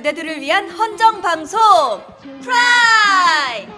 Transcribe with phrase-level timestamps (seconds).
[0.00, 1.50] 그대들을 위한 헌정 방송
[2.40, 3.68] 프라이.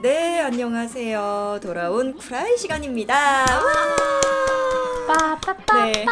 [0.00, 1.60] 네, 안녕하세요.
[1.62, 3.44] 돌아온 쿠라이 시간입니다.
[5.74, 6.06] 네.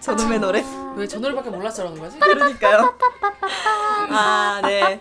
[0.00, 0.64] 저놈의 노래.
[0.96, 2.18] 왜 저 노래밖에 저러는 거지?
[2.18, 2.94] 그러니까요.
[4.10, 5.00] 아, 네.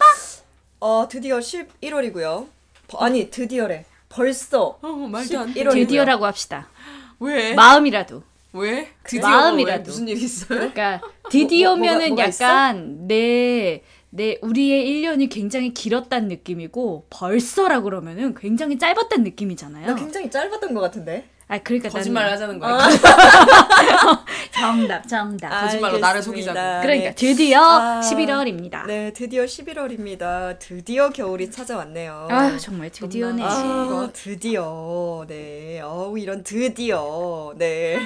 [0.79, 2.47] 어, 드디어 11월이고요.
[2.97, 3.85] 아니, 드디어래.
[4.11, 5.63] 벌써 어, 말도 안 돼.
[5.63, 5.73] 11월이고요.
[5.73, 6.67] 드디어라고 합시다.
[7.19, 7.53] 왜?
[7.53, 8.23] 마음이라도.
[8.53, 8.89] 왜?
[9.05, 9.79] 드디어 마음이라도.
[9.83, 9.85] 왜?
[9.85, 10.59] 무슨 일 있어요?
[10.59, 18.35] 그러니까 드디어면은 뭐, 뭐가- 뭐가 약간 내, 내 우리의 1년이 굉장히 길었다는 느낌이고 벌써라 그러면은
[18.35, 19.87] 굉장히 짧았다는 느낌이잖아요.
[19.87, 21.29] 나 굉장히 짧았던 것 같은데.
[21.51, 22.77] 아 그러니까 거짓말 나는 하자는 거야.
[24.55, 25.49] 정답 정답.
[25.49, 26.53] 거짓말로 나를 알겠습니다.
[26.53, 26.81] 속이자고.
[26.81, 27.15] 그러니까 네.
[27.15, 28.85] 드디어 아, 11월입니다.
[28.85, 30.57] 네, 드디어 11월입니다.
[30.59, 32.29] 드디어 겨울이 찾아왔네요.
[32.31, 33.43] 아 정말 드디어네.
[33.43, 35.25] 아, 드디어.
[35.27, 35.81] 네.
[35.81, 37.53] 어우, 이런 드디어.
[37.57, 37.99] 네.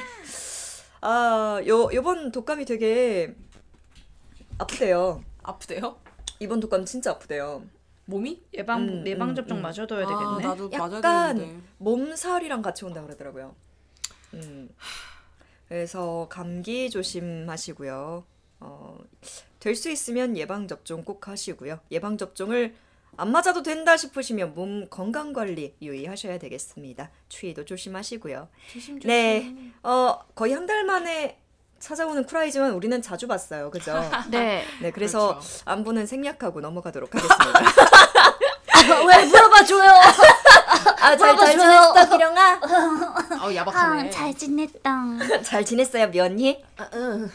[1.02, 3.36] 아, 요, 요번 독감이 되게
[4.58, 5.24] 아프대요.
[5.44, 5.98] 아프대요?
[6.40, 7.62] 이번 독감 진짜 아프대요.
[8.06, 8.44] 몸이?
[8.54, 9.62] 예방 음, 예방 음, 접종 음.
[9.64, 10.48] 맞아둬야 아, 되겠네.
[10.48, 11.62] 나도 맞아야 약간 되는데.
[11.80, 13.56] 몸살이랑 같이 온다 그러더라고요.
[14.36, 14.70] 음.
[15.68, 18.24] 그래서 감기 조심하시고요.
[18.60, 18.98] 어,
[19.60, 21.80] 될 수 있으면 예방 접종 꼭 하시고요.
[21.92, 22.76] 예방 접종을
[23.18, 27.10] 안 맞아도 된다 싶으시면 몸 건강 관리 유의하셔야 되겠습니다.
[27.30, 28.48] 추위도 조심하시고요.
[28.72, 29.08] 조심 조심.
[29.08, 31.40] 네, 어 거의 한 달 만에
[31.80, 33.94] 찾아오는 쿠라이지만 우리는 자주 봤어요, 그죠?
[34.30, 34.66] 네.
[34.82, 35.48] 네, 그래서 그렇죠.
[35.66, 37.60] 안부는 생략하고 넘어가도록 하겠습니다.
[39.08, 39.92] 왜 물어봐줘요?
[41.00, 41.52] 아, 잘, 잘.
[41.52, 42.60] 지냈어, 기령아?
[43.42, 44.08] 아우 야박하네.
[44.08, 45.06] 아, 잘 지냈다
[45.44, 46.64] 잘 지냈어요, 미언니?
[46.78, 47.30] 아, 응.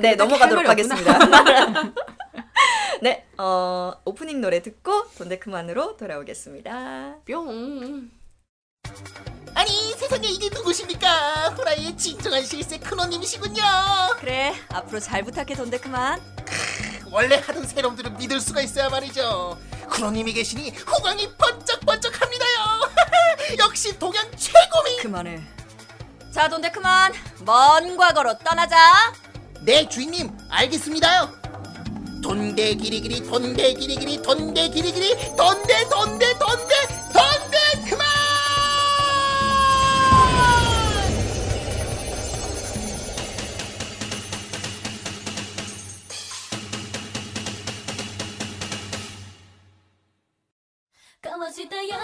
[0.00, 1.18] 네, 넘어가도록 하겠습니다.
[3.02, 7.16] 네, 어, 오프닝 노래 듣고 돈데크만으로 돌아오겠습니다.
[7.26, 8.10] 뿅.
[9.54, 11.50] 아니 세상에 이게 누구십니까?
[11.50, 13.62] 후라이의 진정한 실세 큰호님이시군요.
[14.18, 16.20] 그래, 앞으로 잘 부탁해 돈데크만.
[17.12, 19.58] 원래 하던 새놈들은 믿을 수가 있어야 말이죠.
[19.90, 22.58] 큰호님이 계시니 호강이 번쩍번쩍합니다요.
[23.58, 24.96] 역시 동양 최고미.
[25.02, 25.42] 그만해.
[26.32, 29.12] 자, 돈데크만, 먼 과거로 떠나자.
[29.62, 31.38] 네 주인님 알겠습니다요.
[32.22, 37.49] 돈대 기리기리 돈대 기리기리 돈대 기리기리 돈대 돈대 돈대 돈
[51.50, 51.98] とした約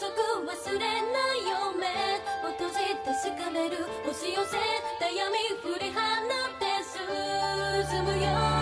[0.00, 0.08] 束
[0.40, 1.86] 忘れないよ目
[2.48, 2.74] を閉じ
[3.04, 3.76] 確かめる
[4.08, 4.56] 押し寄せ
[5.04, 6.64] 悩み振り放って
[7.92, 8.55] 進むよ。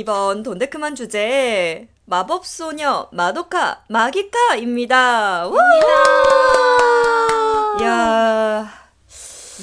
[0.00, 5.46] 이번 돈데크만 주제 마법소녀 마도카 마기카입니다.
[5.48, 5.56] 우!
[7.82, 8.70] 야,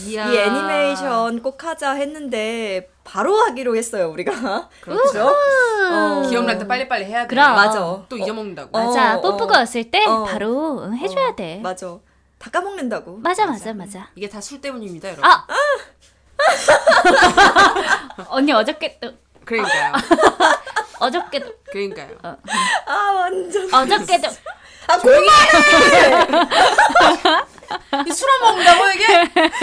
[0.07, 0.25] 이야.
[0.31, 4.69] 이 애니메이션 꼭 하자 했는데 바로 하기로 했어요 우리가.
[4.81, 5.27] 그렇죠.
[5.91, 6.27] 어.
[6.27, 7.27] 기억날 때 빨리빨리 해야 돼.
[7.27, 7.53] 그럼.
[7.53, 7.79] 맞아.
[8.09, 8.75] 또 잊어먹는다고.
[8.75, 8.86] 어.
[8.88, 9.21] 맞아.
[9.21, 10.24] 뽀뽀가 왔을 때 어.
[10.24, 11.59] 바로 응, 해줘야 어, 돼.
[11.62, 11.95] 맞아.
[12.39, 13.18] 다 까먹는다고.
[13.18, 14.09] 맞아, 맞아, 맞아.
[14.15, 15.25] 이게 다 술 때문입니다, 여러분.
[15.25, 15.45] 아!
[18.29, 19.12] 언니 어저께도
[19.45, 19.94] 그러니까요.
[21.00, 22.18] 어저께도 그러니까요.
[22.24, 23.68] 아 완전.
[23.74, 24.28] 어저께도
[24.88, 25.30] 아 조용히.
[28.13, 29.06] 술안 먹는다고 이게?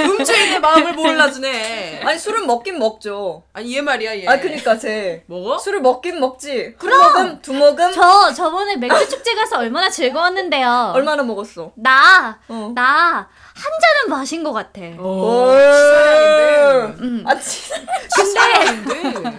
[0.03, 2.01] 음주인의 마음을 몰라주네.
[2.05, 3.45] 아니 술은 먹긴 먹죠.
[3.53, 4.27] 아니 얘 말이야 얘.
[4.27, 5.59] 아 그니까 쟤 먹어?
[5.59, 6.75] 술을 먹긴 먹지.
[6.79, 10.93] 한 모금 두 모금 저 저번에 맥주 축제 가서 얼마나 즐거웠는데요.
[10.95, 11.73] 얼마나 먹었어?
[11.77, 12.73] 나, 어.
[12.75, 13.27] 나한
[13.57, 14.81] 잔은 마신 것 같아.
[14.99, 15.53] 오.
[15.53, 16.95] 치사량인데.
[17.01, 17.25] 음.
[17.27, 17.77] 아 진짜.
[18.17, 19.39] 근데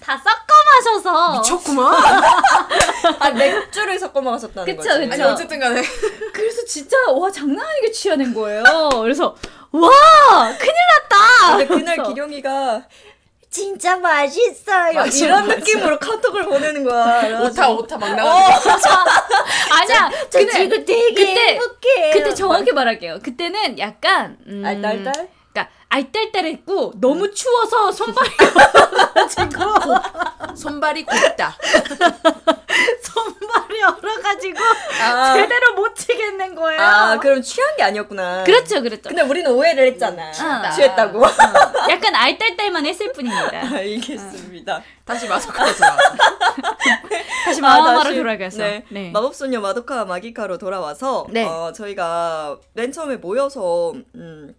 [0.00, 1.32] 다 섞어 마셔서.
[1.38, 1.94] 미쳤구만.
[3.18, 5.06] 아 맥주를 섞어 먹었었다는 그쵸, 거지.
[5.08, 5.12] 그쵸.
[5.12, 5.82] 아니 어쨌든 간에
[6.32, 8.62] 그래서 진짜 와 장난 아니게 취하는 거예요.
[9.02, 9.36] 그래서
[9.72, 9.90] 와
[10.58, 10.72] 큰일
[11.10, 11.56] 났다.
[11.56, 12.82] 근데 그날 그래서 기룡이가
[13.50, 14.94] 진짜 맛있어요.
[14.94, 15.58] 맞아, 이런 맞아.
[15.58, 17.40] 느낌으로 카톡을 보내는 거야.
[17.42, 18.70] 오타 오타 막 나가지고.
[19.78, 20.10] 아니야.
[20.30, 22.10] 저 근데 지금 되게 그때 행복해.
[22.12, 23.18] 그때 정확히 말할게요.
[23.22, 25.28] 그때는 약간 음, 알딸딸?
[25.92, 28.30] 알딸딸했고 너무 추워서 손발이
[28.96, 31.54] 얼어가지고 손발이 곱다.
[33.02, 34.58] 손발이 얼어가지고
[35.02, 36.80] 아, 제대로 못 치겠는 거예요.
[36.80, 38.44] 아 그럼 취한 게 아니었구나.
[38.44, 39.02] 그렇죠, 그렇죠.
[39.08, 40.30] 근데 우리는 오해를 했잖아.
[40.30, 40.70] 어.
[40.70, 41.22] 취했다고.
[41.90, 43.60] 약간 알딸딸만 했을 뿐입니다.
[43.76, 44.82] 알겠습니다.
[45.04, 46.02] 다시 마소카로 돌아와서.
[47.44, 48.58] 다시 아, 마마마로 다시, 돌아가서.
[48.58, 48.84] 네.
[48.88, 49.10] 네.
[49.10, 51.44] 마법소녀 마도카 마기카로 돌아와서 네.
[51.44, 54.54] 어, 저희가 맨 처음에 모여서 음,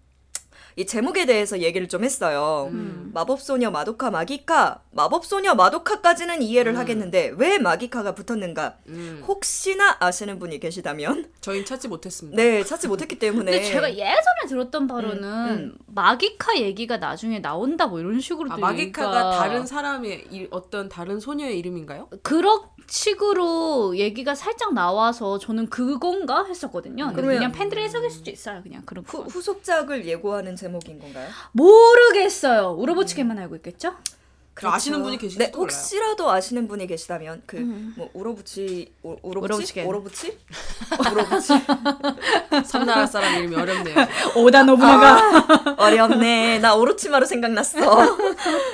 [0.75, 2.69] 이 제목에 대해서 얘기를 좀 했어요.
[2.71, 3.11] 음.
[3.13, 9.23] 마법소녀 마도카 마기카 마법소녀 마도카까지는 이해를 하겠는데 왜 마기카가 붙었는가 음.
[9.27, 12.41] 혹시나 아시는 분이 계시다면 저희는 찾지 못했습니다.
[12.41, 17.99] 네 찾지 못했기 때문에 근데 제가 예전에 들었던 바로는 음, 마기카 얘기가 나중에 나온다 뭐
[17.99, 22.09] 이런 식으로 아, 마기카가 다른 사람의 일- 어떤 다른 소녀의 이름인가요?
[22.23, 27.11] 그런 식으로 얘기가 살짝 나와서 저는 그건가 했었거든요.
[27.13, 28.61] 그러면- 그냥 팬들의 해석일 수도 있어요.
[28.63, 29.23] 그냥 그런 후, 거.
[29.29, 31.27] 후속작을 예고하는 제목인 건가요?
[31.51, 32.71] 모르겠어요.
[32.77, 33.95] 우로보치게만 알고 있겠죠?
[34.55, 35.61] 그 아시는 분이 계실지도 네, 몰라요.
[35.63, 37.93] 혹시라도 아시는 분이 계시다면 그 음.
[37.97, 39.81] 뭐 우로부치 우- 우로부치.
[39.81, 40.37] 우로부치
[40.99, 41.53] 우로부치
[42.65, 43.95] 섬나라 사람 이름이 어렵네요.
[44.37, 46.59] 오다 노부나가 어렵네.
[46.59, 47.79] 나 오로치마루 생각났어.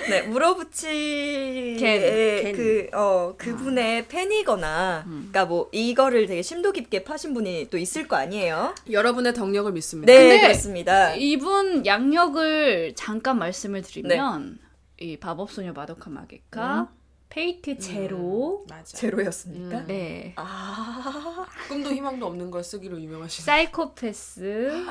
[0.09, 2.89] 네, 우로부치 겐.
[2.91, 8.75] 그어 그분의 팬이거나, 그러니까 뭐 이거를 되게 심도 깊게 파신 분이 또 있을 거 아니에요?
[8.91, 10.12] 여러분의 덕력을 믿습니다.
[10.12, 11.13] 네, 그렇습니다.
[11.15, 14.57] 이분 약력을 잠깐 말씀을 드리면
[15.01, 16.89] 이 마법소녀 마도카 마기카
[17.29, 18.98] Fate Zero 맞아.
[18.98, 19.79] 제로였습니까?
[19.79, 19.88] 음.
[19.88, 23.46] 네 아, 꿈도 희망도 없는 걸 쓰기로 유명하신.
[23.46, 24.86] 사이코패스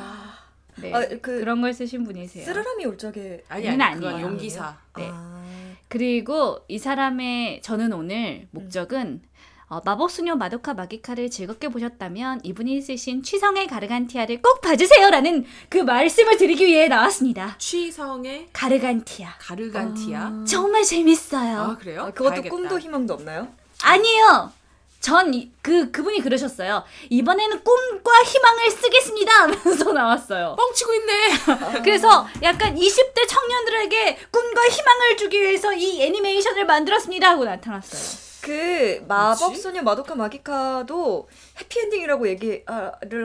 [0.80, 2.44] 네 아, 그- 그런 걸 쓰신 분이세요.
[2.44, 4.20] 쓰르람이 올 적에 아니 아니 아니에요.
[4.20, 4.78] 용기사.
[4.96, 5.08] 네.
[5.10, 5.44] 아,
[5.88, 9.22] 그리고 이 사람의 저는 오늘 목적은
[9.68, 16.64] 어, 마법소녀 마도카 마기카를 즐겁게 보셨다면 이분이 쓰신 취성의 가르간티아를 꼭 봐주세요라는 그 말씀을 드리기
[16.66, 17.54] 위해 나왔습니다.
[17.58, 20.44] 취성의 가르간티아 가르간티아.
[20.48, 21.58] 정말 재밌어요.
[21.60, 22.02] 아 그래요?
[22.04, 22.48] 아, 그것도 봐야겠다.
[22.54, 23.48] 꿈도 희망도 없나요?
[23.82, 24.52] 아니요.
[25.00, 25.30] 전
[25.62, 26.82] 그 그분이 그러셨어요.
[27.10, 30.56] 이번에는 꿈과 희망을 쓰겠습니다 하면서 나왔어요.
[30.58, 31.30] 뻥치고 있네.
[31.84, 38.28] 그래서 약간 20대 청년들에게 꿈과 희망을 주기 위해서 이 애니메이션을 만들었습니다 하고 나타났어요.
[38.48, 41.28] 그 마법 소녀 마도카 마기카도
[41.60, 42.64] 해피엔딩이라고 얘기를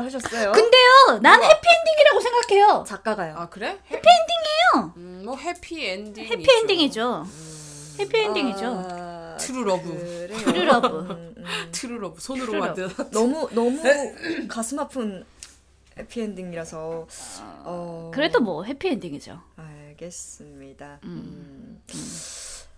[0.03, 0.51] 하셨어요.
[0.51, 2.83] 근데요, 난 해피엔딩이라고 생각해요.
[2.85, 3.35] 작가가요.
[3.37, 3.79] 아 그래?
[3.89, 4.93] 해피엔딩이에요.
[4.97, 6.25] 음, 뭐 해피 엔딩.
[6.25, 7.25] 해피엔딩이죠.
[7.99, 8.65] 해피엔딩이죠.
[8.65, 9.87] 아, true love.
[10.27, 10.37] 그래요.
[10.39, 10.87] True love.
[10.87, 11.69] 음, 음.
[11.71, 12.81] True love 손으로 true love.
[12.81, 13.09] 만든.
[13.11, 13.81] 너무 너무
[14.49, 15.23] 가슴 아픈
[15.97, 17.07] 해피엔딩이라서
[17.63, 19.39] 어 그래도 뭐 해피엔딩이죠.
[19.55, 20.99] 알겠습니다.
[21.03, 21.81] 음.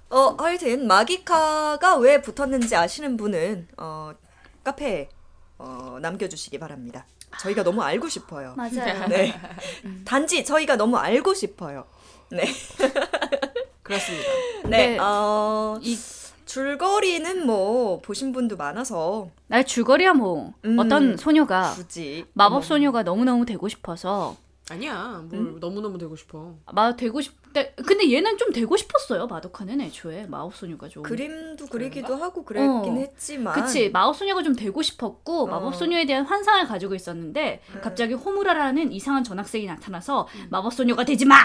[0.10, 4.14] 어 하여튼 마기카가 왜 붙었는지 아시는 분은 어
[4.64, 5.10] 카페에
[5.58, 7.06] 어, 남겨주시기 바랍니다.
[7.40, 8.54] 저희가 너무 알고 싶어요.
[8.56, 9.08] 맞아요.
[9.08, 9.34] 네.
[10.06, 11.86] 단지 저희가 너무 알고 싶어요.
[12.30, 12.46] 네.
[13.84, 14.30] 그렇습니다.
[14.66, 14.70] 네.
[14.70, 14.98] 네.
[15.00, 15.98] 어, 이
[16.46, 20.78] 줄거리는 뭐 보신 분도 많아서 날 줄거리야 뭐 음.
[20.80, 24.38] 어떤 소녀가 굳이 마법 소녀가 너무 너무 되고 싶어서
[24.70, 25.24] 아니야.
[25.30, 25.60] 뭘 음?
[25.60, 26.56] 너무 너무 되고 싶어.
[26.74, 27.34] 마 되고 싶.
[27.54, 29.28] 근데 얘는 좀 되고 싶었어요.
[29.28, 31.04] 마도카는 애초에 마법 소녀가 좀.
[31.04, 32.96] 그림도 그리기도 하고 그랬긴 어.
[32.98, 35.46] 했지만 그치 마법 소녀가 좀 되고 싶었고 어.
[35.46, 41.36] 마법 소녀에 대한 환상을 가지고 있었는데 갑자기 호무라라는 이상한 전학생이 나타나서 마법 소녀가 되지 마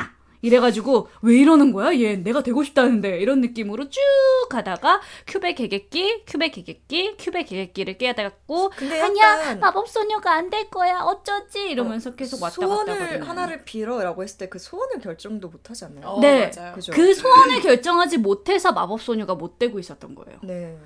[0.42, 1.94] 이래가지고 왜 이러는 거야?
[1.98, 4.00] 얘 내가 되고 싶다는데 이런 느낌으로 쭉
[4.48, 11.70] 가다가 큐베 개객기, 큐베 개객기, 큐베 개객기를 깨닫고 아니야 마법 소녀가 안 될 거야 어쩌지
[11.70, 13.24] 이러면서 계속 왔다 갔다 소원을 하거든요.
[13.24, 16.06] 하나를 빌어라고 했을 때 그 소원을 결정도 못 하지 않나요?
[16.08, 16.50] 어, 네.
[16.56, 16.74] 맞아요.
[16.74, 16.92] 그죠?
[16.92, 20.38] 그 소원을 결정하지 못해서 마법 소녀가 못 되고 있었던 거예요.
[20.42, 20.76] 네.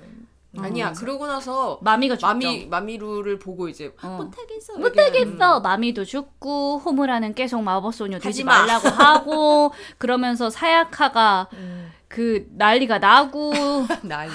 [0.57, 0.93] 아니야.
[0.93, 2.27] 그러고 나서 마미가 죽죠.
[2.27, 4.07] 마미 마미를 보고 이제 어.
[4.07, 4.77] 못하겠어.
[4.77, 5.59] 못하겠어.
[5.61, 8.59] 마미도 죽고 호무라는 계속 마법 소녀 되지 마.
[8.59, 11.91] 말라고 하고 그러면서 사야카가 음.
[12.07, 13.51] 그 난리가 나고
[14.03, 14.31] 난리.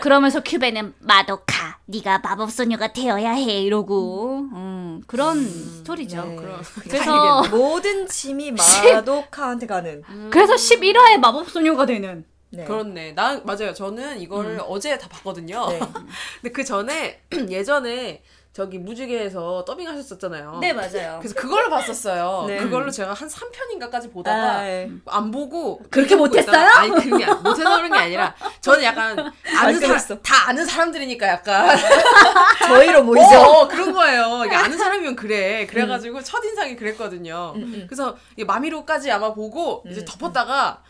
[0.00, 6.22] 그러면서 큐베는 마도카 네가 마법 소녀가 되어야 해 이러고 음, 그런 스토리죠.
[6.24, 6.36] 네.
[6.88, 10.02] 그래서 모든 짐이 마도카한테 가는.
[10.30, 12.64] 그래서 11화에 마법 소녀가 되는 네.
[12.64, 13.12] 그렇네.
[13.12, 13.74] 나 맞아요.
[13.74, 15.68] 저는 이걸 어제 다 봤거든요.
[15.68, 15.78] 네.
[16.40, 18.22] 근데 그 전에 예전에
[18.52, 20.60] 저기 무지개에서 더빙 하셨었잖아요.
[20.74, 21.18] 맞아요.
[21.20, 22.44] 그래서 그걸로 봤었어요.
[22.46, 22.56] 네.
[22.56, 24.90] 그걸로 제가 한 3편인가까지 보다가 아, 네.
[25.04, 26.56] 안 보고 그렇게 못 했어요?
[26.56, 29.18] 있다가- 아니 그게 아니- 못해서 그런 게 아니라 저는 약간
[29.58, 30.06] 아는 끊었어.
[30.06, 31.76] 사람 다 아는 사람들이니까 약간
[32.68, 33.26] 저희로 모이죠.
[33.36, 34.44] 어, 그런 거예요.
[34.46, 35.66] 이게 아는 사람이면 그래.
[35.66, 37.52] 그래 가지고 첫 인상이 그랬거든요.
[37.86, 40.82] 그래서 이게 마미로까지 아마 보고 이제 덮었다가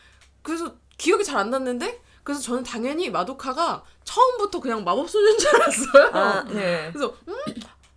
[0.42, 6.10] 그래서 기억이 잘 안 났는데 그래서 저는 당연히 마도카가 처음부터 그냥 마법 소녀인 줄 알았어요.
[6.12, 6.90] 아, 네.
[6.92, 7.34] 그래서 음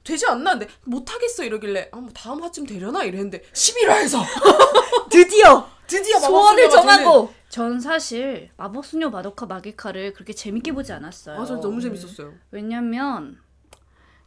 [0.03, 4.19] 되지 않나 근데 못하겠어 이러길래 아, 뭐 다음 화쯤 되려나 이랬는데 11화에서
[5.09, 11.39] 드디어 드디어 소원을 정하고 전 사실 마법 소녀 마도카 마기카를 그렇게 재밌게 보지 않았어요.
[11.41, 12.33] 아, 저 너무 재밌었어요.
[12.51, 13.39] 왜냐면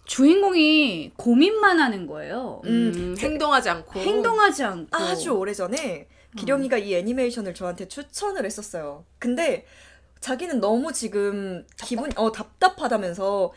[0.05, 2.61] 주인공이 고민만 하는 거예요.
[2.64, 9.05] 음, 행동하지 않고 행동하지 않고 아주 오래 전에 기령이가 이 애니메이션을 저한테 추천을 했었어요.
[9.19, 9.67] 근데
[10.21, 13.53] 자기는 너무 지금 기분 어 답답하다면서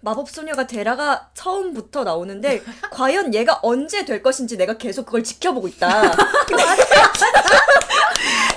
[0.00, 6.12] 마법 소녀가 데라가 처음부터 나오는데 과연 얘가 언제 될 것인지 내가 계속 그걸 지켜보고 있다.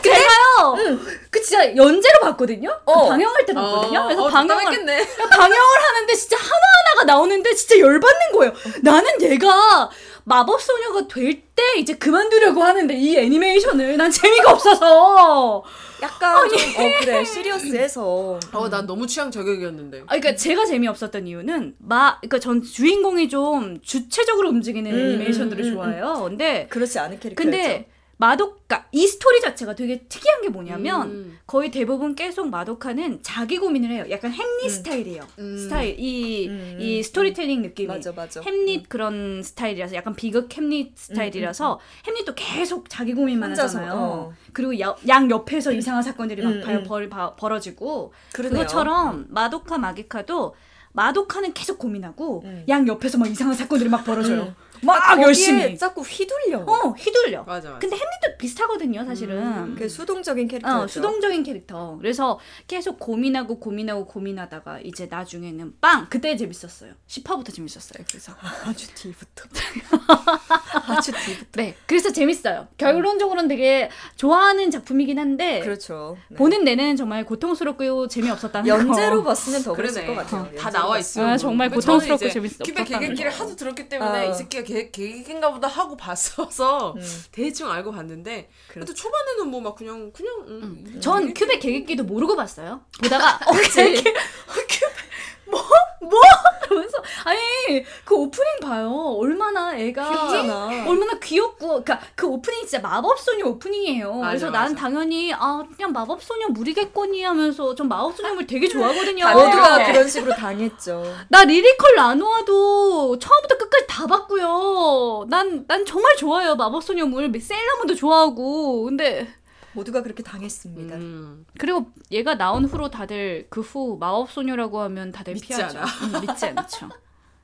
[0.02, 0.78] 제가요.
[1.30, 2.70] 그 진짜 연재로 봤거든요.
[2.86, 3.10] 그 어.
[3.10, 4.04] 방영할 때 봤거든요.
[4.04, 5.08] 그래서 어, 방영을 답답했겠네.
[5.30, 8.54] 방영을 하는데 진짜 하나 하나가 나오는데 진짜 열받는 거예요.
[8.82, 9.90] 나는 얘가
[10.26, 15.64] 마법 소녀가 될 때 이제 그만두려고 하는데 이 애니메이션을 난 재미가 없어서.
[16.02, 20.02] 약간 좀어 그래 시리어스해서 어, 난 너무 취향 저격이었는데.
[20.02, 25.68] 아, 그러니까 제가 재미없었던 이유는 마, 그러니까 전 주인공이 좀 주체적으로 움직이는 음, 애니메이션들을 음,
[25.70, 26.24] 음, 좋아해요.
[26.28, 27.52] 근데 그렇지 않은 캐릭터였죠.
[27.52, 27.88] 근데
[28.22, 31.40] 마도카 이 스토리 자체가 되게 특이한 게 뭐냐면 음.
[31.48, 34.06] 거의 대부분 계속 마도카는 자기 고민을 해요.
[34.12, 35.24] 약간 햄릿 스타일이에요.
[35.40, 35.58] 음.
[35.58, 38.40] 스타일 이, 음, 이 음, 스토리텔링 느낌이 맞아 맞아.
[38.42, 43.94] 햄릿 그런 스타일이라서 약간 비극 햄릿 스타일이라서 햄릿도 계속 자기 고민만 하잖아요.
[43.96, 44.34] 어.
[44.54, 46.84] 그리고 야- 양 옆에서 이상한 사건들이 막 음, 벌, 음.
[46.84, 48.60] 벌, 바- 벌어지고 그러네요.
[48.60, 50.54] 그것처럼 마도카 마기카도
[50.94, 52.66] 마도카는 계속 고민하고 음.
[52.70, 54.54] 양 옆에서 막 이상한 사건들이 막 벌어져요.
[54.82, 54.86] 음.
[54.86, 55.78] 막 거기에 열심히.
[55.78, 56.60] 자꾸 휘둘려.
[56.60, 57.44] 어 휘둘려.
[57.44, 57.80] 맞아, 맞아.
[57.80, 59.38] 근데 햄릿도 비슷하거든요, 사실은.
[59.38, 59.76] 음.
[59.78, 60.84] 그 수동적인 캐릭터였죠.
[60.84, 61.98] 어, 수동적인 캐릭터.
[62.00, 66.08] 그래서 계속 고민하고 고민하고 고민하다가 이제 나중에는 빵!
[66.10, 66.94] 그때 재밌었어요.
[67.08, 68.04] 10화부터 재밌었어요.
[68.08, 68.34] 그래서.
[68.66, 69.44] 아주 뒤부터.
[70.88, 71.46] 아주 뒤부터.
[71.62, 71.76] 네.
[71.86, 72.68] 그래서 재밌어요.
[72.78, 76.18] 결론적으로는 되게 좋아하는 작품이긴 한데 그렇죠.
[76.30, 76.38] 네.
[76.38, 79.30] 보는 내내 정말 고통스럽고 재미없었다는 연재로 거.
[79.30, 80.06] 봤으면 더 그랬을.
[80.08, 80.42] 것 같아요.
[80.42, 80.98] 어, 다 나와.
[80.98, 81.28] 있어요.
[81.28, 83.38] 아, 정말 고통스럽고 저는 이제 재밌- 큐베 없었다는 개개기를 거.
[83.38, 84.32] 하도 들었기 때문에 어.
[84.32, 87.24] 이 새끼가 개, 개개인가 보다 하고 봤어서 음.
[87.32, 92.82] 대충 알고 봤는데 근데 초반에는 뭐 막 그냥 그냥 음, 전 큐베 개객기도 모르고 봤어요.
[93.04, 94.04] 보다가 어, 그치.
[95.52, 95.62] 뭐?
[96.02, 96.20] 뭐?
[96.64, 99.18] 그러면서 아니 그 오프닝 봐요.
[99.20, 100.88] 얼마나 애가 귀엽잖아.
[100.88, 104.14] 얼마나 귀엽고 그러니까 그 오프닝 진짜 마법소녀 오프닝이에요.
[104.14, 104.64] 맞아, 그래서 맞아.
[104.64, 109.26] 난 당연히 아 그냥 마법소녀 무리겠거니 하면서 전 마법소녀물 되게 좋아하거든요.
[109.32, 111.04] 모두가 그런 식으로 당했죠.
[111.30, 115.26] 나 리리컬 라노아도 처음부터 끝까지 다 봤고요.
[115.30, 116.56] 난, 난 정말 좋아요.
[116.56, 117.32] 마법소녀물.
[117.40, 118.86] 세일러문도 좋아하고.
[118.86, 119.28] 근데,
[119.74, 120.96] 모두가 그렇게 당했습니다.
[120.96, 121.46] 음.
[121.58, 125.80] 그리고 얘가 나온 후로 다들 그 후 마법소녀라고 하면 다들 믿지 피하죠.
[125.80, 125.88] 않아.
[126.16, 126.90] 응, 믿지 않죠.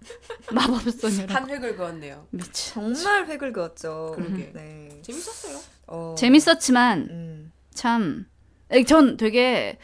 [0.51, 1.34] 마법소녀라고.
[1.34, 2.27] 한 획을 그었네요.
[2.31, 2.72] 믿지.
[2.74, 4.13] 정말 획을 그었죠.
[4.15, 4.51] 그러게.
[4.53, 4.89] 네.
[5.01, 5.60] 재밌었어요.
[5.88, 6.15] 어.
[6.17, 7.51] 재밌었지만, 음.
[7.74, 8.25] 참,
[8.72, 9.77] 에, 전 되게,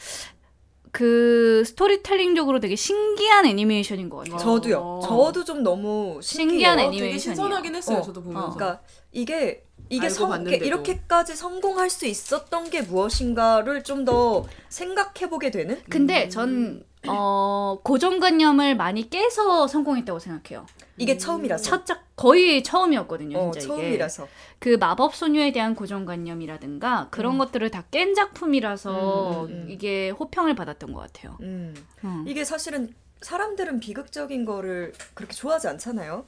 [0.92, 4.38] 그, 스토리텔링적으로 되게 신기한 애니메이션인 것 같아요.
[4.38, 4.78] 저도요.
[4.80, 5.00] 어.
[5.02, 6.78] 저도 좀 너무 신기한.
[6.78, 7.20] 어, 되게 애니메이션이에요.
[7.36, 7.98] 신선하긴 했어요.
[8.00, 8.54] 어, 저도 보면서.
[8.54, 8.82] 그러니까
[9.12, 10.66] 이게 이게 알고 성, 봤는데도.
[10.66, 15.80] 이렇게까지 성공할 수 있었던 게 무엇인가를 좀 더 생각해 보게 되는.
[15.90, 20.66] 근데 전, 어, 고정관념을 많이 깨서 성공했다고 생각해요.
[20.98, 21.64] 이게 처음이라서.
[21.64, 23.68] 첫 작, 거의 처음이었거든요, 어, 진짜.
[23.68, 24.28] 처음이라서.
[24.60, 27.38] 그 마법 소녀에 대한 고정관념이라든가 그런 음.
[27.40, 29.66] 것들을 다 깬 작품이라서 음, 음, 음.
[29.70, 31.38] 이게 호평을 받았던 것 같아요.
[31.42, 31.74] 음.
[32.04, 32.26] 음.
[32.28, 36.26] 이게 사실은 사람들은 비극적인 거를 그렇게 좋아하지 않잖아요.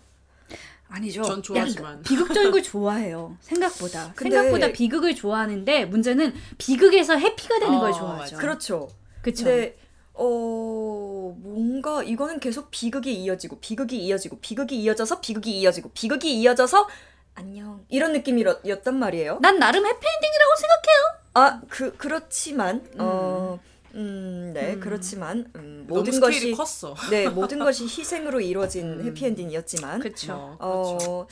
[0.87, 1.23] 아니죠.
[1.23, 2.01] 전 좋아하지만.
[2.03, 3.35] 비극적인 걸 좋아해요.
[3.41, 4.13] 생각보다.
[4.15, 8.35] 근데- 생각보다 비극을 좋아하는데 문제는 비극에서 해피가 되는 어, 걸 좋아하죠.
[8.35, 8.37] 맞아.
[8.37, 8.89] 그렇죠.
[9.21, 9.43] 그쵸.
[9.45, 9.77] 근데
[10.13, 16.87] 어 뭔가 이거는 계속 비극이 이어지고 비극이 이어지고 비극이 이어져서 비극이 이어지고 비극이 이어져서
[17.33, 19.39] 안녕 이런 느낌이었단 말이에요.
[19.41, 21.01] 난 나름 해피엔딩이라고 생각해요.
[21.33, 23.59] 아그 그렇지만 어.
[23.95, 26.95] 음, 네, 그렇지만 음, 모든 것이 컸어.
[27.09, 29.05] 네 모든 것이 희생으로 이루어진 음.
[29.05, 30.57] 해피엔딩이었지만 그쵸.
[30.59, 31.11] 어, 그렇죠.
[31.11, 31.27] 어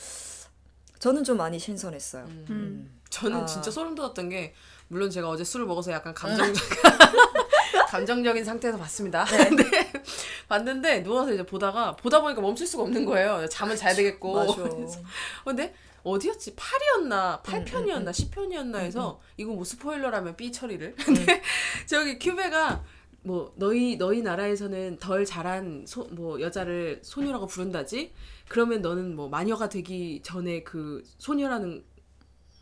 [0.98, 2.24] 저는 좀 많이 신선했어요.
[2.50, 3.00] 음.
[3.10, 3.46] 저는 아.
[3.46, 4.54] 진짜 소름 돋았던 게
[4.88, 6.64] 물론 제가 어제 술을 먹어서 약간 감정적
[7.88, 9.24] 감정적인 상태에서 봤습니다.
[9.24, 9.48] 네.
[9.48, 9.64] 근데
[10.48, 13.46] 봤는데 누워서 이제 보다가 보다 보니까 멈출 수가 없는 거예요.
[13.48, 14.34] 잠은 자야 되겠고.
[14.34, 14.54] 맞아.
[15.44, 16.54] 근데 어디였지?
[16.54, 17.40] 8이었나?
[17.40, 18.10] 음, 8편이었나?
[18.10, 20.94] 10편이었나 해서 이거 뭐 스포일러라면 삐 처리를.
[20.98, 21.04] 음.
[21.04, 21.42] 근데
[21.86, 22.84] 저기 큐베가
[23.22, 28.12] 뭐 너희 너희 나라에서는 덜 잘한 소, 뭐 여자를 소녀라고 부른다지.
[28.48, 31.84] 그러면 너는 뭐 마녀가 되기 전에 그 소녀라는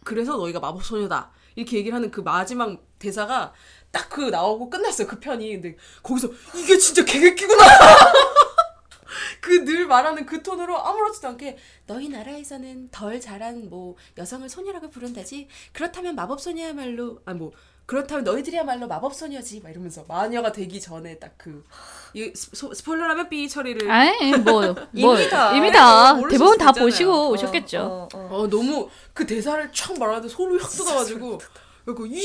[0.05, 1.33] 그래서 너희가 마법 소녀다.
[1.57, 3.53] 이렇게 얘기를 하는 그 마지막 대사가
[3.91, 5.07] 딱 그 나오고 끝났어요.
[5.09, 5.53] 그 편이.
[5.53, 7.65] 근데 거기서 이게 진짜 개개끼구나.
[9.41, 15.49] 그 늘 말하는 그 톤으로 아무렇지도 않게 너희 나라에서는 덜 잘한 뭐 여성을 소녀라고 부른다지
[15.73, 17.53] 그렇다면 마법 소녀야말로 아 뭐
[17.87, 24.63] 그렇다면 너희들이야말로 마법 소녀지 막 이러면서 마녀가 되기 전에 딱그이 스포일러라면 삐 처리를 아이 뭐,
[24.93, 25.53] 뭐 이미 다.
[25.57, 26.87] 이미 다 모를 대부분 수다 있잖아요.
[26.87, 27.79] 보시고 어, 오셨겠죠.
[27.81, 28.29] 어, 어.
[28.31, 31.41] 어 너무 그 대사를 촥 말하는데 소름이 확 돋아가지고
[31.85, 32.21] 그리고 이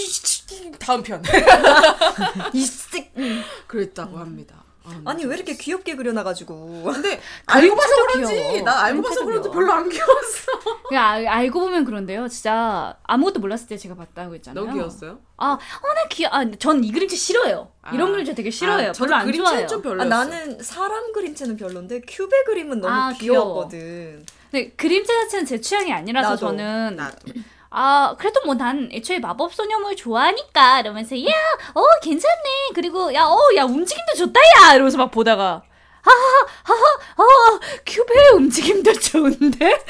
[0.80, 1.22] 다음 편
[2.54, 3.44] 이쓱 음.
[3.66, 4.57] 그랬다고 합니다.
[4.90, 8.62] 아, 아니 왜 이렇게 귀엽게 그려놔가지고 근데 알고 봐서 그런지 귀여워.
[8.62, 9.50] 난 알고 봐서 그런지.
[9.50, 10.52] 별로 안 귀여웠어.
[10.88, 12.28] 그냥 알- 알고 보면 그런데요.
[12.30, 14.64] 진짜 아무것도 몰랐을 때 제가 봤다고 했잖아요.
[14.64, 15.20] 너무 귀여웠어요?
[15.38, 15.58] 아, 어,
[15.94, 16.30] 나 귀여.
[16.32, 17.70] 아, 전 이 그림체 싫어요.
[17.94, 18.12] 이런 아.
[18.12, 18.90] 그림체 되게 싫어요.
[18.90, 19.68] 아, 별로 안 그림체는 좋아해요.
[19.68, 20.10] 좀 아, 별로였어.
[20.10, 24.26] 나는 사람 그림체는 별론데 큐베 그림은 너무 아, 귀여웠거든.
[24.52, 26.40] 근데 그림체 자체는 제 취향이 아니라서 나도.
[26.40, 27.18] 저는 나도.
[27.70, 31.30] 아 그래도 뭐 난 애초에 마법 소녀물 좋아하니까 이러면서 야
[31.74, 35.62] 어 괜찮네 그리고 야 어 야 움직임도 좋다 야 이러면서 막 보다가
[36.02, 36.84] 하하하하
[37.18, 39.84] 어 큐베의 움직임도 좋은데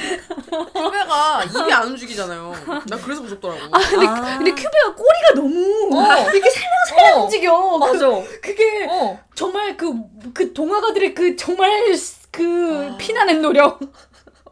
[0.74, 2.54] 큐베가 입이 안 움직이잖아요.
[2.88, 3.70] 난 그래서 무섭더라고.
[3.70, 4.38] 근데 아.
[4.38, 5.92] 근데 큐베가 꼬리가 너무
[6.34, 7.24] 이렇게 살랑살랑 어.
[7.24, 8.08] 움직여 맞아.
[8.08, 9.20] 그, 그게 어.
[9.36, 9.94] 정말 그
[10.34, 11.94] 그 동화가들의 그 정말
[12.32, 12.98] 그 아.
[12.98, 13.80] 피나는 노력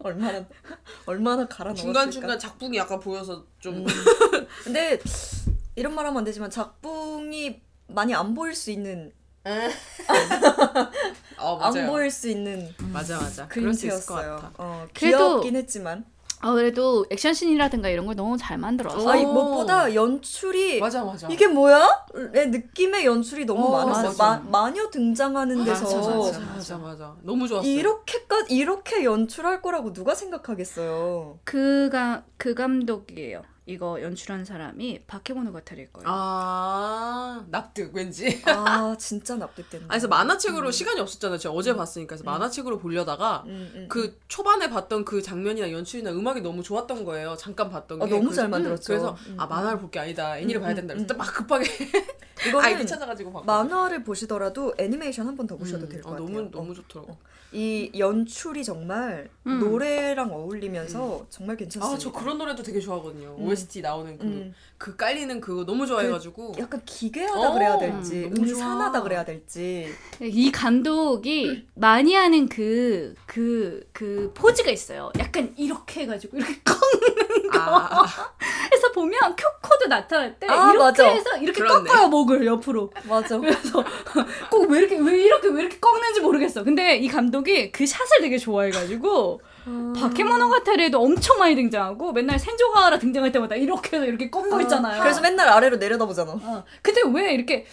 [0.05, 0.45] 얼마나
[1.07, 1.81] 얼마나 갈아 넣었을까.
[1.81, 3.83] 중간 중간 작품이 약간 보여서 좀
[4.63, 4.99] 근데
[5.75, 9.11] 이런 말 하면 안 되지만 작품이 많이 안 보일 수 있는
[11.37, 11.87] 어안 맞아요.
[11.91, 13.47] 보일 수 있는 맞아 맞아.
[13.47, 14.35] 그림체였어요.
[14.37, 14.51] 같아.
[14.57, 16.05] 어, 그래도- 귀엽긴 했지만
[16.45, 19.33] 아 그래도 액션씬이라든가 이런 걸 너무 잘 만들어서 아니 오.
[19.33, 21.27] 무엇보다 연출이 맞아 맞아.
[21.27, 22.05] 이게 뭐야?
[22.13, 24.09] 의 느낌의 연출이 너무 어, 많았어요.
[24.09, 24.43] 맞아.
[24.43, 27.15] 마, 마녀 등장하는 데서 맞아 맞아 맞아 맞아.
[27.23, 27.67] 너무 좋았어.
[27.67, 31.39] 이렇게까지 이렇게 연출할 거라고 누가 생각하겠어요.
[31.45, 33.41] 그가 그 감독이에요.
[33.67, 36.07] 이거 연출한 사람이 바케모노 가타리일 거예요.
[36.07, 38.41] 아 납득 왠지.
[38.45, 39.85] 아 진짜 납득된다.
[39.85, 41.39] 아, 그래서 만화책으로 시간이 없었잖아요.
[41.39, 46.41] 제가 어제 봤으니까 그래서 만화책으로 보려다가 음, 음, 그 초반에 봤던 그 장면이나 연출이나 음악이
[46.41, 47.35] 너무 좋았던 거예요.
[47.37, 48.05] 잠깐 봤던 게.
[48.05, 48.85] 아, 너무 그래서- 잘 만들었죠.
[48.87, 50.37] 그래서 음, 아 만화를 볼 게 아니다.
[50.37, 50.93] 애니를 음, 봐야 음, 된다.
[50.93, 50.97] 음.
[50.97, 51.65] 그래서 막 급하게
[52.61, 53.45] 아이디 찾아가지고 봤고.
[53.45, 56.27] 만화를 보시더라도 애니메이션 한 번 더 보셔도 될것 어, 같아요.
[56.27, 56.51] 너무 어.
[56.51, 57.17] 너무 좋더라고.
[57.51, 59.59] 이 연출이 정말 음.
[59.59, 61.95] 노래랑 어울리면서 정말 괜찮습니다.
[61.95, 63.35] 아저 그런 노래도 되게 좋아하거든요.
[63.55, 63.57] 음.
[63.57, 64.53] OST 나오는 그, 음.
[64.77, 66.55] 그 깔리는 그거 너무 좋아해가지고.
[66.59, 69.01] 약간 기괴하다 어, 그래야 될지 음산하다.
[69.01, 69.89] 그래야 될지
[70.21, 75.11] 이 감독이 많이 하는 그 그 그 포즈가 있어요.
[75.19, 76.75] 약간 이렇게 해가지고 이렇게 꺾
[77.57, 78.03] 아,
[78.71, 81.07] 해서 보면 큐코도 나타날 때 아, 이렇게 맞아.
[81.07, 81.89] 해서 이렇게 그렇네.
[81.89, 82.91] 꺾어요 목을 옆으로.
[83.07, 83.37] 맞아.
[83.37, 83.83] 그래서
[84.51, 86.63] 꼭 왜 이렇게 왜 이렇게 왜 이렇게 꺾는지 모르겠어.
[86.63, 89.39] 근데 이 감독이 그 샷을 되게 좋아해가지고
[89.99, 95.01] 바케모노 가타리에도 엄청 많이 등장하고 맨날 센조가하라 등장할 때마다 이렇게 해서 이렇게 꺾고 있잖아요.
[95.01, 96.31] 그래서 맨날 아래로 내려다보잖아.
[96.33, 96.63] 어.
[96.81, 97.65] 근데 왜 이렇게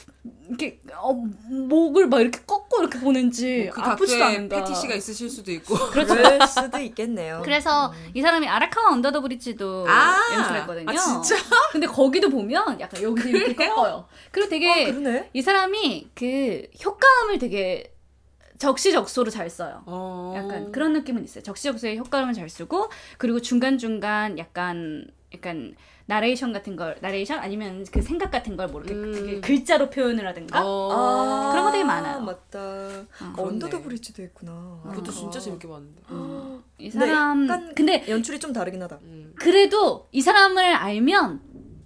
[0.48, 4.57] 이렇게 어, 목을 막 이렇게 꺾고 이렇게 보는지 그 아프지도 않은가.
[4.57, 5.74] 패티시가 있으실 수도 있고.
[5.90, 6.07] 그럴
[6.46, 7.40] 수도 있겠네요.
[7.44, 10.87] 그래서 이 사람이 아라카와 언더 더 브릿지도 아, 연출했거든요.
[10.90, 11.37] 아, 진짜?
[11.72, 14.07] 근데 거기도 보면 약간 여기서 이렇게 꺾어요.
[14.31, 15.24] 그리고 되게 어.
[15.33, 17.91] 이 사람이 그 효과음을 되게
[18.62, 19.83] 적시적소로 잘 써요.
[19.87, 20.35] 어.
[20.37, 21.42] 약간 그런 느낌은 있어요.
[21.42, 25.75] 적시적소의 효과음을 잘 쓰고 그리고 중간 중간 약간 약간
[26.07, 29.40] 나레이션 같은 걸 나레이션 아니면 그 생각 같은 걸뭐 이렇게 음.
[29.40, 30.92] 글자로 표현을 하든가 어.
[30.92, 32.20] 아, 그런 거 되게 많아요.
[32.20, 32.59] 맞다.
[33.18, 33.35] 그렇네.
[33.37, 34.81] 언더더 브릿지도 했구나.
[34.85, 35.14] 그것도 아.
[35.14, 36.03] 진짜 재밌게 봤는데.
[36.79, 39.01] 이 근데 사람 약간 근데 연출이 좀 다르긴 하다.
[39.03, 39.33] 음.
[39.37, 41.40] 그래도 이 사람을 알면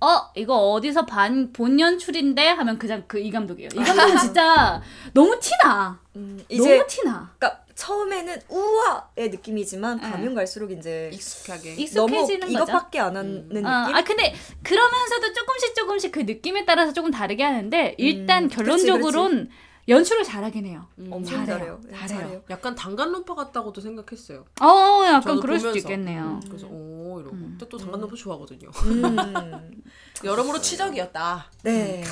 [0.06, 3.68] 어 이거 어디서 반 본 연출인데 하면 그냥 그 이 감독이에요.
[3.74, 4.80] 이 감독은 진짜
[5.12, 5.98] 너무 티나.
[6.16, 7.32] 음, 이제 너무 티나.
[7.38, 11.74] 그러니까 처음에는 우와의 느낌이지만 가면 갈수록 이제 익숙하게.
[11.94, 12.62] 너무 익숙해지는 거죠.
[12.72, 13.66] 이것밖에 안 하는 느낌.
[13.66, 19.50] 어, 아 근데 그러면서도 조금씩 조금씩 그 느낌에 따라서 조금 다르게 하는데 일단 음, 결론적으로는
[19.88, 20.86] 연출을 잘하긴 해요.
[21.10, 21.80] 엄청 잘해요.
[21.92, 22.06] 잘해요.
[22.08, 22.42] 잘해요.
[22.50, 24.44] 약간 단간론파 같다고도 생각했어요.
[24.60, 25.78] 어, 약간 저도 그럴 수도 보면서.
[25.88, 26.22] 있겠네요.
[26.24, 27.36] 음, 그래서 오 이러고.
[27.36, 28.68] 근데 또 단간론파 좋아하거든요.
[28.68, 29.82] 음,
[30.24, 31.50] 여러모로 치적이었다.
[31.62, 32.02] 네.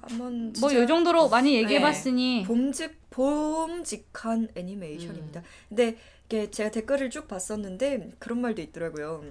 [0.00, 1.58] 한번 뭐 진짜 이 정도로 많이 네.
[1.58, 5.42] 얘기해봤으니 봄직 봄직한 애니메이션입니다.
[5.68, 9.22] 근데 이게 제가 댓글을 쭉 봤었는데 그런 말도 있더라고요.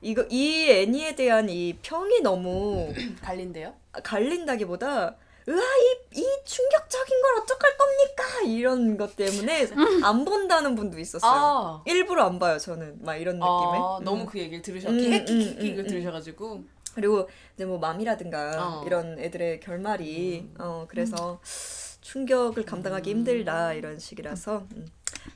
[0.00, 2.90] 이거 이 애니에 대한 이 평이 너무
[3.20, 3.74] 갈린데요?
[4.02, 5.16] 갈린다기보다
[5.50, 9.68] 으아 이, 이 충격적인 걸 어떡할 겁니까 이런 것 때문에
[10.04, 11.30] 안 본다는 분도 있었어요.
[11.32, 11.82] 아.
[11.86, 13.48] 일부러 안 봐요 저는 막 이런 느낌에.
[13.48, 14.04] 아, 음.
[14.04, 14.88] 너무 그 얘기를 들으셔.
[14.90, 16.64] 음, 음, 이걸 음, 들으셔가지고.
[16.94, 18.84] 그리고 이제 뭐 맘이라든가 어.
[18.84, 21.40] 이런 애들의 결말이 어 그래서
[22.00, 24.86] 충격을 감당하기 힘들다 이런 식이라서 음.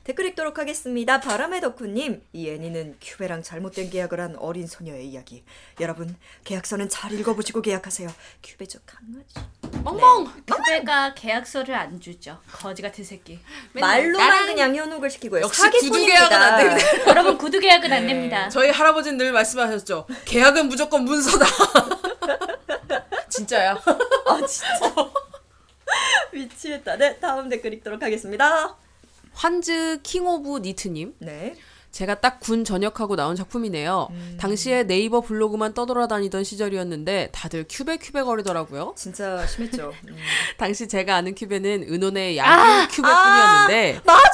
[0.03, 1.19] 댓글 읽도록 하겠습니다.
[1.19, 5.43] 바람의 덕후님 이 애니는 큐베랑 잘못된 계약을 한 어린 소녀의 이야기.
[5.79, 8.09] 여러분 계약서는 잘 읽어보시고 계약하세요.
[8.43, 9.83] 큐베 저 강아지.
[9.83, 10.31] 멍멍.
[10.45, 12.39] 그배가 계약서를 안 주죠.
[12.51, 13.39] 거지 같은 새끼.
[13.73, 15.41] 말로만 나랑- 그냥 현혹을 시키고요.
[15.41, 15.61] 역시.
[15.69, 16.87] 구두 계약은 안 됩니다.
[17.09, 18.49] 여러분 구두 계약은 안 됩니다.
[18.49, 20.07] 저희 할아버지는 늘 말씀하셨죠.
[20.25, 21.45] 계약은 무조건 문서다.
[23.29, 23.71] 진짜야.
[23.73, 24.79] 아 진짜
[26.31, 26.95] 미치겠다.
[26.97, 28.75] 네 다음 댓글 읽도록 하겠습니다.
[29.35, 31.15] 환즈 King of NEET님.
[31.19, 31.55] 네.
[31.91, 34.09] 제가 딱 군 전역하고 나온 작품이네요.
[34.37, 38.93] 당시에 네이버 블로그만 떠돌아다니던 시절이었는데 다들 큐베 큐베 거리더라고요.
[38.97, 39.93] 진짜 심했죠.
[40.09, 40.15] 음.
[40.57, 44.29] 당시 제가 아는 큐베는 은혼의 야규 큐베뿐이었는데 맞아.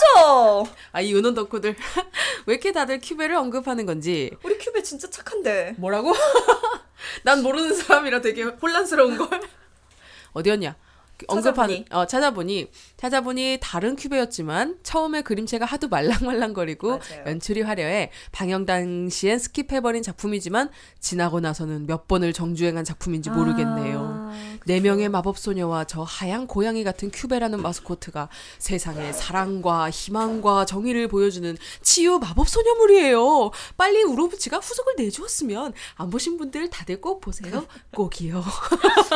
[0.92, 1.76] 아이 은혼 덕후들
[2.48, 5.76] 왜 이렇게 다들 큐베를 언급하는 건지 우리 큐베 진짜 착한데.
[5.78, 6.14] 뭐라고?
[7.24, 9.40] 난 모르는 사람이라 되게 혼란스러운 걸.
[10.34, 10.76] 어디였냐?
[11.28, 11.86] 언급하는 찾아보니.
[11.92, 17.24] 어 찾아보니 찾아보니 다른 큐베였지만 처음에 그림체가 하도 말랑말랑거리고 맞아요.
[17.28, 24.00] 연출이 화려해 방영 당시엔 skip해버린 작품이지만 지나고 나서는 몇 번을 정주행한 작품인지 모르겠네요.
[24.00, 28.30] 아, 네 명의 마법 소녀와 저 하얀 고양이 같은 큐베라는 마스코트가
[28.60, 33.52] 세상에 사랑과 희망과 정의를 보여주는 치유 마법 소녀물이에요.
[33.78, 37.66] 빨리 우로부치가 후속을 내주었으면 안 보신 분들 다들 꼭 보세요.
[37.96, 38.44] 꼭이요.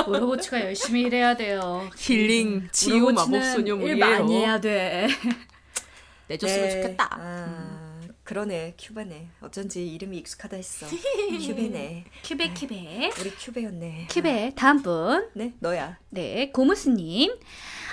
[0.07, 1.87] 우로부치가 열심히 일해야 돼요.
[1.97, 3.97] 힐링 치유 마법 우로부치는 일 소녀물이에요.
[3.97, 5.07] 많이 해야 돼.
[6.27, 6.81] 내줬으면 네.
[6.81, 7.07] 좋겠다.
[7.11, 9.29] 아, 그러네 큐베네.
[9.41, 10.87] 어쩐지 이름이 익숙하다 했어.
[11.45, 12.05] 큐베네.
[12.23, 14.07] 큐베 큐베 우리 큐베였네.
[14.09, 15.29] 큐베 다음 분.
[15.33, 15.99] 네 너야.
[16.09, 17.31] 네, 고무스님.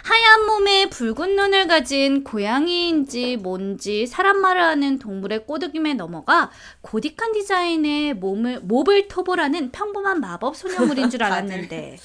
[0.02, 6.50] 하얀 몸에 붉은 눈을 가진 고양이인지 뭔지 사람 말을 하는 동물의 꼬드김에 넘어가
[6.82, 11.98] 고딕한 디자인의 몸을 몹을 토벌하는 평범한 마법 소녀물인 줄 알았는데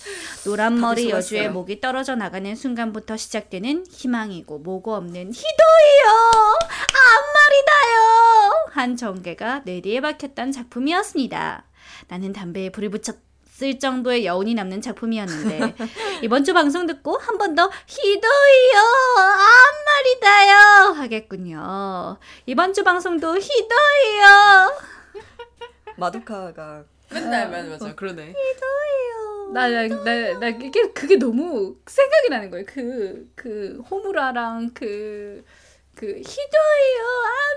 [0.46, 1.50] 노란 머리 여주의.
[1.50, 6.08] 목이 떨어져 나가는 순간부터 시작되는 희망이고 뭐고 없는 희도이요
[7.18, 11.66] 앞말이다요 한 전개가 뇌리에 박혔던 작품이었습니다.
[12.10, 13.27] 나는 담배에 불을 붙였
[13.64, 15.76] 을 정도의 여운이 남는 작품이었는데
[16.24, 18.80] 이번 주 방송 듣고 한 번더 희도이요
[20.20, 22.18] 앞말이다요 하겠군요.
[22.46, 24.78] 이번 주 방송도 희도이요.
[25.98, 28.34] 마도카가 맨날 맞아 맞아 그러네.
[29.54, 32.66] 나나나 이게 그게 너무 생각이 나는 거예요.
[32.66, 35.44] 그그 호무라랑 그.
[35.96, 37.04] 그 희도예요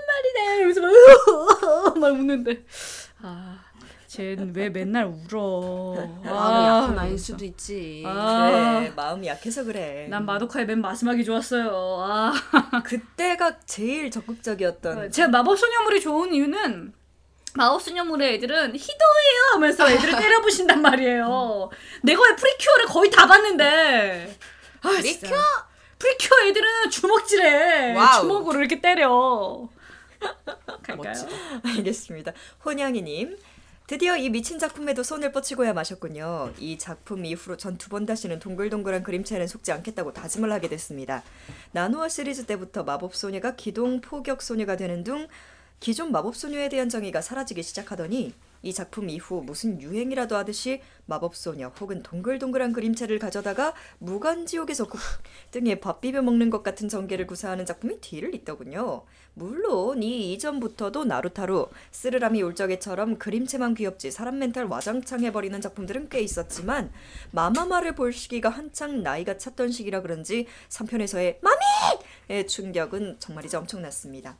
[0.01, 2.65] 앞말이다 이러면서 막, 막 웃는데
[3.21, 3.60] 아
[4.11, 8.03] 쟤 왜 맨날 울어 마음이 아, 약한 아이일 수도 있지.
[8.05, 8.49] 아.
[8.81, 10.07] 그래 마음이 약해서 그래.
[10.09, 11.71] 난 마도카의 맨 마지막이 좋았어요
[12.01, 12.33] 아
[12.83, 15.11] 그때가 제일 적극적이었던.
[15.11, 16.93] 제가 마법 소녀물이 좋은 이유는
[17.53, 21.69] 마법 소녀물의 애들은 희도예요 하면서 애들을 때려부신단 말이에요.
[22.03, 24.37] 내가 왜 프리큐어를 거의 다 봤는데.
[24.81, 25.39] 아, 프리큐어?
[25.99, 27.95] 프리큐어 애들은 주먹질해.
[27.95, 28.21] Wow.
[28.23, 29.69] 주먹으로 이렇게 때려.
[30.83, 30.97] 갈까요?
[30.97, 31.29] 멋지다.
[31.63, 32.33] 알겠습니다.
[32.65, 33.37] 혼양이님.
[33.91, 36.53] 드디어 이 미친 작품에도 손을 뻗치고야 마셨군요.
[36.57, 41.23] 이 작품 이후로 전 두 번 다시는 동글동글한 그림체는 속지 않겠다고 다짐을 하게 됐습니다.
[41.73, 45.27] 나노아 시리즈 때부터 마법 소녀가 기동 포격 소녀가 되는 등
[45.81, 52.01] 기존 마법 소녀에 대한 정의가 사라지기 시작하더니 이 작품 이후 무슨 유행이라도 하듯이 마법소녀 혹은
[52.01, 55.01] 동글동글한 그림체를 가져다가 무간지옥에서 국
[55.51, 59.03] 등에 밥 비벼 먹는 것 같은 전개를 구사하는 작품이 뒤를 잇더군요.
[59.33, 66.19] 물론 이 이전부터도 나루타루, 쓰르라미 울 적에처럼 그림체만 귀엽지 사람 멘탈 와장창 해버리는 작품들은 꽤
[66.19, 66.91] 있었지만
[67.31, 74.37] 마마마를 볼 시기가 한창 나이가 찼던 시기라 그런지 3편에서의 마미의 충격은 정말이죠 엄청났습니다.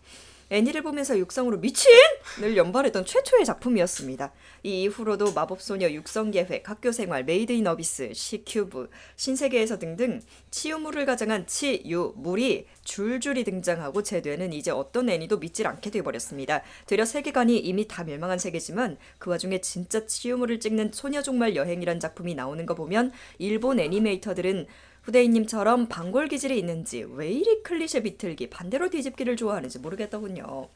[0.52, 4.34] 애니를 보면서 육성으로 미친을 연발했던 최초의 작품이었습니다.
[4.64, 12.14] 이 이후로도 마법소녀 육성계획, 학교생활, 메이드 인 어비스, 시큐브, 신세계에서 등등 치유물을 가장한 치, 유,
[12.18, 16.64] 물이 줄줄이 등장하고 제 뇌는 이제 어떤 애니도 믿질 않게 돼버렸습니다.
[16.86, 22.36] 되려 세계관이 이미 다 멸망한 세계지만 그 와중에 진짜 치유물을 찍는 소녀 종말 여행이란 작품이
[22.36, 24.68] 나오는 거 보면 일본 애니메이터들은
[25.02, 30.70] 후대인님처럼 방골 기질이 있는지 왜 이리 클리셰 비틀기 반대로 뒤집기를 좋아하는지 모르겠더군요.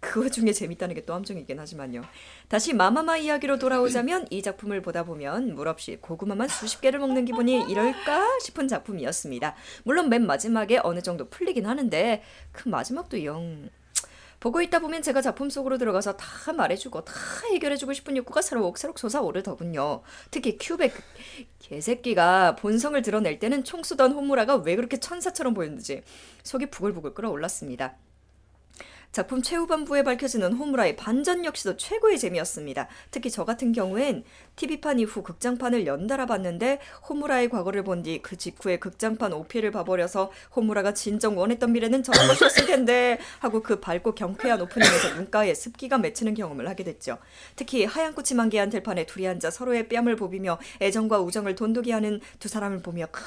[0.00, 2.02] 그 와중에 재밌다는 게 또 함정이긴 하지만요.
[2.48, 7.64] 다시 마마마 이야기로 돌아오자면 이 작품을 보다 보면 물 없이 고구마만 수십 개를 먹는 기분이
[7.70, 9.56] 이럴까 싶은 작품이었습니다.
[9.84, 13.70] 물론 맨 마지막에 어느 정도 풀리긴 하는데 그 마지막도 영
[14.40, 17.12] 보고 있다 보면 제가 작품 속으로 들어가서 다 말해주고 다
[17.52, 20.00] 해결해주고 싶은 욕구가 새록새록 솟아오르더군요.
[20.30, 20.94] 특히 큐백
[21.58, 26.02] 개새끼가 본성을 드러낼 때는 총 쏘던 호무라가 왜 그렇게 천사처럼 보였는지
[26.42, 27.96] 속이 부글부글 끓어올랐습니다.
[29.12, 32.86] 작품 최후반부에 밝혀지는 호무라의 반전 역시도 최고의 재미였습니다.
[33.10, 34.22] 특히 저 같은 경우엔
[34.54, 40.94] TV판 이후 극장판을 연달아 봤는데 호무라의 과거를 본 뒤 그 직후에 극장판 OP를 봐버려서 호무라가
[40.94, 46.68] 진정 원했던 미래는 저런 것이었을 텐데 하고 그 밝고 경쾌한 오프닝에서 눈가에 습기가 맺히는 경험을
[46.68, 47.18] 하게 됐죠.
[47.56, 52.48] 특히 하얀 꽃이 만개한 들판에 둘이 앉아 서로의 뺨을 부비며 애정과 우정을 돈독이 하는 두
[52.48, 53.22] 사람을 보며 크,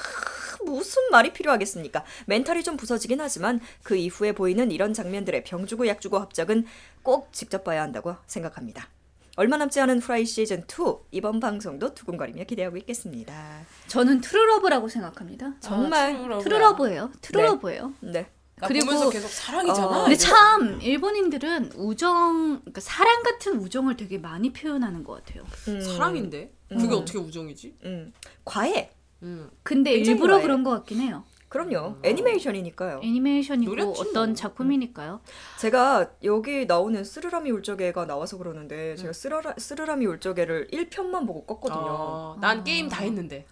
[0.64, 2.04] 무슨 말이 필요하겠습니까?
[2.26, 6.66] 멘탈이 좀 부서지긴 하지만 그 이후에 보이는 이런 장면들의 병 주고 약 주고 합작은
[7.02, 8.88] 꼭 직접 봐야 한다고 생각합니다.
[9.36, 10.64] 얼마 남지 않은 후라이 시즌 2
[11.10, 13.62] 이번 방송도 두근거리며 기대하고 있겠습니다.
[13.88, 15.54] 저는 true love라고 생각합니다.
[15.60, 17.10] 정말 아, true love예요.
[17.20, 17.94] true love예요.
[18.00, 18.26] 네.
[18.56, 19.86] 나 그리고- 계속 사랑이잖아.
[19.86, 20.22] 어, 근데 이거.
[20.22, 25.44] 참 일본인들은 우정, 그러니까 사랑 같은 우정을 되게 많이 표현하는 것 같아요.
[25.66, 26.78] 음, 사랑인데 음.
[26.78, 27.78] 그게 어떻게 우정이지?
[27.84, 28.12] 음,
[28.44, 28.92] 과해.
[29.24, 29.50] 음.
[29.64, 30.42] 근데 일부러 좋아해.
[30.42, 31.24] 그런 것 같긴 해요.
[31.58, 31.94] 그럼요.
[32.02, 32.98] 애니메이션이니까요.
[33.00, 34.34] 애니메이션이고 노렸지 어떤 뭐.
[34.34, 35.20] 작품이니까요.
[35.60, 41.76] 제가 여기 나오는 스르라미 울적애가 나와서 그러는데 제가 스르라, 스르라미 울적애를 1편만 보고 껐거든요.
[41.76, 43.46] 어, 난 게임 다 했는데.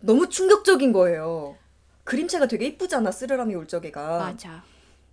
[0.00, 1.56] 너무 충격적인 거예요.
[2.04, 4.18] 그림체가 되게 이쁘잖아, 스르라미 울적애가.
[4.20, 4.62] 맞아.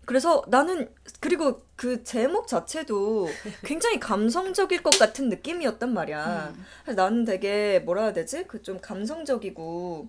[0.05, 3.27] 그래서 나는 그리고 그 제목 자체도
[3.65, 6.53] 굉장히 감성적일 것 같은 느낌이었단 말이야.
[6.85, 8.45] 그래서 나는 되게 뭐라 해야 되지?
[8.45, 10.07] 그 좀 감성적이고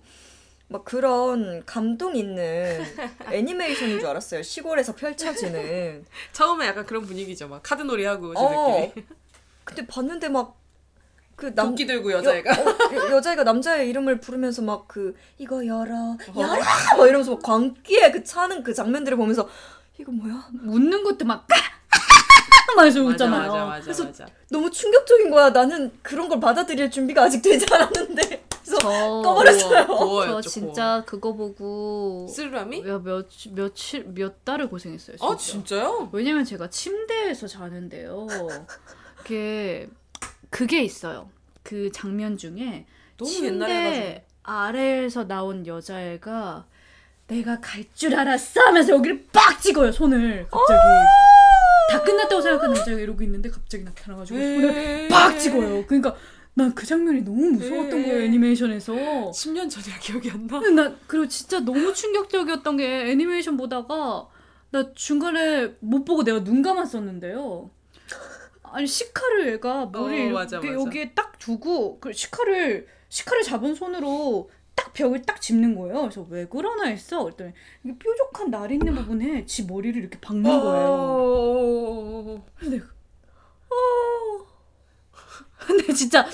[0.73, 2.83] 막 그런 감동 있는
[3.31, 4.41] 애니메이션인 줄 알았어요.
[4.41, 6.03] 시골에서 펼쳐지는.
[6.33, 7.47] 처음에 약간 그런 분위기죠.
[7.47, 8.91] 막 카드놀이 하고 어.
[9.63, 10.61] 근데 봤는데 막
[11.35, 12.51] 그 남, 도끼 들고 여자애가.
[12.51, 16.47] 여, 어, 여- 여자애가 남자의 이름을 부르면서 막 그 이거 열어 열어
[16.97, 19.49] 막 이러면서 막 광기에 그 차는 그 장면들을 보면서
[19.99, 21.47] 이거 뭐야 웃는 것도 막
[22.75, 23.51] 맞아 웃잖아요.
[23.51, 24.25] 맞아 맞아 그래서 맞아.
[24.51, 28.87] 너무 충격적인 거야 나는 그런 걸 받아들일 준비가 아직 되지 않았는데 그래서 저,
[29.23, 29.85] 꺼버렸어요.
[29.85, 32.27] 저 고어였죠, 진짜 그거 보고
[32.99, 35.17] 몇, 며칠, 몇 달을 고생했어요.
[35.17, 35.31] 진짜.
[35.31, 36.09] 아 진짜요?
[36.11, 38.27] 왜냐면 제가 침대에서 자는데요.
[39.17, 39.89] 그게,
[40.49, 41.29] 그게 있어요.
[41.63, 42.85] 그 장면 중에
[43.17, 46.65] 너무 침대 옛날에 아래에서 나온 여자애가
[47.27, 50.79] 내가 갈 줄 알았어 하면서 여기를 빡 찍어요 손을 갑자기
[51.89, 56.15] 다 끝났다고 생각하는 여자가 이러고 있는데 갑자기 나타나가지고 손을 빡 찍어요 그러니까
[56.55, 58.03] 난 그 장면이 너무 무서웠던 에.
[58.03, 60.59] 거예요 애니메이션에서 10년 전이라 기억이 안 나.
[60.59, 64.27] 근데 나 그리고 진짜 너무 충격적이었던 게 애니메이션 보다가
[64.71, 67.69] 나 중간에 못 보고 내가 눈 감았었는데요.
[68.63, 70.71] 아니 시카를 얘가 머리 어, 이렇게 맞아, 맞아.
[70.73, 76.01] 여기에 딱 두고 그 시카를 시카를 잡은 손으로 딱 벽을 딱 짚는 거예요.
[76.01, 77.23] 그래서 왜 그러나 했어.
[77.23, 77.51] 그랬더니
[77.99, 80.61] 뾰족한 날 있는 부분에 지 머리를 이렇게 박는 어.
[80.63, 82.43] 거예요.
[82.57, 84.52] 근데 어.
[85.67, 86.25] 근데 진짜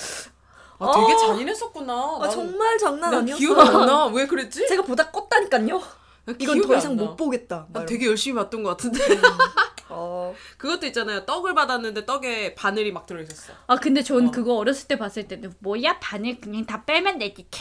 [0.79, 1.93] 아 되게 잔인했었구나.
[1.93, 4.05] 아, 난- 정말 장난 난 아니었어 기억이 안 나.
[4.07, 4.67] 왜 그랬지?
[4.67, 5.81] 제가 보다 껐다니까요
[6.25, 7.03] 난 이건 더안 이상 나.
[7.03, 8.99] 못 보겠다 난막 되게 열심히 봤던 것 같은데.
[9.91, 11.25] 어, 그것도 있잖아요.
[11.25, 13.53] 떡을 받았는데 떡에 바늘이 막 들어있었어.
[13.65, 14.31] 아 근데 전 어.
[14.31, 17.47] 그거 어렸을 때 봤을 때는 뭐야 바늘 그냥 다 빼면 되지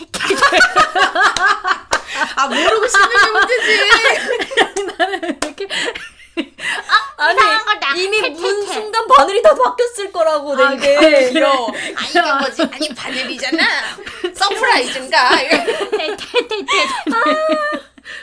[2.36, 3.80] 아 모르고 씹는 문제지.
[4.98, 5.68] 나는 이렇게
[7.16, 11.68] 아니 이미 문 순간 바늘이 다 바뀌었을 거라고 아, 되게 귀여워.
[11.68, 12.62] 아 이게 뭐지?
[12.62, 13.64] 아니 바늘이잖아.
[14.34, 15.30] surprise인가?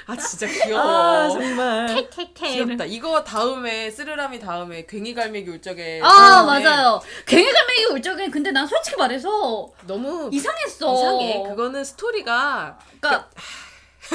[0.08, 0.82] 아 진짜 귀여워.
[0.82, 2.86] 아 정말 귀엽다.
[2.86, 8.66] 이거 다음에 쓰르라미 다음에 괭이갈매기 울 적에 아 다음에 맞아요 괭이갈매기 울 적엔 근데 난
[8.68, 11.44] 솔직히 말해서 너무 이상했어 이상해.
[11.50, 13.30] 그거는 스토리가 그러니까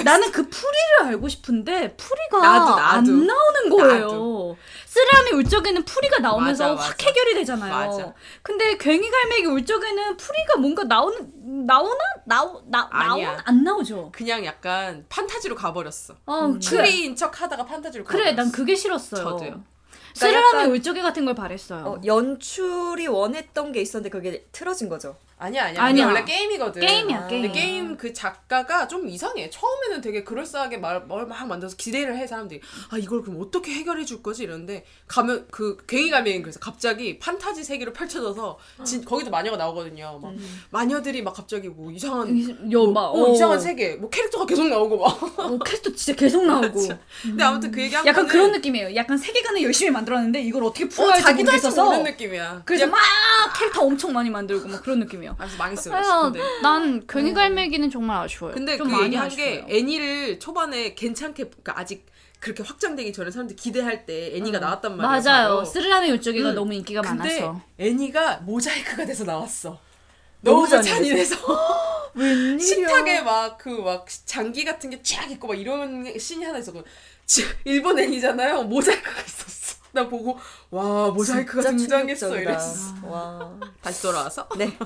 [0.04, 2.80] 나는 그 풀이를 알고 싶은데 풀이가 나도, 나도.
[2.80, 4.06] 안 나오는 거예요.
[4.06, 4.56] 나도.
[4.86, 7.04] 쓰르라미 울 적에는 풀이가 나오면서 맞아, 확 맞아.
[7.06, 7.72] 해결이 되잖아요.
[7.72, 8.14] 맞아.
[8.42, 11.32] 근데 괭이갈매기 울 적에는 풀이가 뭔가 나오는
[11.66, 13.32] 나오나 나오 나 아니야.
[13.32, 14.10] 나오 안 나오죠.
[14.12, 16.14] 그냥 약간 판타지로 가버렸어.
[16.26, 16.58] 어, 그래.
[16.60, 18.24] 추리인 척 하다가 판타지로 가버렸어.
[18.24, 19.22] 그래, 난 그게 싫었어요.
[19.22, 19.62] 저도요.
[20.14, 21.84] 쓰르라미 약간- 울 적에 같은 걸 바랬어요.
[21.86, 25.16] 어, 연출이 원했던 게 있었는데 그게 틀어진 거죠.
[25.40, 25.82] 아니야 아니야.
[25.82, 26.06] 아니야.
[26.06, 26.82] 원래 게임이거든.
[26.82, 27.42] 게임이야, 게임.
[27.42, 29.48] 근데 게임 그 작가가 좀 이상해.
[29.48, 32.60] 처음에는 되게 그럴싸하게 말, 말막 만들어서 기대를 해 사람들이.
[32.90, 37.64] 아 이걸 그럼 어떻게 해결해 줄 거지 이러는데 가면 그 괭이 가면 그래서 갑자기 판타지
[37.64, 40.20] 세계로 펼쳐져서 진, 거기도 마녀가 나오거든요.
[40.22, 40.34] 막
[40.70, 43.34] 마녀들이 막 갑자기 뭐 이상한 여, 뭐, 막, 어, 어.
[43.34, 45.38] 이상한 세계 뭐 캐릭터가 계속 나오고 막.
[45.38, 46.80] 어, 캐스터 진짜 계속 나오고.
[47.22, 48.94] 근데 아무튼 그 얘기 한 약간 거는 그런 느낌이에요.
[48.94, 52.02] 약간 세계관을 열심히 만들었는데 이걸 어떻게 어, 풀어야 할지 모르겠어서.
[52.02, 52.62] 느낌이야.
[52.66, 52.98] 그래서 막
[53.58, 55.36] 캐릭터 엄청 많이 만들고 막 그런 느낌이 에요.
[55.38, 55.90] 아, 그래서 망했어.
[55.90, 56.32] 그래서 그래서.
[56.32, 58.54] 근데 난 괜히 갈매기는 정말 아쉬워요.
[58.54, 59.66] 근데 좀그 많이 얘기한 아쉬워요.
[59.66, 62.06] 게 애니를 초반에 괜찮게 그러니까 아직
[62.40, 65.22] 그렇게 확장되기 전에 사람들이 기대할 때 애니가 나왔단 말이에요.
[65.24, 65.64] 맞아요.
[65.64, 66.54] 스르라미 울적이가 음.
[66.54, 67.60] 너무 인기가 근데 많아서.
[67.78, 69.78] 애니가 모자이크가 돼서 나왔어.
[70.42, 71.36] 너무 너무 잔인해서.
[72.14, 72.58] 웬일이야.
[72.58, 76.82] 식탁에 막 그 막 장기 같은 게 쫙 있고 막 이런 씬이 하나 있었고
[77.26, 78.62] 지- 일본 애니잖아요.
[78.64, 79.79] 모자이크가 있었어.
[79.92, 80.38] 나 보고
[80.70, 82.36] 와 모자이크가 등장했어.
[82.36, 82.94] 이랬어.
[83.04, 83.58] 와.
[83.82, 84.76] 다시 돌아와서 네.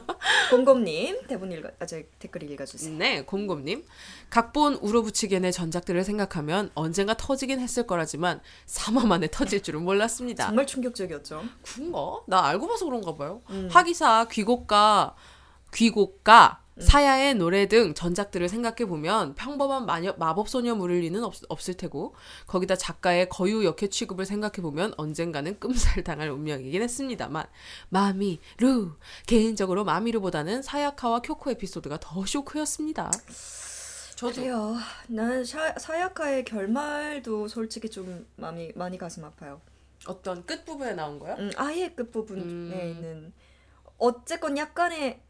[0.50, 2.96] 곰곰님 대본 읽어, 아, 저 댓글 읽어주세요.
[2.96, 3.84] 네, 곰곰님.
[4.30, 10.46] 각본 우로부치겐의 전작들을 생각하면 언젠가 터지긴 했을 거라지만 3화 만에 터질 줄은 몰랐습니다.
[10.46, 11.42] 정말 충격적이었죠.
[11.62, 12.20] 그런가?
[12.26, 13.42] 나 알고 봐서 그런가 봐요.
[13.50, 13.68] 음.
[13.70, 15.14] 화기사, 귀곡가,
[15.72, 22.14] 귀곡가, 사야의 노래 등 전작들을 생각해 보면 평범한 마녀, 마법 소녀물일 리는 없, 없을 테고
[22.46, 27.46] 거기다 작가의 거유 역해 취급을 생각해 보면 언젠가는 끔살 당할 운명이긴 했습니다만
[27.90, 28.92] 마미 루
[29.26, 33.10] 개인적으로 마미루보다는 사야카와 쿄코 에피소드가 더 쇼크였습니다.
[34.16, 34.76] 저도 그래요.
[35.08, 39.60] 난 샤, 사야카의 결말도 솔직히 좀 마음이 많이 가슴 아파요.
[40.06, 41.36] 어떤 끝 부분에 나온 거야?
[41.36, 42.72] 음, 아예 끝 부분에 음.
[42.72, 43.32] 있는
[43.98, 45.20] 어쨌건 약간의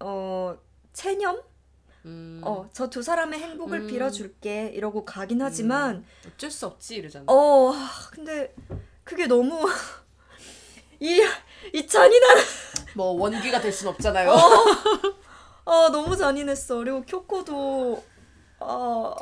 [0.00, 0.56] 어
[0.92, 1.40] 체념?
[2.04, 3.86] 음, 어, 저 두 사람의 행복을 음.
[3.86, 7.24] 빌어줄게 이러고 가긴 하지만 어쩔 수 없지 이러잖아.
[7.28, 8.54] 어 하, 근데
[9.04, 9.68] 그게 너무
[11.00, 11.20] 이,
[11.72, 12.38] 이 잔인한
[12.96, 14.30] 뭐 원귀가 될 순 없잖아요.
[15.64, 18.02] 아 너무 잔인했어 그리고 쿄코도
[18.60, 19.14] 아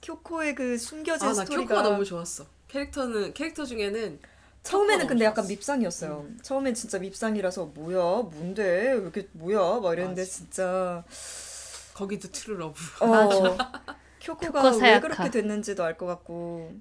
[0.00, 2.46] 쿄코의 그 숨겨진 아, 나 스토리가 쿄코가 너무 좋았어.
[2.68, 4.18] 캐릭터는 캐릭터 중에는
[4.62, 5.46] 처음에는 근데 약간.
[5.46, 6.26] 밉상이었어요.
[6.42, 10.30] 처음엔 진짜 밉상이라서 뭐야 뭔데 왜 이렇게 뭐야 막 이랬는데 맞아.
[10.30, 11.04] 진짜
[11.94, 13.28] 거기도 true love 어
[14.20, 15.00] 쿄코 쿄코가 왜.
[15.00, 16.72] 그렇게 됐는지도 알 것 같고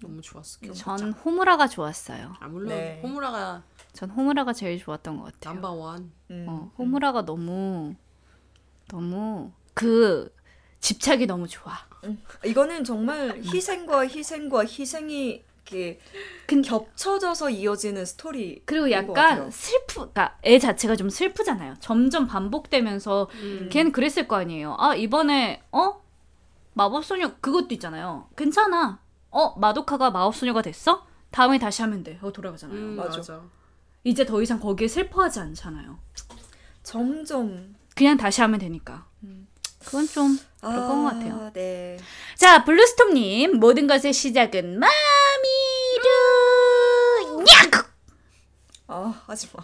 [0.00, 0.60] 너무 좋았어.
[0.60, 0.74] 쿄코.
[0.74, 2.34] 전 호무라가 좋았어요.
[2.38, 3.00] 아 물론 네.
[3.02, 5.54] 호무라가 전 호무라가 제일 좋았던 것 같아요.
[5.54, 6.12] number one.
[6.30, 6.46] 음.
[6.48, 7.94] 어, 호무라가 너무
[8.88, 10.32] 너무 그
[10.80, 11.72] 집착이 너무 좋아.
[12.44, 15.98] 이거는 정말 희생과 희생과 희생이 이렇게
[16.46, 19.50] 근- 겹쳐져서 이어지는 스토리 그리고 것 약간 같아요.
[19.50, 21.74] 슬프, 그러니까 애 자체가 좀 슬프잖아요.
[21.80, 23.68] 점점 반복되면서 음.
[23.72, 24.76] 걔는 그랬을 거 아니에요.
[24.78, 26.02] 아 이번에 어
[26.74, 28.28] 마법소녀 그것도 있잖아요.
[28.36, 29.00] 괜찮아.
[29.30, 31.06] 어 마도카가 마법소녀가 됐어?
[31.30, 32.18] 다음에 다시 하면 돼.
[32.22, 32.78] 어 돌아가잖아요.
[32.78, 33.16] 음, 맞아.
[33.18, 33.42] 맞아.
[34.04, 35.98] 이제 더 이상 거기에 슬퍼하지 않잖아요.
[36.82, 39.06] 점점 그냥 다시 하면 되니까.
[39.84, 41.50] 그건 좀 그런 것 같아요.
[41.52, 41.98] 네.
[42.36, 44.90] 자, 블루스톰님, 모든 것의 시작은 마미루!
[47.50, 47.84] 야!
[48.86, 49.62] 아 하지 마.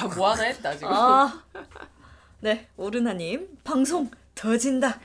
[0.00, 0.88] 아, 뭐 하나 했다 지금.
[0.92, 1.42] 아.
[2.40, 4.98] 네 오르나님 방송 더진다.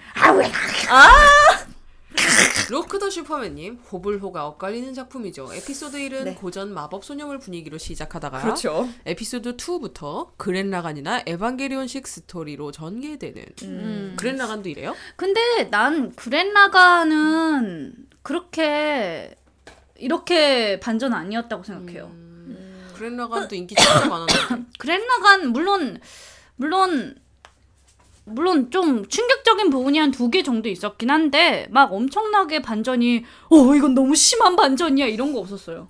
[2.70, 5.50] 로크 더 슈퍼맨님 호불호가 엇갈리는 작품이죠.
[5.54, 6.34] 에피소드 1은 네.
[6.36, 8.88] 고전 마법 소녀물 분위기로 시작하다가 그렇죠.
[9.06, 14.14] 에피소드 2부터 그렌라간이나 에반게리온식 스토리로 전개되는 음.
[14.18, 14.96] 그렌라간도 이래요?
[15.16, 19.36] 근데 난 그렌라간은 그렇게
[19.96, 22.06] 이렇게 반전 아니었다고 생각해요.
[22.06, 24.66] 음, 그랜 라간도 인기 진짜 많았는데.
[24.80, 26.00] 그랜라간 물론
[26.56, 27.16] 물론
[28.30, 33.94] 물론 좀 충격적인 부분이 한 두 개 정도 있었긴 한데 막 엄청나게 반전이 어 이건
[33.94, 35.90] 너무 심한 반전이야 이런 거 없었어요.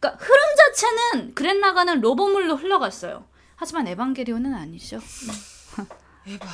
[0.00, 3.24] 그러니까 흐름 자체는 그랜라간은 로버물로 흘러갔어요.
[3.56, 5.00] 하지만 에반게리온은 아니죠.
[6.26, 6.46] 에바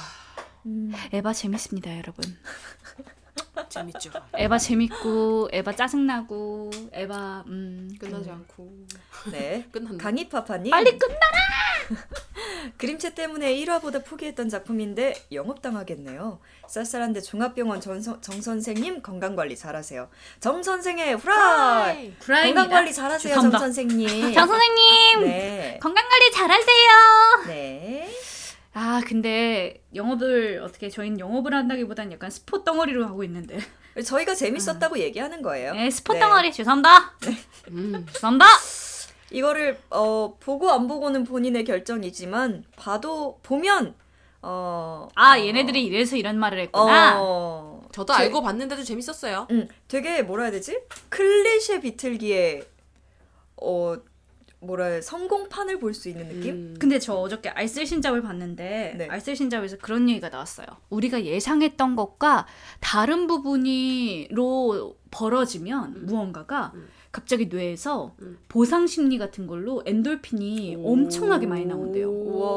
[1.13, 2.25] 에바 재밌습니다, 여러분.
[3.69, 4.11] 재밌죠.
[4.35, 8.73] 에바 재밌고 에바 짜증나고 에바 음 끝나지 않고
[9.31, 9.67] 네.
[9.73, 9.99] 끝났나?
[10.03, 11.17] 강희파파님 빨리 끝나.
[12.79, 16.41] 그림체 때문에 1화보다 포기했던 작품인데 영업당하겠네요.
[16.69, 20.09] 쌀쌀한데 종합병원 전서, 정 선생님 건강관리 잘하세요.
[20.39, 22.15] 정 선생의 후라이!
[22.21, 23.59] 건강관리 잘하세요, 죄송합니다.
[23.59, 24.35] 정 선생님.
[24.35, 25.79] 장 선생님 네.
[25.83, 27.45] 건강 관리 잘하세요.
[27.49, 28.11] 네.
[28.73, 33.59] 아 근데 영업을 어떻게 저희는 영업을 한다기보단 약간 스포 덩어리로 하고 있는데.
[34.05, 35.75] 저희가 재밌었다고 얘기하는 거예요.
[35.75, 36.21] 네 스포 네.
[36.21, 37.13] 덩어리 죄송합니다.
[37.73, 38.07] 음.
[38.13, 38.47] 죄송합니다.
[39.33, 43.95] 이거를 어, 보고 안 보고는 본인의 결정이지만 봐도 보면
[44.43, 47.17] 어, 아 어, 얘네들이 이래서 이런 말을 했구나.
[47.21, 49.49] 어, 저도 제- 알고 봤는데도 재밌었어요.
[49.51, 50.79] 음, 되게 뭐라 해야 되지?
[51.09, 52.63] 클리셰 비틀기에
[53.63, 53.97] 어
[54.63, 56.55] 뭐라 해야 성공판을 볼 수 있는 느낌?
[56.55, 56.77] 음.
[56.79, 59.09] 근데 저 어저께 알쓸 신잡을 봤는데 네.
[59.09, 60.67] 알쓸 신잡에서 그런 얘기가 나왔어요.
[60.91, 62.47] 우리가 예상했던 것과
[62.81, 66.73] 다른 부분이로 벌어지면 무언가가
[67.13, 68.15] 갑자기 뇌에서
[68.49, 72.11] 보상 심리 같은 걸로 엔돌핀이 엄청나게 많이 나온대요.
[72.11, 72.49] 우와.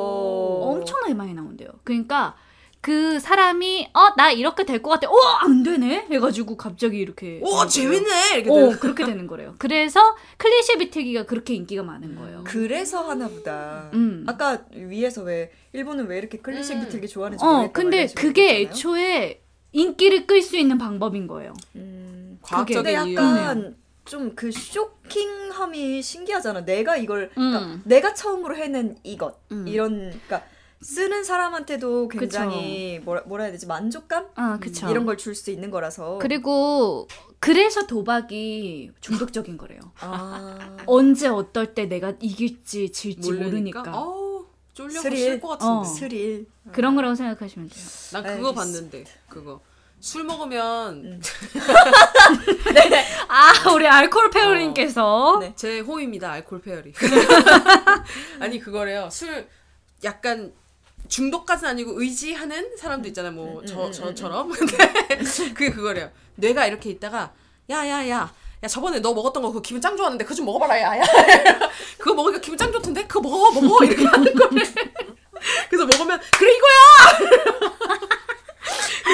[0.72, 1.70] 엄청나게 많이 나온대요.
[1.84, 2.36] 그러니까
[2.84, 5.08] 그 사람이 어 나 이렇게 될 것 같아.
[5.10, 6.08] 어안 되네.
[6.12, 8.78] 해가지고 갑자기 이렇게 오 재밌네 이렇게 어.
[8.80, 9.56] 그렇게 되는 거래요.
[9.58, 12.44] 그래서 클리셰 비틀기가 그렇게 인기가 많은 거예요.
[12.46, 13.90] 그래서 하나 보다.
[13.94, 14.26] 음.
[14.28, 20.42] 아까 위에서 왜 일본은 왜 이렇게 클리셰 비틀기 좋아하는지 어 근데 그게 애초에 인기를 끌
[20.42, 21.54] 수 있는 방법인 거예요.
[21.76, 23.16] 음, 과학적인 근데 이유.
[23.16, 23.76] 약간
[24.06, 26.66] 좀 그 쇼킹함이 신기하잖아.
[26.66, 27.82] 내가 이걸 그러니까 음.
[27.86, 29.66] 내가 처음으로 해낸 이것 음.
[29.68, 30.44] 이런 그러니까
[30.84, 34.90] 쓰는 사람한테도 굉장히 뭐라, 뭐라 해야 되지 만족감 아 그쵸.
[34.90, 37.08] 이런 걸 줄 수 있는 거라서 그리고
[37.40, 39.80] 그래서 도박이 중독적인 거래요.
[40.00, 43.82] 아 언제 어떨 때 내가 이길지 질지 모르니까.
[43.82, 45.10] 모르니까 어우 쫄려서.
[45.10, 45.74] 쉴것 같은데.
[45.74, 45.84] 어.
[45.84, 47.86] 스릴 그런 거라고 생각하시면 돼요.
[48.14, 48.54] 난 그거 알겠습니다.
[48.62, 49.62] 봤는데 그거
[50.00, 51.22] 술 먹으면 음.
[53.30, 55.54] 아 우리 알콜 페어링께서 네.
[55.56, 56.94] 제 호입니다 알콜 페어리.
[58.40, 59.10] 아니 그거래요.
[59.12, 59.48] 술
[60.04, 60.54] 약간
[61.14, 63.34] 중독까지는 아니고 의지하는 사람도 있잖아요.
[63.34, 64.50] 뭐 음, 저 음, 저처럼.
[64.58, 64.78] 근데
[65.54, 66.10] 그게 그거래요.
[66.36, 67.32] 뇌가 이렇게 있다가
[67.70, 68.34] 야야야.
[68.64, 71.04] 야 저번에 너 먹었던 거 그거 기분 짱 좋았는데 그거 좀 먹어봐라 야야
[72.00, 74.64] 그거 먹으니까 기분 짱 좋던데 그거 먹어 먹어 이렇게 하는 거래
[75.70, 76.72] 그래서 먹으면 그래 이거야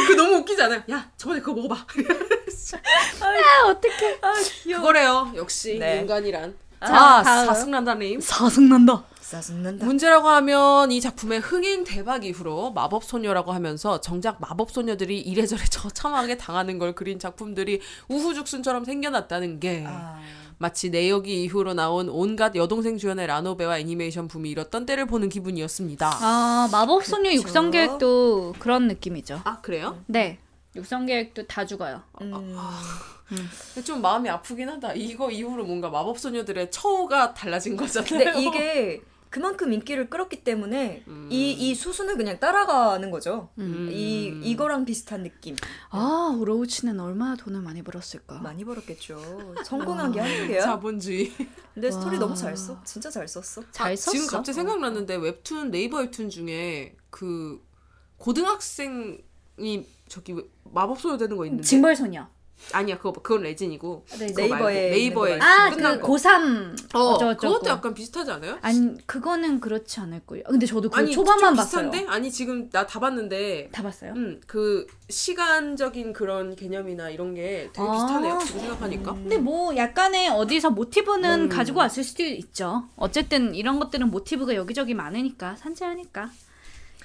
[0.07, 1.75] 그 너무 웃기지 않아요 야 저번에 그거 먹어봐
[3.21, 4.19] 아 어떡해.
[4.75, 6.01] 그거래요 역시 네.
[6.01, 7.47] 인간이란 자, 자 다음.
[7.47, 9.03] 사승난다님 사승난다.
[9.29, 9.85] 짜증난다.
[9.85, 16.37] 문제라고 하면 이 작품의 흥행 대박 이후로 마법 소녀라고 하면서 정작 마법 소녀들이 이래저래 처참하게
[16.37, 20.19] 당하는 걸 그린 작품들이 우후죽순처럼 생겨났다는 게 아,
[20.57, 26.09] 마치 내역이 이후로 나온 온갖 여동생 주연의 라노베와 애니메이션 붐이 일었던 때를 보는 기분이었습니다.
[26.21, 27.41] 아 마법 소녀 그쵸.
[27.43, 29.41] 육성 계획도 그런 느낌이죠.
[29.43, 30.03] 아 그래요?
[30.07, 30.39] 네.
[30.75, 32.01] 육성 계획도 다 죽어요.
[32.21, 32.55] 음,
[33.83, 34.93] 좀 마음이 아프긴 하다.
[34.93, 38.07] 이거 이후로 뭔가 마법 소녀들의 처우가 달라진 거잖아요.
[38.09, 43.49] 근데 이게 그만큼 인기를 끌었기 때문에 이이 수순을 그냥 따라가는 거죠.
[43.59, 43.89] 음.
[43.91, 45.55] 이 이거랑 비슷한 느낌.
[45.91, 48.39] 아 우로우치는 얼마나 돈을 많이 벌었을까.
[48.39, 49.55] 많이 벌었겠죠.
[49.65, 50.61] 성공한 게 한두 개야.
[50.63, 51.31] 자본주의.
[51.73, 52.19] 근데 스토리 와.
[52.21, 52.81] 너무 잘 써.
[52.83, 53.63] 진짜 잘 썼어.
[53.71, 54.11] 잘 아, 썼어.
[54.13, 57.61] 지금 갑자기 생각났는데 웹툰 네이버 웹툰 중에 그
[58.17, 62.27] 고등학생이 저기 왜- 마법소녀 되는 거 있는데 징벌소녀.
[62.73, 66.07] 아니야 그거 그건 레진이고 네, 그거 네이버에 네이버에 거 아, 그 거.
[66.07, 67.35] 고3 어 어쩌고저쩌고.
[67.37, 68.57] 그것도 약간 비슷하지 않아요?
[68.61, 70.43] 아니 그거는 그렇지 않을 거예요.
[70.47, 71.89] 근데 저도 그 아니 초반만 좀 봤어요.
[71.91, 74.13] 비슷한데 아니 지금 나 다 봤는데 다 봤어요?
[74.15, 77.91] 음, 그 시간적인 그런 개념이나 이런 게 되게 아.
[77.93, 78.39] 비슷하네요.
[78.45, 79.13] 지금 생각하니까.
[79.13, 81.49] 근데 뭐 약간의 어디서 모티브는 음.
[81.49, 82.83] 가지고 왔을 수도 있죠.
[82.95, 86.29] 어쨌든 이런 것들은 모티브가 여기저기 많으니까 산재하니까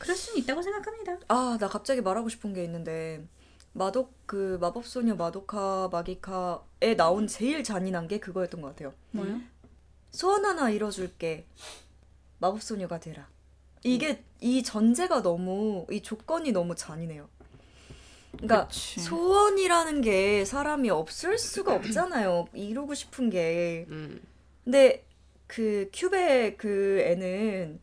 [0.01, 1.19] 그럴 수는 있다고 생각합니다.
[1.29, 3.25] 아, 나 갑자기 말하고 싶은 게 있는데
[3.75, 8.95] 마독 그 마법소녀 마도카 마기카에 나온 제일 잔인한 게 그거였던 것 같아요.
[9.11, 9.41] 뭐요?
[10.13, 11.45] 소원 하나 이뤄줄게.
[12.39, 13.29] 마법소녀가 되라.
[13.83, 17.29] 이게 이 전제가 너무 이 조건이 너무 잔인해요.
[18.33, 19.01] 그러니까 그치.
[19.01, 22.47] 소원이라는 게 사람이 없을 수가 없잖아요.
[22.55, 23.87] 이루고 싶은 게.
[23.91, 24.23] 음.
[24.63, 25.05] 근데
[25.49, 27.81] 그 큐베 그 애는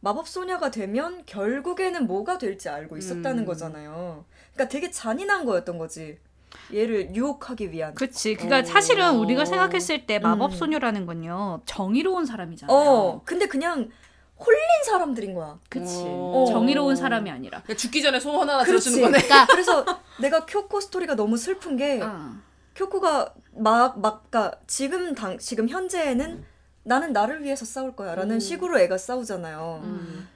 [0.00, 3.46] 마법 소녀가 되면 결국에는 뭐가 될지 알고 있었다는 음.
[3.46, 4.24] 거잖아요.
[4.54, 6.18] 그러니까 되게 잔인한 거였던 거지.
[6.72, 7.94] 얘를 유혹하기 위한.
[7.94, 8.34] 그치.
[8.34, 8.62] 그러니까 어.
[8.64, 10.56] 사실은 우리가 생각했을 때 마법 음.
[10.56, 12.76] 소녀라는 건요 정의로운 사람이잖아요.
[12.76, 13.88] 어, 근데 그냥
[14.38, 15.58] 홀린 사람들인 거야.
[15.68, 16.02] 그치.
[16.06, 16.44] 어.
[16.48, 17.62] 정의로운 사람이 아니라.
[17.62, 18.64] 그냥 죽기 전에 소원 하나.
[18.64, 19.22] 들어주는 거네.
[19.22, 19.84] 그러니까 그래서
[20.20, 22.32] 내가 쿄코 스토리가 너무 슬픈 게 어.
[22.74, 26.44] 쿄코가 막, 막, 그러니까 지금 당, 지금 현재에는
[26.84, 28.14] 나는 나를 위해서 싸울 거야.
[28.14, 28.40] 라는 음.
[28.40, 29.80] 식으로 애가 싸우잖아요.
[29.84, 30.28] 음.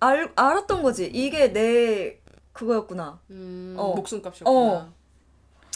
[0.00, 1.06] 알, 알았던 거지.
[1.06, 2.18] 이게 내
[2.54, 3.20] 그거였구나.
[3.30, 3.94] 음, 어.
[3.94, 4.50] 목숨값이었구나.
[4.58, 4.92] 어.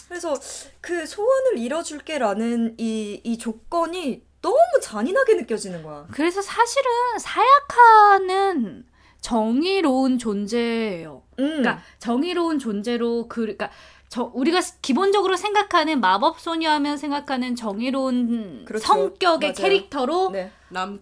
[0.09, 0.35] 그래서
[0.81, 6.07] 그 소원을 이뤄줄게라는 이, 이 조건이 너무 잔인하게 느껴지는 거야.
[6.11, 8.87] 그래서 사실은 사야카는
[9.21, 11.23] 정의로운 존재예요.
[11.41, 11.45] 음.
[11.49, 13.71] 그러니까 정의로운 존재로 그 그러니까
[14.09, 18.87] 저 우리가 기본적으로 생각하는 마법 소녀 하면 생각하는 정의로운 그렇죠.
[18.87, 19.55] 성격의 맞아요.
[19.69, 20.51] 캐릭터로 네.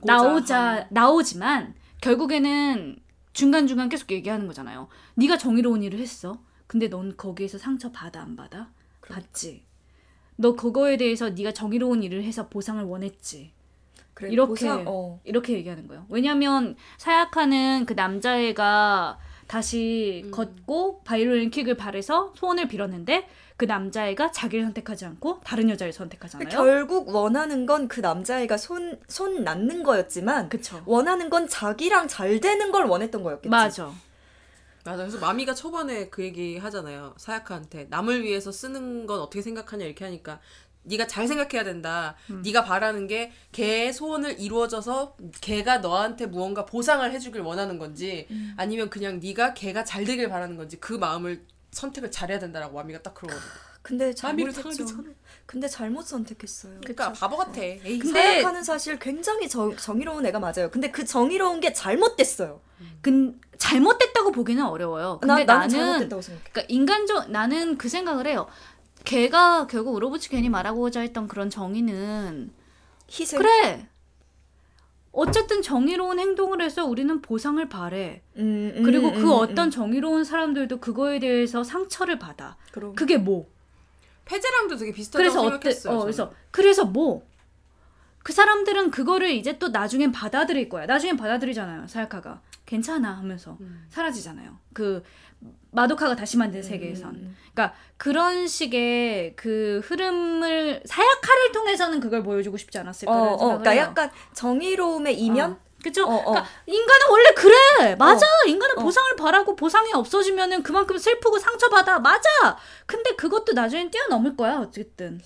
[0.01, 2.97] 나오자 한- 나오지만 결국에는
[3.37, 4.89] 중간 중간 계속 얘기하는 거잖아요.
[5.14, 6.39] 네가 정의로운 일을 했어.
[6.66, 8.70] 근데 넌 거기에서 상처 받아 안 받아?
[9.03, 9.62] 받지.
[10.37, 13.53] 너 그거에 대해서 네가 정의로운 일을 해서 보상을 원했지.
[14.14, 15.20] 그래, 이렇게 보상, 어.
[15.24, 16.07] 이렇게 얘기하는 거예요.
[16.09, 20.30] 왜냐면 사야카는 그 남자애가 다시 음.
[20.30, 26.48] 걷고 바이올린 킥을 발해서 소원을 빌었는데 그 남자애가 자기를 선택하지 않고 다른 여자를 선택하잖아요.
[26.50, 30.82] 결국 원하는 건 그 남자애가 손, 손 낳는 거였지만 그쵸.
[30.86, 33.48] 원하는 건 자기랑 잘 되는 걸 원했던 거였겠지.
[33.48, 33.90] 맞아.
[34.84, 34.98] 맞아.
[34.98, 37.14] 그래서 마미가 초반에 그 얘기 하잖아요.
[37.16, 40.40] 사야카한테 남을 위해서 쓰는 건 어떻게 생각하냐 이렇게 하니까
[40.82, 42.14] 네가 잘 생각해야 된다.
[42.44, 49.18] 네가 바라는 게 걔의 소원을 이루어져서 걔가 너한테 무언가 보상을 해주길 원하는 건지 아니면 그냥
[49.20, 51.44] 네가 걔가 잘 되길 바라는 건지 그 마음을
[51.77, 53.43] 선택을 잘해야 된다라고 마미가 딱 그러거든.
[53.83, 54.85] 근데 잘못했죠.
[55.45, 56.81] 근데 잘못 선택했어요.
[56.81, 57.62] 그러니까 바보 같아.
[57.62, 60.70] 에이, 근데- 사약하는 사실 굉장히 정, 정의로운 애가 맞아요.
[60.72, 62.61] 근데 그 정의로운 게 잘못됐어요.
[63.01, 65.18] 근 잘못됐다고 보기는 어려워요.
[65.20, 66.51] 근데 나, 나는 나는 잘못됐다고 생각해.
[66.51, 68.49] 그러니까 인간적 나는 그 생각을 해요.
[69.05, 72.53] 걔가 결국 우로부치 괜히 말하고자 했던 그런 정의는
[73.09, 73.39] 희생.
[73.39, 73.89] 그래.
[75.17, 78.23] 어쨌든 정의로운 행동을 해서 우리는 보상을 바래.
[78.37, 79.71] 음, 음, 그리고 음, 그 음, 어떤 음.
[79.71, 82.57] 정의로운 사람들도 그거에 대해서 상처를 받아.
[82.71, 82.95] 그럼.
[82.95, 83.49] 그게 뭐?
[84.27, 85.41] 패제랑도 되게 비슷하다고 그래서?
[85.43, 85.99] 생각했어요.
[85.99, 86.03] 어.
[86.03, 87.27] 그래서 그래서 뭐?
[88.23, 90.85] 그 사람들은 그거를 이제 또 나중엔 받아들일 거야.
[90.85, 91.87] 나중엔 받아들이잖아요.
[91.87, 93.87] 사야카가 괜찮아 하면서 음.
[93.89, 94.59] 사라지잖아요.
[94.75, 95.03] 그
[95.77, 97.14] 마도카가 다시 만든 세계에선.
[97.14, 97.37] 음.
[97.55, 103.70] 그러니까 그런 식의 그 흐름을 사야카를 통해서는 그걸 보여주고 싶지 않았을 어, 어, 생각을 그러니까
[103.70, 103.83] 해요.
[103.83, 105.53] 약간 정의로움의 이면?
[105.53, 105.66] 어.
[105.83, 106.05] 그죠?
[106.05, 106.24] 어, 어.
[106.33, 107.95] 그러니까 인간은 원래 그래.
[107.97, 108.27] 맞아.
[108.49, 108.83] 인간은 어.
[108.83, 112.01] 보상을 바라고 보상이 없어지면은 그만큼 슬프고 상처받아.
[112.01, 112.29] 맞아.
[112.87, 114.59] 근데 그것도 나중엔 뛰어넘을 거야.
[114.59, 115.20] 어쨌든.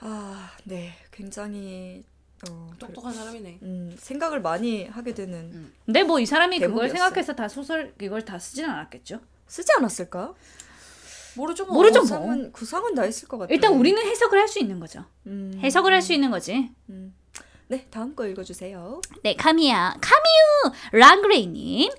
[0.00, 0.94] 아, 네.
[1.12, 2.02] 굉장히
[2.50, 3.58] 어, 똑똑한 사람이네.
[3.62, 6.98] 음, 생각을 많이 하게 되는 근데 뭐 이 사람이 그걸 대목이었어요.
[6.98, 9.20] 생각해서 다 소설 이걸 다 쓰진 않았겠죠.
[9.46, 10.34] 쓰지 않았을까?
[11.36, 11.74] 모르죠 뭐.
[11.74, 12.02] 모르죠 뭐.
[12.02, 13.54] 구상은 구상은 다 했을 것 같아요.
[13.54, 15.04] 일단 우리는 해석을 할 수 있는 거죠.
[15.26, 16.70] 음, 해석을 할 수 있는 거지.
[17.66, 19.00] 네, 다음 거 읽어주세요.
[19.22, 19.96] 네, 카미야.
[20.00, 21.90] 카미유 랑그레이님.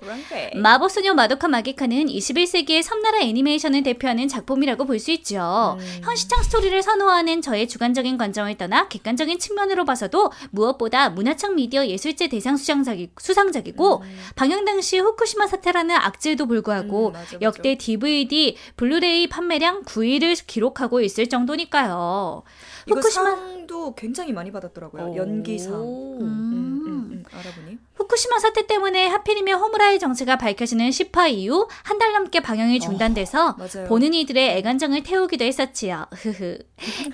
[0.62, 5.76] 마법소녀 마도카 마기카는 21세기의 섬나라 애니메이션을 대표하는 작품이라고 볼 수 있죠.
[5.78, 6.00] 음.
[6.04, 12.56] 현시장 스토리를 선호하는 저의 주관적인 관점을 떠나 객관적인 측면으로 봐서도 무엇보다 문화청 미디어 예술제 대상
[12.56, 14.02] 수상작이, 수상작이고
[14.36, 17.38] 방영 당시 후쿠시마 사태라는 악재에도 불구하고 음, 맞아, 맞아.
[17.42, 22.44] 역대 DVD, 블루레이 판매량 9위를 기록하고 있을 정도니까요.
[22.86, 25.16] 후쿠시마- 상도 굉장히 많이 받았더라고요.
[25.16, 25.74] 연기상.
[25.80, 26.18] 오.
[26.20, 27.78] 음, 음, 음, 알아보니.
[27.96, 33.88] 후쿠시마 사태 때문에 하필이면 호무라의 정체가 밝혀지는 10화 이후 한 달 넘게 방영이 중단돼서 맞아요.
[33.88, 36.06] 보는 이들의 애간장을 태우기도 했었지요.
[36.12, 36.58] 흐흐.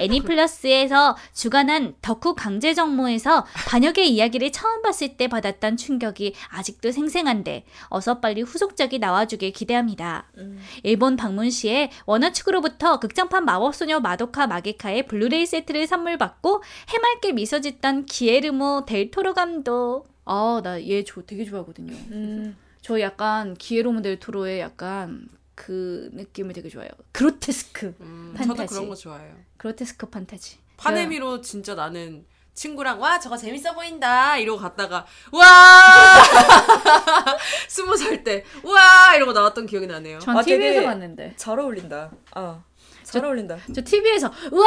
[0.00, 8.18] 애니플러스에서 주관한 덕후 강제 정모에서 반역의 이야기를 처음 봤을 때 받았던 충격이 아직도 생생한데 어서
[8.20, 10.26] 빨리 후속작이 나와주길 기대합니다.
[10.38, 10.60] 음.
[10.82, 17.60] 일본 방문 시에 원화 측으로부터 극장판 마법소녀 마도카 마기카의 블루레이 세트를 선물 받고 해맑게 미소
[17.60, 20.11] 짓던 기에르모 델토로 감독.
[20.24, 21.92] 아, 나 얘 되게 좋아하거든요.
[22.12, 26.90] 음, 저 약간 기에르모 델토로의 약간 그 느낌을 되게 좋아해요.
[27.12, 27.94] 그로테스크.
[28.00, 28.56] 음, 판타지.
[28.56, 29.34] 저도 그런 거 좋아해요.
[29.58, 30.58] 그로테스크 판타지.
[30.76, 35.40] 파네미로 진짜 나는 친구랑 와 저거 재밌어 보인다 이러고 갔다가 와
[37.68, 40.18] 스무 살 때 와 이러고 나왔던 기억이 나네요.
[40.18, 41.34] 전 아, TV에서 되게- 봤는데.
[41.36, 42.10] 잘 어울린다.
[42.34, 42.62] 아,
[43.12, 43.56] 잘 어울린다.
[43.74, 44.66] 저 TV에서 우와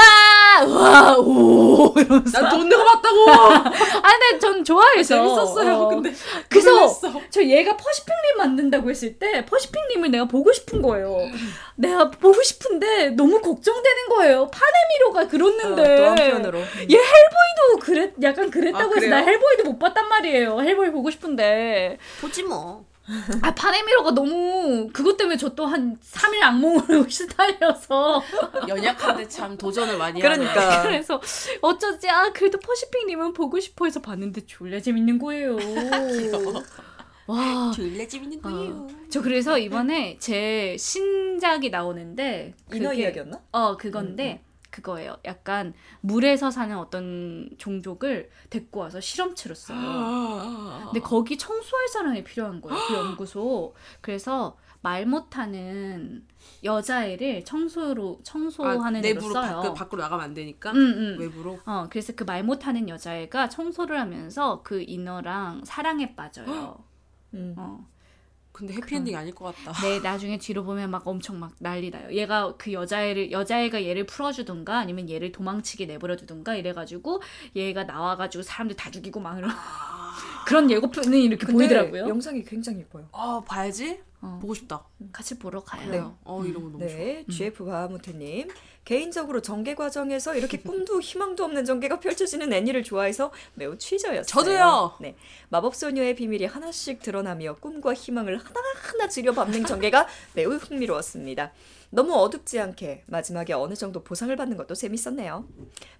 [0.67, 2.41] 우와 오 이러면서.
[2.41, 3.29] 난 돈 내고 봤다고.
[3.31, 5.15] 아 근데 전 좋아해서.
[5.15, 5.73] 재밌었어요.
[5.73, 5.87] 어.
[5.89, 6.13] 근데
[6.47, 7.11] 그래서 놀랐어.
[7.31, 11.17] 저 얘가 퍼시픽 림 만든다고 했을 때 퍼시픽 림을 내가 보고 싶은 거예요.
[11.75, 14.49] 내가 보고 싶은데 너무 걱정되는 거예요.
[14.51, 15.81] 판의 미로가 그렇는데.
[15.81, 16.59] 어, 또 한편으로.
[16.59, 19.17] 얘 헬보이도 그랬 약간 그랬다고 아, 해서 나?
[19.17, 20.61] 헬보이도 못 봤단 말이에요.
[20.61, 21.97] 헬보이 보고 싶은데.
[22.21, 22.85] 보지 뭐.
[23.41, 28.23] 아 판의 미로가 너무 그것 때문에 저 또 한 3일 악몽으로 시달려서
[28.67, 30.35] 연약한데 참 도전을 많이 하네.
[30.35, 31.21] 그러니까 그래서
[31.61, 35.57] 어쩌지 아 그래도 퍼시픽 님은 보고 싶어 해서 봤는데 졸라 재밌는 거예요.
[37.27, 37.71] 와.
[37.75, 38.87] 졸라 재밌는 거예요.
[39.09, 43.39] 저 그래서 이번에 제 신작이 나오는데 인어 그게- 이야기였나?
[43.51, 44.43] 어 그건데
[44.75, 45.15] 그거예요.
[45.23, 49.77] 약간 물에서 사는 어떤 종족을 데리고 와서 실험체로 써요.
[49.79, 50.81] 아.
[50.91, 52.77] 근데 거기 청소할 사람이 필요한 거예요.
[52.87, 53.73] 그 연구소.
[54.01, 56.25] 그래서 말 못하는
[56.63, 59.61] 여자애를 청소로 청소하는 데로 내부로 써요.
[59.61, 61.17] 밖, 밖으로 나가면 안 되니까 음, 음.
[61.19, 61.59] 외부로.
[61.65, 66.83] 어, 그래서 그 말 못하는 여자애가 청소를 하면서 그 인어랑 사랑에 빠져요.
[67.33, 67.55] 음.
[67.57, 67.87] 어.
[68.55, 69.73] 근데 해피엔딩 아닐 것 같다.
[69.81, 72.09] 네, 나중에 뒤로 보면 막 엄청 막 난리 나요.
[72.13, 77.21] 얘가 그 여자애를 여자애가 얘를 풀어주든가 아니면 얘를 도망치게 내버려두든가 이래가지고
[77.57, 79.49] 얘가 나와가지고 사람들 다 죽이고 막 이러.
[80.47, 82.07] 그런 예고편이 이렇게 근데 보이더라고요.
[82.07, 83.09] 영상이 굉장히 예뻐요.
[83.11, 83.99] 아 봐야지.
[84.21, 84.39] 어.
[84.41, 84.83] 보고 싶다.
[85.11, 85.91] 같이 보러 가요.
[85.91, 85.99] 네.
[86.23, 86.87] 어 이런 거 너무 좋아.
[86.87, 88.49] 네, GF 바하무트님
[88.83, 94.23] 개인적으로 전개 과정에서 이렇게 꿈도 희망도 없는 전개가 펼쳐지는 애니를 좋아해서 매우 취저였어요.
[94.23, 94.97] 저도요.
[95.01, 95.15] 네,
[95.49, 101.51] 마법 소녀의 비밀이 하나씩 드러나며 꿈과 희망을 하나하나 들여밟는 전개가 매우 흥미로웠습니다.
[101.89, 105.47] 너무 어둡지 않게 마지막에 어느 정도 보상을 받는 것도 재밌었네요.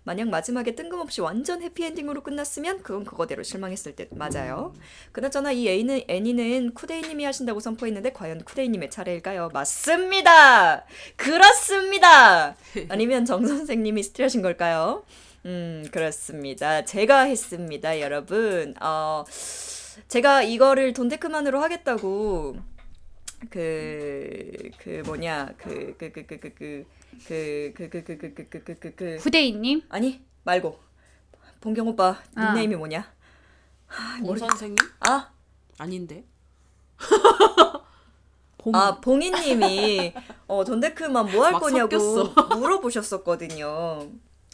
[0.03, 4.73] 만약 마지막에 뜬금없이 완전 해피엔딩으로 끝났으면 그건 그거대로 실망했을 듯 맞아요.
[5.11, 9.49] 그나저나 이 애니는, 애니는 쿠데이님이 하신다고 선포했는데 과연 쿠데이님의 차례일까요?
[9.53, 10.85] 맞습니다.
[11.15, 12.55] 그렇습니다.
[12.89, 15.03] 아니면 정 선생님이 스틸하신 걸까요?
[15.45, 16.83] 음 그렇습니다.
[16.85, 18.73] 제가 했습니다, 여러분.
[18.81, 19.23] 어
[20.07, 22.57] 제가 이거를 돈데크만으로 하겠다고
[23.49, 26.85] 그 그 뭐냐 그그그 그 그 그 그
[27.25, 30.79] 그 그 그 그 그 그 그 그 그 후대인님 아니 말고
[31.61, 32.45] 봉경 오빠 아.
[32.53, 33.11] 닉네임이 뭐냐?
[34.23, 34.75] 봉 선생님?
[34.99, 35.31] 아
[35.79, 36.23] 아닌데.
[38.73, 40.13] 아, 봉이님이
[40.47, 41.97] 어, 돈데크만 뭐할막 거냐고.
[42.55, 44.09] 물어보셨었거든요.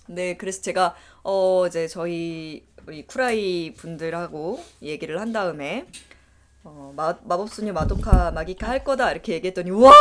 [0.07, 5.87] 네, 그래서 제가 어 이제 저희 우리 쿠라이 분들하고 얘기를 한 다음에
[6.63, 9.91] 어, 마, 마법소녀 마도카 마기카 할 거다 이렇게 얘기했더니 와!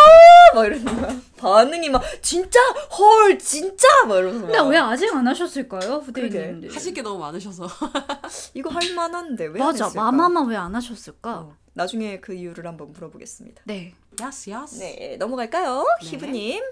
[0.55, 1.17] 막 이러는 거야.
[1.39, 2.61] 반응이 막 진짜
[2.99, 6.29] 헐 진짜 막 이러면서 근데 막 왜 아직 안 하셨을까요, 그러게.
[6.29, 6.75] 후대인님들?
[6.75, 7.67] 하실 게 너무 많으셔서.
[8.55, 10.03] 이거 할 만한데 왜 안 맞아, 했을까?
[10.13, 11.39] 마마마 왜 안 하셨을까?
[11.39, 13.63] 어, 나중에 그 이유를 한번 물어보겠습니다.
[13.65, 13.95] 네.
[14.21, 14.81] 야스 야스.
[14.81, 15.85] 네, 넘어갈까요?
[16.03, 16.09] 네.
[16.09, 16.63] 히브님.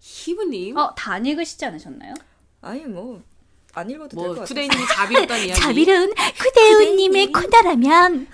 [0.00, 0.76] 히브님.
[0.76, 2.14] 어, 다안 읽으시지 않으셨나요?
[2.62, 3.22] 아니 뭐
[3.74, 4.46] 안 읽어도 될뭐것 같아요.
[4.46, 5.60] 쿠데이님이 자비였다는 이야기.
[5.60, 8.26] 자비로운 쿠데우님의 코나라면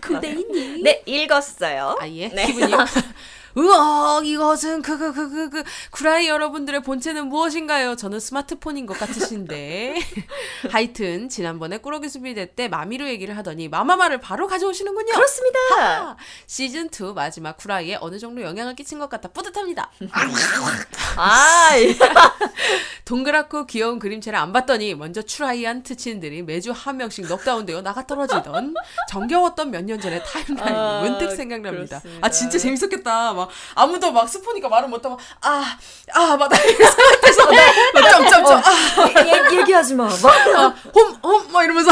[0.00, 0.82] 그대인님.
[0.82, 1.96] 네, 읽었어요.
[2.00, 2.28] 아, 예?
[2.28, 2.46] 네.
[2.46, 2.78] 기분이요?
[3.58, 7.96] 으억 이것은 그그그그그 구라이 여러분들의 본체는 무엇인가요?
[7.96, 9.96] 저는 스마트폰인 것 같으신데
[10.70, 15.12] 하여튼 지난번에 꾸러기 수비대 때 마미루 얘기를 하더니 마마마를 바로 가져오시는군요.
[15.12, 15.58] 그렇습니다.
[15.76, 16.16] 하!
[16.46, 19.90] 시즌 2 마지막 쿠라이에 어느 정도 영향을 끼친 것 같아 뿌듯합니다.
[21.16, 21.70] 아,
[23.04, 28.74] 동그랗고 귀여운 그림체를 안 봤더니 먼저 추라이한 트친들이 매주 한 명씩 넉다운되어 나가 떨어지던
[29.08, 32.00] 정겨웠던 몇 년 전의 타임라인이 아, 문득 생각납니다.
[32.00, 32.26] 그렇습니다.
[32.26, 33.32] 아 진짜 재밌었겠다.
[33.32, 37.46] 막 아무도 막 스포니까 말을 못하고 아아 맞다 이렇게 생각해서
[37.94, 38.62] 막 점점점
[39.26, 40.04] 얘, 얘기하지 마.
[40.04, 40.24] 막.
[40.56, 41.90] 아 홈 홈 막 이러면서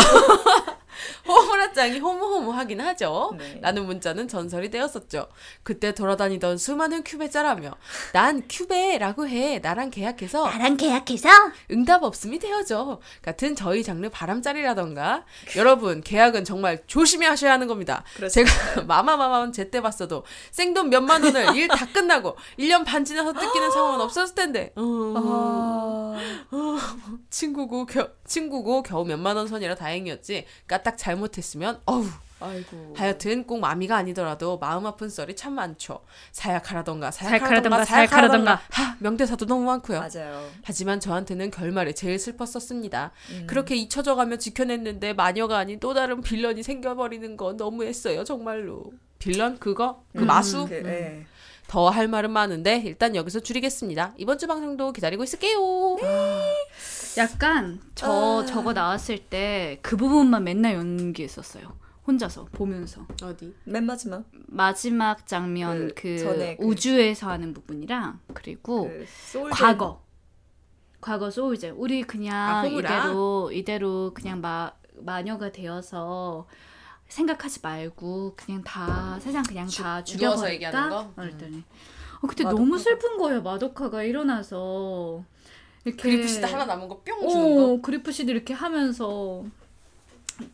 [1.29, 3.35] 호무라짱이 호무호무하긴 하죠.
[3.39, 3.59] 네.
[3.63, 5.29] 라는 문자는 전설이 되었었죠.
[5.63, 7.73] 그때 돌아다니던 수많은 큐베자라며
[8.13, 11.29] 난 큐베라고 해 나랑 계약해서 나랑 계약해서
[11.71, 13.01] 응답 없음이 되어져.
[13.23, 15.25] 같은 저희 장르 바람짜리라던가.
[15.57, 18.05] 여러분, 계약은 정말 조심히 하셔야 하는 겁니다.
[18.31, 18.51] 제가
[18.87, 24.35] 마마마마만 제때 봤어도 생돈 몇만 원을 일 다 끝나고 1년 반 지나서 뜯기는 상황은 없었을
[24.35, 24.73] 텐데.
[24.77, 26.17] 어,
[26.51, 26.97] 아,
[27.29, 30.47] 친구고, 겨, 친구고 겨우 몇만 원 선이라 다행이었지.
[30.67, 32.05] 까딱 잘못했으면, 어우.
[32.39, 32.93] 아이고.
[32.95, 36.01] 하여튼 꼭 마미가 아니더라도 마음 아픈 썰이 참 많죠.
[36.33, 38.61] 사약하라던가, 사약하라던가, 사약하라던가, 사약하라던가.
[38.71, 40.01] 하, 명대사도 너무 많고요.
[40.01, 40.47] 맞아요.
[40.63, 43.13] 하지만 저한테는 결말이 제일 슬펐었습니다.
[43.47, 48.93] 그렇게 잊혀져가며 지켜냈는데 마녀가 아닌 또 다른 빌런이 생겨버리는 건 너무했어요, 정말로.
[49.19, 51.25] 빌런 그거 그 마수 그, 예.
[51.69, 54.13] 더할 말은 많은데 일단 여기서 줄이겠습니다.
[54.19, 55.59] 이번 주 방송도 기다리고 있을게요.
[57.19, 61.77] 약간 저 저거 나왔을 때 그 부분만 맨날 연기했었어요.
[62.07, 63.53] 혼자서 보면서 어디?
[63.65, 70.03] 맨 마지막 마지막 장면 그 그, 전에 그- 우주에서 하는 부분이랑 그리고 그 소울 과거
[71.01, 72.99] 과거 소울제 우리 그냥 아, 호불아?
[72.99, 76.47] 이대로 이대로 그냥 마 마녀가 되어서
[77.09, 80.89] 생각하지 말고 그냥 다 세상 그냥 다 누워서 얘기하는 죽여버릴까?
[80.91, 81.13] 거?
[81.23, 81.65] 그랬더니
[82.23, 85.25] 어 그때 마도카가- 너무 슬픈 거예요 마도카가 일어나서
[85.87, 87.65] 이렇게 그리프시드 하나 남은 거 뿅 주는 거.
[87.73, 89.45] 어, 그리프시드 이렇게 하면서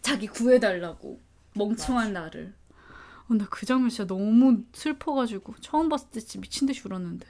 [0.03, 1.19] 자기 구해달라고
[1.55, 2.55] 멍청한 나를.
[3.29, 7.27] 어, 나그 장면 진짜 너무 슬퍼가지고 처음 봤을 때 진짜 미친 듯이 울었는데.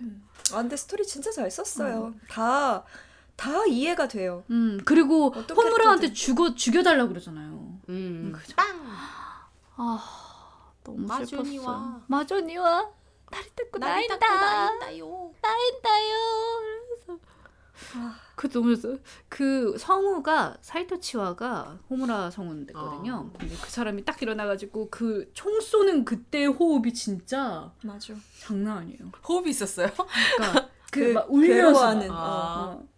[0.53, 2.15] 아 근데 스토리 진짜 잘 썼어요.
[2.29, 4.45] 다다 이해가 돼요.
[4.51, 6.13] 음 그리고 캐릭터든.
[6.15, 7.79] 죽어 죽여달라 그러잖아요.
[7.89, 8.33] 음.
[8.35, 8.67] 그 장-
[9.77, 11.65] 아 너무 마존이와.
[11.65, 12.01] 슬펐어.
[12.09, 12.91] 마존이와
[13.31, 14.17] 다리 뜯고 나인다.
[14.19, 15.33] 나인다요.
[15.41, 16.17] 나인다요.
[17.07, 17.21] 그래서
[18.37, 18.99] 그 너무 좋았어.
[19.29, 23.31] 그 성우가 사이토치와가 호무라 성우인데거든요.
[23.39, 28.15] 근데 그 사람이 딱 일어나가지고 그 총 쏘는 그때 호흡이 진짜 맞아.
[28.41, 29.11] 장난 아니에요.
[29.29, 29.89] 호흡이 있었어요?
[30.37, 32.65] 그러니까 그 그막 울면서 괴로워하는, 막, 아.
[32.79, 32.89] 어.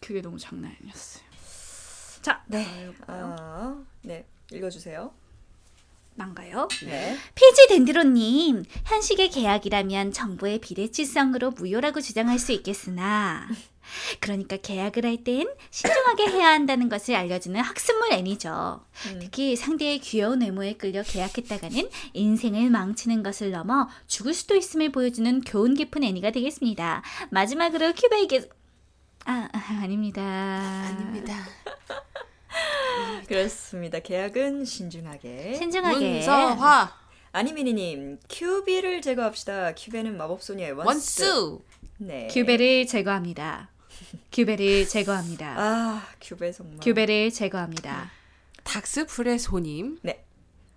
[0.00, 1.24] 그게 너무 장난 아니었어요.
[2.22, 2.92] 자, 네.
[3.06, 4.26] 아, 네.
[4.52, 5.12] 읽어주세요.
[6.18, 6.68] 망가요?
[6.84, 7.16] 네.
[7.34, 13.48] 피지 덴드로님, 현식의 계약이라면 정부의 비대치성으로 무효라고 주장할 수 있겠으나,
[14.20, 18.84] 그러니까 계약을 할 땐 신중하게 해야 한다는 것을 알려주는 학습물 애니죠.
[19.20, 25.74] 특히 상대의 귀여운 외모에 끌려 계약했다가는 인생을 망치는 것을 넘어 죽을 수도 있음을 보여주는 교훈
[25.74, 27.02] 깊은 애니가 되겠습니다.
[27.30, 28.50] 마지막으로 큐베에게
[29.24, 30.22] 아, 아 아닙니다.
[30.22, 31.34] 아닙니다.
[33.28, 33.98] 그렇습니다.
[34.00, 35.54] 계약은 신중하게.
[35.56, 36.12] 신중하게.
[36.12, 36.92] 문서화
[37.32, 39.74] 아니미니님, 큐비를 제거합시다.
[39.74, 41.22] 큐베는 마법소녀의 원스.
[41.22, 41.60] 원수
[41.98, 42.26] 네.
[42.30, 43.70] 규베를 제거합니다.
[44.32, 45.54] 규베를 제거합니다.
[45.58, 46.78] 아, 큐베 정말.
[46.80, 48.10] 규베를 제거합니다.
[48.64, 50.24] 닥스 프레 소님 네.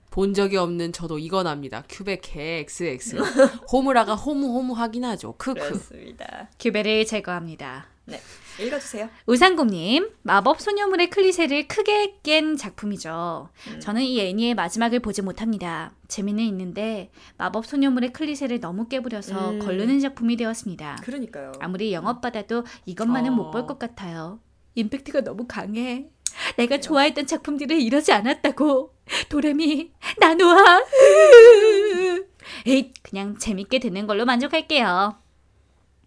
[0.09, 1.83] 본 적이 없는 저도 이건 압니다.
[1.87, 3.17] 큐백 XX
[3.71, 5.35] 호무라가 호무 호무 하긴 하죠.
[5.37, 5.59] 크크.
[5.59, 6.49] 그렇습니다.
[6.59, 7.87] 규베를 제거합니다.
[8.05, 8.19] 네.
[8.61, 9.09] 읽어주세요.
[9.25, 13.49] 우상곰님, 마법 소녀물의 클리셰를 크게 깬 작품이죠.
[13.67, 13.79] 음.
[13.79, 15.93] 저는 이 애니의 마지막을 보지 못합니다.
[16.07, 19.59] 재미는 있는데 마법 소녀물의 클리셰를 너무 깨부려서 음.
[19.59, 20.97] 걸르는 작품이 되었습니다.
[21.03, 21.53] 그러니까요.
[21.59, 23.35] 아무리 영업받아도 이것만은 어.
[23.35, 24.39] 못볼 것 같아요.
[24.75, 26.09] 임팩트가 너무 강해.
[26.57, 28.95] 내가 좋아했던 작품들을 이러지 않았다고.
[29.29, 30.81] 도레미, 나노아.
[32.65, 35.20] 에잇, 그냥 재밌게 듣는 걸로 만족할게요.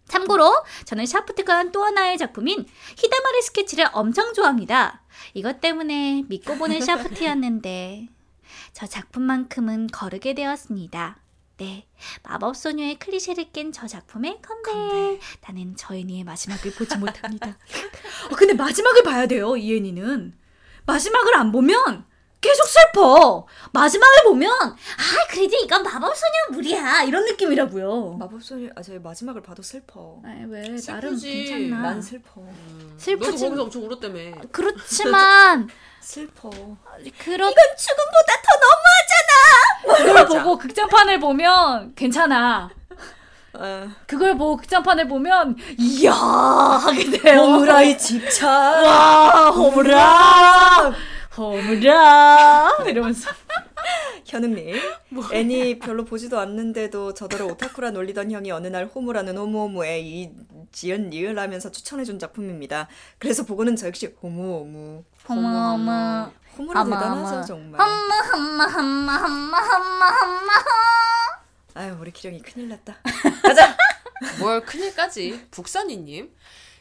[0.08, 0.52] 참고로
[0.84, 5.02] 저는 샤프트의 또 하나의 작품인 히다마리 스케치를 엄청 좋아합니다.
[5.34, 8.08] 이것 때문에 믿고 보는 샤프트였는데
[8.72, 11.18] 저 작품만큼은 거르게 되었습니다.
[11.56, 11.86] 네,
[12.24, 15.20] 마법소녀의 클리셰를 깬 저 작품의 컴백.
[15.46, 17.48] 나는 저 애니의 마지막을 보지 못합니다.
[18.30, 20.36] 어, 근데 마지막을 봐야 돼요, 이 애니는.
[20.86, 22.06] 마지막을 안 보면
[22.44, 23.46] 계속 슬퍼.
[23.72, 28.16] 마지막을 보면 아 그래도 이건 마법소녀물이야 이런 느낌이라고요.
[28.18, 30.18] 마법소녀, 아, 저 마지막을 봐도 슬퍼.
[30.22, 31.44] 아, 왜 나름 슬프지.
[31.44, 31.82] 괜찮나?
[31.88, 32.42] 난 슬퍼.
[32.42, 33.44] 너도 슬프지.
[33.46, 34.18] 거기서 엄청 울었다며.
[34.52, 35.70] 그렇지만
[36.00, 36.50] 슬퍼.
[36.50, 40.04] 그런 이건 죽음보다 더 너무하잖아.
[40.04, 42.68] 그걸 보고 극장판을 보면 괜찮아.
[43.54, 47.40] 아, 그걸 보고 극장판을 보면 이야 하게 돼요.
[47.40, 48.46] 호무라의 집착.
[48.50, 50.92] 와 호무라
[51.36, 53.30] 호무라 이러면서
[54.24, 54.74] 현웅님,
[55.32, 60.30] 애니 별로 보지도 않는데도 저더러 오타쿠라 놀리던 형이 어느 날 호무라는 호무호무에 이
[60.72, 62.88] 지연 리을 하면서 추천해준 작품입니다.
[63.18, 65.04] 그래서 보고는 저 역시 호무호무.
[65.28, 67.44] 호무호무 호무라 대단하죠.
[67.46, 67.80] 정말.
[67.80, 68.14] 엄마
[71.74, 72.96] 아유 우리 기령이 큰일 났다.
[74.38, 75.48] 뭘 큰일까지.
[75.50, 76.30] 북선이님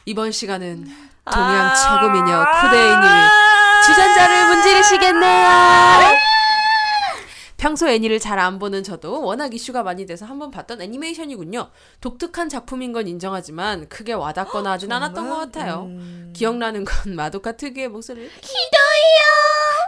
[0.05, 0.85] 이번 시간은
[1.25, 5.49] 동양 최고 미녀 쿠데이님이 주전자를 문지르시겠네요.
[7.63, 11.69] 평소 애니를 잘 안 보는 저도 워낙 이슈가 많이 돼서 한번 봤던 애니메이션이군요.
[12.01, 15.83] 독특한 작품인 건 인정하지만 크게 와닿거나 하진 않았던 것 같아요.
[15.85, 18.29] 음, 기억나는 건 마도카 특유의 목소리를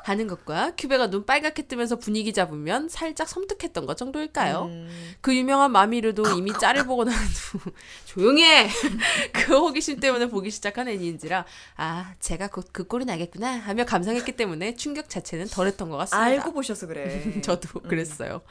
[0.05, 4.65] 하는 것과 큐베가 눈 빨갛게 뜨면서 분위기 잡으면 살짝 섬뜩했던 것 정도일까요?
[4.65, 7.59] 음, 그 유명한 마미르도 이미 짤을 보고 난 후
[8.05, 8.69] 조용히 해!
[9.33, 11.45] 그 호기심 때문에 보기 시작한 애니인지라
[11.77, 16.23] 아 제가 곧 그 꼴이 나겠구나 하며 감상했기 때문에 충격 자체는 덜했던 것 같습니다.
[16.23, 17.41] 알고 보셔서 그래.
[17.41, 18.41] 저도 그랬어요.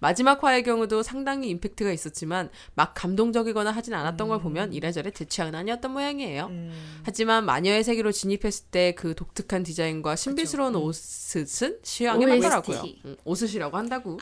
[0.00, 5.54] 마지막 화의 경우도 상당히 임팩트가 있었지만 막 감동적이거나 하진 않았던 걸 보면 이래저래 제 취향은
[5.54, 6.46] 아니었던 모양이에요.
[6.46, 12.26] 음, 하지만 마녀의 세계로 진입했을 때 그 독특한 디자인과 신비스러운 옷은 취향에.
[12.26, 12.82] 맞더라고요.
[13.06, 14.18] 응, 옷이라고 한다고.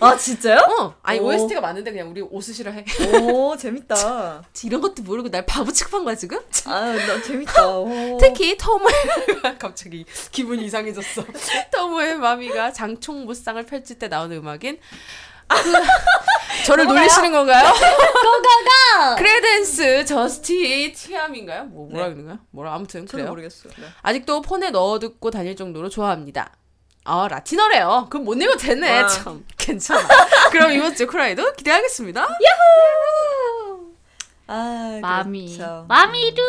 [0.00, 0.58] 아 진짜요?
[0.58, 1.26] 어, 아니 오.
[1.26, 2.84] OST가 맞는데 그냥 우리 옷이라 해.
[3.22, 4.42] 오 재밌다.
[4.64, 6.38] 이런 것도 모르고 날 바보 취급한 거야 지금?
[6.66, 7.68] 아나 재밌다.
[7.68, 8.18] 오.
[8.20, 8.94] 특히 터모의
[9.58, 11.24] 갑자기 기분이 이상해졌어.
[11.70, 14.78] 터모의 마미가 장총 무쌍을 펼칠 때 나오는 음악인
[15.48, 15.56] 그,
[16.66, 17.72] 저를 놀리시는 건가요?
[17.72, 19.16] 고고고!
[19.16, 21.64] 크레덴스 저스티 티암인가요?
[21.64, 22.14] 뭐 뭐라 네.
[22.14, 22.38] 그러는 거야?
[22.50, 23.28] 뭐라 아무튼 그래요.
[23.28, 23.72] 모르겠어요.
[23.78, 23.86] 네.
[24.02, 26.52] 아직도 폰에 넣어 듣고 다닐 정도로 좋아합니다.
[27.04, 28.06] 아 라틴어래요.
[28.10, 29.02] 그럼 못 읽어도 되네.
[29.02, 29.08] 와.
[29.08, 30.06] 참 괜찮아.
[30.52, 32.28] 그럼 이번 주 크라이도 기대하겠습니다.
[34.46, 35.86] 아 마미 그렇죠.
[35.88, 36.42] 마미루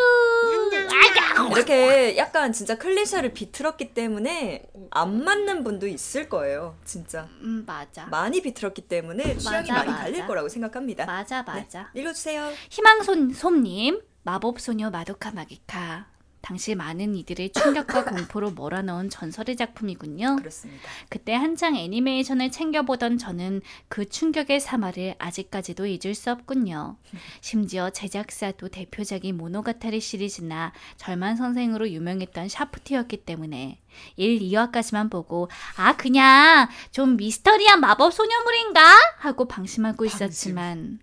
[1.55, 6.75] 이렇게 약간 진짜 클리셰를 비틀었기 때문에 안 맞는 분도 있을 거예요.
[6.83, 10.27] 진짜 음 맞아 많이 비틀었기 때문에 취향이 맞아, 많이 갈릴 맞아.
[10.27, 11.05] 거라고 생각합니다.
[11.05, 12.49] 맞아 맞아 읽어주세요.
[12.69, 16.07] 희망손 솜님 마법소녀 마도카 마기카
[16.43, 20.35] 당시 많은 이들의 충격과 공포로 몰아넣은 전설의 작품이군요.
[20.35, 20.89] 그렇습니다.
[21.07, 26.97] 그때 한창 애니메이션을 챙겨보던 저는 그 충격의 사마를 아직까지도 잊을 수 없군요.
[27.39, 33.79] 심지어 제작사도 대표작이 모노가타리 시리즈나 절만 선생으로 유명했던 샤프트였기 때문에
[34.17, 38.81] 1, 2화까지만 보고 아 그냥 좀 미스터리한 마법 소녀물인가
[39.19, 40.99] 하고 방심하고 있었지만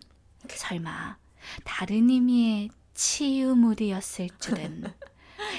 [0.49, 1.17] 설마
[1.65, 4.85] 다른 의미의 치유물이었을 줄은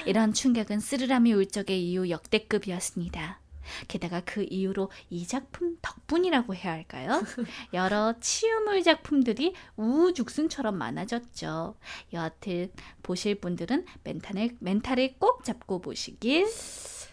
[0.06, 3.40] 이런 충격은 쓰르라미 울적의 이후 역대급이었습니다.
[3.88, 7.22] 게다가 그 이후로 이 작품 덕분이라고 해야 할까요?
[7.72, 11.76] 여러 치유물 작품들이 우죽순처럼 많아졌죠.
[12.12, 12.72] 여하튼
[13.02, 16.46] 보실 분들은 멘탈을 멘탈을 꼭 잡고 보시길.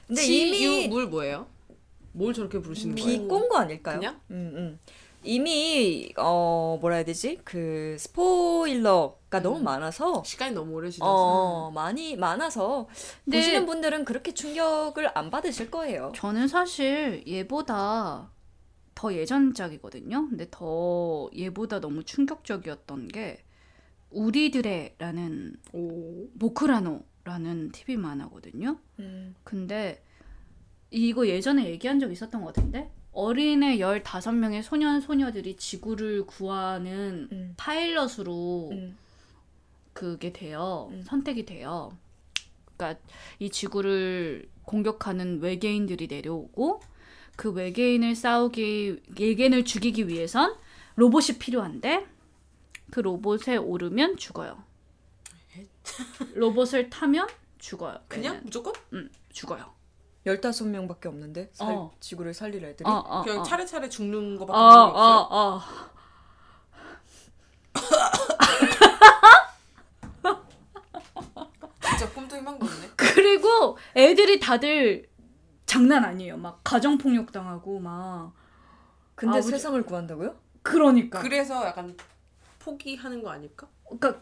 [0.07, 1.47] 근데 이미 뭐예요?
[2.11, 3.21] 뭘 저렇게 부르시는 거예요?
[3.21, 3.99] 비꼰 거 아닐까요?
[3.99, 4.19] 그냥?
[4.31, 4.79] 음, 음.
[5.23, 9.43] 이미 어 뭐라 해야 되지 그 스포일러가 음.
[9.43, 12.87] 너무 많아서 시간이 너무 오래 지나서 어, 많이 많아서
[13.25, 16.11] 보시는 분들은 그렇게 충격을 안 받으실 거예요.
[16.15, 18.31] 저는 사실 얘보다
[18.95, 20.29] 더 예전작이거든요.
[20.29, 23.43] 근데 더 얘보다 너무 충격적이었던 게
[24.11, 26.27] 우리들의라는 오.
[26.33, 28.79] 모크라노라는 TV 만화거든요.
[28.99, 29.35] 음.
[29.43, 30.03] 근데
[30.91, 37.53] 이거 예전에 얘기한 적 있었던 것 같은데 어린애 15명의 소년 소녀들이 지구를 구하는 음.
[37.57, 38.97] 파일럿으로 음.
[39.91, 40.89] 그게 돼요.
[40.91, 41.03] 음.
[41.03, 41.91] 선택이 돼요.
[42.77, 43.01] 그러니까
[43.39, 46.81] 이 지구를 공격하는 외계인들이 내려오고
[47.35, 50.55] 그 외계인을 싸우기, 외계인을 죽이기 위해선
[50.95, 52.05] 로봇이 필요한데
[52.91, 54.63] 그 로봇에 오르면 죽어요.
[56.35, 57.99] 로봇을 타면 죽어요.
[58.07, 58.35] 그냥?
[58.35, 58.41] 네.
[58.43, 58.73] 무조건?
[58.93, 59.78] 응, 죽어요.
[60.29, 61.91] 열다섯 명밖에 없는데 살, 어.
[61.99, 63.43] 지구를 살릴 애들이 어, 어, 그냥 어.
[63.43, 64.93] 차례차례 죽는 거밖에 없어요.
[64.93, 65.59] 어, 어.
[71.81, 72.71] 진짜 꿈뚱이만 거네.
[72.95, 75.09] 그리고 애들이 다들
[75.65, 76.37] 장난 아니에요.
[76.37, 78.33] 막 가정 폭력 당하고 막.
[79.15, 80.35] 근데 아, 세상을 구한다고요?
[80.61, 81.21] 그러니까.
[81.21, 81.97] 그래서 약간
[82.59, 83.67] 포기하는 거 아닐까?
[83.83, 84.21] 그러니까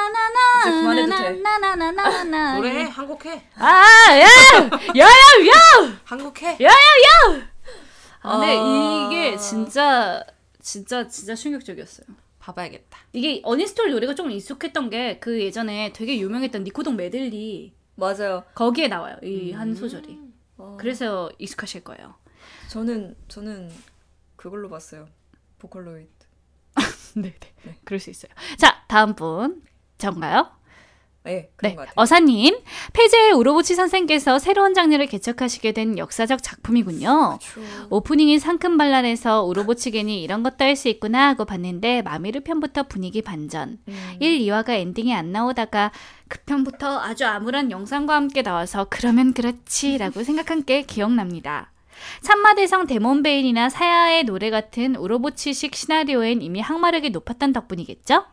[1.07, 4.25] 나나나나나나나 노래 한국해 아야야
[4.97, 5.07] 야
[6.03, 7.47] 한국해 야야야
[8.23, 9.09] 아, 근데 아.
[9.11, 10.23] 이게 진짜
[10.61, 12.05] 진짜 진짜 충격적이었어요.
[12.39, 12.97] 봐봐야겠다.
[13.13, 18.43] 이게 어니스토리 노래가 조금 익숙했던 게 그 예전에 되게 유명했던 니코동 메들리 맞아요.
[18.55, 19.75] 거기에 나와요 이한 음...
[19.75, 20.19] 소절이.
[20.57, 20.77] 와...
[20.77, 22.15] 그래서 익숙하실 거예요.
[22.69, 23.71] 저는 저는
[24.35, 25.07] 그걸로 봤어요.
[25.59, 26.09] 보컬로이드.
[27.15, 27.33] 네네.
[27.39, 27.53] 네.
[27.63, 27.79] 네.
[27.83, 28.31] 그럴 수 있어요.
[28.57, 29.61] 자 다음 분
[29.97, 30.49] 전가요?
[31.23, 31.77] 네, 네.
[31.95, 32.57] 어사님.
[32.93, 37.37] 폐제의 우로보치 선생께서 새로운 장르를 개척하시게 된 역사적 작품이군요.
[37.91, 43.77] 오프닝인 상큼 발랄해서 우로보치겐이 이런 것도 할 수 있구나 하고 봤는데 마미르 편부터 분위기 반전.
[43.87, 44.15] 음.
[44.19, 45.91] 1, 2화가 엔딩이 안 나오다가
[46.27, 51.71] 그 편부터 아주 암울한 영상과 함께 나와서 그러면 그렇지라고 생각한 게 기억납니다.
[52.23, 58.25] 참마대성 데몬베인이나 사야의 노래 같은 우로보치식 시나리오엔 이미 항마력이 높았던 덕분이겠죠?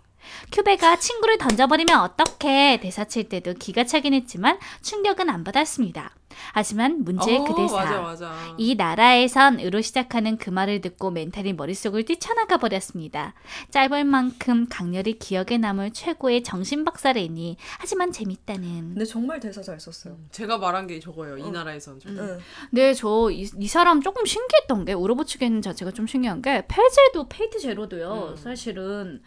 [0.53, 6.14] 큐베가 친구를 던져버리면 어떡해 대사 칠 때도 기가 차긴 했지만 충격은 안 받았습니다.
[6.53, 8.55] 하지만 문제의 그 어, 대사 맞아 맞아.
[8.59, 13.35] 이 나라에선 으로 시작하는 그 말을 듣고 멘탈이 머릿속을 뛰쳐나가 버렸습니다.
[13.70, 18.91] 짧을 만큼 강렬히 기억에 남을 최고의 정신박사래니 하지만 재밌다는.
[18.91, 20.16] 근데 정말 대사 잘 썼어요.
[20.31, 21.39] 제가 말한 게 저거예요.
[21.39, 22.18] 이 나라에선 좀.
[22.18, 22.39] 응.
[22.70, 27.59] 네, 저 이 사람 조금 신기했던 게 우로부치 겐 자체가 좀 신기한 게 페제도 페이트
[27.59, 28.29] 제로도요.
[28.31, 28.37] 음.
[28.37, 29.22] 사실은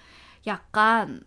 [0.48, 1.24] 약간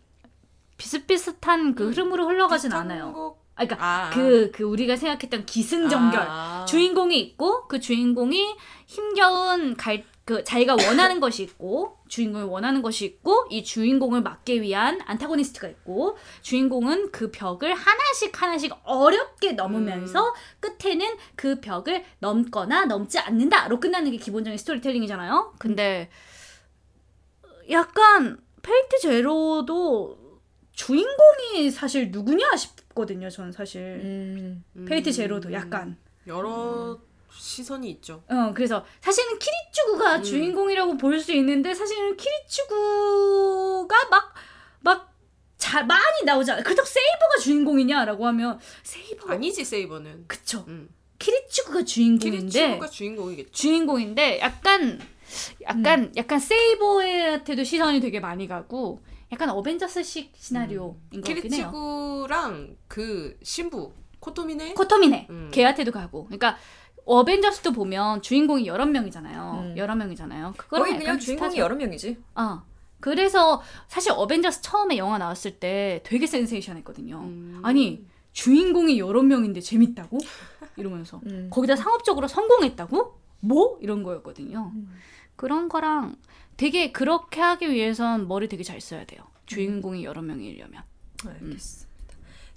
[0.77, 3.13] 비슷비슷한 그 흐름으로 흘러가진 않아요.
[3.13, 6.65] 거- 아, 그러니까 아, 그, 그 우리가 생각했던 기승전결 아.
[6.67, 8.57] 주인공이 있고 그 주인공이
[8.87, 14.99] 힘겨운 갈 그 자기가 원하는 것이 있고 주인공이 원하는 것이 있고 이 주인공을 막기 위한
[15.05, 23.81] antagonist가 있고 주인공은 그 벽을 하나씩 하나씩 어렵게 넘으면서 끝에는 그 벽을 넘거나 넘지 않는다로
[23.81, 25.57] 끝나는 게 기본적인 스토리텔링이잖아요.
[25.59, 26.09] 근데
[27.71, 30.19] 약간 페이트 제로도
[30.73, 33.31] 주인공이 사실 누구냐 싶거든요.
[33.31, 34.65] 전 사실 음.
[34.77, 34.85] 음.
[34.87, 35.97] 페이트 제로도 약간
[36.27, 36.99] 여러
[37.37, 38.23] 시선이 있죠.
[38.29, 40.23] 어, 그래서 사실은 키리츠구가 음.
[40.23, 44.35] 주인공이라고 볼 수 있는데 사실은 키리츠구가 막
[44.81, 45.15] 막
[45.57, 46.63] 잘 많이 나오지 않아요.
[46.63, 50.27] 그렇다고 세이버가 주인공이냐라고 하면 세이버가 아니지 세이버는.
[50.29, 50.63] 그쵸.
[50.69, 50.91] 음.
[51.19, 53.51] 키리추구가 주인공인데 키리치오가 주인공이겠죠.
[53.53, 55.01] 주인공인데 약간
[55.63, 59.01] 약간 약간 세이버한테도 시선이 되게 많이 가고
[59.33, 61.41] 약간 어벤져스식 시나리오인 것 같긴 해요.
[61.43, 64.75] 키리치구랑 그 신부 코토미네.
[64.75, 65.51] 코토미네 음.
[65.53, 66.57] 걔한테도 가고 그러니까
[67.05, 69.63] 어벤져스도 보면 주인공이 여러 명이잖아요.
[69.63, 69.75] 음.
[69.77, 70.55] 여러 명이잖아요.
[70.57, 71.63] 그거랑 거의 그냥 주인공이 비슷하죠.
[71.63, 72.17] 여러 명이지.
[72.35, 72.65] 아
[73.01, 77.19] 그래서 사실 어벤져스 처음에 영화 나왔을 때 되게 센세이션했거든요.
[77.19, 77.61] 음.
[77.63, 80.19] 아니 주인공이 여러 명인데 재밌다고
[80.77, 81.49] 이러면서 음.
[81.51, 84.73] 거기다 상업적으로 성공했다고 뭐 이런 거였거든요.
[84.75, 84.91] 음.
[85.37, 86.17] 그런 거랑
[86.57, 89.23] 되게 그렇게 하기 위해선 머리 되게 잘 써야 돼요.
[89.47, 90.83] 주인공이 여러 명이려면.
[91.27, 91.85] 알겠습니다.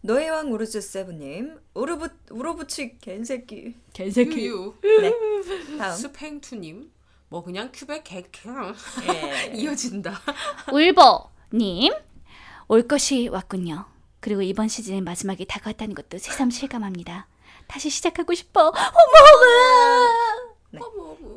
[0.02, 3.76] 너의 왕 우르즈 세븐님 우르부 우로부치 갠새끼.
[3.94, 4.46] 개새끼.
[4.46, 5.78] 유유 네.
[5.78, 5.96] 다음.
[5.96, 6.92] 스팽투님
[7.30, 8.74] 뭐 그냥 큐백 개 그냥
[9.10, 9.52] 예.
[9.58, 10.14] 이어진다.
[10.72, 11.94] 울버님
[12.68, 13.86] 올 것이 왔군요.
[14.20, 17.28] 그리고 이번 시즌의 마지막이 다가왔다는 것도 새삼 실감합니다.
[17.68, 18.72] 다시 시작하고 싶어.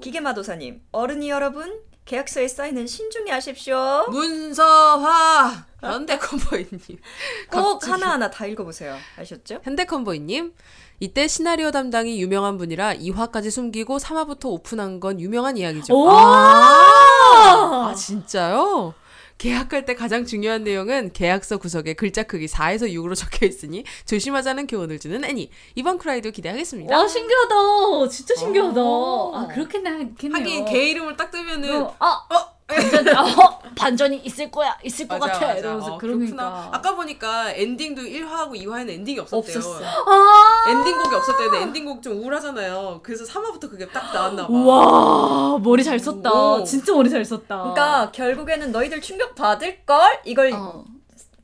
[0.01, 4.07] 기계마도사님 어른이 여러분 계약서에 사인은 신중히 하십시오.
[4.11, 6.81] 문서화 현대컨보이님
[7.53, 7.87] 꼭.
[7.87, 8.97] 하나하나 다 읽어보세요.
[9.19, 9.61] 아셨죠?
[9.63, 10.53] 현대컨보이님
[10.99, 15.95] 이때 시나리오 담당이 유명한 분이라 2화까지 숨기고 3화부터 오픈한 건 유명한 이야기죠.
[15.95, 16.11] 오!
[16.11, 18.95] 아, 아, 진짜요?
[19.41, 24.99] 계약할 때 가장 중요한 내용은 계약서 구석에 글자 크기 4에서 6으로 적혀 있으니 조심하자는 교훈을
[24.99, 25.51] 주는 애니.
[25.75, 26.95] 이번 후라이도 기대하겠습니다.
[26.95, 28.09] 와 신기하다.
[28.11, 28.83] 진짜 신기하다.
[28.83, 29.33] 오.
[29.35, 30.35] 아 그렇겠네 하겠네요.
[30.35, 32.27] 하긴 겐 이름을 딱 뜨면은 어, 아,
[32.71, 35.47] 반전, 어, 반전이 있을 거야, 있을 것 맞아, 같아.
[35.49, 35.59] 맞아.
[35.59, 36.27] 이러면서 어, 그러니까.
[36.37, 36.69] 그렇구나.
[36.73, 39.59] 아까 보니까 엔딩도 1화하고 2화에는 엔딩이 없었대요.
[39.59, 39.85] 없었어.
[39.85, 41.51] 아, 엔딩곡이 없었대요.
[41.51, 43.01] 근데 엔딩곡 좀 우울하잖아요.
[43.03, 44.53] 그래서 3화부터 그게 딱 나왔나 봐.
[44.53, 46.31] 와 머리 잘 썼다.
[46.33, 46.65] 오.
[46.65, 47.57] 진짜 머리 잘 썼다.
[47.59, 50.85] 그러니까 결국에는 너희들 충격 받을 걸 이걸 어,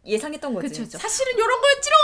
[0.04, 0.68] 예상했던 거지.
[0.68, 0.98] 그쵸, 그쵸.
[0.98, 1.96] 사실은 요런 거였지롱!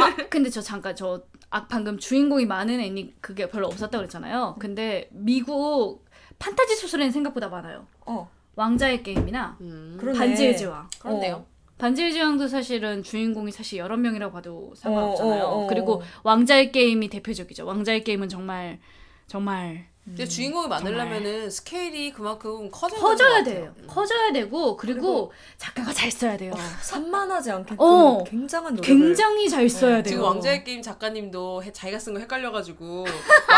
[0.00, 0.04] 어.
[0.04, 4.56] 아, 근데 저 잠깐 저 아, 방금 주인공이 많은 애니 그게 별로 없었다고 그랬잖아요.
[4.58, 6.04] 근데 미국
[6.38, 7.86] 판타지 소설에는 생각보다 많아요.
[8.06, 8.30] 어.
[8.56, 9.98] 왕자의 게임이나 음.
[10.16, 10.88] 반지의 제왕.
[10.98, 11.44] 그렇네요.
[11.78, 15.44] 반지의 제왕도 사실은 주인공이 사실 여러 명이라고 봐도 상관없잖아요.
[15.44, 15.66] 어, 어, 어.
[15.66, 17.66] 그리고 왕자의 게임이 대표적이죠.
[17.66, 18.78] 왕자의 게임은 정말
[19.26, 23.72] 정말 근데 주인공이 많으려면은 스케일이 그만큼 커져야, 커져야 돼요.
[23.86, 26.52] 커져야 되고 그리고 작가가 잘 써야 돼요.
[26.82, 28.22] 산만하지 않게끔 어.
[28.24, 28.86] 굉장한 노력을.
[28.86, 30.10] 굉장히 잘 써야 돼요.
[30.12, 33.04] 지금 왕자의 게임 작가님도 해- 자기가 쓴 거 헷갈려가지고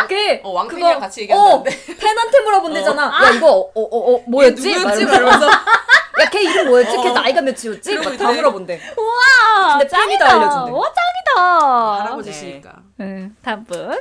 [0.08, 3.02] 그 어, 왕팬이랑 그거- 같이 얘기하는데 어, 팬한테 물어본대잖아.
[3.24, 4.70] 야 이거 어어어 뭐였지?
[4.70, 5.04] 얘 누구였지?
[5.04, 6.96] 막 이러면서 야 걔 이름 뭐였지?
[6.96, 7.12] 걔 어.
[7.12, 7.90] 나이가 몇이었지?
[7.90, 8.80] 그러고 막다 이제- 물어본대.
[8.96, 10.70] 와, 근데 팬이 다 알려준대.
[10.70, 12.00] 와 짱이다.
[12.04, 12.76] 할아버지시니까.
[12.98, 13.98] 네, 다음 분.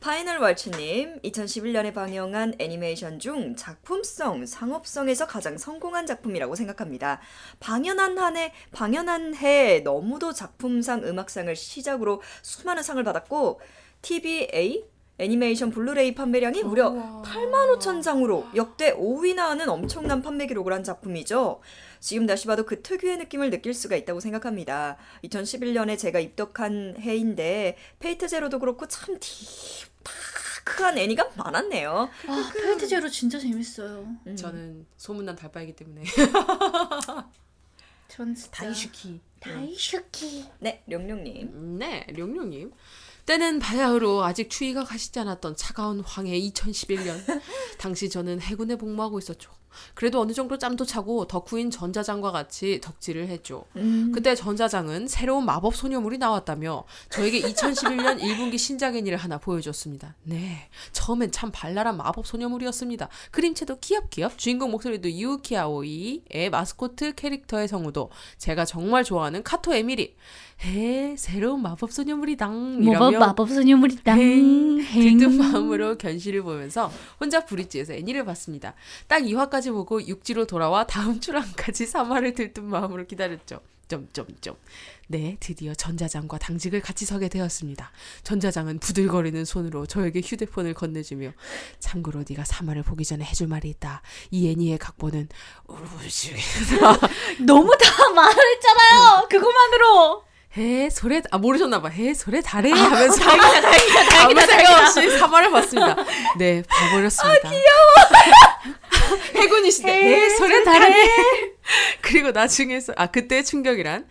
[0.00, 7.20] 파이널 월츠님, 2011년에 방영한 애니메이션 중 작품성, 상업성에서 가장 성공한 작품이라고 생각합니다.
[7.58, 13.60] 방영한 한 해, 방영한 해 너무도 작품상, 음악상을 시작으로 수많은 상을 받았고
[14.02, 14.84] TVA
[15.18, 16.92] 애니메이션 블루레이 판매량이 무려
[17.24, 21.60] 8만 5천 장으로 역대 5위나 하는 엄청난 판매 기록을 한 작품이죠.
[21.98, 24.96] 지금 다시 봐도 그 특유의 느낌을 느낄 수가 있다고 생각합니다.
[25.24, 29.87] 2011년에 제가 입덕한 해인데 페이트 제로도 그렇고 참 deep
[30.64, 32.10] dark한 애니가 많았네요.
[32.28, 34.06] 아, 페이트 제로 진짜 재밌어요.
[34.36, 36.04] 저는 소문난 달빠이기 때문에
[38.08, 39.20] 전 진짜 大好き.
[39.40, 40.44] 大好き.
[40.60, 41.48] 네, 룡룡님.
[41.48, 42.72] 음, 네, 룡룡님.
[43.26, 47.42] 때는 바야흐로 아직 추위가 가시지 않았던 차가운 황해 2011년.
[47.78, 49.50] 당시 저는 해군에 복무하고 있었죠.
[49.94, 53.64] 그래도 어느 정도 짬도 차고 덕후인 전자장과 같이 덕질을 했죠.
[54.12, 60.14] 그때 전자장은 새로운 마법 소녀물이 나왔다며 저에게 2011년 1분기 신작 애니를 하나 보여줬습니다.
[60.22, 63.08] 네, 처음엔 참 발랄한 마법 소녀물이었습니다.
[63.30, 70.16] 그림체도 귀엽귀엽, 주인공 목소리도 유키 아오이의 마스코트 캐릭터의 성우도 제가 정말 좋아하는 카토 에미리.
[70.64, 74.12] 해 새로운 마법 소녀물이당 뭐 이러며 마법 소녀물이다.
[74.14, 76.90] 행, 들뜬 마음으로 견시를 보면서
[77.20, 78.74] 혼자 브릿지에서 애니를 봤습니다.
[79.06, 83.60] 딱 2화까지 보고 육지로 돌아와 다음 출항까지 3화를 들뜬 마음으로 기다렸죠.
[83.86, 84.56] 점점점.
[85.06, 87.90] 네, 드디어 전자장과 당직을 같이 서게 되었습니다.
[88.22, 91.32] 전자장은 부들거리는 손으로 저에게 휴대폰을 건네주며
[91.78, 94.02] 참고로 네가 3화를 보기 전에 해줄 말이 있다.
[94.30, 95.28] 이 애니의 각본은
[95.66, 96.34] 우르시
[97.46, 99.28] 너무 다 말했잖아요.
[99.30, 100.27] 그거만으로.
[100.58, 101.88] 해 소래 아 모르셨나 봐.
[101.88, 105.96] 해 소래 다래 하면서 다행이다 다행이다 아무 생각 없이 사과를 받습니다.
[106.36, 107.48] 네 봐버렸습니다.
[107.48, 109.20] 아 귀여워.
[109.36, 109.88] 해군이시대.
[109.92, 111.06] 해 소래 다래.
[112.18, 114.08] 그리고 나중에서 아 그때 충격이란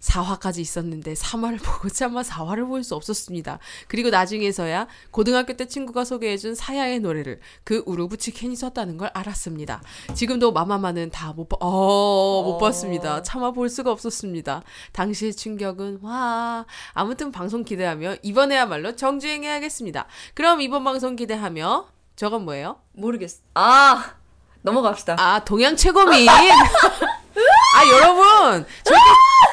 [0.00, 3.58] 4화까지 있었는데 3화를 보고 차마 4화를 볼 수 없었습니다.
[3.88, 9.82] 그리고 나중에서야 고등학교 때 친구가 소개해준 사야의 노래를 그 우르부치 캔이 썼다는 걸 알았습니다.
[10.14, 13.22] 지금도 마마마는 다 못 봐, 어, 못 봤습니다.
[13.22, 14.62] 차마 볼 수가 없었습니다.
[14.92, 20.06] 당시의 충격은 와 아무튼 방송 기대하며 이번에야말로 정주행해야겠습니다.
[20.34, 22.76] 그럼 이번 방송 기대하며 저건 뭐예요?
[22.92, 23.40] 모르겠어.
[23.54, 24.14] 아,
[24.62, 25.16] 넘어갑시다.
[25.18, 26.28] 아 동양 최고민.
[27.76, 29.00] 아 여러분 절대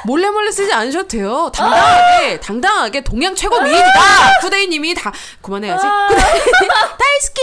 [0.06, 1.52] 몰래 몰래 쓰지 않으셔도 돼요.
[1.54, 4.40] 당당하게 당당하게 동양 최고민이다.
[4.42, 5.12] 쿠데이님이 다
[5.42, 5.84] 그만해야지.
[5.84, 7.42] 다이스키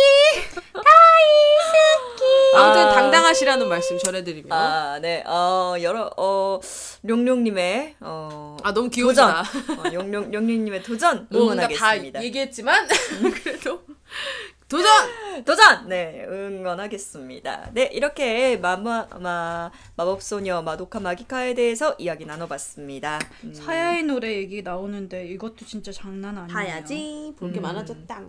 [0.72, 2.56] 다이스키.
[2.56, 2.94] 아무튼 아.
[2.94, 4.54] 당당하시라는 말씀 전해드리며.
[4.54, 4.58] 아,
[4.94, 5.22] 아, 네.
[5.26, 6.60] 어, 여러 어
[7.02, 8.88] 룡룡님의 어 아, 너무.
[8.90, 9.40] 귀여우다.
[9.40, 12.22] 어, 용룡 용룡님의 도전 다 응원하겠습니다.
[12.22, 12.86] 얘기했지만
[13.42, 13.82] 그래도
[14.72, 14.88] 도전!
[15.44, 15.86] 도전!
[15.86, 17.72] 네, 응원하겠습니다.
[17.74, 23.18] 네, 이렇게 마마, 마, 마법소녀 마도카 마기카에 대해서 이야기 나눠봤습니다.
[23.44, 26.54] 음, 사야의 노래 얘기 나오는데 이것도 진짜 장난 아니에요.
[26.54, 27.34] 봐야지.
[27.38, 27.62] 볼게 음.
[27.64, 28.22] 많아졌다.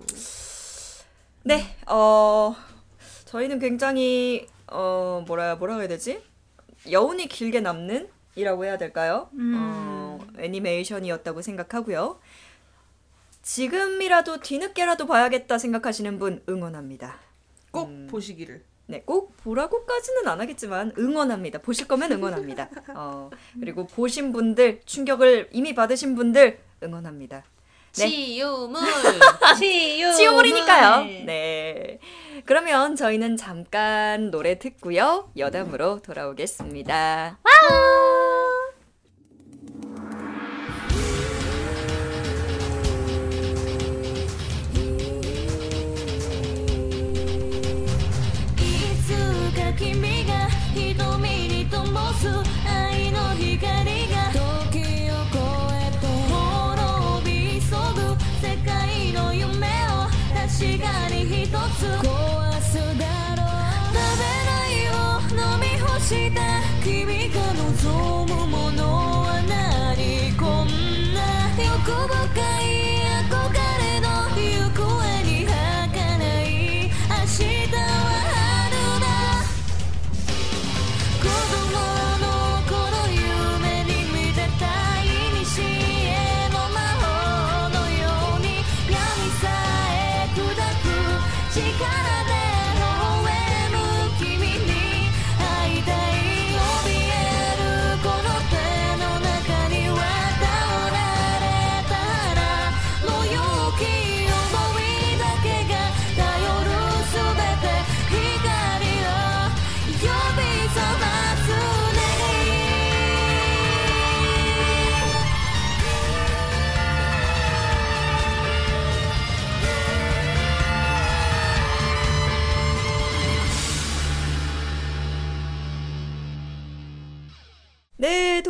[1.46, 2.54] 네, 어,
[3.24, 6.22] 저희는 굉장히, 어, 뭐라, 뭐라 해야 되지?
[6.91, 8.10] 여운이 길게 남는?
[8.36, 9.30] 이라고 해야 될까요?
[9.39, 12.20] 어, 애니메이션이었다고 생각하고요.
[13.44, 17.20] 지금이라도 뒤늦게라도 봐야겠다 생각하시는 분 응원합니다.
[17.72, 18.64] 꼭 보시기를.
[18.86, 21.60] 네, 꼭 보라고까지는 안 하겠지만 응원합니다.
[21.60, 22.70] 보실 거면 응원합니다.
[22.96, 23.30] 어,
[23.60, 27.44] 그리고 보신 분들, 충격을 이미 받으신 분들 응원합니다.
[27.96, 28.08] 네.
[28.08, 28.82] 치유물!
[29.58, 30.14] 치유.
[30.14, 31.06] 치유물이니까요.
[31.26, 32.00] 네.
[32.46, 35.32] 그러면 저희는 잠깐 노래 듣고요.
[35.38, 38.12] 여담으로 돌아오겠습니다.い
[51.74, 52.28] 灯す
[52.69, 54.78] 愛の光が時
[55.09, 55.41] を越
[55.74, 57.65] えて滅び急
[57.97, 60.05] ぐ世界の夢を
[60.36, 63.03] 確かに一つ壊すだ
[63.36, 63.57] ろう
[63.89, 65.01] 食べないを
[65.32, 66.53] 飲み干した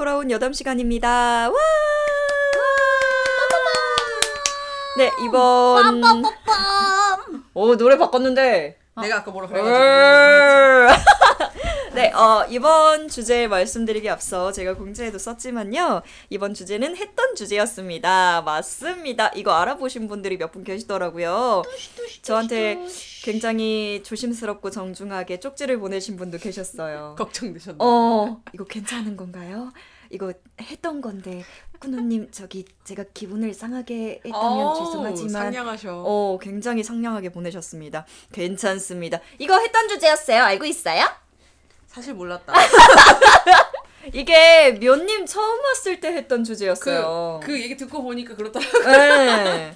[0.03, 1.49] 돌아온 여담 시간입니다.
[1.49, 1.55] 와!
[4.97, 6.03] 네, 이번
[7.53, 8.77] 오, 노래 바꿨는데.
[9.01, 10.93] 내가 아까 뭐라 그래가지고.
[11.95, 16.01] 네, 어, 이번 주제 말씀드리기 앞서 제가 공지에도 썼지만요.
[16.29, 18.41] 이번 주제는 했던 주제였습니다.
[18.41, 19.31] 맞습니다.
[19.35, 21.61] 이거 알아보신 분들이 몇 분 계시더라고요.
[22.23, 22.77] 저한테
[23.23, 27.15] 굉장히 조심스럽고 정중하게 쪽지를 보내신 분도 계셨어요.
[27.17, 27.77] 걱정되셨네.
[27.79, 29.71] 어, 이거 괜찮은 건가요?
[30.13, 30.31] 이거
[30.61, 31.43] 했던 건데
[31.79, 36.03] 쿠노님 저기 제가 기분을 상하게 했다면 어우, 죄송하지만 상냥하셔.
[36.05, 38.05] 어 굉장히 상냥하게 보내셨습니다.
[38.31, 39.19] 괜찮습니다.
[39.39, 40.43] 이거 했던 주제였어요.
[40.43, 41.03] 알고 있어요?
[41.87, 42.53] 사실 몰랐다.
[44.13, 47.39] 이게 면님 처음 왔을 때 했던 그, 주제였어요.
[47.43, 48.79] 그 얘기 듣고 보니까 그렇더라고.
[48.85, 49.75] 네.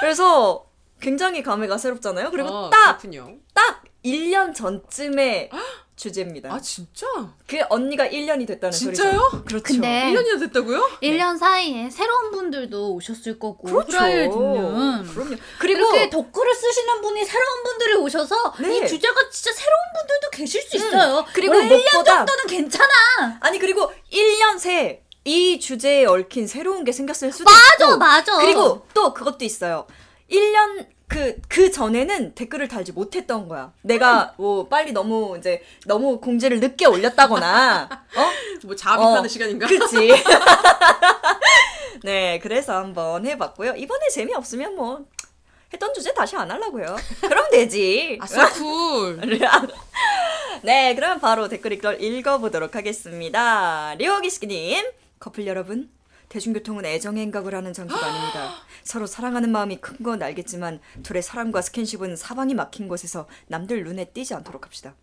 [0.00, 0.66] 그래서
[1.00, 2.30] 굉장히 감회가 새롭잖아요.
[2.32, 3.36] 그리고 어, 딱 그렇군요.
[3.54, 5.50] 딱 1년 전쯤의
[5.98, 6.52] 주제입니다.
[6.52, 7.06] 아, 진짜?
[7.46, 9.18] 그 언니가 1년이 됐다는 진짜요?
[9.18, 9.44] 소리죠.
[9.44, 9.62] 그렇죠.
[9.64, 10.80] 근데 1년이나 됐다고요?
[11.02, 13.90] 1년 사이에 새로운 분들도 오셨을 거고 그렇죠.
[13.96, 15.36] 후라이를 듣는 그럼요.
[15.58, 18.76] 그리고 이렇게 덧글을 쓰시는 분이 새로운 분들이 오셔서 네.
[18.78, 21.24] 이 주제가 진짜 새로운 분들도 계실 수 있어요.
[21.34, 22.92] 그리고 원래 1년 무엇보다- 정도는 괜찮아.
[23.40, 28.36] 아니 그리고 1년 새 이 주제에 얽힌 새로운 게 생겼을 수도 맞아, 있고 맞아.
[28.38, 29.86] 그리고 또 그것도 있어요.
[30.30, 33.72] 1년 그, 그 전에는 댓글을 달지 못했던 거야.
[33.82, 38.30] 내가 뭐 빨리 너무 이제 너무 공지를 늦게 올렸다거나, 어?
[38.66, 39.66] 뭐 자비하는 어, 시간인가?
[39.66, 40.12] 그치.
[42.04, 43.74] 네, 그래서 한번 해봤고요.
[43.76, 45.06] 이번에 재미없으면 뭐,
[45.72, 46.96] 했던 주제 다시 안 하려고요.
[47.22, 48.18] 그럼 되지.
[48.20, 49.18] 아싸 cool.
[50.62, 53.94] 네, 그럼 바로 댓글 읽- 읽어보도록 하겠습니다.
[53.96, 54.84] 리오기스키님,
[55.18, 55.90] 커플 여러분,
[56.28, 58.50] 대중교통은 애정의 행각을 하는 장소가 아닙니다.
[58.84, 64.34] 서로 사랑하는 마음이 큰 건 알겠지만 둘의 사랑과 스킨십은 사방이 막힌 곳에서 남들 눈에 띄지
[64.34, 64.94] 않도록 합시다.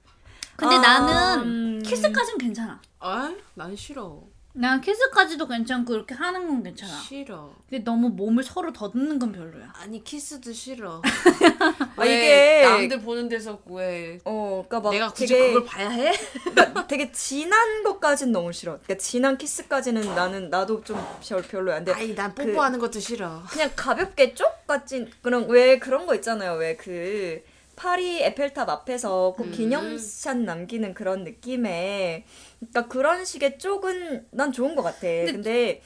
[0.56, 1.81] 근데 아, 나는 음.
[1.84, 2.81] 키스까진 괜찮아.
[2.99, 4.23] 아, 난 싫어.
[4.57, 6.98] 난 키스까지도 괜찮고 그렇게 하는 건 괜찮아.
[7.02, 7.53] 싫어.
[7.69, 9.73] 근데 너무 몸을 서로 더듬는 건 별로야.
[9.82, 11.02] 아니 키스도 싫어.
[11.98, 12.15] 아, 왜
[12.61, 16.14] 이게- 남들 보는 데서 왜 어, 그러니까 막 내가 굳이 되게 그걸 봐야 해?
[16.56, 18.80] 그러니까 되게 진한 것까진 너무 싫어.
[18.82, 21.76] 그러니까 진한 키스까지는 나는 나도 좀 별, 별로야.
[21.76, 23.44] 근데 아니 난 그- 뽀뽀하는 것도 싫어.
[23.49, 26.53] 그냥 가볍게 쪽까진 그런 왜 그런 거 있잖아요.
[26.53, 27.41] 왜 그
[27.76, 29.52] 파리 에펠탑 앞에서 꼭 음.
[29.52, 32.23] 기념샷 남기는 그런 느낌의
[32.60, 35.02] 그러니까 그런 식의 쪽은 난 좋은 것 같아.
[35.02, 35.81] 근데,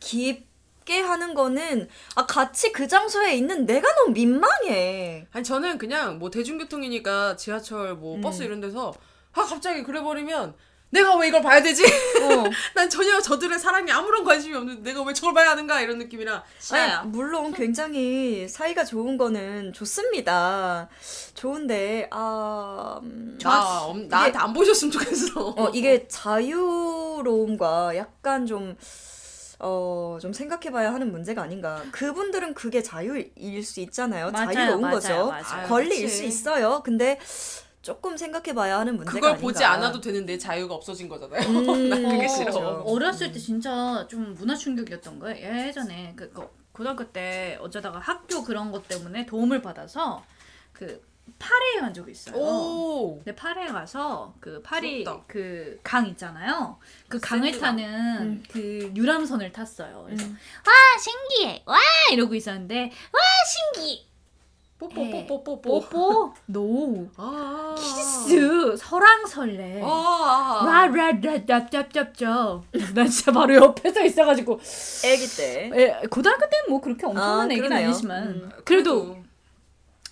[0.00, 0.46] 깊고
[0.86, 5.26] 맞게 하는 거는 아 같이 그 장소에 있는 내가 너무 민망해.
[5.32, 8.94] 아니 저는 그냥 뭐 대중교통이니까 지하철 뭐 버스 이런 데서
[9.32, 10.54] 아 갑자기 그래 버리면
[10.90, 11.84] 내가 왜 이걸 봐야 되지?
[11.84, 12.44] 어.
[12.74, 16.82] 난 전혀 저들의 사랑에 아무런 관심이 없는데 내가 왜 저걸 봐야 하는가 이런 느낌이라 싫어요.
[16.98, 20.88] 아니, 물론 굉장히 사이가 좋은 거는 좋습니다.
[21.34, 25.54] 좋은데 아 음, 나, 엄- 나한테 안 보셨으면 좋겠어.
[25.56, 28.76] 어, 이게 자유로움과 약간 좀,
[29.58, 31.82] 어, 좀 생각해봐야 하는 문제가 아닌가.
[31.92, 34.30] 그분들은 그게 자유일 수 있잖아요.
[34.30, 35.26] 맞아요, 자유로운 맞아요, 거죠.
[35.26, 35.68] 맞아요.
[35.68, 36.08] 권리일.
[36.08, 36.80] 수 있어요.
[36.84, 37.18] 근데
[37.86, 39.42] 조금 생각해봐야 하는 문제가 그걸 아닌가.
[39.46, 41.40] 보지 않아도 되는데 자유가 없어진 거잖아요.
[41.48, 42.50] 음, 난 그게 어, 싫어.
[42.52, 42.82] 그렇죠.
[42.84, 45.66] 어렸을 때 진짜 좀 문화 충격이었던 거예요.
[45.68, 50.24] 예전에 그, 그 고등학교 때 어쩌다가 학교 그런 것 때문에 도움을 받아서
[50.72, 51.00] 그
[51.38, 52.36] 파리에 간 적이 있어요.
[52.36, 53.16] 오.
[53.18, 55.04] 근데 파리에 가서 그 파리.
[55.28, 56.78] 그 강 있잖아요.
[57.08, 57.56] 그 강을.
[57.58, 60.02] 타는 그 유람선을 탔어요.
[60.06, 60.36] 그래서 음.
[60.66, 61.78] 와 신기해 와
[62.12, 63.20] 이러고 있었는데 와
[63.74, 64.06] 신기
[64.78, 65.80] 뽀뽀뽀뽀뽀뽀.
[65.80, 67.74] 뽀뽀 노 아.
[67.78, 70.62] 키스 설왕설래 아.
[70.66, 72.62] 라라라잡잡잡잡
[72.94, 74.60] 난 진짜 바로 옆에 서 있어가지고
[75.04, 75.70] 애기 때.
[75.72, 77.86] 에, 고등학교 때는 뭐 그렇게 엄청난 아, 그러네요.
[77.88, 78.50] 아니지만 음.
[78.64, 79.16] 그래도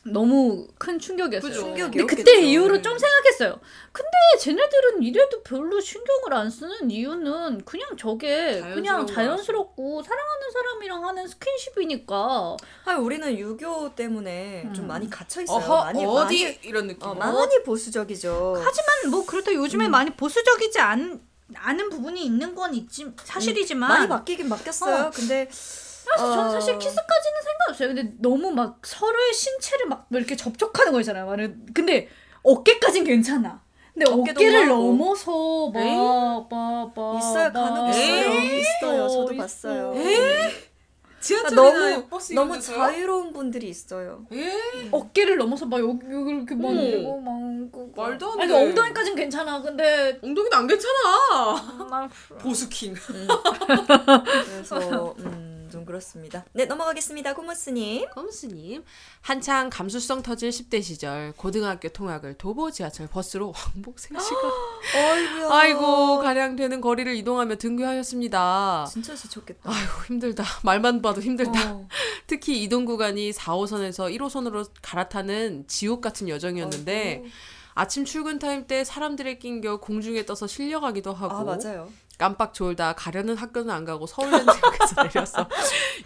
[0.06, 1.50] 너무 큰 충격이었어요.
[1.50, 1.64] 그죠.
[1.64, 2.16] 근데 충격이었겠죠.
[2.16, 2.82] 그때 이후로 네.
[2.82, 3.58] 좀 생각했어요.
[3.92, 4.10] 근데
[4.40, 12.56] 쟤네들은 이래도 별로 신경을 안 쓰는 이유는 그냥 저게 그냥 자연스럽고 사랑하는 사람이랑 하는 스킨십이니까
[12.84, 14.88] 아, 우리는 유교 때문에 좀 음.
[14.88, 15.56] 많이 갇혀 있어요.
[15.56, 17.08] 어허 많이 어디 많이, 이런 느낌.
[17.08, 18.62] 어, 많이 보수적이죠.
[18.62, 21.20] 하지만 뭐 그렇다 요즘에 많이 보수적이지 않,
[21.54, 25.06] 않은 부분이 있는 건 있지 사실이지만 많이 바뀌긴 바뀌었어요.
[25.06, 25.10] 어.
[25.10, 25.48] 근데
[26.16, 26.50] 저는 어.
[26.50, 27.88] 사실 키스까지는 상관없어요.
[27.88, 31.26] 근데 너무 막 서로의 신체를 막 이렇게 접촉하는 거 있잖아요.
[31.26, 32.08] 말은 근데
[32.42, 33.62] 어깨까진 괜찮아.
[33.94, 34.82] 근데 어깨를 하고.
[34.92, 37.52] 넘어서 막막막 있어요.
[37.52, 38.30] 간혹 있어요.
[38.58, 39.08] 있어요.
[39.08, 39.94] 저도 봤어요.
[41.20, 42.60] 지하철이나 너무 버스 너무?
[42.60, 44.26] 자유로운 분들이 있어요.
[44.32, 44.52] 예.
[44.90, 46.70] 어깨를 넘어서 막 여기 여기 이렇게 막.
[46.72, 47.34] 이러고 막
[47.72, 48.02] 그거.
[48.02, 48.52] 말도 안 아니, 돼.
[48.52, 49.62] 그러니까 엉덩이까진 괜찮아.
[49.62, 51.86] 근데 엉덩이는 안 괜찮아.
[51.88, 52.08] 나
[52.40, 52.94] 보수킹.
[54.44, 56.44] 그래서 음, 좀 그렇습니다.
[56.52, 57.34] 네 넘어가겠습니다.
[57.34, 58.08] 고모스님.
[58.14, 58.84] 검수님
[59.20, 64.52] 한창 감수성 터질 10대 시절 고등학교 통학을 도보 지하철 버스로 왕복 3시간
[64.96, 65.48] 어이구야.
[65.50, 69.68] 아이고 가량 되는 거리를 이동하며 등교하였습니다 진짜 지쳤겠다.
[69.68, 71.88] 아이고 힘들다 말만 봐도 힘들다 어.
[72.28, 77.26] 특히 이동 구간이 4호선에서 1호선으로 갈아타는 지옥 같은 여정이었는데 아이고.
[77.76, 81.88] 아침 출근 타임 때 사람들의 낀겨 공중에 떠서 실려가기도 하고 아 맞아요.
[82.18, 85.48] 깜빡 졸다 가려는 학교는 안 가고 서울랜드역에서 내렸어.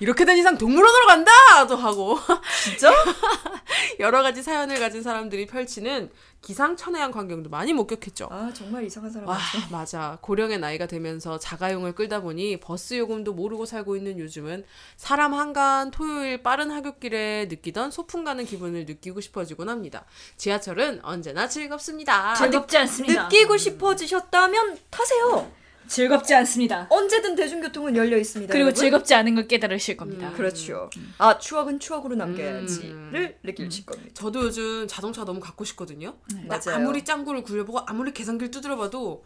[0.01, 1.31] 이렇게 된 이상 동물원으로 간다!
[1.67, 2.19] 도 하고
[2.63, 2.91] 진짜?
[4.01, 6.11] 여러 가지 사연을 가진 사람들이 펼치는
[6.41, 8.29] 기상천외한 광경도 많이 목격했죠.
[8.31, 9.69] 아 정말 이상한 사람 와, 많죠.
[9.71, 10.19] 맞아.
[10.21, 14.65] 고령의 나이가 되면서 자가용을 끌다 보니 버스 요금도 모르고 살고 있는 요즘은
[14.97, 20.05] 사람 한가한 토요일 빠른 하굣길에 느끼던 소풍 가는 기분을 느끼고 싶어지곤 합니다.
[20.37, 22.35] 지하철은 언제나 즐겁습니다.
[22.35, 23.25] 즐겁지 않습니다.
[23.25, 25.51] 느끼고 싶어지셨다면 타세요.
[25.89, 26.87] 즐겁지 않습니다.
[26.91, 28.53] 언제든 대중교통은 열려 있습니다.
[28.53, 28.81] 그리고 여러분.
[28.81, 30.29] 즐겁지 않은 걸 깨달으실 겁니다.
[30.29, 30.35] 음.
[30.35, 30.91] 그렇죠.
[31.19, 33.35] 아 추억은 추억으로 남겨야지를 음.
[33.43, 34.11] 느끼실 겁니다.
[34.15, 36.17] 저도 요즘 자동차 너무 갖고 싶거든요.
[36.47, 36.77] 나 맞아요.
[36.77, 39.25] 아무리 짱구를 굴려보고 아무리 계산기를 두드려봐도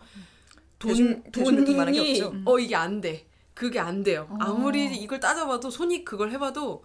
[0.79, 2.35] 돈, 대중- 돈이 없죠.
[2.45, 3.27] 어 이게 안 돼.
[3.55, 4.29] 그게 안 돼요.
[4.41, 6.85] 아무리 이걸 따져봐도 손이 그걸 해봐도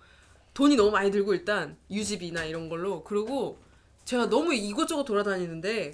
[0.53, 3.59] 돈이 너무 많이 들고 일단 유지비나 이런 걸로 그리고
[4.05, 5.93] 제가 너무 이것저것 돌아다니는데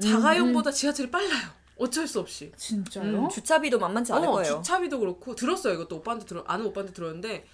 [0.00, 1.61] 자가용보다 지하철이 빨라요.
[1.82, 2.52] 어쩔 수 없이.
[2.56, 3.28] 진짜요?
[3.32, 4.56] 주차비도 만만치 않을 어, 거예요.
[4.56, 5.74] 주차비도 그렇고 들었어요.
[5.74, 7.46] 이것도 오빠한테 들어 아는 오빠한테 들었는데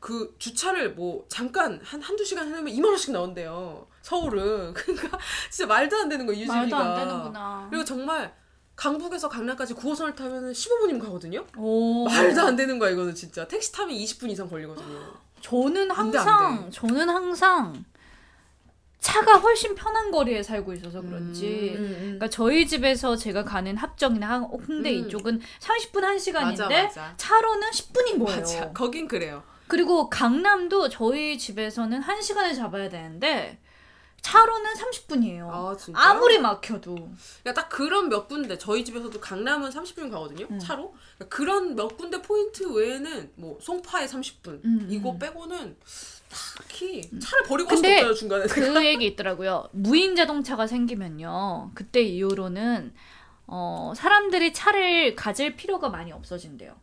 [0.00, 3.86] 그 주차를 뭐 잠깐 한 한두 시간 해놓으면 2만 원씩 나온대요.
[4.02, 4.72] 서울은.
[4.74, 5.18] 그러니까
[5.50, 6.40] 진짜 말도 안 되는 거예요.
[6.40, 6.60] 유지비가.
[6.60, 7.66] 말도 안 되는구나.
[7.70, 8.34] 그리고 정말
[8.76, 11.44] 강북에서 강남까지 9호선을 타면 15분이면 가거든요.
[11.56, 12.04] 오.
[12.04, 13.46] 말도 안 되는 거야 이거는 진짜.
[13.48, 15.28] 택시 타면 20분 이상 걸리거든요.
[15.40, 17.84] 저는 안 돼, 항상 안 저는 항상
[19.00, 21.98] 차가 훨씬 편한 거리에 살고 있어서 그런지 음, 음.
[22.00, 25.06] 그러니까 저희 집에서 제가 가는 합정이나 한- 홍대 음.
[25.06, 27.14] 이쪽은 30분 1시간인데 맞아, 맞아.
[27.16, 28.40] 차로는 10분인 거예요.
[28.40, 28.72] 맞아.
[28.72, 29.42] 거긴 그래요.
[29.68, 33.58] 그리고 강남도 저희 집에서는 1시간을 잡아야 되는데
[34.20, 35.48] 차로는 30분이에요.
[35.48, 36.00] 아 진짜.
[36.00, 36.94] 아무리 막혀도.
[36.96, 40.58] 그러니까 딱 그런 몇 군데 저희 집에서도 강남은 30분 가거든요 음.
[40.58, 45.18] 차로 그러니까 그런 몇 군데 포인트 외에는 뭐 송파에 30분 음, 이거 음.
[45.20, 45.76] 빼고는
[46.28, 49.68] 딱히 차를 버리고 근데 없어요 중간에 그 얘기 있더라고요.
[49.72, 51.70] 무인 자동차가 생기면요.
[51.74, 52.92] 그때 이후로는
[53.46, 56.74] 어, 사람들이 차를 가질 필요가 많이 없어진대요.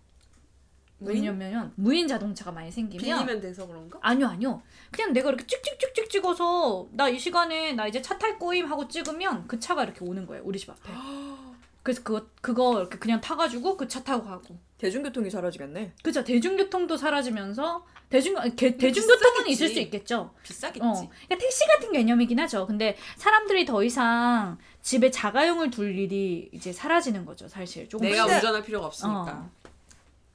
[1.02, 4.00] 왜냐면 무인 자동차가 많이 생기면 빌리면 돼서 그런가?
[4.02, 4.62] 아니요 아니요
[4.92, 9.46] 그냥 내가 이렇게 찍찍찍찍 찍어서 나 이 시간에 나 이제 차 탈 거임 하고 찍으면
[9.48, 10.90] 그 차가 이렇게 오는 거예요 우리 집 앞에
[11.84, 14.58] 그래서 그거 그거 이렇게 그냥 타가지고 그 차 타고 가고.
[14.78, 15.94] 대중교통이 사라지겠네.
[16.02, 20.32] 그죠 대중교통도 사라지면서 대중 개- 대중교통은 있을 수 있겠죠.
[20.44, 20.86] 비싸겠지.
[20.86, 22.66] 어, 그러니까 택시 같은 개념이긴 하죠.
[22.68, 27.90] 근데 사람들이 더 이상 집에 자가용을 둘 일이 이제 사라지는 거죠, 사실.
[27.90, 29.22] 조금 내가 근데- 운전할 필요가 없으니까.
[29.22, 29.50] 어.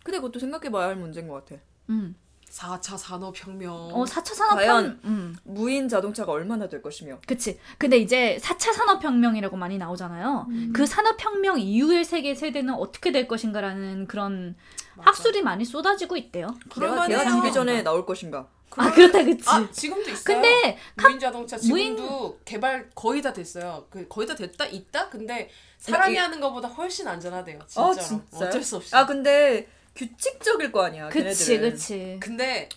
[0.03, 1.61] 근데 그것도 생각해봐야 할 문제인 것 같아.
[1.91, 2.15] 음.
[2.51, 3.73] 4차 산업혁명.
[3.73, 4.77] 어, 4차 산업혁명.
[5.01, 5.37] 과연- 음.
[5.45, 7.19] 무인 자동차가 얼마나 될 것이며.
[7.27, 7.59] 그치.
[7.79, 10.47] 근데 이제 4차 산업혁명이라고 많이 나오잖아요.
[10.75, 14.57] 그 산업혁명 이후의 세계 세대는 어떻게 될 것인가라는 그런
[14.99, 16.49] 학술이 많이 쏟아지고 있대요.
[16.71, 17.19] 그럴만해요.
[17.19, 18.49] 내가 죽기 전에 나올 것인가.
[18.77, 19.43] 아, 그렇다, 그치.
[19.49, 20.23] 아 지금도 있어요.
[20.25, 23.87] 근데 무인 자동차 무인- 지금도 개발 거의 다 됐어요.
[23.91, 25.09] 그 거의 다 됐다 있다.
[25.09, 27.59] 근데 사람이 이- 하는 것보다 훨씬 안전하대요.
[27.67, 27.89] 진짜로.
[27.89, 28.47] 아 진짜.
[28.47, 28.95] 어쩔 수 없이.
[28.95, 31.09] 아 근데 규칙적일 거 아니야.
[31.09, 31.71] 그치, 걔네들은.
[31.71, 32.17] 그치.
[32.21, 32.69] 근데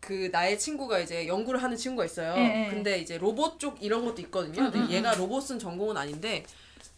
[0.00, 2.34] 그 나의 친구가 이제 연구를 하는 친구가 있어요.
[2.36, 2.70] 예, 예.
[2.70, 4.62] 근데 이제 로봇 쪽 이런 것도 있거든요.
[4.62, 6.44] 음, 근데 얘가 로봇은 전공은 아닌데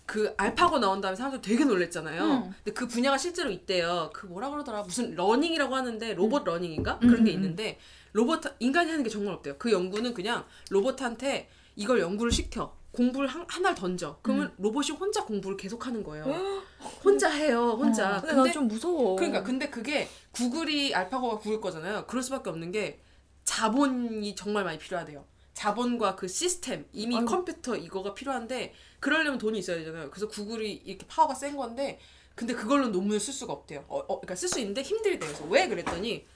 [0.07, 2.23] 그 알파고 나온 다음에 사람들 되게 놀랬잖아요.
[2.25, 2.55] 음.
[2.65, 4.11] 근데 그 분야가 실제로 있대요.
[4.13, 7.79] 그 뭐라 그러더라 무슨 learning이라고 하는데 로봇 learning인가 음, 그런 게 음, 있는데
[8.13, 9.57] 로봇 인간이 하는 게 정말 없대요.
[9.59, 12.77] 그 연구는 그냥 로봇한테 이걸 연구를 시켜.
[12.93, 14.19] 공부를 한, 하나를 던져.
[14.23, 14.55] 그러면 음.
[14.59, 16.25] 로봇이 혼자 공부를 계속 하는 거예요.
[17.05, 18.19] 혼자 해요, 혼자.
[18.19, 18.21] 어.
[18.21, 19.17] 근데 난좀 무서워.
[19.17, 22.07] 그러니까 근데 그게 구글이 알파고가 구글 거잖아요.
[22.07, 23.01] 그럴 수밖에 없는 게
[23.45, 25.25] 자본이 정말 많이 필요하대요.
[25.55, 27.31] 자본과 그 시스템 이미 아이고.
[27.31, 30.11] 컴퓨터 이거가 필요한데 그러려면 돈이 있어야 되잖아요.
[30.11, 31.99] 그래서 구글이 이렇게 파워가 센 건데
[32.35, 33.85] 근데 그걸로 논문을 쓸 수가 없대요.
[33.89, 35.19] 어, 어, 그러니까 쓸 수 있는데 힘들대요.
[35.19, 36.27] 그래서 왜 그랬더니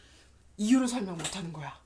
[0.56, 1.78] 이유를 설명 못 하는 거야.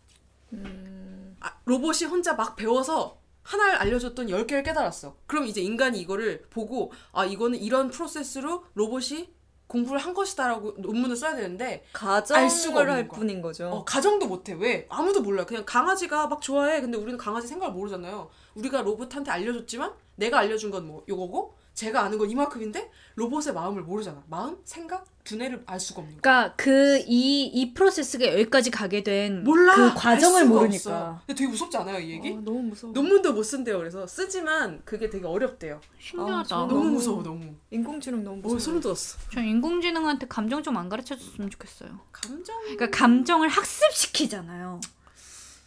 [1.40, 5.16] 아, 로봇이 혼자 막 배워서 하나를 알려줬더니 열 개를 깨달았어.
[5.26, 9.30] 그럼 이제 인간이 이거를 보고 아 이거는 이런 프로세스로 로봇이
[9.68, 13.18] 공부를 한 것이다라고 논문을 써야 되는데 알 수가 가정을 없는 할 거야.
[13.18, 13.68] 뿐인 거죠.
[13.68, 14.54] 어, 가정도 못해.
[14.58, 14.86] 왜?
[14.88, 15.44] 아무도 몰라요.
[15.46, 16.80] 그냥 강아지가 막 좋아해.
[16.80, 18.30] 근데 우리는 강아지 생각을 모르잖아요.
[18.54, 24.20] 우리가 로봇한테 알려줬지만 내가 알려준 건 뭐 요거고 제가 아는 건 이만큼인데 로봇의 마음을 모르잖아.
[24.28, 26.20] 마음, 생각, 두뇌를 알 수가 없는 거야.
[26.20, 29.44] 그러니까 그 이 이 프로세스가 여기까지 가게 된.
[29.44, 30.74] 그알 과정을 수가 모르니까.
[30.74, 31.20] 없어.
[31.24, 32.30] 근데 되게 무섭지 않아요, 이 얘기?
[32.32, 32.92] 어, 너무 무서워.
[32.92, 33.78] 논문도 못 쓴대요.
[33.78, 35.80] 그래서 쓰지만 그게 되게 어렵대요.
[36.00, 36.38] 신기하다.
[36.40, 37.54] 아, 저 너무 너무 무서워, 너무.
[37.70, 38.56] 인공지능 너무 무서워.
[38.56, 39.18] 오, 소름 돋았어.
[39.32, 41.90] 전 인공지능한테 감정 좀 안 가르쳐 줬으면 좋겠어요.
[42.10, 42.56] 감정.
[42.62, 44.80] 그러니까 감정을 학습시키잖아요.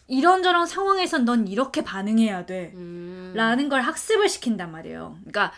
[0.07, 2.73] 이런저런 상황에선 넌 이렇게 반응해야 돼.
[2.75, 3.31] 음.
[3.33, 5.15] 라는 걸 학습을 시킨단 말이에요.
[5.21, 5.53] 그러니까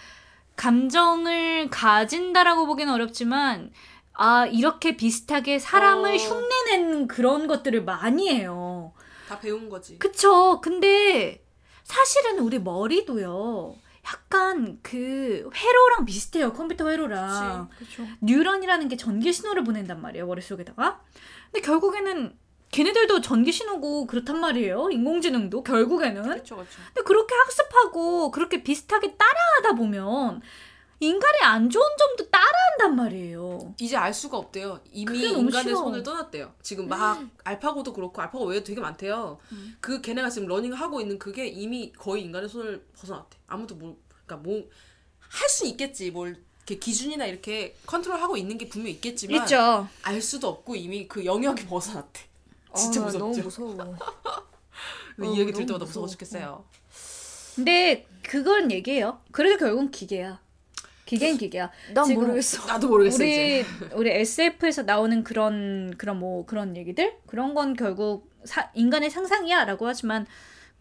[0.55, 3.71] 감정을 가진다라고 보기는 어렵지만
[4.13, 6.15] 아 이렇게 비슷하게 사람을 어.
[6.15, 8.93] 흉내낸 그런 것들을 많이 해요.
[9.27, 9.97] 다 배운 거지.
[9.97, 10.61] 그쵸.
[10.61, 11.43] 근데
[11.83, 13.75] 사실은 우리 머리도요.
[14.05, 16.53] 약간 그 회로랑 비슷해요.
[16.53, 17.69] 컴퓨터 회로랑.
[17.77, 18.05] 그렇죠.
[18.21, 20.27] 뉴런이라는 게 전기 신호를 보낸단 말이에요.
[20.27, 21.01] 머릿속에다가.
[21.51, 22.37] 근데 결국에는
[22.73, 24.89] 걔네들도 전기 신호고 그렇단 말이에요.
[24.91, 26.23] 인공지능도 결국에는.
[26.23, 26.71] 그렇죠, 그렇죠.
[26.87, 30.41] 근데 그렇게 학습하고 그렇게 비슷하게 따라하다 보면
[30.99, 33.75] 인간의 안 좋은 점도 따라한단 말이에요.
[33.79, 34.79] 이제 알 수가 없대요.
[34.91, 35.77] 이미 인간의 싫어.
[35.77, 36.53] 손을 떠났대요.
[36.61, 39.39] 지금 막 알파고도 그렇고 알파고 외에도 되게 많대요.
[39.79, 43.37] 그 걔네가 지금 learning을 하고 있는 그게 이미 거의 인간의 손을 벗어났대.
[43.47, 44.63] 아무도 뭐 그러니까 뭐
[45.33, 46.11] 할 수 있겠지.
[46.11, 49.87] 뭘 이렇게 기준이나 이렇게 컨트롤하고 있는 게 분명 있겠지만 있죠.
[50.03, 52.21] 알 수도 없고 이미 그 영역이 벗어났대.
[52.75, 53.19] 진짜 아, 무섭죠.
[53.25, 53.97] 너무 무서워.
[55.21, 56.07] 이 어, 얘기 들 때마다 무서워.
[56.07, 56.65] 죽겠어요.
[57.55, 59.19] 근데 그건 얘기예요.
[59.31, 60.41] 그래서 결국은 기계야.
[61.05, 61.69] 기계는 기계야.
[61.93, 62.65] 난 모르겠어.
[62.65, 63.65] 나도 모르겠어 이제.
[63.91, 69.87] 우리 우리 SF에서 나오는 그런 그런 뭐 그런 얘기들 그런 건 결국 사, 인간의 상상이야라고
[69.87, 70.25] 하지만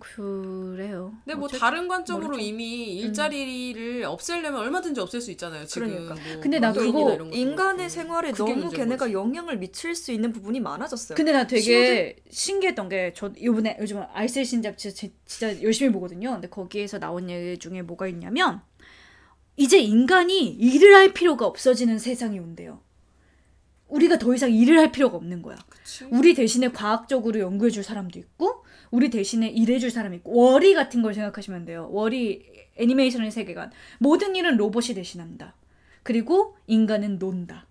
[0.03, 1.15] 그래요.
[1.24, 2.43] 근데 뭐 어쨌든 다른 관점으로 모르죠.
[2.45, 5.65] 이미 일자리를 없애려면 얼마든지 없앨 수 있잖아요.
[5.65, 6.15] 지금 그러니까.
[6.15, 7.89] 뭐 근데 나 그거 인간의.
[7.89, 9.12] 생활에 너무 걔네가 거지.
[9.12, 11.16] 영향을 미칠 수 있는 부분이 많아졌어요.
[11.16, 16.33] 근데 나 되게 신기했던 게 저 이번에 요즘 알쓸 신잡 진짜, 진짜 열심히 보거든요.
[16.33, 18.61] 근데 거기에서 나온 얘기 중에 뭐가 있냐면
[19.57, 22.81] 이제 인간이 일을 할 필요가 없어지는 세상이 온대요.
[23.89, 25.57] 우리가 더 이상 일을 할 필요가 없는 거야.
[25.69, 26.07] 그치?
[26.11, 28.61] 우리 대신에 과학적으로 연구해줄 사람도 있고,
[28.93, 31.89] 우리 대신에 일해줄 사람이 있고, 월이 같은 걸 생각하시면 돼요.
[31.90, 32.47] 월이
[32.77, 33.73] 애니메이션의 세계관.
[33.98, 35.55] 모든 일은 로봇이 대신한다.
[36.02, 37.66] 그리고 인간은 논다.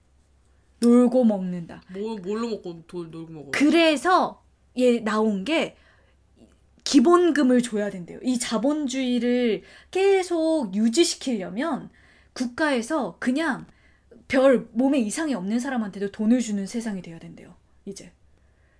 [0.79, 1.83] 놀고 먹는다.
[1.93, 3.51] 뭐 뭘로 먹고 돌 놀고 먹어.
[3.51, 4.43] 그래서
[4.77, 5.77] 얘 나온 게
[6.83, 8.19] 기본금을 줘야 된대요.
[8.23, 9.61] 이 자본주의를
[9.91, 11.89] 계속 유지시키려면
[12.33, 13.67] 국가에서 그냥
[14.27, 17.53] 별 몸에 이상이 없는 사람한테도 돈을 주는 세상이 돼야 된대요.
[17.85, 18.11] 이제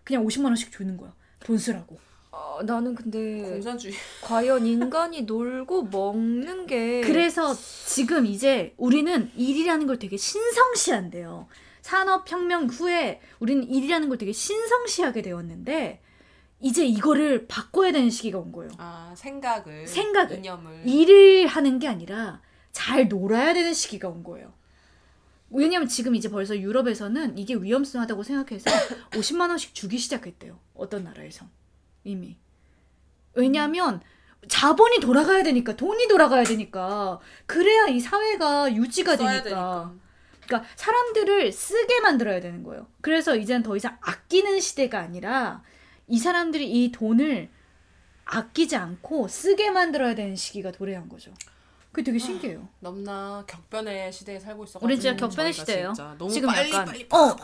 [0.03, 1.13] 그냥 50만 원씩 주는 거야.
[1.39, 1.99] 돈 쓰라고.
[2.31, 3.93] 어, 나는 근데 공산주의.
[4.23, 7.53] 과연 인간이 놀고 먹는 게 그래서
[7.85, 11.47] 지금 이제 우리는 일이라는 걸 되게 신성시한대요.
[11.81, 16.01] 산업혁명 후에 우리는 일이라는 걸 되게 신성시하게 되었는데
[16.61, 18.71] 이제 이거를 바꿔야 되는 시기가 온 거예요.
[18.77, 20.37] 아 생각을 생각을.
[20.37, 22.41] 이념을 일을 하는 게 아니라
[22.71, 24.53] 잘 놀아야 되는 시기가 온 거예요.
[25.49, 28.69] 왜냐면 지금 이제 벌써 유럽에서는 이게 위험하다고 생각해서
[29.11, 30.57] 50만 원씩 주기 시작했대요.
[30.75, 31.45] 어떤 나라에서
[32.03, 32.37] 이미.
[33.33, 34.01] 왜냐면
[34.47, 39.43] 자본이 돌아가야 되니까 돈이 돌아가야 되니까 그래야 이 사회가 유지가 되니까.
[39.43, 39.93] 되니까.
[40.45, 42.87] 그러니까 사람들을 쓰게 만들어야 되는 거예요.
[43.01, 45.63] 그래서 이제는 더 이상 아끼는 시대가 아니라
[46.07, 47.49] 이 사람들이 이 돈을
[48.25, 51.31] 아끼지 않고 쓰게 만들어야 되는 시기가 도래한 거죠.
[51.91, 52.67] 그게 되게 신기해요.
[52.79, 55.93] 넘나 격변의 시대에 살고 있어가지고 우린 진짜 격변의 시대예요.
[55.93, 57.35] 진짜 너무 지금 빨리 약간- 빨리 어,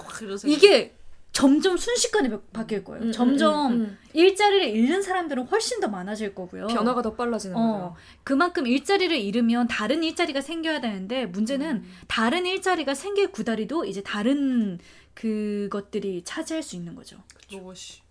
[0.46, 0.97] 이게
[1.32, 3.04] 점점 순식간에 바- 바뀔 거예요.
[3.04, 3.98] 음, 점점 음, 음.
[4.14, 6.68] 일자리를 잃는 사람들은 훨씬 더 많아질 거고요.
[6.68, 7.96] 변화가 더 빨라지는 어, 거죠.
[8.24, 11.94] 그만큼 일자리를 잃으면 다른 일자리가 생겨야 되는데 문제는 음.
[12.08, 14.80] 다른 일자리가 생길 구다리도 이제 다른
[15.14, 17.18] 그것들이 차지할 수 있는 거죠.
[17.52, 18.02] 로봇이.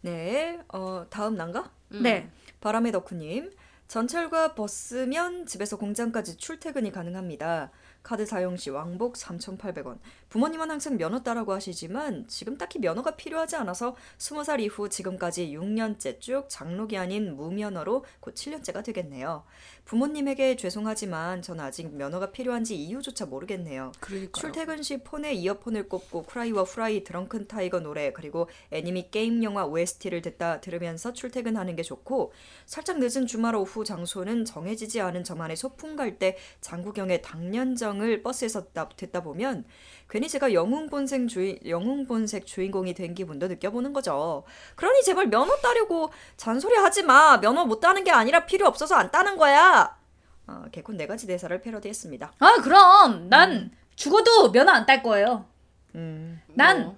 [0.00, 1.70] 네, 어, 다음 난가?
[1.92, 2.02] 음.
[2.02, 2.30] 네.
[2.60, 3.50] 바람의 덕후님.
[3.88, 7.70] 전철과 버스면 집에서 공장까지 출퇴근이 가능합니다.
[8.02, 9.98] 카드 사용 시 왕복 3,800원.
[10.34, 16.46] 부모님은 항상 면허 따라고 하시지만 지금 딱히 면허가 필요하지 않아서 20살 이후 지금까지 6년째 쭉
[16.48, 19.44] 장롱이 아닌 무면허로 곧 7년째가 되겠네요.
[19.84, 23.92] 부모님에게 죄송하지만 전 아직 면허가 필요한지 이유조차 모르겠네요.
[24.00, 29.64] 그러니까 출퇴근 시 폰에 이어폰을 꽂고 크라이와 프라이 드렁큰 타이거 노래 그리고 애니미 게임 영화
[29.64, 32.32] OST를 듣다 들으면서 출퇴근하는 게 좋고
[32.66, 38.66] 살짝 늦은 주말 오후 장소는 정해지지 않은 저만의 소풍 갈 때 장국영의 당년정을 버스에서
[38.96, 39.64] 듣다 보면
[40.14, 44.44] 괜히 제가 영웅 본색 주인 영웅 본색 주인공이 된 기분도 느껴보는 거죠.
[44.76, 47.40] 그러니 제발 면허 따려고 잔소리 하지 마.
[47.40, 49.98] 면허 못 따는 게 아니라 필요 없어서 안 따는 거야.
[50.46, 52.32] 어, 개콘 네 가지 대사를 패러디했습니다.
[52.38, 55.46] 아 그럼 난 죽어도 면허 안 딸 거예요.
[55.96, 56.40] 음.
[56.46, 56.96] 난 뭐.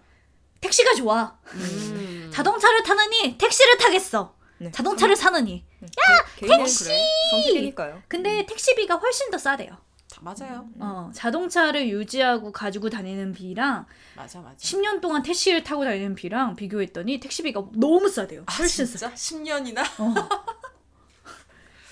[0.61, 1.39] 택시가 좋아.
[1.55, 2.31] 음.
[2.35, 4.35] 자동차를 타느니 택시를 타겠어.
[4.59, 4.71] 네.
[4.71, 5.65] 자동차를 사느니.
[5.81, 7.01] 개, 개인은 그래.
[7.31, 8.03] 선택이니까요.
[8.09, 9.75] 근데 택시비가 훨씬 더 싸대요.
[10.17, 10.69] 다 맞아요.
[10.79, 13.87] 어, 자동차를 유지하고 가지고 다니는 비랑
[14.17, 14.57] 맞아 맞아.
[14.57, 18.43] 10년 동안 택시를 타고 다니는 비랑 비교했더니 택시비가 너무 싸대요.
[18.47, 19.11] 아, 훨씬 싸.
[19.11, 20.15] 진짜 10년이나 어.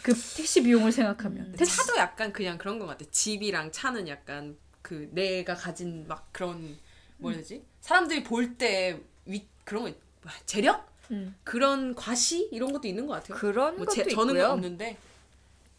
[0.02, 3.04] 그 택시 비용을 생각하면 택시 차도 약간 그냥 그런 것 같아.
[3.10, 6.76] 집이랑 차는 약간 그 내가 가진 막 그런
[7.18, 7.64] 뭐라 해야 되지?
[7.80, 10.86] 사람들이 볼 때 위 그런 거 있- 뭐야, 재력?
[11.10, 11.34] 음.
[11.44, 13.38] 그런 과시 이런 것도 있는 것 같아요.
[13.38, 14.48] 그런 뭐 것도 제, 저는 있고요.
[14.50, 14.96] 없는데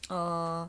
[0.10, 0.68] 어,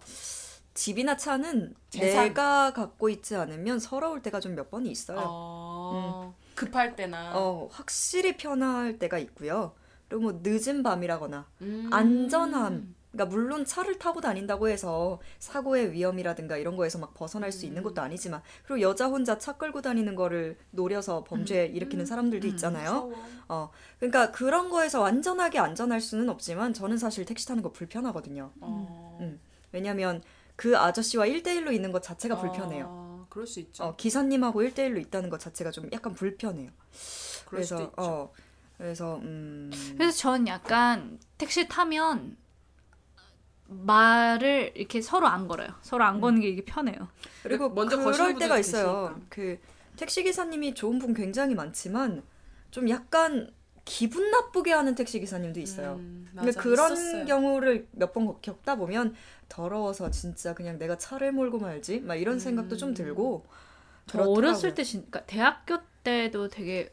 [0.77, 2.25] 집이나 차는 재산.
[2.27, 5.19] 내가 갖고 있지 않으면 서러울 때가 좀 몇 번이 있어요.
[5.23, 9.73] 어, 급할 때나 어, 확실히 편할 때가 있고요.
[10.09, 11.91] 그리고 뭐 늦은 밤이라거나 음.
[11.93, 12.95] 안전함.
[13.13, 18.03] 그러니까 물론 차를 타고 다닌다고 해서 사고의 위험이라든가 이런 거에서 막 벗어날 수 있는 것도
[18.03, 23.11] 아니지만 그리고 여자 혼자 차 끌고 다니는 거를 노려서 범죄 일으키는 사람들도 있잖아요.
[23.49, 28.53] 어, 그러니까 그런 거에서 완전하게 안전할 수는 없지만 저는 사실 택시 타는 거 불편하거든요.
[28.61, 29.19] 어.
[29.23, 29.41] 음.
[29.73, 30.23] 왜냐면
[30.57, 32.87] 그 아저씨와 1대1로 있는 것 자체가 불편해요.
[32.89, 33.85] 어, 그럴 수 있죠.
[33.85, 36.71] 어, 기사님하고 1대1로 있다는 것 자체가 좀 약간 불편해요.
[37.47, 37.93] 그래서 있죠.
[37.97, 38.33] 어
[38.79, 42.37] 그래서 음 그래서 전 약간 택시 타면
[43.69, 45.69] 말을 이렇게 서로 안 걸어요.
[45.83, 47.09] 서로 안 거는 게 이게 편해요.
[47.43, 49.09] 그리고 먼저 그럴 때가 있어요.
[49.09, 49.27] 계시니까.
[49.29, 49.59] 그
[49.97, 52.23] 택시 기사님이 좋은 분 굉장히 많지만
[52.71, 53.53] 좀 약간
[53.87, 55.95] 기분 나쁘게 하는 택시 기사님도 있어요.
[55.95, 57.25] 음, 근데 맞아, 그런 있었어요.
[57.27, 59.15] 경우를 몇 번 겪다 보면
[59.49, 63.47] 더러워서 진짜 그냥 내가 차를 몰고 말지 막 이런 생각도 좀 들고
[64.07, 64.23] 저.
[64.23, 66.93] 어렸을 때 진, 그러니까 대학교 때도 되게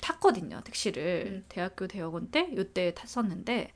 [0.00, 1.44] 탔거든요 택시를 음.
[1.48, 3.72] 대학교 대학원 때 요때 탔었는데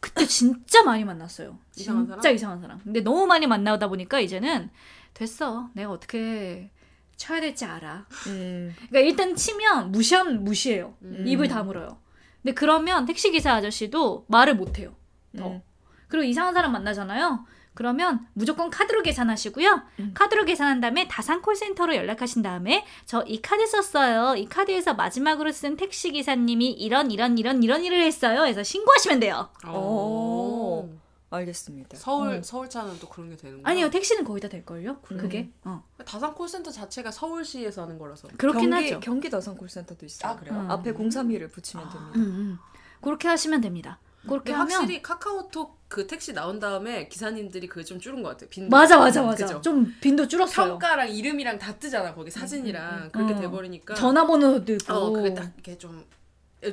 [0.00, 1.58] 그때 진짜 많이 만났어요.
[1.76, 2.34] 이상한 진짜 사람?
[2.34, 2.80] 이상한 사람.
[2.84, 4.70] 근데 너무 많이 만나다 보니까 이제는
[5.14, 5.70] 됐어.
[5.74, 6.70] 내가 어떻게
[7.18, 8.06] 쳐야 될지 알아.
[8.28, 10.94] 음, 그러니까 일단 치면 무시하면 무시해요.
[11.02, 11.24] 음.
[11.26, 11.98] 입을 다물어요.
[12.42, 14.94] 근데 그러면 택시 기사 아저씨도 말을 못 해요.
[15.36, 15.48] 더.
[15.50, 15.62] 음.
[16.08, 17.44] 그리고 이상한 사람 만나잖아요.
[17.74, 19.82] 그러면 무조건 카드로 계산하시고요.
[20.00, 20.10] 음.
[20.14, 24.36] 카드로 계산한 다음에 다산 콜센터로 연락하신 다음에 저 이 카드 썼어요.
[24.36, 28.44] 이 카드에서 마지막으로 쓴 택시 기사님이 이런 이런 이런 이런 일을 했어요.
[28.46, 29.50] 해서 신고하시면 돼요.
[29.68, 30.88] 오.
[31.30, 31.96] 알겠습니다.
[31.98, 32.42] 서울 음.
[32.42, 33.70] 서울 차는 또 그런 게 되는 거야.
[33.70, 34.98] 아니요, 택시는 거의 다 될 걸요.
[35.02, 35.50] 그게.
[35.64, 35.82] 어.
[36.06, 38.28] 다산 콜센터 자체가 서울시에서 하는 거라서.
[38.38, 39.00] 그렇긴 경기, 하죠.
[39.00, 40.32] 경기 다산 콜센터도 있어요.
[40.32, 40.54] 아, 그래요?
[40.58, 40.70] 음.
[40.70, 42.12] 앞에 031을 붙이면 됩니다.
[42.16, 42.58] 음, 음.
[43.02, 43.98] 그렇게 하시면 됩니다.
[44.26, 48.48] 그렇게 하면 확실히 카카오톡 그 택시 나온 다음에 기사님들이 그게 좀 줄은 것 같아요.
[48.50, 48.68] 빈도.
[48.74, 49.46] 맞아 맞아 맞아.
[49.46, 49.60] 그죠?
[49.60, 50.70] 좀 빈도 줄었어요.
[50.70, 53.40] 평가랑 이름이랑 다 뜨잖아 거기 사진이랑 그렇게 음.
[53.40, 53.94] 돼버리니까.
[53.94, 54.92] 전화번호도 있고.
[54.92, 56.04] 어 그게 딱 이렇게 좀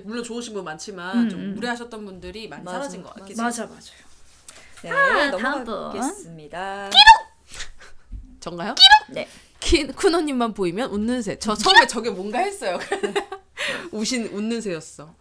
[0.04, 1.54] 물론 좋으신 분 많지만 음, 좀 음.
[1.56, 3.42] 무례하셨던 분들이 많이 맞아, 사라진 것 같긴 해.
[3.42, 3.80] 맞아 맞아요.
[4.84, 5.92] 네, 다음 넘어가 분.
[5.92, 6.90] 보겠습니다.
[8.40, 8.76] 전가요?
[9.10, 9.28] 네.
[9.60, 11.40] 키, 쿠노님만 보이면 웃는 새.
[11.40, 12.78] 저 처음에 저게 뭔가 했어요.
[13.92, 15.14] 우신 웃는 새였어.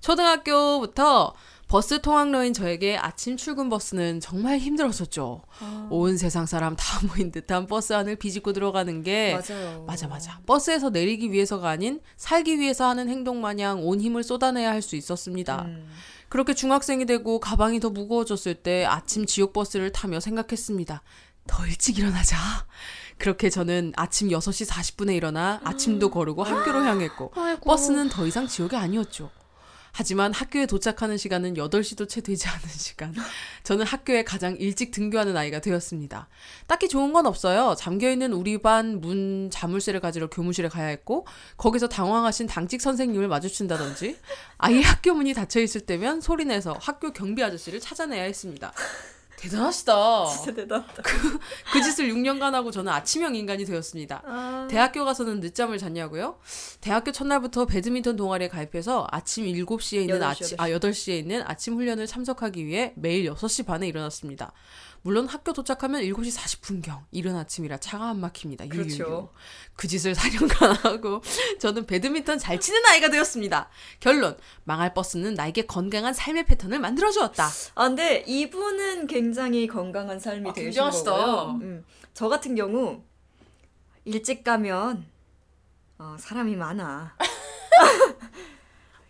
[0.00, 1.34] 초등학교부터
[1.68, 5.42] 버스 통학로인 저에게 아침 출근 버스는 정말 힘들었었죠.
[5.90, 9.84] 온 세상 사람 다 모인 듯한 버스 안을 비집고 들어가는 게 맞아요.
[9.86, 10.40] 맞아 맞아.
[10.46, 15.62] 버스에서 내리기 위해서가 아닌 살기 위해서 하는 행동 마냥 온 힘을 쏟아내야 할 수 있었습니다.
[15.62, 15.88] 음.
[16.34, 21.00] 그렇게 중학생이 되고 가방이 더 무거워졌을 때 아침 지옥 버스를 타며 생각했습니다.
[21.46, 22.36] 더 일찍 일어나자.
[23.18, 27.30] 그렇게 저는 아침 6시 40분에 일어나 아침도 거르고 학교로 향했고
[27.62, 29.30] 버스는 더 이상 지옥이 아니었죠.
[29.96, 33.14] 하지만 학교에 도착하는 시간은 8시도 채 되지 않은 시간.
[33.62, 36.28] 저는 학교에 가장 일찍 등교하는 아이가 되었습니다.
[36.66, 37.76] 딱히 좋은 건 없어요.
[37.78, 41.26] 잠겨있는 우리 반 문 자물쇠를 가지러 교무실에 가야 했고,
[41.56, 44.18] 거기서 당황하신 당직 선생님을 마주친다든지,
[44.58, 48.72] 아이 학교 문이 닫혀있을 때면 소리내서 학교 경비 아저씨를 찾아내야 했습니다.
[49.44, 50.26] 대단하시다.
[50.26, 51.02] 진짜 대단하다.
[51.72, 54.22] 그 짓을 6년간 하고 저는 아침형 인간이 되었습니다.
[54.24, 54.68] 아.
[54.70, 56.38] 대학교 가서는 늦잠을 잤냐고요?
[56.80, 62.06] 대학교 첫날부터 배드민턴 동아리에 가입해서 아침 7시에 있는 8시, 아침 아 8시에 있는 아침 훈련을
[62.06, 64.52] 참석하기 위해 매일 6시 반에 일어났습니다.
[65.04, 68.64] 물론 학교 도착하면 7시 40분경 이른 아침이라 차가 안 막힙니다.
[68.68, 68.84] 유유유.
[68.96, 69.30] 그렇죠.
[69.76, 71.20] 그 짓을 4년간 하고
[71.60, 73.68] 저는 배드민턴 잘 치는 아이가 되었습니다.
[74.00, 77.50] 결론 망할 버스는 나에게 건강한 삶의 패턴을 만들어 주었다.
[77.74, 80.82] 아 근데 이분은 굉장히 건강한 삶이 아, 되신.
[80.82, 81.58] 거고요.
[81.60, 83.02] 음, 저 같은 경우
[84.06, 85.04] 일찍 가면
[85.98, 87.14] 어, 사람이 많아.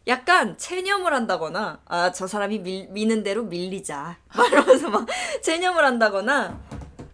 [0.07, 5.07] 약간 체념을 한다거나 아 저 사람이 밀, 미는 대로 밀리자 막 이러면서 막
[5.43, 6.61] 체념을 한다거나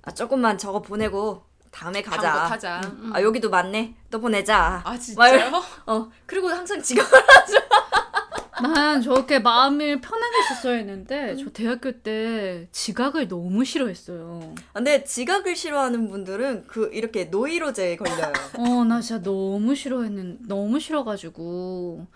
[0.02, 2.20] 아 조금만 저거 보내고 다음에 가자.
[2.32, 2.80] 다음 거 타자.
[2.84, 3.12] 음.
[3.14, 3.94] 아 여기도 많네.
[4.10, 4.82] 또 보내자.
[4.84, 5.34] 아막 진짜요?
[5.48, 7.06] 이러- 어 그리고 항상 지갑
[8.62, 14.54] 난 저렇게 마음을 편하게 썼어야 했는데 저 대학교 때 지각을 너무 싫어했어요.
[14.74, 18.32] 근데 지각을 싫어하는 분들은 그 이렇게 노이로제에 걸려요.
[18.58, 22.06] 어, 나 진짜 너무 싫어했는 너무 싫어가지고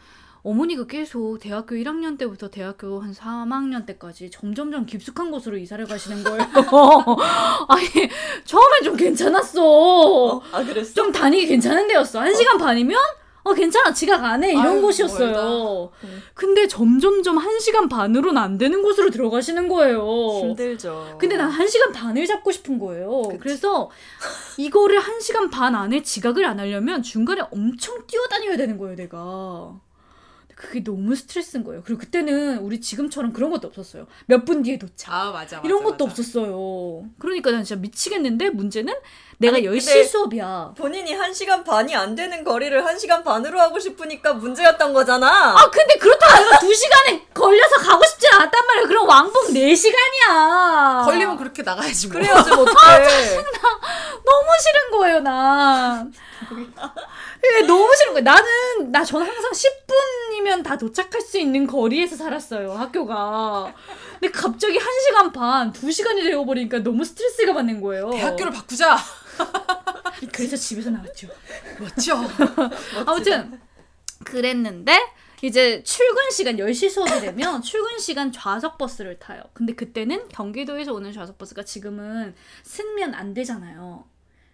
[0.45, 6.39] 어머니가 계속 대학교 1학년 때부터 대학교 한 3학년 때까지 점점점 깊숙한 곳으로 이사를 가시는 거예요.
[7.69, 7.87] 아니
[8.45, 10.43] 처음엔 좀 괜찮았어.
[10.53, 10.93] 아 그랬어?
[10.93, 12.21] 좀 다니기 괜찮은 데였어.
[12.21, 12.99] 한 시간 반이면
[13.47, 15.91] 어 괜찮아 지각 안 해 이런 아유, 곳이었어요.
[16.05, 16.23] 음.
[16.35, 20.41] 근데 점점점 한 시간 반으로는 안 되는 곳으로 들어가시는 거예요.
[20.43, 21.17] 힘들죠.
[21.19, 23.23] 근데 난 한 시간 반을 잡고 싶은 거예요.
[23.23, 23.39] 그치.
[23.39, 23.91] 그래서
[24.59, 29.79] 이거를 한 시간 반 안에 지각을 안 하려면 중간에 엄청 뛰어다녀야 되는 거예요, 내가.
[30.65, 31.83] 그게 너무 스트레스인 거예요.
[31.85, 34.07] 그리고 그때는 우리 지금처럼 그런 것도 없었어요.
[34.27, 35.13] 몇 분 뒤에 도착.
[35.13, 35.57] 아 맞아.
[35.57, 36.13] 맞아 이런 것도 맞아.
[36.13, 37.05] 없었어요.
[37.19, 38.93] 그러니까 난 진짜 미치겠는데 문제는
[39.39, 40.75] 내가 아니, 10시 근데- 수업이야.
[40.77, 45.55] 본인이 한 시간 반이 안 되는 거리를 한 시간 반으로 하고 싶으니까 문제였던 거잖아.
[45.57, 48.87] 아 근데 그렇다고 내가 2시간에 걸려서 가고 싶진 않았단 말이야.
[48.87, 51.03] 그럼 왕복 4 시간이야.
[51.05, 52.15] 걸리면 그렇게 나가야지 뭐.
[52.21, 53.37] 그래야지 뭐 어떡해.
[53.37, 56.13] 너무 싫은 거예요, 난.
[57.45, 58.25] 이게 너무 싫은 거예요.
[58.25, 63.73] 나는, 나 저는 항상 10분이면 다 도착할 수 있는 거리에서 살았어요, 학교가.
[64.21, 68.11] 근데 갑자기 1 시간 반, 2 시간이 되어버리니까 너무 스트레스가 받는 거예요.
[68.11, 68.97] 대학교를 바꾸자.
[70.33, 71.29] 그래서 집에서 나왔죠.
[71.79, 72.17] 멋져.
[73.07, 73.61] 아무튼,
[74.25, 74.99] 그랬는데,
[75.47, 79.43] 이제 출근 시간 10시 수업이 되면 출근 시간 좌석 버스를 타요.
[79.53, 84.05] 근데 그때는 경기도에서 오는 좌석 버스가 지금은 쓰면 안 되잖아요.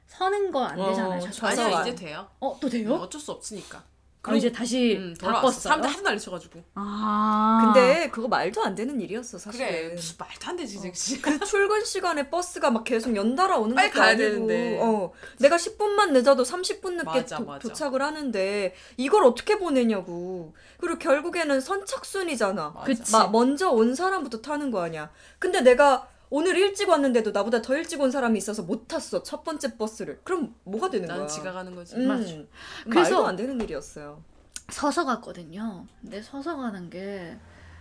[0.09, 1.23] 서는 거 안 되잖아요.
[1.23, 2.27] 어, 좌석 이제 돼요.
[2.41, 2.95] 어, 또 돼요?
[2.97, 3.85] 음, 어쩔 수 없으니까.
[4.23, 5.41] 아, 이제 다시 음, 돌아왔어.
[5.41, 5.61] 바꿨어요.
[5.63, 6.63] 사람들 하도 난리쳐가지고.
[6.75, 7.73] 아.
[7.73, 9.67] 근데 그거 말도 안 되는 일이었어 사실은.
[9.67, 13.99] 그래 무슨 말도 안 되지 지그 출근 시간에 버스가 막 계속 연달아 오는 빨리 것도
[14.01, 14.79] 가야 아니고, 되는데.
[14.83, 17.61] 어, 내가 10분만 늦어도 30분 늦게 맞아, 도, 맞아.
[17.61, 20.55] 도착을 하는데 이걸 어떻게 보내냐고.
[20.79, 22.73] 그리고 결국에는 선착순이잖아.
[22.75, 22.85] 맞아.
[22.85, 23.13] 그치.
[23.13, 25.11] 막 먼저 온 사람부터 타는 거 아니야.
[25.39, 29.23] 근데 내가 오늘 일찍 왔는데도 나보다 더 일찍 온 사람이 있어서 못 탔어.
[29.23, 30.21] 첫 번째 버스를.
[30.23, 31.19] 그럼 뭐가 되는 거야?
[31.19, 31.97] 난 지각하는 거지.
[31.97, 32.23] 음, 맞아.
[32.23, 32.47] 말도
[32.89, 34.23] 그래서- 안 되는 일이었어요.
[34.71, 35.87] 서서 갔거든요.
[36.01, 37.37] 근데 서서 가는 게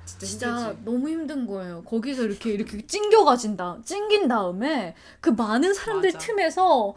[0.06, 0.76] 진짜, 진짜.
[0.84, 1.84] 너무 힘든 거예요.
[1.84, 6.18] 거기서 이렇게 이렇게 찡겨 가진 다 찡긴 다음에 그 많은 사람들 맞아.
[6.26, 6.96] 틈에서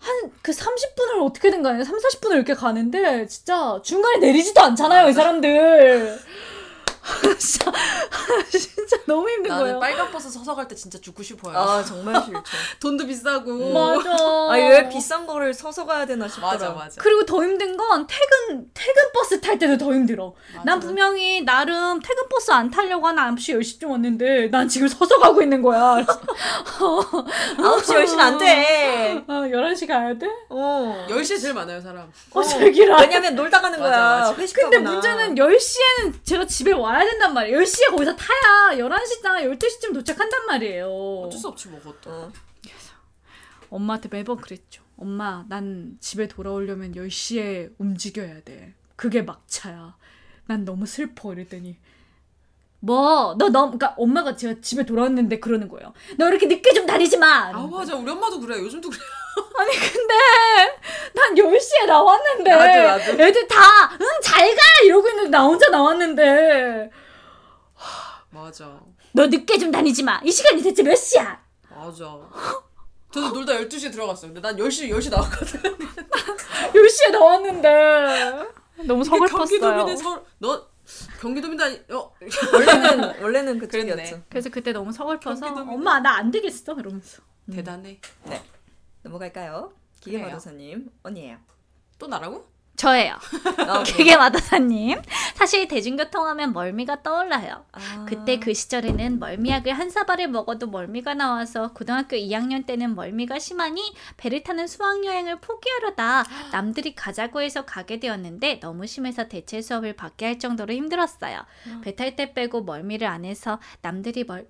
[0.00, 1.82] 한 그 30분을 어떻게든 가요.
[1.84, 6.18] 3, 40분을 이렇게 가는데 진짜 중간에 내리지도 않잖아요, 이 사람들.
[7.38, 7.70] 진짜
[8.50, 9.80] 진짜 너무 힘든 나는 거예요.
[9.80, 11.56] 빨간 버스 서서 갈 때 진짜 죽고 싶어요.
[11.58, 12.42] 아 정말 싫죠.
[12.80, 13.72] 돈도 비싸고.
[13.72, 14.10] 맞아.
[14.50, 16.52] 아니 왜 비싼 거를 서서 가야 되나 싶더라.
[16.52, 17.00] 맞아 맞아.
[17.02, 20.34] 그리고 더 힘든 건 퇴근 퇴근 버스 탈 때도 더 힘들어.
[20.54, 20.64] 맞아.
[20.64, 25.42] 난 분명히 나름 퇴근 버스 안 타려고 한 9시 10시쯤 왔는데 난 지금 서서 가고
[25.42, 25.96] 있는 거야.
[26.04, 29.22] 9시 10시는 안 돼.
[29.26, 30.26] 아, 11시 가야 돼?
[30.48, 31.06] 어.
[31.10, 32.10] 10시에 제일 많아요 사람.
[32.32, 33.00] 어, 제기라.
[33.00, 34.18] 왜냐면 놀다 가는 맞아, 거야.
[34.20, 34.34] 맞아.
[34.34, 34.70] 회식하거나.
[34.76, 37.58] 근데 문제는 10시에는 제가 집에 와야 된단 말이에요.
[37.58, 40.86] 10시에 거기서 타야 11시나 12시쯤 도착한단 말이에요.
[40.88, 42.10] 어쩔 수 없지 뭐 그것도.
[42.10, 42.32] 어.
[43.70, 44.84] 엄마한테 매번 그랬죠.
[44.96, 48.74] 엄마, 난 집에 돌아오려면 10시에 움직여야 돼.
[48.94, 49.96] 그게 막차야.
[50.46, 51.32] 난 너무 슬퍼.
[51.32, 51.76] 이랬더니
[52.88, 55.94] 뭐, 너 너무, 그러니까 엄마가 제가 집에 돌아왔는데 그러는 거예요.
[56.18, 57.50] 너 이렇게 늦게 좀 다니지 마!
[57.54, 59.00] 아 맞아 우리 엄마도 그래 요즘도 그래
[59.56, 60.14] 아니, 근데,
[61.14, 62.82] 난 10시에 나왔는데, 나도,
[63.14, 63.22] 나도.
[63.24, 63.56] 애들 다,
[63.98, 64.60] 응, 잘 가!
[64.84, 66.90] 이러고 있는데, 나 혼자 나왔는데,
[68.30, 68.78] 맞아
[69.12, 70.20] 너 늦게 좀 다니지 마!
[70.22, 71.40] 이 시간이 대체 몇 시야?
[71.70, 72.18] 맞아
[73.12, 75.78] 저도 놀다 12시에 들어갔어요 근데 난 10시 10시 나왔거든
[76.74, 78.32] 10시에 나왔는데.
[78.84, 80.66] 너무 경기도민은 서울 너
[81.20, 82.12] 경기도민도 아니 어
[82.52, 83.94] 원래는 원래는 그쪽이었죠.
[83.96, 84.22] 그랬네.
[84.28, 86.74] 그래서 그때 너무 서글퍼서, 경기도민은- 엄마, 나 안 되겠어.
[86.74, 87.22] 이러면서.
[87.50, 88.00] 대단해
[89.02, 89.72] 넘어갈까요?
[90.02, 90.18] 그래요.
[90.18, 91.38] 기계마도사님 언니예요.
[91.98, 92.46] 또 나라고?
[92.76, 93.14] 저예요.
[93.68, 95.00] 아, 기계 마도사님.
[95.34, 97.64] 사실 대중교통하면 멀미가 떠올라요.
[97.72, 98.04] 아.
[98.08, 104.42] 그때 그 시절에는 멀미약을 한 사발을 먹어도 멀미가 나와서 고등학교 2학년 때는 멀미가 심하니 배를
[104.42, 110.72] 타는 수학여행을 포기하려다 남들이 가자고 해서 가게 되었는데 너무 심해서 대체 수업을 받게 할 정도로
[110.74, 111.40] 힘들었어요.
[111.82, 114.48] 배 탈 때 빼고 멀미를 안 해서 남들이 멀,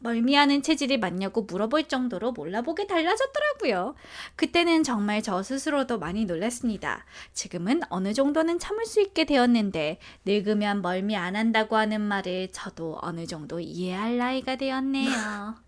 [0.00, 3.94] 멀미하는 체질이 맞냐고 물어볼 정도로 몰라보게 달라졌더라고요.
[4.36, 7.04] 그때는 정말 저 스스로도 많이 놀랐습니다.
[7.32, 13.26] 지금은 어느 정도는 참을 수 있게 되었는데 늙으면 멀미 안 한다고 하는 말을 저도 어느
[13.26, 15.08] 정도 이해할 나이가 되었네요.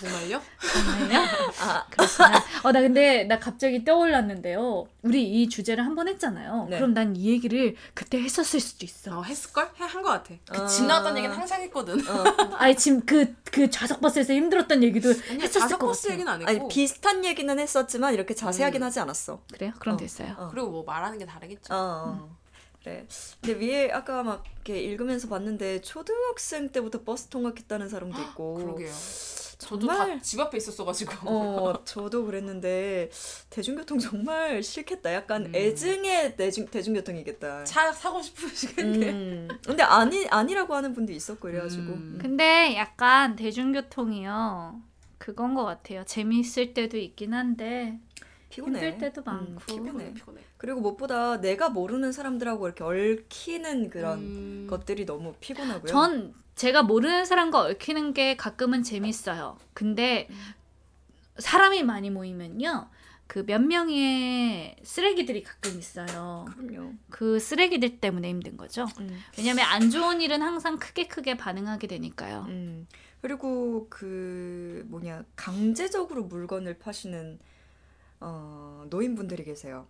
[0.00, 0.40] 정말요?
[0.60, 1.20] 정말요?
[1.60, 2.42] 아, 그렇구나.
[2.62, 4.86] 어, 나 근데 나 갑자기 떠올랐는데요.
[5.02, 6.66] 우리 이 주제를 한 번 했잖아요.
[6.70, 6.76] 네.
[6.78, 9.18] 그럼 난 이 얘기를 그때 했었을 수도 있어.
[9.18, 9.70] 어 했을걸?
[9.76, 10.52] 한거 같아 아.
[10.52, 11.98] 그집 나왔던 얘기는 항상 했거든
[12.54, 16.12] 아니 지금 그, 그 좌석 버스에서 힘들었던 얘기도 아니 했었을 것 자석버스 같아요.
[16.14, 18.86] 얘기는 안 했고 아니 비슷한 얘기는 했었지만 이렇게 자세하긴 음.
[18.86, 19.42] 하지 않았어.
[19.52, 19.72] 그래요?
[19.80, 19.98] 그럼 어.
[19.98, 20.34] 됐어요.
[20.38, 20.48] 어.
[20.52, 22.36] 그리고 뭐 말하는 게 다르겠죠 어, 어.
[22.82, 23.06] 그래.
[23.40, 28.54] 근데 위에 아까 막 이렇게 읽으면서 봤는데 초등학생 때부터 버스 통학했다는 사람도 있고.
[28.54, 28.90] 그러게요
[29.60, 33.10] 저도 정말 다집 앞에 있었어가지고 어, 저도 그랬는데
[33.50, 35.12] 대중교통 정말 싫겠다.
[35.12, 35.52] 약간 음.
[35.54, 37.64] 애증의 대중 대중교통이겠다.
[37.64, 39.48] 차 사고 싶으시겠네 음.
[39.64, 41.92] 근데 아니 아니라고 하는 분도 있었고 그래가지고.
[41.92, 42.18] 음.
[42.20, 44.80] 근데 약간 대중교통이요.
[45.18, 46.04] 그건 것 같아요.
[46.06, 47.98] 재미있을 때도 있긴 한데
[48.50, 48.90] 피곤해.
[48.90, 49.60] 힘들 때도 음, 많고.
[49.66, 50.12] 피곤해.
[50.12, 54.66] 피곤해 그리고 무엇보다 내가 모르는 사람들하고 이렇게 얽히는 그런 음.
[54.68, 55.86] 것들이 너무 피곤하고요.
[55.86, 59.56] 전 제가 모르는 사람과 얽히는 게 가끔은 재밌어요.
[59.72, 60.28] 근데
[61.38, 62.90] 사람이 많이 모이면요.
[63.30, 66.46] 그 몇 명의 쓰레기들이 가끔 있어요.
[66.52, 66.94] 그럼요.
[67.10, 68.88] 그 쓰레기들 때문에 힘든 거죠.
[68.98, 69.22] 음.
[69.38, 72.46] 왜냐면 안 좋은 일은 항상 크게 크게 반응하게 되니까요.
[72.48, 72.88] 음.
[73.20, 77.38] 그리고 그 뭐냐 강제적으로 물건을 파시는
[78.20, 79.86] 어, 노인분들이 계세요.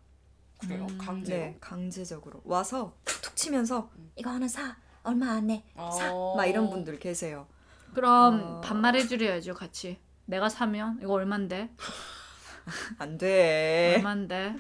[0.59, 0.87] 그래요?
[0.89, 0.99] 음.
[0.99, 1.39] 강제로?
[1.39, 5.65] 네, 강제적으로 와서 툭툭 치면서 이거 하나 사 얼마 안 내.
[5.75, 6.13] 사.
[6.13, 6.37] 어.
[6.37, 7.47] 막 이런 분들 계세요.
[7.95, 8.61] 그럼 어.
[8.61, 9.99] 반말해드려야죠, 같이.
[10.27, 11.71] 내가 사면 이거 얼만데?
[12.99, 13.95] 안 돼.
[13.97, 14.57] 얼만데?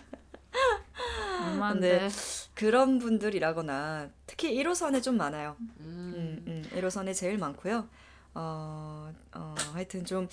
[1.47, 2.09] 얼만데?
[2.55, 5.57] 그런 분들이라거나 특히 1호선에 좀 많아요.
[5.61, 6.13] 음.
[6.17, 7.89] 음, 음, 1호선에 제일 많고요.
[8.35, 10.29] 어, 어, 하여튼 좀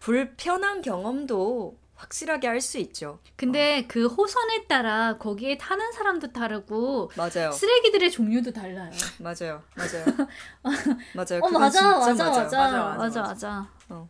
[0.00, 3.18] 불편한 경험도 확실하게 할 수 있죠.
[3.36, 7.52] 근데 그 호선에 따라 거기에 타는 사람도 다르고 맞아요.
[7.52, 8.90] 쓰레기들의 종류도 달라요.
[9.18, 9.62] 맞아요.
[9.76, 10.04] 맞아요.
[11.14, 11.40] 맞아요.
[11.42, 14.08] 어 맞아 맞아 맞아 맞아, 맞아 맞아, 맞아.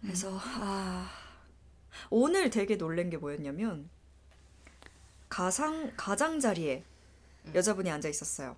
[0.00, 1.10] 그래서 아
[2.10, 3.88] 오늘 되게 놀란 게 뭐였냐면
[5.28, 6.84] 가상 가장 자리에
[7.54, 8.56] 여자분이 앉아 있었어요.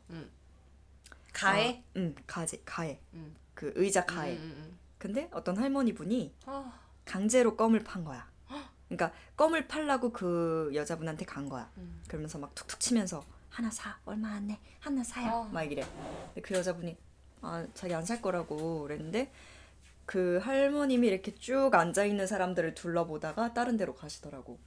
[1.32, 1.82] 가해?
[1.96, 2.98] 응, 가지 가에.
[3.14, 3.36] 음.
[3.54, 4.32] 그 의자 가에.
[4.32, 6.72] 음, 음, 근데 어떤 할머니 분이 음.
[7.10, 8.28] 아, 강제로 껌을 판 거야.
[8.88, 11.70] 그러니까 껌을 팔라고 그 여자분한테 간 거야.
[11.78, 12.02] 음.
[12.08, 15.46] 그러면서 막 툭툭 치면서 하나 사 얼마 안 내, 하나 사요.
[15.48, 15.52] 아.
[15.52, 15.82] 막 이래.
[16.34, 16.96] 근데 그 여자분이
[17.42, 19.32] 아 자기 안 살 거라고 그랬는데
[20.06, 24.58] 그 할머님이 이렇게 쭉 앉아 있는 사람들을 둘러보다가 다른 데로 가시더라고.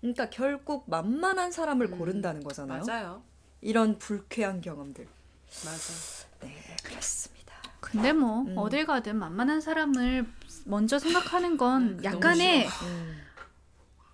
[0.00, 1.98] 그러니까 결국 만만한 사람을 음.
[1.98, 2.84] 고른다는 거잖아요.
[2.84, 3.22] 맞아요.
[3.60, 5.06] 이런 불쾌한 경험들.
[5.64, 5.92] 맞아.
[6.40, 6.54] 네,
[6.84, 7.54] 그렇습니다.
[7.80, 8.54] 근데 뭐 음.
[8.58, 10.26] 어딜 가든 만만한 사람을
[10.68, 13.20] 먼저 생각하는 건 너무 약간의 음.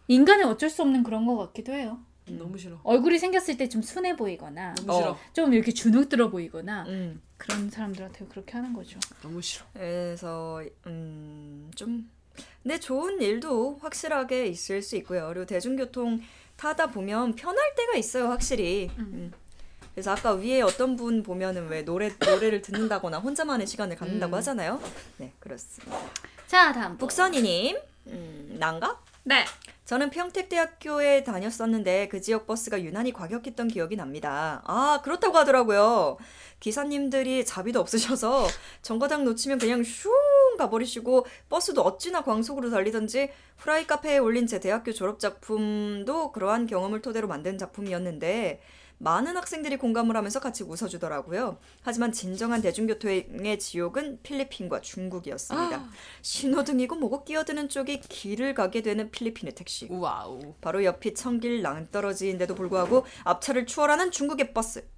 [0.09, 1.98] 인간의 어쩔 수 없는 그런 것 같기도 해요.
[2.26, 2.81] 너무 싫어.
[2.85, 4.97] 얼굴이 생겼을 때 좀 순해 보이거나 너무 어.
[4.97, 5.18] 싫어.
[5.32, 7.20] 좀 이렇게 주눅 들어 보이거나 음.
[7.36, 8.98] 그런 사람들한테 그렇게 하는 거죠.
[9.20, 9.64] 너무 싫어.
[9.74, 12.09] 그래서 음, 좀
[12.62, 15.26] 근데 좋은 일도 확실하게 있을 수 있고요.
[15.28, 16.20] 그리고 대중교통
[16.56, 18.90] 타다 보면 편할 때가 있어요, 확실히.
[18.98, 19.32] 음.
[19.93, 24.39] 그래서 아까 위에 어떤 분 보면은 왜 노래 노래를 듣는다거나 혼자만의 시간을 갖는다고 음.
[24.39, 24.81] 하잖아요.
[25.18, 25.97] 네, 그렇습니다.
[26.55, 27.76] 자 다음 복 북선이님,
[28.06, 29.01] 음, 난가?
[29.24, 29.44] 네.
[29.86, 34.62] 저는 평택대학교에 다녔었는데 그 지역 버스가 유난히 과격했던 기억이 납니다.
[34.64, 36.16] 아, 그렇다고 하더라고요.
[36.60, 38.47] 기사님들이 자비도 없으셔서
[38.82, 40.12] 정거장 놓치면 그냥 슝
[40.56, 47.26] 가버리시고 버스도 어찌나 광속으로 달리던지 후라이 카페에 올린 제 대학교 졸업 작품도 그러한 경험을 토대로
[47.26, 48.60] 만든 작품이었는데
[48.98, 51.58] 많은 학생들이 공감을 하면서 같이 웃어주더라고요.
[51.82, 55.84] 하지만 진정한 대중교통의 지옥은 필리핀과 중국이었습니다.
[56.22, 59.86] 신호등이고 뭐고 끼어드는 쪽이 길을 가게 되는 필리핀의 택시.
[59.90, 60.54] 우와우.
[60.60, 64.88] 바로 옆이 청길 낭떠러지인데도 불구하고 앞차를 추월하는 중국의 버스.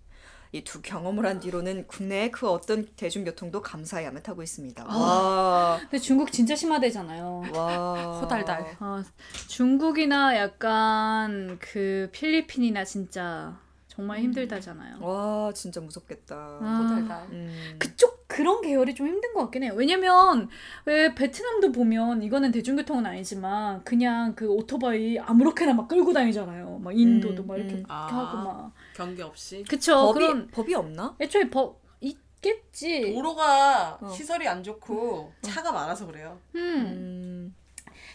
[0.53, 4.87] 이두 경험을 한 뒤로는 국내의 그 어떤 대중교통도 감사해하며 타고 있습니다.
[4.87, 7.43] 와, 근데 중국 진짜 심하대잖아요.
[7.53, 8.77] 와, 호달달.
[8.79, 9.05] 아,
[9.49, 13.59] 중국이나 약간 그 필리핀이나 진짜
[13.97, 14.99] 정말 힘들다잖아요.
[15.01, 16.37] 와, 진짜 무섭겠다.
[16.37, 17.27] 아, 호달달.
[17.33, 17.77] 음.
[17.79, 19.73] 그쪽 그런 계열이 좀 힘든 것 같긴 해요.
[19.75, 20.51] 왜냐면
[20.85, 26.79] 왜 베트남도 보면 이거는 대중교통은 아니지만 그냥 그 오토바이 아무렇게나 막 끌고 다니잖아요.
[26.81, 27.85] 막 인도도 음, 막 이렇게 음.
[27.89, 28.07] 아.
[28.07, 29.65] 하고 막 경계 없이.
[29.67, 31.17] 그쵸 법이 그런 법이 없나?
[31.19, 33.15] 애초에 법 있겠지.
[33.15, 34.09] 도로가 어.
[34.11, 36.39] 시설이 안 좋고 차가 많아서 그래요.
[36.55, 36.61] 음.
[36.61, 37.55] 음.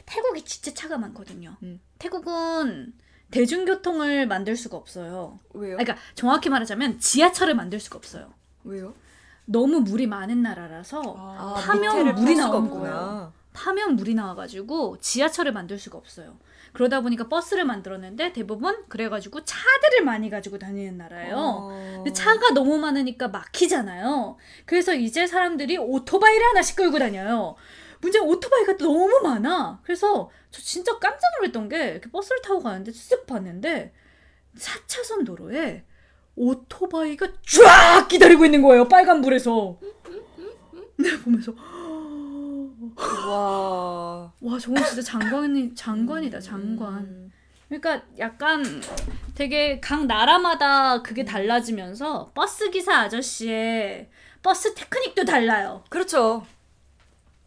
[0.06, 1.58] 태국이 진짜 차가 많거든요.
[1.64, 1.80] 음.
[1.98, 2.94] 태국은
[3.32, 5.40] 대중교통을 만들 수가 없어요.
[5.54, 5.76] 왜요?
[5.76, 8.34] 아, 그러니까 정확히 말하자면 지하철을 만들 수가 없어요.
[8.64, 8.94] 왜요?
[9.46, 13.34] 너무 물이 많은 나라라서 아, 파면 밑에를 물이 나오는 없구나.
[13.54, 16.38] 파면 물이 나와가지고 지하철을 만들 수가 없어요.
[16.74, 21.36] 그러다 보니까 버스를 만들었는데 대부분 그래가지고 차들을 많이 가지고 다니는 나라예요.
[21.38, 21.92] 어.
[21.98, 24.38] 근데 차가 너무 많으니까 막히잖아요.
[24.66, 27.56] 그래서 이제 사람들이 오토바이를 하나씩 끌고 다녀요.
[28.02, 29.80] 문제는 오토바이가 너무 많아.
[29.84, 33.94] 그래서 저 진짜 깜짝 놀랐던 게 이렇게 버스를 타고 가는데 쓱 봤는데
[34.58, 35.86] 4차선 도로에
[36.36, 38.88] 오토바이가 쫙 기다리고 있는 거예요.
[38.88, 39.80] 빨간불에서.
[40.98, 41.54] 내가 보면서
[43.28, 44.34] 와.
[44.42, 47.04] 와 저건 진짜 장관이 장관이다 장관.
[47.04, 47.32] 음.
[47.70, 48.64] 그러니까 약간
[49.36, 54.10] 되게 각 나라마다 그게 달라지면서 버스 기사 아저씨의
[54.44, 55.84] 버스 테크닉도 달라요.
[55.90, 56.46] 그렇죠.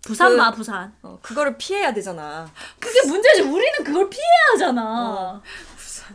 [0.04, 0.92] 부산 그- 마 부산.
[1.02, 2.50] 어, 그거를 피해야 되잖아.
[2.78, 3.42] 그게 문제지.
[3.42, 5.40] 우리는 그걸 피해야 하잖아.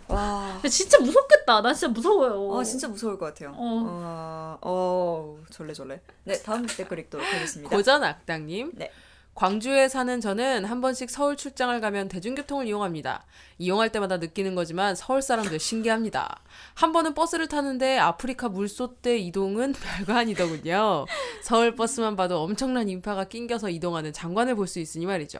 [0.08, 0.54] 와.
[0.54, 1.62] 근데 진짜 무섭겠다.
[1.62, 2.60] 나 진짜 무서워요.
[2.60, 3.50] 아 진짜 무서울 것 같아요.
[3.56, 3.56] 어.
[3.58, 6.00] 어, 어 절레절레.
[6.26, 7.76] 네 다음 댓글 읽도록 하겠습니다.
[7.76, 8.72] 고전 악당님.
[8.76, 8.92] 네.
[9.40, 13.24] 광주에 사는 저는 한 번씩 서울 출장을 가면 대중교통을 이용합니다.
[13.58, 16.42] 이용할 때마다 느끼는 거지만 서울 사람들 신기합니다.
[16.74, 21.06] 한 번은 버스를 타는데 아프리카 물소대 이동은 별거 아니더군요.
[21.42, 25.40] 서울 버스만 봐도 엄청난 인파가 낑겨서 이동하는 장관을 볼 수 있으니 말이죠.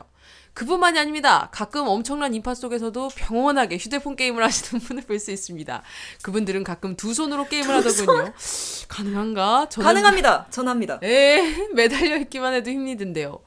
[0.54, 1.50] 그뿐만이 아닙니다.
[1.52, 5.82] 가끔 엄청난 인파 속에서도 평온하게 휴대폰 게임을 하시는 분을 볼 수 있습니다.
[6.22, 8.32] 그분들은 가끔 두 손으로 게임을 하더군요.
[8.88, 9.68] 가능한가?
[9.68, 10.46] 저는 가능합니다.
[10.48, 11.00] 전합니다.
[11.02, 13.40] 에 매달려 있기만 해도 힘이 든대요.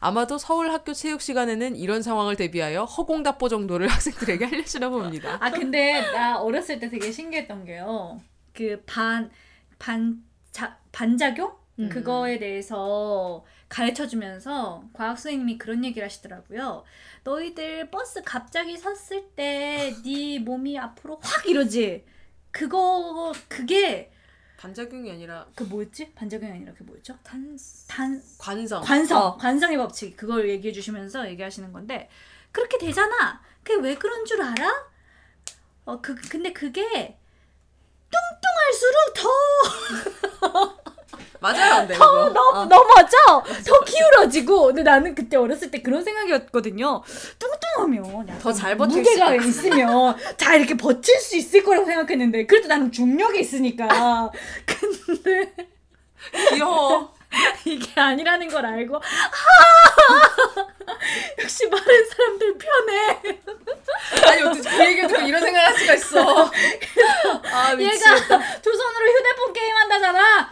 [0.00, 5.38] 아마도 서울 학교 체육 시간에는 이런 상황을 대비하여 허공답보 정도를 학생들에게 알려주나 봅니다.
[5.40, 8.20] 아 근데 나 어렸을 때 되게 신기했던 게요.
[8.54, 9.30] 그 반
[9.78, 11.88] 반자 반작용 음.
[11.88, 16.84] 그거에 대해서 가르쳐 주면서 과학 선생님이 그런 얘기를 하시더라고요.
[17.24, 22.04] 너희들 버스 갑자기 섰을 때 네 몸이 앞으로 확 이러지.
[22.50, 24.10] 그거 그게
[24.58, 26.12] 반작용이 아니라 그 뭐였지?
[26.14, 27.16] 반작용이 아니라 그 뭐였죠?
[27.22, 27.56] 탄.
[27.86, 28.82] 단 관성.
[28.82, 29.36] 관성 어.
[29.36, 32.10] 관성의 법칙 그걸 얘기해 주시면서 얘기하시는 건데
[32.52, 33.40] 그렇게 되잖아.
[33.62, 34.88] 그게 왜 그런 줄 알아?
[35.86, 37.16] 어 그 근데 그게
[38.10, 40.82] 뚱뚱할수록 더
[41.40, 42.30] 맞아요, 근데 어, 이거.
[42.30, 43.16] 넘, 넘어져
[43.66, 47.02] 더 기울어지고 근데 나는 그때 어렸을 때 그런 생각이었거든요.
[47.38, 52.66] 뚱뚱하면 더 잘 버틸 무게가 수 있으면 잘 이렇게 버틸 수 있을 거라고 생각했는데 그래도
[52.68, 54.30] 나는 중력이 있으니까
[54.66, 55.52] 근데
[56.50, 57.16] 귀여워.
[57.66, 59.00] 이게 아니라는 걸 알고 아!
[61.42, 63.20] 역시 마른 사람들 편해.
[64.32, 66.50] 아니 어떻게 그 얘기 듣고 이런 생각을 할 수가 있어.
[67.52, 68.14] 아 얘가
[68.62, 70.50] 두 손으로 휴대폰 게임 한다잖아.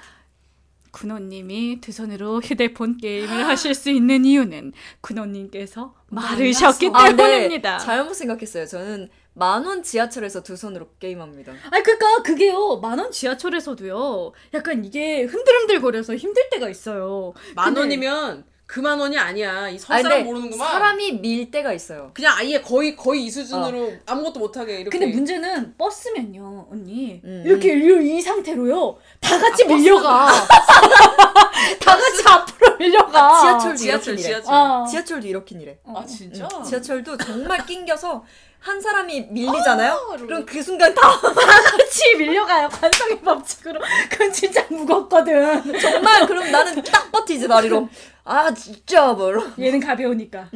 [1.01, 7.79] 군호님이 두 손으로 휴대폰 게임을 하실 수 있는 이유는 군호님께서 마르셨기 아, 근데 때문입니다.
[7.79, 8.65] 잘못 생각했어요.
[8.65, 11.53] 저는 만원 지하철에서 두 손으로 게임합니다.
[11.71, 17.35] 아니 그니까 그게요 만원 지하철에서도요 약간 이게 흔들흔들 거려서 힘들 때가 있어요.
[17.55, 19.69] 만 근데- 원이면 그만 원이 아니야.
[19.69, 20.69] 이 서울 아니, 사람 근데 모르는구만.
[20.73, 22.11] 사람이 밀 때가 있어요.
[22.13, 24.99] 그냥 아예 거의 거의 이 수준으로 아무것도 못하게 이렇게.
[24.99, 27.43] 근데 문제는 버스면요 언니 음.
[27.47, 30.27] 이렇게 이, 이 상태로요 다 같이 밀려가
[31.81, 34.17] 다 같이 앞으로 밀려가 지하철도 지하철.
[34.17, 34.53] 지하철.
[34.53, 34.87] 어.
[34.91, 35.79] 지하철도 이렇긴 이래.
[35.87, 36.49] 아 진짜?
[36.67, 38.25] 지하철도 정말 낑겨서
[38.59, 40.17] 한 사람이 밀리잖아요.
[40.19, 43.81] 그럼 그 순간 다 같이 밀려가요 관성의 법칙으로
[44.11, 47.89] 그건 진짜 무겁거든 정말 그럼 나는 딱 버티지 다리로.
[48.29, 49.41] 아 진짜 뭐로.
[49.57, 50.51] 얘는 가벼우니까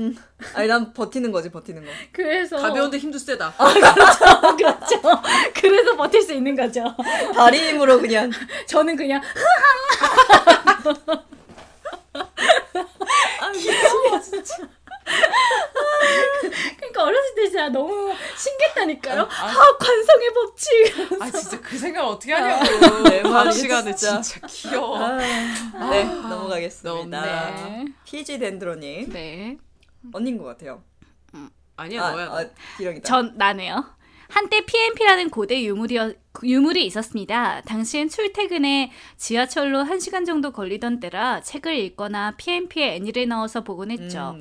[0.54, 1.90] 아니 난 버티는 거지 버티는 거.
[2.12, 3.54] 그래서 가벼운데 힘도 세다.
[4.56, 5.00] 그렇죠
[5.54, 6.82] 그래서 버틸 수 있는 거죠
[7.34, 8.30] 다리 힘으로 그냥.
[8.66, 9.22] 저는 그냥
[16.78, 19.22] 그러니까 거 어렸을 때 진짜 너무 신기했다니까요.
[19.22, 21.22] 아, 아, 관성의 법칙.
[21.22, 23.02] 아 진짜 그 생각 어떻게 하냐고.
[23.08, 24.20] 네, 밤 말이 시간에 진짜.
[24.20, 25.16] 진짜 귀여워.
[25.16, 27.20] 네, 넘어가겠습니다.
[27.20, 27.84] 네.
[28.04, 29.56] 피지 덴드로님 네.
[30.12, 30.82] 언닌 것 같아요.
[31.76, 32.26] 아니야 너야.
[32.26, 32.38] 너.
[32.38, 32.44] 아,
[32.76, 33.08] 기령이다.
[33.08, 33.96] 전 나네요.
[34.28, 35.98] 한때 PMP라는 고대 유물이,
[36.42, 37.60] 유물이 있었습니다.
[37.62, 44.36] 당시엔 출퇴근에 지하철로 1시간 정도 걸리던 때라 책을 읽거나 PMP에 애니를 넣어서 보곤 했죠.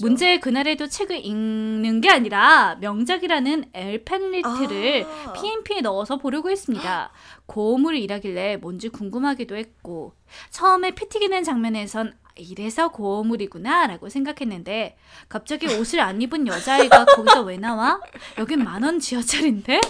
[0.00, 5.32] 문제 그날에도 책을 읽는 게 아니라 명작이라는 엘펜리트를 아.
[5.32, 7.10] PMP에 넣어서 보려고 했습니다.
[7.46, 10.14] gore물이라길래 뭔지 궁금하기도 했고
[10.50, 14.96] 처음에 피 튀기는 장면에선 이래서 gore물이구나 라고 생각했는데
[15.28, 18.00] 갑자기 옷을 안 입은 여자아이가 거기서 왜 나와?
[18.38, 19.80] 여긴 만원 지하철인데?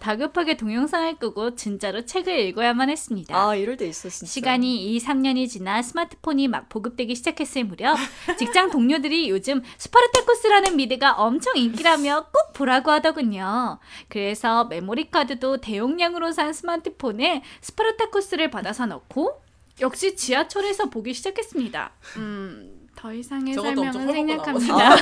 [0.00, 3.36] 다급하게 동영상을 끄고 진짜로 책을 읽어야만 했습니다.
[3.36, 4.30] 아 이럴 때 있어 진짜.
[4.30, 7.96] 시간이 2, 3년이 지나 스마트폰이 막 보급되기 시작했을 무렵
[8.38, 13.78] 직장 동료들이 요즘 스파르타쿠스라는 미드가 엄청 인기라며 꼭 보라고 하더군요.
[14.08, 19.40] 그래서 메모리 카드도 대용량으로 산 스마트폰에 스파르타쿠스를 받아서 넣고
[19.80, 21.92] 역시 지하철에서 보기 시작했습니다.
[22.18, 24.92] 음, 더 이상의 설명은 생략합니다.
[24.92, 24.96] 아?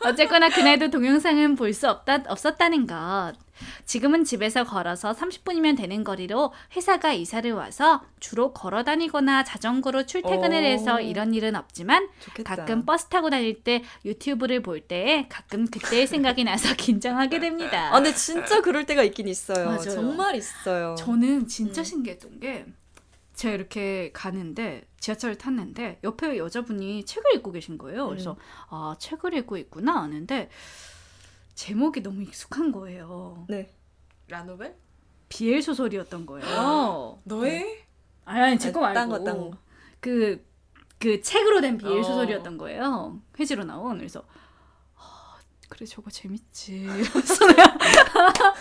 [0.06, 3.32] 어쨌거나 그날도 동영상은 볼 수 없다, 없었다는 것.
[3.84, 10.64] 지금은 집에서 걸어서 30분이면 되는 거리로 회사가 이사를 와서 주로 걸어 다니거나 자전거로 출퇴근을 오.
[10.64, 12.56] 해서 이런 일은 없지만 좋겠다.
[12.56, 17.88] 가끔 버스 타고 다닐 때 유튜브를 볼 때에 가끔 그때의 생각이 나서 긴장하게 됩니다.
[17.90, 19.66] 아 근데 진짜 그럴 때가 있긴 있어요.
[19.66, 19.90] 맞아요.
[19.90, 20.94] 정말 있어요.
[20.98, 22.64] 저는 진짜 신기했던 게
[23.40, 28.06] 제가 이렇게 가는데 지하철을 탔는데 옆에 여자분이 책을 읽고 계신 거예요.
[28.08, 28.36] 그래서
[28.68, 30.50] 아 책을 읽고 있구나 하는데
[31.54, 33.46] 제목이 너무 익숙한 거예요.
[33.48, 33.72] 네.
[34.28, 34.76] 라노벨?
[35.30, 37.18] 비엘 소설이었던 거예요.
[37.24, 37.86] 너의?
[38.26, 39.56] 아니 아니 제거 아, 말고 딴 거, 딴 거.
[40.00, 40.44] 그,
[40.98, 42.02] 그 책으로 된 비엘 어.
[42.02, 43.22] 소설이었던 거예요.
[43.38, 43.96] 회지로 나온.
[43.96, 44.24] 그래서 아,
[45.70, 46.72] 그래 저거 재밌지.
[46.82, 47.76] 이러면서 내가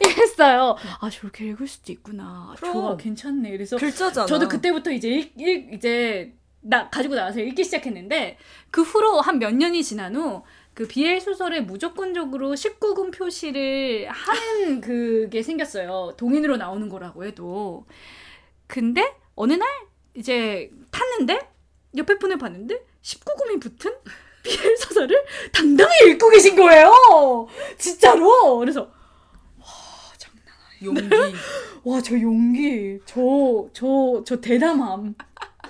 [0.00, 0.76] 이랬어요.
[1.00, 2.54] 아 저렇게 읽을 수도 있구나.
[2.56, 2.72] 그럼.
[2.72, 3.50] 좋아 괜찮네.
[3.50, 4.26] 그래서 글자잖아.
[4.26, 8.38] 저도 그때부터 이제 읽, 읽- 이제 나 가지고 나와서 읽기 시작했는데
[8.70, 10.42] 그 후로 한 몇 년이 지난 후
[10.74, 16.14] 그 BL 소설에 무조건적으로 19금 표시를 하는 그게 생겼어요.
[16.16, 17.84] 동인으로 나오는 거라고 해도.
[18.66, 19.68] 근데 어느 날
[20.14, 21.40] 이제 탔는데
[21.98, 23.92] 옆에 분을 봤는데 19금이 붙은
[24.42, 26.90] BL 소설을 당당히 읽고 계신 거예요.
[27.78, 28.58] 진짜로.
[28.58, 28.90] 그래서
[30.82, 31.02] 용기.
[31.84, 35.14] 와 저 용기 저 저 저 대담함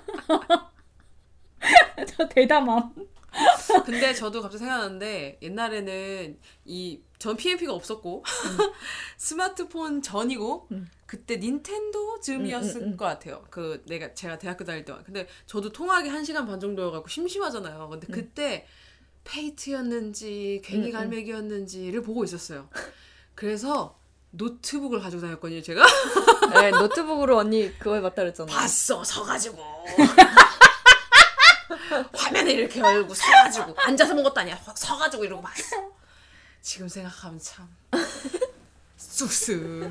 [2.17, 2.93] 저 대담함
[3.87, 8.25] 근데 저도 갑자기 생각나는데 옛날에는 이 전 PMP가 없었고
[9.17, 10.67] 스마트폰 전이고
[11.07, 12.97] 그때 닌텐도 즈음이었을 음, 음, 음.
[12.97, 13.45] 것 같아요.
[13.49, 15.05] 그 내가 제가 대학교 다닐 때만.
[15.05, 17.89] 근데 저도 통화하기 한 시간 반 정도여갖고 심심하잖아요.
[17.91, 18.67] 근데 그때
[19.23, 20.91] 페이트였는지 괭이 음, 음.
[20.91, 22.69] 갈매기였는지를 보고 있었어요.
[23.37, 23.97] 그래서
[24.33, 25.63] 노트북을 가지고 다녔거든요.
[25.63, 25.85] 제가
[26.61, 28.53] 네, 노트북으로 언니 그거 해봤다 그랬잖아요.
[28.53, 29.59] 봤어 서가지고
[32.13, 34.59] 화면을 이렇게 열고 서가지고 앉아서 본 것도 아니야.
[34.75, 35.93] 서가지고 이러고 봤어.
[36.61, 37.69] 지금 생각하면 참.
[38.97, 39.91] 쑥스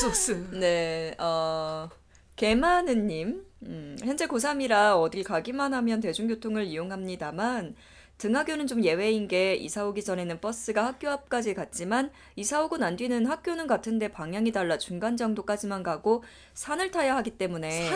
[0.00, 1.88] 쑥스 네, 어,
[2.36, 7.74] 개마느님, 음, 현재 고3이라 어딜 가기만 하면 대중교통을 이용합니다만,
[8.20, 13.24] 등하교는 좀 예외인 게 이사 오기 전에는 버스가 학교 앞까지 갔지만 이사 오고 난 뒤는
[13.24, 16.22] 학교는 같은데 방향이 달라 중간 정도까지만 가고
[16.52, 17.88] 산을 타야 하기 때문에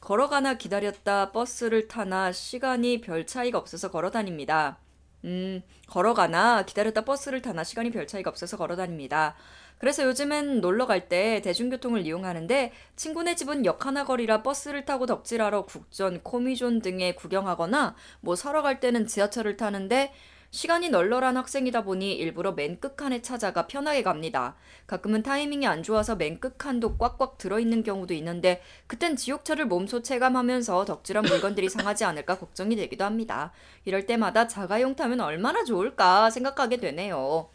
[0.00, 4.78] 걸어가나 기다렸다 버스를 타나 시간이 별 차이가 없어서 걸어 다닙니다.
[5.24, 9.34] 음, 걸어가나 기다렸다 버스를 타나 시간이 별 차이가 없어서 걸어 다닙니다.
[9.82, 15.66] 그래서 요즘은 놀러 갈 때 대중교통을 이용하는데 친구네 집은 역 하나 거리라 버스를 타고 덕질하러
[15.66, 20.12] 국전, 코미존 등에 구경하거나 뭐 사러 갈 때는 지하철을 타는데
[20.52, 24.54] 시간이 널널한 학생이다 보니 일부러 맨 끝칸에 찾아가 편하게 갑니다.
[24.86, 31.24] 가끔은 타이밍이 안 좋아서 맨 끝칸도 꽉꽉 들어있는 경우도 있는데 그땐 지옥철을 몸소 체감하면서 덕질한
[31.24, 33.50] 물건들이 상하지 않을까 걱정이 되기도 합니다.
[33.84, 37.48] 이럴 때마다 자가용 타면 얼마나 좋을까 생각하게 되네요.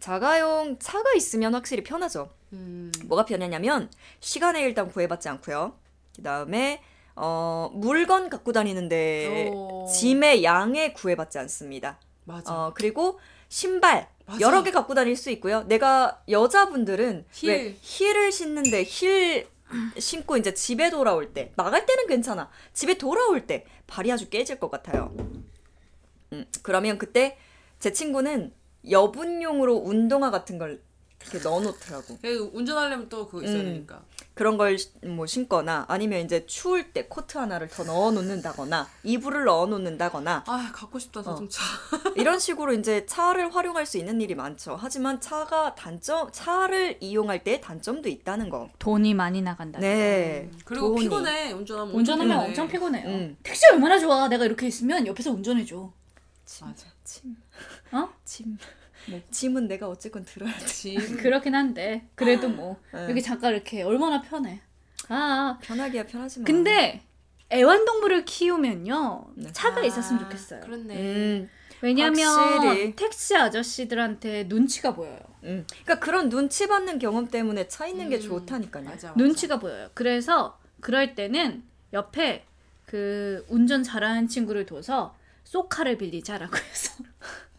[0.00, 2.30] 자가용 차가 있으면 확실히 편하죠.
[2.52, 3.90] 음, 뭐가 편하냐면
[4.20, 5.74] 시간에 일단 구애받지 않고요.
[6.16, 6.82] 그 다음에
[7.14, 9.86] 어, 물건 갖고 다니는데 오.
[9.86, 11.98] 짐의 양에 구애받지 않습니다.
[12.24, 14.40] 맞아 어, 그리고 신발 맞아.
[14.40, 15.64] 여러 개 갖고 다닐 수 있고요.
[15.64, 17.48] 내가 여자분들은 힐.
[17.48, 19.48] 왜 힐을 신는데 힐
[19.98, 22.50] 신고 이제 집에 돌아올 때 나갈 때는 괜찮아.
[22.72, 25.14] 집에 돌아올 때 발이 아주 깨질 것 같아요.
[26.32, 27.38] 음, 그러면 그때
[27.78, 28.52] 제 친구는
[28.88, 30.80] 여분용으로 운동화 같은 걸
[31.22, 32.18] 이렇게 넣어놓더라고.
[32.22, 33.64] 그 운전하려면 또 그거 있어야 음.
[33.66, 34.02] 되니까
[34.32, 34.74] 그런 걸
[35.04, 40.70] 뭐 신거나 아니면 이제 추울 때 코트 하나를 더 넣어 놓는다거나 이불을 넣어 놓는다거나 아
[40.74, 41.60] 갖고 싶다 자동차.
[42.16, 44.76] 이런 식으로 이제 차를 활용할 수 있는 일이 많죠.
[44.80, 48.70] 하지만 차가 단점 차를 이용할 때 단점도 있다는 거.
[48.78, 49.78] 돈이 많이 나간다.
[49.78, 50.50] 네.
[50.64, 51.00] 그리고 돈이.
[51.02, 52.48] 피곤해 운전하면 운전하면 피곤해.
[52.48, 53.08] 엄청 피곤해요.
[53.08, 53.36] 음.
[53.42, 54.26] 택시 얼마나 좋아.
[54.28, 55.92] 내가 이렇게 있으면 옆에서 운전해줘.
[56.62, 56.86] 맞아.
[57.04, 57.36] 침.
[57.92, 58.08] 어?
[58.24, 58.56] 침.
[59.30, 60.66] 짐은 내가 어쨌건 들어야 돼.
[60.66, 60.98] 짐.
[61.16, 63.08] 그렇긴 한데 그래도 뭐 네.
[63.08, 64.60] 여기 잠깐 이렇게 얼마나 편해.
[65.08, 66.44] 아 편하기야 편하지만.
[66.44, 67.02] 근데
[67.52, 69.52] 애완동물을 키우면요 네.
[69.52, 70.60] 차가 아, 있었으면 좋겠어요.
[70.60, 70.96] 그렇네.
[70.96, 71.50] 음,
[71.80, 72.94] 왜냐면 확실히.
[72.94, 75.18] 택시 아저씨들한테 눈치가 보여요.
[75.44, 75.66] 음.
[75.68, 78.84] 그러니까 그런 눈치 받는 경험 때문에 차 있는 게 음, 좋다니까요.
[78.84, 79.14] 맞아, 맞아.
[79.16, 79.88] 눈치가 보여요.
[79.94, 82.44] 그래서 그럴 때는 옆에
[82.86, 87.02] 그 운전 잘하는 친구를 둬서 쏘카를 빌리자라고 해서.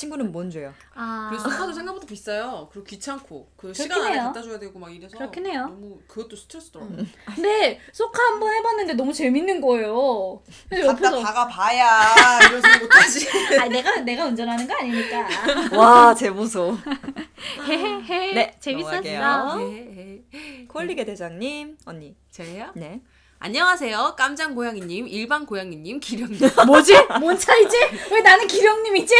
[0.00, 0.72] 친구는 뭔 죄야?
[0.94, 2.68] 아 그리고 소파도 생각보다 비싸요.
[2.72, 4.22] 그리고 귀찮고 그 시간 안에 해요.
[4.24, 5.64] 갖다 줘야 되고 막 이래서 그렇긴 해요.
[5.68, 6.96] 너무 그것도 스트레스더라고.
[7.34, 10.40] 근데 쏘카 한 번 해봤는데 너무 재밌는 거예요.
[10.70, 13.28] 갖다 옆에서 박아 봐야 이러서 못하지.
[13.60, 15.28] 아 내가 내가 운전하는 거 아니니까.
[15.76, 16.78] 와, 제 보소.
[17.68, 19.00] 헤헤헤 네, 재밌었어.
[19.02, 19.56] 넘어갈게요.
[19.58, 20.22] 네.
[20.68, 22.16] 콜리게 대장님, 언니.
[22.30, 22.70] 저예요?
[22.74, 23.02] 네.
[23.38, 24.14] 안녕하세요.
[24.16, 26.38] 깜장 고양이님, 일반 고양이님, 기령님.
[26.66, 26.92] 뭐지?
[27.20, 27.76] 뭔 차이지?
[28.12, 29.14] 왜 나는 기령님이지?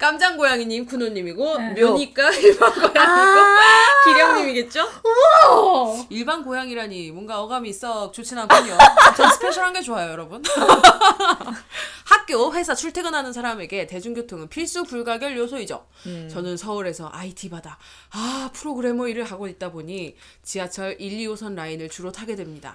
[0.00, 1.82] 깜장 고양이님 군호님이고 네.
[1.82, 4.04] 묘니까 일반 고양이고 아.
[4.06, 4.82] 기령님이겠죠?
[4.82, 6.06] 어.
[6.08, 8.78] 일반 고양이라니 뭔가 어감이 썩 좋진 않군요.
[9.14, 10.42] 전 스페셜한 게 좋아요, 여러분.
[12.04, 15.86] 학교, 회사 출퇴근하는 사람에게 대중교통은 필수 불가결 요소이죠.
[16.06, 16.28] 음.
[16.32, 17.78] 저는 서울에서 IT 바다,
[18.10, 22.74] 아 프로그래머 일을 하고 있다 보니 지하철 1, 2호선 라인을 주로 타게 됩니다.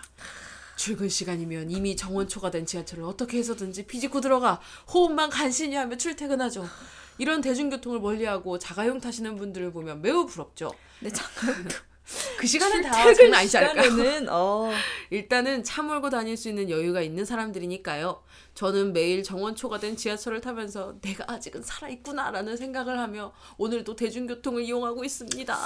[0.76, 4.62] 출근 시간이면 이미 정원초가 된 지하철을 어떻게 해서든지 비집고 들어가
[4.94, 6.70] 호흡만 간신히 하며 출퇴근하죠.
[7.18, 10.72] 이런 대중교통을 멀리하고 자가용 타시는 분들을 보면 매우 부럽죠.
[11.00, 11.68] 네, 잠깐.
[12.38, 14.28] 그 시간은 다 장난 아니지 않을까요?
[14.30, 14.72] 어,
[15.10, 18.22] 일단은 차 몰고 다닐 수 있는 여유가 있는 사람들이니까요.
[18.56, 25.58] 저는 매일 정원초가 된 지하철을 타면서 내가 아직은 살아있구나라는 생각을 하며 오늘도 대중교통을 이용하고 있습니다.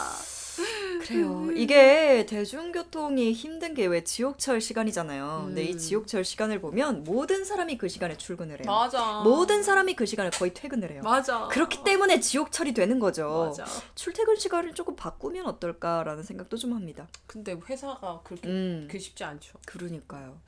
[1.01, 1.49] 그래요.
[1.55, 5.43] 이게 대중교통이 힘든 게 왜 지옥철 시간이잖아요.
[5.45, 5.77] 근데 이 음.
[5.77, 8.65] 지옥철 시간을 보면 모든 사람이 그 시간에 출근을 해요.
[8.65, 9.21] 맞아.
[9.21, 11.01] 모든 사람이 그 시간에 거의 퇴근을 해요.
[11.03, 11.47] 맞아.
[11.47, 13.53] 그렇기 때문에 지옥철이 되는 거죠.
[13.55, 13.65] 맞아.
[13.95, 17.07] 출퇴근 시간을 조금 바꾸면 어떨까라는 생각도 좀 합니다.
[17.27, 19.57] 근데 회사가 그렇게 음, 그게 쉽지 않죠.
[19.65, 20.39] 그러니까요.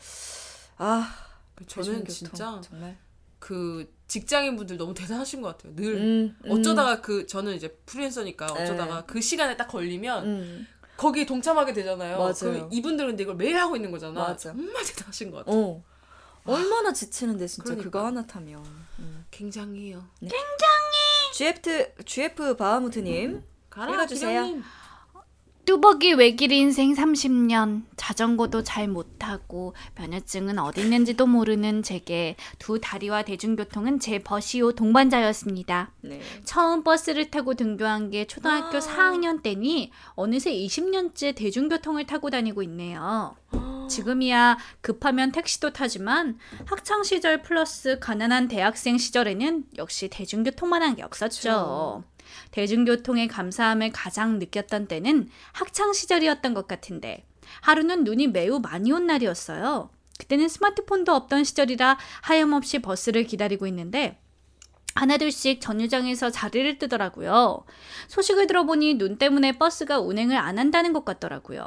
[0.78, 1.16] 아,
[1.68, 2.98] 저는 대중교통 진짜 정말.
[3.40, 5.76] 그 직장인 분들 너무 대단하신 것 같아요.
[5.76, 8.64] 늘 음, 음, 어쩌다가 그 저는 이제 프리랜서니까 네.
[8.64, 10.68] 어쩌다가 그 시간에 딱 걸리면 음,
[10.98, 12.18] 거기에 동참하게 되잖아요.
[12.18, 12.34] 맞아요.
[12.40, 14.22] 그럼 이분들은 근데 이걸 매일 하고 있는 거잖아.
[14.22, 14.52] 맞아.
[14.52, 15.56] 정말 대단하신 것 같아요.
[15.58, 15.84] 어.
[16.46, 17.84] 얼마나 지치는데 진짜 그러니까.
[17.84, 18.64] 그거 하나 타면.
[19.00, 19.26] 음.
[19.32, 20.04] 굉장해요.
[21.34, 23.44] GF GF 바하무트님
[23.76, 24.30] 읽어주세요.
[24.30, 24.64] 기령님.
[25.66, 34.00] 뚜벅이 외길 인생 30년 자전거도 잘 못타고 면허증은 어디 있는지도 모르는 제게 두 다리와 대중교통은
[34.00, 35.92] 제 버시오 동반자였습니다.
[36.02, 36.22] 네.
[36.44, 38.80] 처음 버스를 타고 등교한 게 초등학교 아.
[38.80, 43.36] 4학년 때니 어느새 20년째 대중교통을 타고 다니고 있네요.
[43.92, 52.04] 지금이야 급하면 택시도 타지만 학창 시절 플러스 가난한 대학생 시절에는 역시 대중교통만한 게 없었죠.
[52.52, 57.26] 대중교통의 감사함을 가장 느꼈던 때는 학창 시절이었던 것 같은데
[57.62, 59.90] 하루는 눈이 매우 많이 온 날이었어요.
[60.20, 64.20] 그때는 스마트폰도 없던 시절이라 하염없이 버스를 기다리고 있는데
[64.96, 67.64] 하나둘씩 정류장에서 자리를 뜨더라고요.
[68.08, 71.66] 소식을 들어보니 눈 때문에 버스가 운행을 안 한다는 것 같더라고요.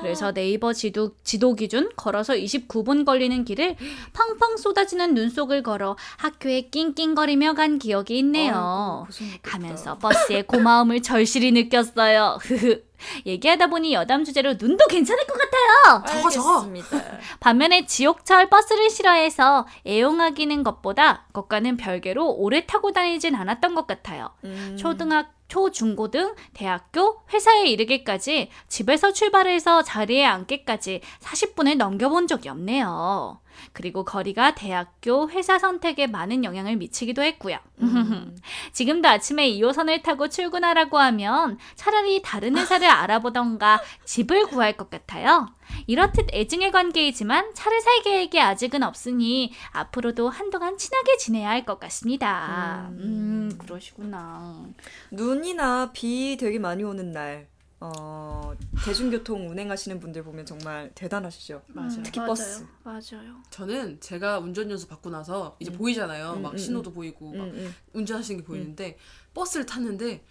[0.00, 3.76] 그래서 네이버 지도, 지도 기준 걸어서 29분 걸리는 길을
[4.12, 8.52] 펑펑 쏟아지는 눈 속을 걸어 학교에 낑낑거리며 간 기억이 있네요.
[9.42, 12.38] 가면서 버스의 고마움을 절실히 느꼈어요.
[13.26, 16.04] 얘기하다 보니 여담 주제로 눈도 괜찮을 것 같아요.
[16.06, 16.66] 저거, 저거.
[17.40, 24.30] 반면에 지옥철 버스를 싫어해서 애용하기는 것보다 것과는 별개로 오래 타고 다니진 않았던 것 같아요.
[24.44, 24.76] 음.
[24.78, 33.38] 초등학 초, 중고 등 대학교, 회사에 이르기까지 집에서 출발해서 자리에 앉기까지 40분을 넘겨본 적이 없네요.
[33.74, 37.58] 그리고 거리가 대학교, 회사 선택에 많은 영향을 미치기도 했고요.
[37.82, 38.34] 음.
[38.72, 45.48] 지금도 아침에 2호선을 타고 출근하라고 하면 차라리 다른 회사를 알아보던가 집을 구할 것 같아요.
[45.86, 52.88] 이렇듯 애증의 관계이지만 차를 살 계획이 아직은 없으니 앞으로도 한동안 친하게 지내야 할 것 같습니다.
[52.92, 52.98] 음.
[53.52, 54.66] 음, 그러시구나.
[55.10, 57.48] 눈이나 비 되게 많이 오는 날
[57.84, 58.52] 어,
[58.84, 61.62] 대중교통 운행하시는 분들 보면 정말 대단하시죠.
[61.68, 62.02] 맞아요.
[62.04, 62.64] 특히 버스.
[62.84, 63.42] 맞아요.
[63.50, 66.34] 저는 제가 운전 연수 받고 나서 이제 보이잖아요.
[66.34, 67.74] 음, 막 음, 신호도 보이고 막 음, 음.
[67.92, 68.98] 운전하시는 게 보이는데
[69.34, 70.24] 버스를 탔는데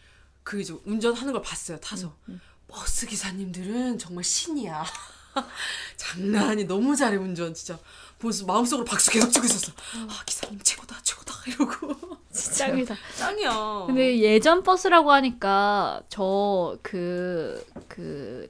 [0.43, 1.77] 그 이제 운전하는 걸 봤어요.
[1.79, 2.39] 타서 음,
[2.69, 4.85] 버스 기사님들은 정말 신이야.
[5.97, 7.77] 장난 아니 너무 잘해 운전 진짜.
[8.19, 9.71] 보면서 마음속으로 박수 계속 치고 있었어.
[10.09, 12.95] 아 기사님 최고다 최고다 이러고 짱이다.
[13.17, 13.83] 짱이야.
[13.87, 17.65] 근데 예전 버스라고 하니까 저그그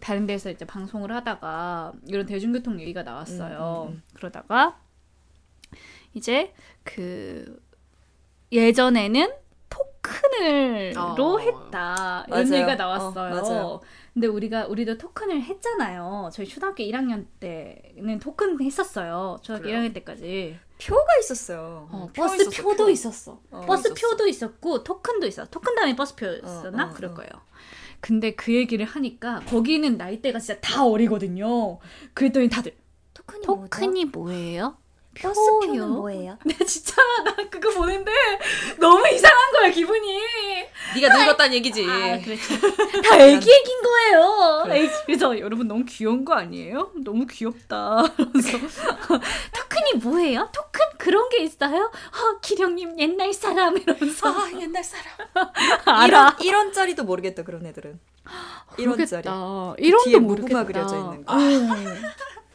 [0.01, 3.93] 다른 데서 이제 방송을 하다가 이런 대중교통 얘기가 나왔어요.
[4.13, 4.79] 그러다가
[6.13, 6.53] 이제
[6.83, 7.61] 그
[8.51, 9.31] 예전에는
[9.69, 11.39] 토큰을로 어.
[11.39, 12.53] 했다 이런 맞아요.
[12.55, 13.41] 얘기가 어, 나왔어요.
[13.41, 13.79] 맞아요.
[14.13, 16.29] 근데 우리가 우리도 토큰을 했잖아요.
[16.33, 19.37] 저희 초등학교 1학년 때는 토큰 했었어요.
[19.41, 19.79] 초등학교 그래요?
[19.79, 20.57] 1학년 때까지.
[20.81, 21.87] 표가 있었어요.
[21.91, 22.89] 어, 표 버스 있었어, 표도 표.
[22.89, 23.39] 있었어.
[23.51, 24.09] 어, 버스 있었어.
[24.09, 25.49] 표도 있었고 토큰도 있었어.
[25.49, 26.85] 토큰 다음에 버스 표였었나?
[26.87, 27.13] 어, 어, 그럴 어.
[27.13, 27.29] 거예요.
[28.01, 31.79] 근데 그 얘기를 하니까 거기는 나이대가 진짜 다 어리거든요.
[32.13, 32.75] 그랬더니 다들
[33.13, 34.75] 토큰이, 토큰이 뭐예요?
[35.19, 36.37] 버스표는 뭐예요?
[36.45, 38.11] 나 진짜 나 그거 보는데
[38.79, 40.19] 너무 이상한 거야 기분이.
[40.95, 41.85] 네가 늙었다는 얘기지.
[41.89, 43.01] 아 그렇죠.
[43.03, 44.65] 다 애기 애기인 거예요.
[44.71, 44.91] 애기.
[45.05, 46.91] 그래서 여러분 너무 귀여운 거 아니에요?
[47.03, 48.03] 너무 귀엽다.
[48.31, 48.57] 그래서
[49.53, 50.49] 토큰이 뭐예요?
[50.53, 51.85] 토큰 그런 게 있어요?
[51.85, 55.05] 어, 기령님 옛날 사람 이러면서 아 옛날 사람.
[55.85, 56.37] 알아.
[56.39, 57.99] 1원, 1원짜리도 모르겠다 그런 애들은.
[58.77, 58.85] 1원짜리.
[58.87, 59.75] 모르겠다.
[59.77, 60.63] 뒤에 이론도 무궁화 모르겠다.
[60.65, 61.33] 그려져 있는 거.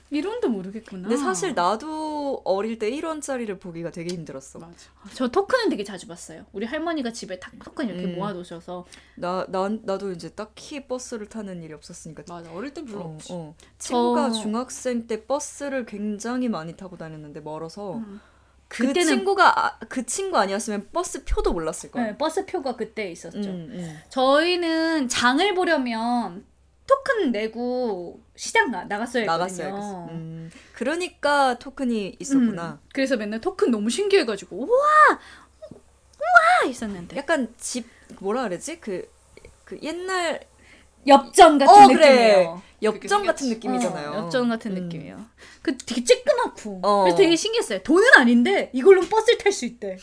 [0.07, 0.17] 어.
[0.17, 1.09] 이론도 모르겠구나.
[1.09, 4.59] 근데 사실 나도 어릴 때 1원짜리를 보기가 되게 힘들었어.
[4.61, 4.75] 맞아.
[5.15, 6.45] 저 토큰은 되게 자주 봤어요.
[6.53, 8.15] 우리 할머니가 집에 딱 토큰 이렇게 음.
[8.17, 8.85] 모아놓으셔서
[9.17, 12.23] 나, 나, 나도 이제 딱히 버스를 타는 일이 없었으니까.
[12.29, 12.53] 맞아.
[12.53, 13.33] 어릴 땐 별로 어, 없지.
[13.33, 13.55] 어.
[13.79, 18.21] 친구가 저- 중학생 때 버스를 굉장히 많이 타고 다녔는데 멀어서 음.
[18.69, 22.05] 그 그때는- 친구가 아, 그 친구 아니었으면 버스 표도 몰랐을 거야.
[22.07, 23.39] 네, 버스 표가 그때 있었죠.
[23.39, 23.99] 음, 음.
[24.09, 26.45] 저희는 장을 보려면
[26.87, 29.39] 토큰 내고 시장 가, 나갔어야 했거든요.
[29.39, 30.09] 나갔어요.
[30.11, 32.81] 음, 그러니까 토큰이 있었구나.
[32.83, 34.79] 음, 그래서 맨날 토큰 너무 신기해가지고 우와
[35.73, 37.87] 우와 했었는데 약간 집
[38.21, 38.81] 뭐라 그러지?
[38.81, 39.09] 그,
[39.65, 40.41] 그 옛날
[41.07, 41.87] 엽전 같은 어.
[41.89, 42.63] 느낌이에요.
[42.83, 43.49] 엽전 그게 같은.
[43.49, 44.11] 느낌이잖아요.
[44.11, 44.83] 어, 엽전 같은 음.
[44.85, 45.25] 느낌이에요.
[45.63, 47.03] 그 되게 쬐끄맣고 어.
[47.05, 47.83] 그래서 되게 신기했어요.
[47.83, 49.99] 돈은 아닌데 이걸로 버스를 탈 수 있대.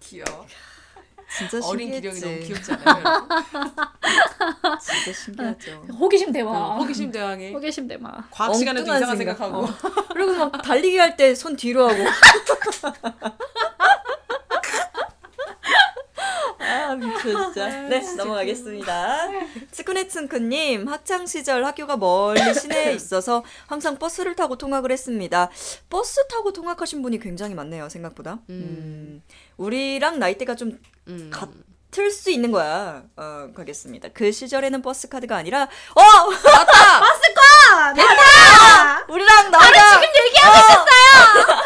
[0.00, 0.46] 귀여워.
[1.36, 2.20] 진짜 어린 신기했지.
[2.20, 3.28] 기령이 너무 귀엽지 않아요?
[4.80, 5.72] 진짜 신기하죠.
[5.98, 6.76] 호기심 대화.
[6.76, 8.00] 호기심 대왕에 호기심 대화.
[8.30, 9.36] 과학 시간에도 엉뚱한 이상한 생각.
[9.36, 10.08] 생각 하고 어.
[10.14, 12.02] 그리고 막 달리기 할 때 손 뒤로 하고.
[16.60, 17.66] 아 미쳐 진짜.
[17.88, 19.28] 네 넘어가겠습니다.
[19.70, 25.50] 츠쿠네츠쿠님 학창 시절 학교가 멀리 시내에 있어서 항상 버스를 타고 통학을 했습니다.
[25.88, 28.40] 버스 타고 통학하신 분이 굉장히 많네요 생각보다.
[28.50, 29.22] 음.
[29.56, 30.78] 우리랑 나이대가 좀
[31.08, 31.30] 음.
[31.32, 33.02] 같을 수 있는 거야.
[33.16, 34.08] 어 가겠습니다.
[34.14, 35.62] 그 시절에는 버스 카드가 아니라
[35.94, 41.58] 어 맞다 버스권 됐다 우리랑 나이가 지금 얘기하고 있었어요.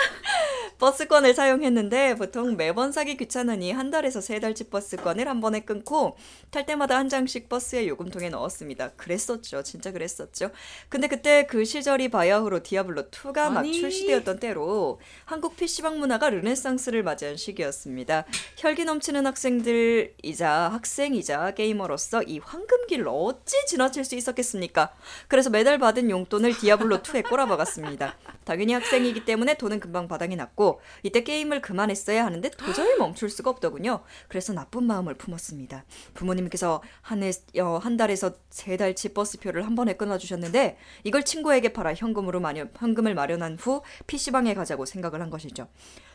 [0.83, 6.17] 버스권을 사용했는데 보통 매번 사기 귀찮으니 한 달에서 세 달치 버스권을 한 번에 끊고
[6.51, 8.91] 탈 때마다 한 장씩 버스에 요금통에 넣었습니다.
[8.97, 9.63] 그랬었죠.
[9.63, 10.51] 진짜 그랬었죠.
[10.89, 13.63] 근데 그때 그 시절이 바야흐로 디아블로 2가 막.
[13.63, 18.25] 출시되었던 때로 한국 PC방 문화가 르네상스를 맞이한 시기였습니다.
[18.57, 24.93] 혈기 넘치는 학생들이자 학생이자 게이머로서 이 황금기를 어찌 지나칠 수 있었겠습니까?
[25.29, 28.17] 그래서 매달 받은 용돈을 디아블로 2에 꼬라박았습니다.
[28.45, 30.72] 당연히 학생이기 때문에 돈은 금방 바닥이 났고
[31.03, 34.03] 이때 게임을 그만했어야 하는데 도저히 멈출 수가 없더군요.
[34.29, 35.85] 그래서 나쁜 마음을 품었습니다.
[36.15, 41.95] 부모님께서 한, 해, 어, 한 달에서 세 달치 버스표를 한 번에 끊어주셨는데 이걸 친구에게 팔아
[41.95, 45.69] 현금으로 마련, 현금을 마련한 후 PC방에 가자고 생각을 한 것이죠.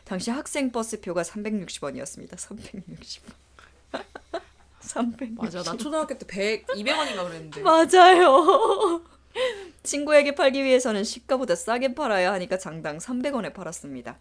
[0.04, 2.36] 당시 학생 버스표가 360원이었습니다.
[2.36, 3.22] 360원.
[4.80, 5.42] 360원.
[5.42, 9.02] 맞아 나 초등학교 때 100, 200원인가 그랬는데 맞아요.
[9.82, 14.18] 친구에게 팔기 위해서는 시가보다 싸게 팔아야 하니까 장당 300원에 팔았습니다.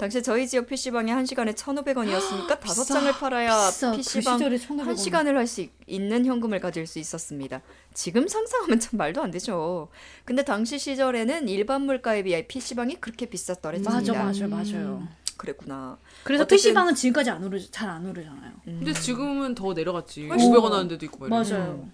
[0.00, 3.90] 당시 저희 지역 PC방이 1시간에 1,500원이었으니까 다섯 장을 팔아야 비싸.
[3.90, 4.94] 그 PC방 1,500원.
[4.94, 7.60] 1시간을 할 수 있는 현금을 가질 수 있었습니다.
[7.92, 9.88] 지금 상상하면 참 말도 안 되죠.
[10.24, 13.92] 근데 당시 시절에는 일반 물가에 비해 PC방이 그렇게 비쌌더랬습니다.
[13.92, 15.06] 맞아 맞아 맞아요.
[15.36, 15.98] 그랬구나.
[16.24, 18.52] 그래서 어쨌든- PC방은 지금까지 안 오르 잘안 오르잖아요.
[18.64, 20.34] 근데 지금은 더 내려갔지 오.
[20.34, 21.88] 500원 하는 데도 있고 말이야 맞아요.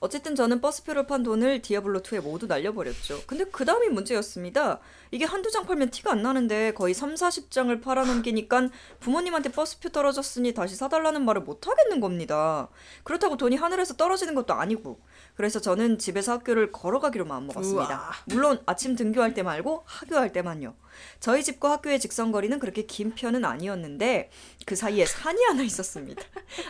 [0.00, 3.22] 어쨌든 저는 버스표를 판 돈을 디아블로 2에 모두 날려버렸죠.
[3.26, 4.80] 근데 그 다음이 문제였습니다.
[5.10, 8.70] 이게 한두 장 팔면 티가 안 나는데 거의 3, 40장을 팔아넘기니까
[9.00, 12.68] 부모님한테 버스표 떨어졌으니 다시 사달라는 말을 못 하겠는 겁니다.
[13.04, 15.00] 그렇다고 돈이 하늘에서 떨어지는 것도 아니고.
[15.34, 18.12] 그래서 저는 집에서 학교를 걸어가기로 마음먹었습니다.
[18.26, 20.74] 물론 아침 등교할 때 말고 하교할 때만요.
[21.20, 24.30] 저희 집과 학교의 직선거리는 그렇게 긴 편은 아니었는데
[24.66, 26.22] 그 사이에 산이 하나 있었습니다.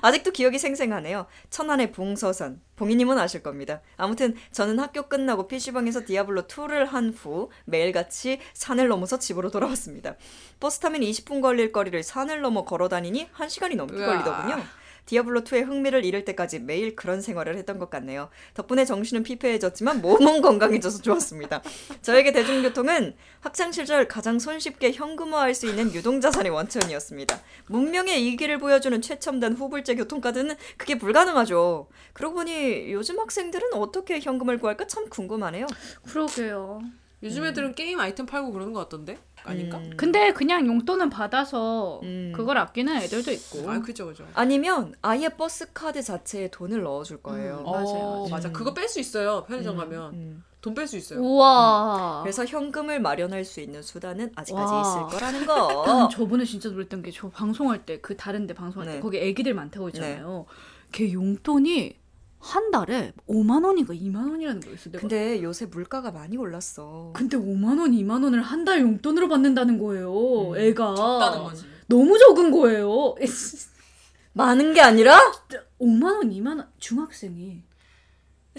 [0.02, 1.26] 아직도 기억이 생생하네요.
[1.50, 2.60] 천안의 봉서산.
[2.76, 3.82] 봉이님은 아실 겁니다.
[3.98, 10.16] 아무튼 저는 학교 끝나고 PC방에서 디아블로 2를 한 후 매일같이 산을 넘어서 집으로 돌아왔습니다.
[10.60, 13.96] 버스 타면 20분 걸릴 거리를 산을 넘어 걸어 다니니 1시간이 넘게.
[14.06, 14.64] 걸리더군요.
[15.10, 18.28] 디아블로2의 흥미를 잃을 때까지 매일 그런 생활을 했던 것 같네요.
[18.54, 21.62] 덕분에 정신은 피폐해졌지만 몸은 건강해져서 좋았습니다.
[22.02, 27.40] 저에게 대중교통은 학창 시절 가장 손쉽게 현금화할 수 있는 유동자산의 원천이었습니다.
[27.66, 31.88] 문명의 이기를 보여주는 최첨단 후불제 교통카드는 그게 불가능하죠.
[32.12, 35.66] 그러고 보니 요즘 학생들은 어떻게 현금을 구할까 참 궁금하네요.
[36.04, 36.80] 그러게요.
[37.22, 39.18] 요즘 애들은 게임 아이템 팔고 그러는 것 같던데?
[39.44, 39.78] 아닌가?
[39.78, 39.90] 음.
[39.96, 42.32] 근데 그냥 용돈은 받아서 음.
[42.34, 43.70] 그걸 아끼는 애들도 있고.
[43.70, 44.26] 아 그죠 그죠.
[44.34, 47.62] 아니면 아예 버스 카드 자체에 돈을 넣어줄 거예요.
[47.64, 48.48] 어, 맞아요, 맞아.
[48.48, 48.52] 음.
[48.52, 49.44] 그거 뺄 수 있어요.
[49.44, 50.44] 편의점 가면 음.
[50.60, 51.20] 돈뺄 수 있어요.
[51.20, 52.20] 우와.
[52.22, 54.80] 그래서 현금을 마련할 수 있는 수단은 아직까지 와.
[54.82, 56.08] 있을 거라는 난 거.
[56.12, 59.00] 저번에 진짜 놀랬던 게 저 방송할 때 그 다른데 방송할 때 네.
[59.00, 60.46] 거기 애기들 많다고 했잖아요.
[60.92, 61.96] 걔 용돈이
[62.40, 64.90] 한 달에 5만 원인가 2만 원이라는 거였어.
[64.90, 65.00] 내가.
[65.00, 67.12] 근데 요새 물가가 많이 올랐어.
[67.14, 70.50] 근데 5만 원, 2만 원을 한 달 용돈으로 받는다는 거예요.
[70.52, 71.64] 음, 애가 적다는 거지.
[71.86, 73.14] 너무 적은 거예요.
[74.32, 75.18] 많은 게 아니라
[75.80, 77.62] 5만 원, 2만 원 중학생이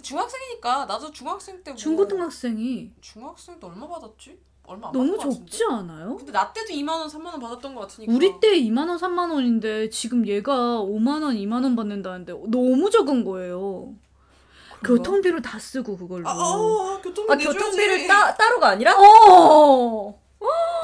[0.02, 4.40] 중학생이니까 나도 중학생 때 뭐, 중고등학생이 중학생 때 얼마 받았지?
[4.64, 5.52] 얼마 안 너무 받은 것 같은데?
[5.52, 6.16] 적지 않아요?
[6.18, 8.14] 근데 나 때도 2만 원, 3만 원 받았던 것 같으니까.
[8.14, 13.26] 우리 때 2만 원, 3만 원인데 지금 얘가 5만 원, 2만 원 받는다는데 너무 적은
[13.26, 13.94] 거예요.
[14.84, 16.28] 교통비로 다 쓰고 그걸로.
[16.28, 17.60] 아, 아, 교통비 아, 내줘야지.
[17.60, 18.96] 교통비를 따, 따로가 아니라?
[18.98, 20.20] 어.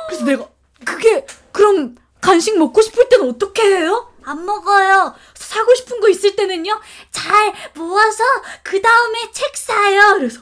[0.07, 0.47] 그래서 내가
[0.85, 4.11] 그게 그럼 간식 먹고 싶을 때는 어떻게 해요?
[4.23, 5.15] 안 먹어요.
[5.33, 6.79] 사고 싶은 거 있을 때는요.
[7.11, 8.23] 잘 모아서
[8.63, 10.15] 그 다음에 책 사요.
[10.17, 10.41] 그래서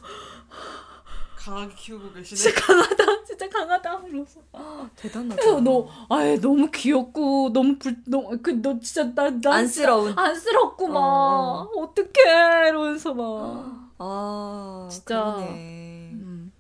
[1.46, 2.36] 강하게 키우고 계시네.
[2.42, 3.24] 진짜 강하다.
[3.24, 4.02] 진짜 강하다.
[4.02, 4.42] 그래서
[4.96, 5.36] 대단하다.
[5.36, 10.18] 그래서 너 아예 너무 귀엽고 너무 불 너무 그너 진짜 나나 안쓰러운.
[10.18, 11.70] 안쓰럽고 막 어.
[11.78, 15.24] 어떡해 이러면서 막 아, 진짜.
[15.36, 16.10] 그러네.
[16.14, 16.52] 음.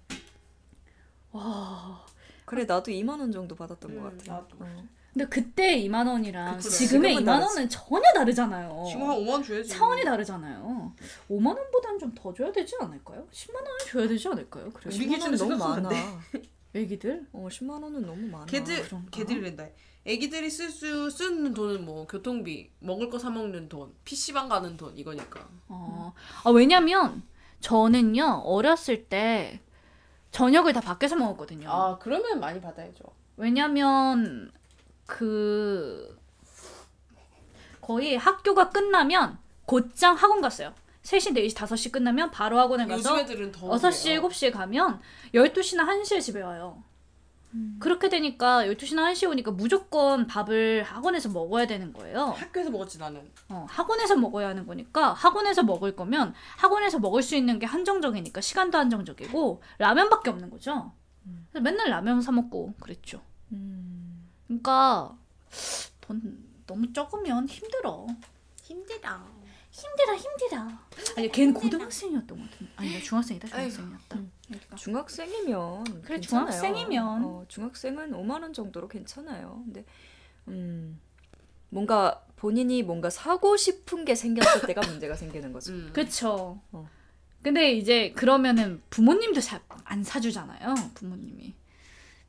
[1.31, 2.05] 와.
[2.45, 4.33] 그래, 나도 2만 원 정도 받았던 음, 것 같아.
[4.33, 4.55] 나도.
[4.59, 4.83] 어.
[5.15, 6.69] 근데 그때 2만 원이랑 그래.
[6.69, 7.47] 지금의 지금은 2만 다르지.
[7.57, 8.85] 원은 전혀 다르잖아요.
[8.89, 9.69] 지금 한 5만 원 줘야지.
[9.69, 10.93] 차원이 다르잖아요.
[11.29, 13.25] 5만 원보다는 좀 더 줘야 되지 않을까요?
[13.31, 14.69] 10만 원은 줘야 되지 않을까요?
[14.71, 14.93] 그래.
[14.93, 15.89] 우리 10만 기준에 원은 너무 많아.
[15.89, 16.21] 안
[16.73, 17.27] 애기들?
[17.31, 18.45] 어, 10만 원은 너무 많아.
[18.47, 19.07] 걔들 그런가?
[19.11, 19.67] 걔들이란다.
[20.05, 24.97] 애기들이 쓸 수 쓰는 돈은 뭐 교통비, 먹을 거 사 먹는 돈, PC방 가는 돈
[24.97, 25.47] 이거니까.
[25.69, 26.13] 어.
[26.43, 27.23] 아, 왜냐면
[27.61, 28.41] 저는요.
[28.45, 29.61] 어렸을 때
[30.31, 31.71] 저녁을 다 밖에서 먹었거든요.
[31.71, 33.05] 아 그러면 많이 받아야죠.
[33.37, 34.51] 왜냐면
[35.05, 36.17] 그
[37.81, 40.73] 거의 학교가 끝나면 곧장 학원 갔어요.
[41.03, 44.99] 3시, 4시, 5시 끝나면 바로 학원에 가서 애들은 더 6시, 7시에 가면
[45.33, 46.83] 12시나 1시에 집에 와요.
[47.79, 52.25] 그렇게 되니까 12시나 1시에 오니까 무조건 밥을 학원에서 먹어야 되는 거예요.
[52.37, 53.31] 학교에서 먹었지 나는.
[53.47, 58.77] 어, 학원에서 먹어야 하는 거니까 학원에서 먹을 거면 학원에서 먹을 수 있는 게 한정적이니까 시간도
[58.77, 60.91] 한정적이고 라면밖에 없는 거죠.
[61.51, 63.21] 그래서 맨날 라면 사 먹고 그랬죠.
[63.53, 63.94] 음.
[64.47, 65.17] 그러니까
[66.01, 68.07] 돈 너무 적으면 힘들어.
[68.63, 69.25] 힘들어.
[69.71, 70.67] 힘들어 힘들어.
[71.17, 72.71] 아니 걔는 고등학생이었던 것 같은데.
[72.77, 74.19] 아니 중학생이다 중학생이었다.
[74.47, 74.75] 그러니까.
[74.75, 76.21] 중학생이면 그래, 괜찮아요.
[76.51, 77.25] 중학생이면.
[77.25, 79.61] 어, 중학생은 5만 원 정도로 괜찮아요.
[79.65, 79.85] 근데
[80.47, 80.99] 음.
[81.69, 85.73] 뭔가 본인이 뭔가 사고 싶은 게 생겼을 때가 문제가 생기는 거죠.
[85.73, 85.89] 음.
[85.93, 86.61] 그쵸.
[86.71, 86.89] 어.
[87.41, 90.73] 근데 이제 그러면은 부모님도 잘 안 사주잖아요.
[90.95, 91.53] 부모님이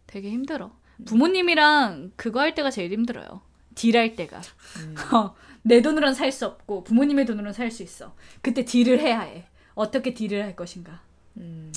[0.06, 0.76] 되게 힘들어.
[1.04, 3.42] 부모님이랑 그거 할 때가 제일 힘들어요.
[3.74, 4.40] 딜할 때가.
[4.78, 4.94] 음.
[5.14, 8.14] 어, 내 돈으로는 살 수 없고 부모님의 돈으로는 살 수 있어.
[8.40, 9.44] 그때 딜을 해야 해.
[9.74, 11.02] 어떻게 딜을 할 것인가.
[11.36, 11.72] 음.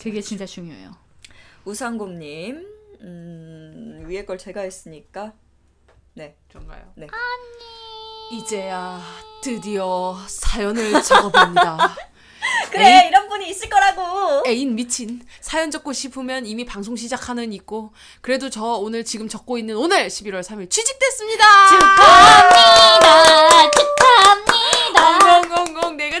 [0.00, 0.94] 그게 진짜 중요해요.
[1.64, 2.66] 우상곰님
[3.02, 5.32] 음, 위에 걸 제가 했으니까
[6.52, 6.92] 정말요.
[6.96, 7.06] 네.
[8.32, 9.00] 이제야
[9.42, 11.96] 드디어 사연을 적어봅니다.
[12.70, 14.42] 그래 이런 분이 있을 거라고.
[14.46, 19.76] 애인 미친 사연 적고 싶으면 이미 방송 시작하는 있고 그래도 저 오늘 지금 적고 있는
[19.76, 21.68] 오늘 11월 3일 취직됐습니다.
[21.68, 23.70] 축하합니다.
[23.70, 23.99] 축하합니다.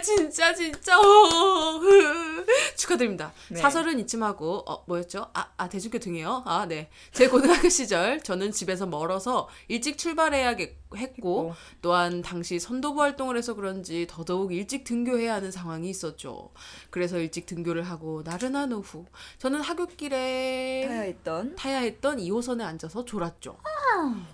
[0.00, 1.80] 진짜 진짜 어,
[2.76, 3.32] 축하드립니다.
[3.48, 3.60] 네.
[3.60, 5.26] 사설은 이쯤 하고 어 뭐였죠?
[5.34, 6.44] 아, 아 대중교통이요.
[6.46, 6.88] 아 네.
[7.12, 10.56] 제 고등학교 시절 저는 집에서 멀어서 일찍 출발해야
[10.96, 16.50] 했고 또한 당시 선도부 활동을 해서 그런지 더더욱 일찍 등교해야 하는 상황이 있었죠.
[16.90, 19.06] 그래서 일찍 등교를 하고 나른한 오후
[19.38, 23.58] 저는 하굣길에 타야 했던 타야 했던 2호선에 앉아서 졸았죠.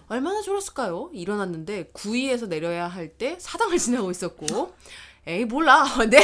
[0.08, 1.10] 얼마나 졸았을까요?
[1.12, 4.74] 일어났는데 9위에서 내려야 할 때 사당을 지나고 있었고
[5.26, 5.84] 에이 몰라.
[6.08, 6.22] 네.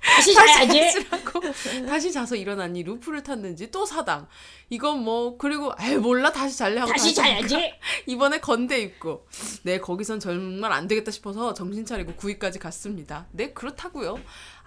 [0.00, 1.06] 다시 자야지.
[1.10, 1.40] 하고
[1.86, 4.26] 다시 자서 일어나니 루프를 탔는지 또 사당.
[4.70, 7.72] 이건 뭐 그리고 에이 몰라 다시 잘래 하고 다시 자야지.
[8.06, 9.26] 이번에 건대 입고
[9.62, 13.26] 네 거기선 정말 안 되겠다 싶어서 정신 차리고 구위까지 갔습니다.
[13.32, 14.18] 네 그렇다고요.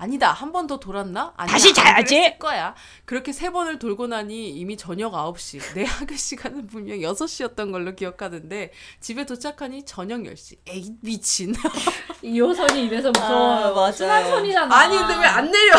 [0.01, 1.31] 아니다 한 번 더 돌았나?
[1.37, 2.35] 아니야, 다시 안 자야지.
[2.39, 2.73] 거야.
[3.05, 5.75] 그렇게 세 번을 돌고 나니 이미 저녁 9시.
[5.75, 10.57] 내 학교 시간은 분명 6시였던 걸로 기억하는데 집에 도착하니 저녁 10시.
[10.67, 11.53] 에이 미친.
[12.23, 13.67] 2호선이 이래서 무서워요.
[13.67, 13.91] 아, 맞아요.
[13.91, 14.75] 순환선이잖아.
[14.75, 15.73] 아니 근데 왜 안 내려?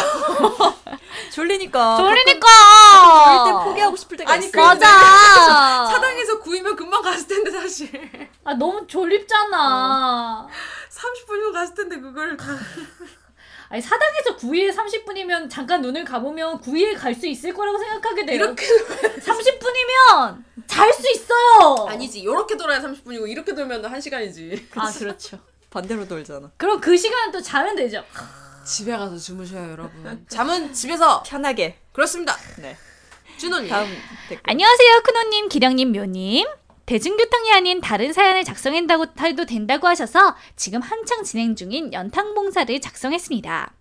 [1.35, 1.97] 졸리니까.
[1.97, 2.47] 졸리니까.
[3.24, 4.53] 졸릴 때 포기하고 싶을 때가 아니, 있어.
[4.53, 5.86] 그- 맞아.
[5.90, 7.90] 사당에서 구이면 금방 갔을 텐데 사실.
[8.44, 10.47] 아 너무 졸립잖아.
[10.90, 12.44] 30분이면 갔을 텐데 그걸 다.
[13.73, 18.36] 아니 사당에서 9위에 30분이면 잠깐 눈을 감으면 9위에 갈 수 있을 거라고 생각하게 돼요.
[18.36, 21.86] 이렇게 30분이면 잘 수 있어요.
[21.89, 22.20] 아니지.
[22.20, 24.69] 이렇게 돌아야 30분이고 이렇게 돌면 1 시간이지.
[24.77, 25.39] 아 그렇죠.
[25.70, 26.51] 반대로 돌잖아.
[26.59, 28.05] 그럼 그 시간은 또 자면 되죠.
[28.66, 30.27] 집에 가서 주무셔요, 여러분.
[30.28, 31.23] 잠은 집에서.
[31.23, 31.78] 편하게.
[31.93, 32.36] 그렇습니다.
[32.59, 32.77] 네.
[33.39, 33.70] 준호님.
[33.70, 33.89] 다음
[34.28, 34.43] 댓글.
[34.44, 36.47] 안녕하세요, 크노님, 기령님, 묘님.
[36.93, 43.73] 대중교통이 아닌 다른 사연을 작성한다고 해도 된다고 하셔서 지금 한창 진행 중인 연탕봉사를 작성했습니다.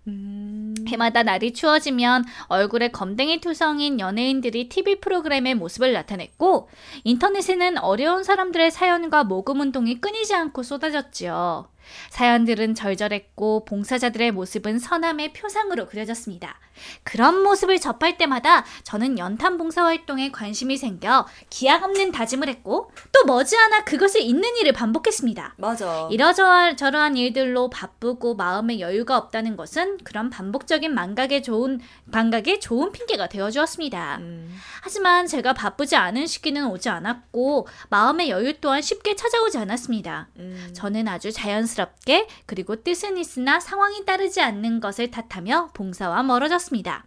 [0.88, 6.70] 해마다 날이 추워지면 얼굴에 검댕이 투성인 연예인들이 TV 프로그램의 모습을 나타냈고
[7.04, 11.68] 인터넷에는 어려운 사람들의 사연과 모금 운동이 끊이지 않고 쏟아졌지요.
[12.10, 16.60] 사연들은 절절했고 봉사자들의 모습은 선함의 표상으로 그려졌습니다.
[17.03, 23.26] 그런 모습을 접할 때마다 저는 연탄 봉사 활동에 관심이 생겨 기약 없는 다짐을 했고 또
[23.26, 25.56] 머지않아 그것을 잊는 일을 반복했습니다.
[25.58, 26.08] 맞아.
[26.12, 31.80] 이러저러한 일들로 바쁘고 마음에 여유가 없다는 것은 그런 반복적인 망각에 좋은
[32.12, 34.18] 감각에 좋은 핑계가 되어 주었습니다.
[34.20, 34.56] 음.
[34.82, 40.30] 하지만 제가 바쁘지 않은 시기는 오지 않았고 마음의 여유 또한 쉽게 찾아오지 않았습니다.
[40.38, 40.72] 음.
[40.74, 47.06] 저는 아주 자연 스럽게 그리고 뜻은 있으나 상황이 따르지 않는 것을 탓하며 봉사와 멀어졌습니다.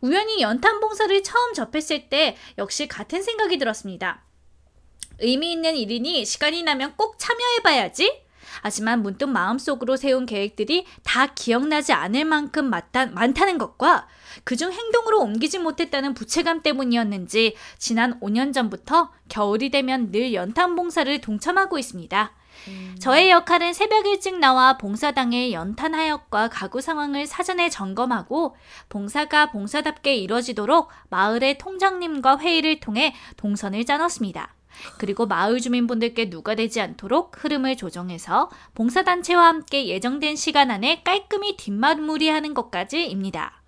[0.00, 4.24] 우연히 연탄 봉사를 처음 접했을 때 역시 같은 생각이 들었습니다.
[5.18, 8.22] 의미 있는 일이니 시간이 나면 꼭 참여해봐야지.
[8.60, 14.08] 하지만 문득 마음속으로 세운 계획들이 다 기억나지 않을 만큼 많다, 많다는 것과
[14.44, 21.78] 그중 행동으로 옮기지 못했다는 부채감 때문이었는지 지난 5년 전부터 겨울이 되면 늘 연탄 봉사를 동참하고
[21.78, 22.34] 있습니다.
[23.00, 28.56] 저의 역할은 새벽 일찍 나와 봉사당의 연탄 하역과 가구 상황을 사전에 점검하고
[28.88, 34.54] 봉사가 봉사답게 이뤄지도록 마을의 통장님과 회의를 통해 동선을 짜놓습니다.
[34.98, 42.54] 그리고 마을 주민분들께 누가 되지 않도록 흐름을 조정해서 봉사단체와 함께 예정된 시간 안에 깔끔히 뒷마무리하는
[42.54, 43.61] 것까지입니다.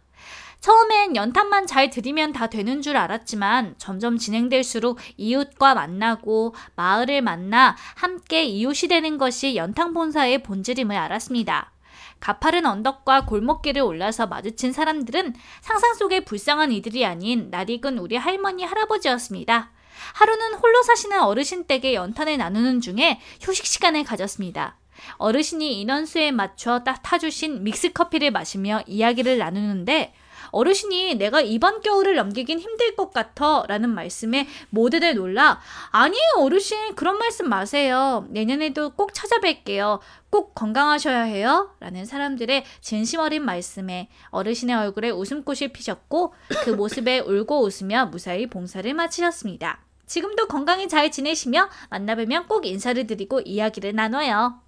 [0.65, 8.45] 처음엔 연탄만 잘 들이면 다 되는 줄 알았지만 점점 진행될수록 이웃과 만나고 마을을 만나 함께
[8.45, 11.71] 이웃이 되는 것이 연탄 본사의 본질임을 알았습니다.
[12.19, 19.71] 가파른 언덕과 골목길을 올라서 마주친 사람들은 상상 속의 불쌍한 이들이 아닌 낯익은 우리 할머니 할아버지였습니다.
[20.15, 24.79] 하루는 홀로 사시는 어르신 댁에 연탄을 나누는 중에 휴식 시간을 가졌습니다.
[25.19, 30.15] 어르신이 인원수에 맞춰 딱 타주신 믹스커피를 마시며 이야기를 나누는데
[30.55, 35.61] 어르신이 내가 이번 겨울을 넘기긴 힘들 것 같아 라는 말씀에 모두들 놀라
[35.91, 38.27] 아니에요 어르신 그런 말씀 마세요.
[38.31, 39.99] 내년에도 꼭 찾아뵐게요.
[40.31, 41.71] 꼭 건강하셔야 해요.
[41.81, 48.93] 라는 사람들의 진심 어린 말씀에 어르신의 얼굴에 웃음꽃이 피셨고 그 모습에 울고 웃으며 무사히 봉사를
[48.95, 49.81] 마치셨습니다.
[50.07, 54.61] 지금도 건강히 잘 지내시며 만나뵈면 꼭 인사를 드리고 이야기를 나눠요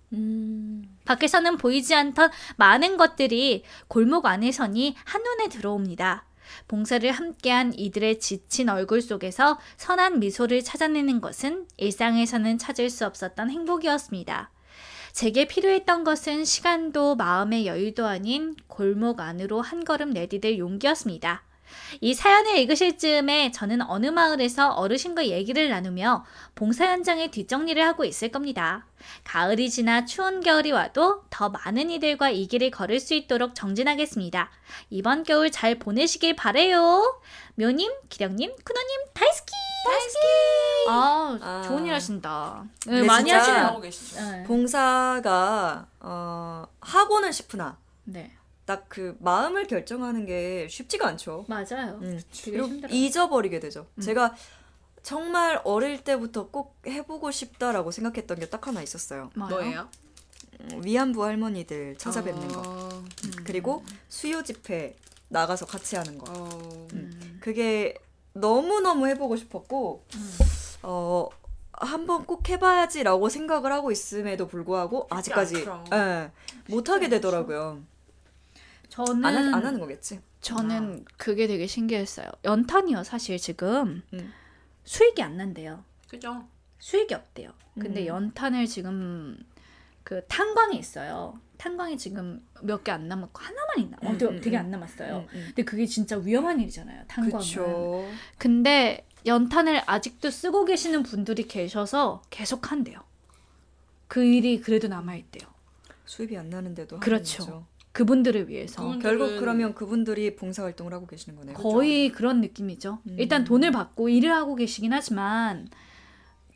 [1.06, 6.26] 밖에서는 보이지 않던 많은 것들이 골목 안에서니 한눈에 들어옵니다.
[6.68, 14.50] 봉사를 함께한 이들의 지친 얼굴 속에서 선한 미소를 찾아내는 것은 일상에서는 찾을 수 없었던 행복이었습니다.
[15.12, 21.45] 제게 필요했던 것은 시간도 마음의 여유도 아닌 골목 안으로 한 걸음 내디딜 용기였습니다.
[22.00, 26.24] 이 사연을 읽으실 즈음에 저는 어느 마을에서 어르신과 얘기를 나누며
[26.54, 28.86] 봉사 현장의 뒷정리를 하고 있을 겁니다.
[29.24, 34.50] 가을이 지나 추운 겨울이 와도 더 많은 이들과 이 길을 걸을 수 있도록 정진하겠습니다.
[34.90, 37.20] 이번 겨울 잘 보내시길 바래요.
[37.56, 39.52] 묘님, 기령님, 쿠노님, 다이스키!
[39.86, 40.18] 다이스키!
[40.88, 41.62] 아, 아.
[41.66, 42.64] 좋은 일 하신다.
[42.86, 43.80] 네, 근데 많이 하시네요.
[44.30, 44.44] 네.
[44.44, 48.36] 봉사가 어, 하고는 싶으나 네.
[48.66, 51.44] 딱 그 마음을 결정하는 게 쉽지가 않죠.
[51.48, 51.98] 맞아요.
[52.02, 52.20] 음.
[52.44, 52.94] 그리고 힘들어요.
[52.94, 53.86] 잊어버리게 되죠.
[54.02, 54.34] 제가
[55.02, 59.30] 정말 어릴 때부터 꼭 해보고 싶다라고 생각했던 게 딱 하나 있었어요.
[59.36, 59.88] 뭐예요?
[60.60, 62.62] 음, 위안부 할머니들 찾아뵙는 거.
[62.66, 63.04] 어,
[63.44, 64.96] 그리고 수요 집회
[65.28, 66.32] 나가서 같이 하는 거.
[66.32, 67.38] 어, 음.
[67.40, 67.96] 그게
[68.32, 70.04] 너무 너무 해보고 싶었고
[70.82, 71.28] 어
[71.72, 75.66] 한번 꼭 해봐야지라고 생각을 하고 있음에도 불구하고 아직까지.
[75.92, 76.30] 예,
[76.68, 77.82] 못 하게 되더라고요.
[78.96, 80.20] 저는 안, 하, 안 하는 거겠지.
[80.40, 82.30] 저는 그게 되게 신기했어요.
[82.44, 84.32] 연탄이요, 사실 지금 음.
[84.84, 85.84] 수익이 안 난대요.
[86.08, 86.46] 그죠?
[86.78, 87.50] 수익이 없대요.
[87.78, 88.06] 근데 음.
[88.06, 89.38] 연탄을 지금
[90.02, 91.38] 그 탄광이 있어요.
[91.58, 93.96] 탄광이 지금 몇 개 안 남았고 하나만 있나?
[94.02, 94.60] 어, 음, 되게, 음, 되게 음.
[94.60, 95.16] 안 남았어요.
[95.16, 95.44] 음, 음.
[95.48, 97.04] 근데 그게 진짜 위험한 일이잖아요.
[97.08, 97.38] 탄광은.
[97.38, 98.08] 그쵸.
[98.38, 103.00] 근데 연탄을 아직도 쓰고 계시는 분들이 계셔서 계속 한대요.
[104.06, 105.48] 그 일이 그래도 남아 있대요.
[106.04, 107.66] 수입이 안 나는데도 그렇죠.
[107.96, 111.56] 그분들을 위해서 그분- 결국 그러면 그분들이 봉사 활동을 하고 계시는 거네요.
[111.56, 112.98] 거의 그런 느낌이죠.
[113.08, 113.16] 음.
[113.18, 115.66] 일단 돈을 받고 일을 하고 계시긴 하지만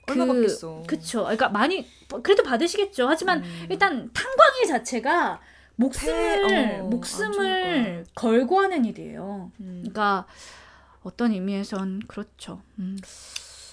[0.06, 0.82] 얼마 받겠어.
[0.86, 1.20] 그쵸.
[1.22, 1.86] 그러니까 많이
[2.22, 3.08] 그래도 받으시겠죠.
[3.08, 3.66] 하지만 음.
[3.70, 5.40] 일단 탄광일 자체가
[5.76, 9.50] 목숨을 폐- 어, 안 목숨을 걸고 하는 일이에요.
[9.60, 9.78] 음.
[9.80, 10.26] 그러니까
[11.02, 12.60] 어떤 의미에선 그렇죠.
[12.78, 12.98] 음.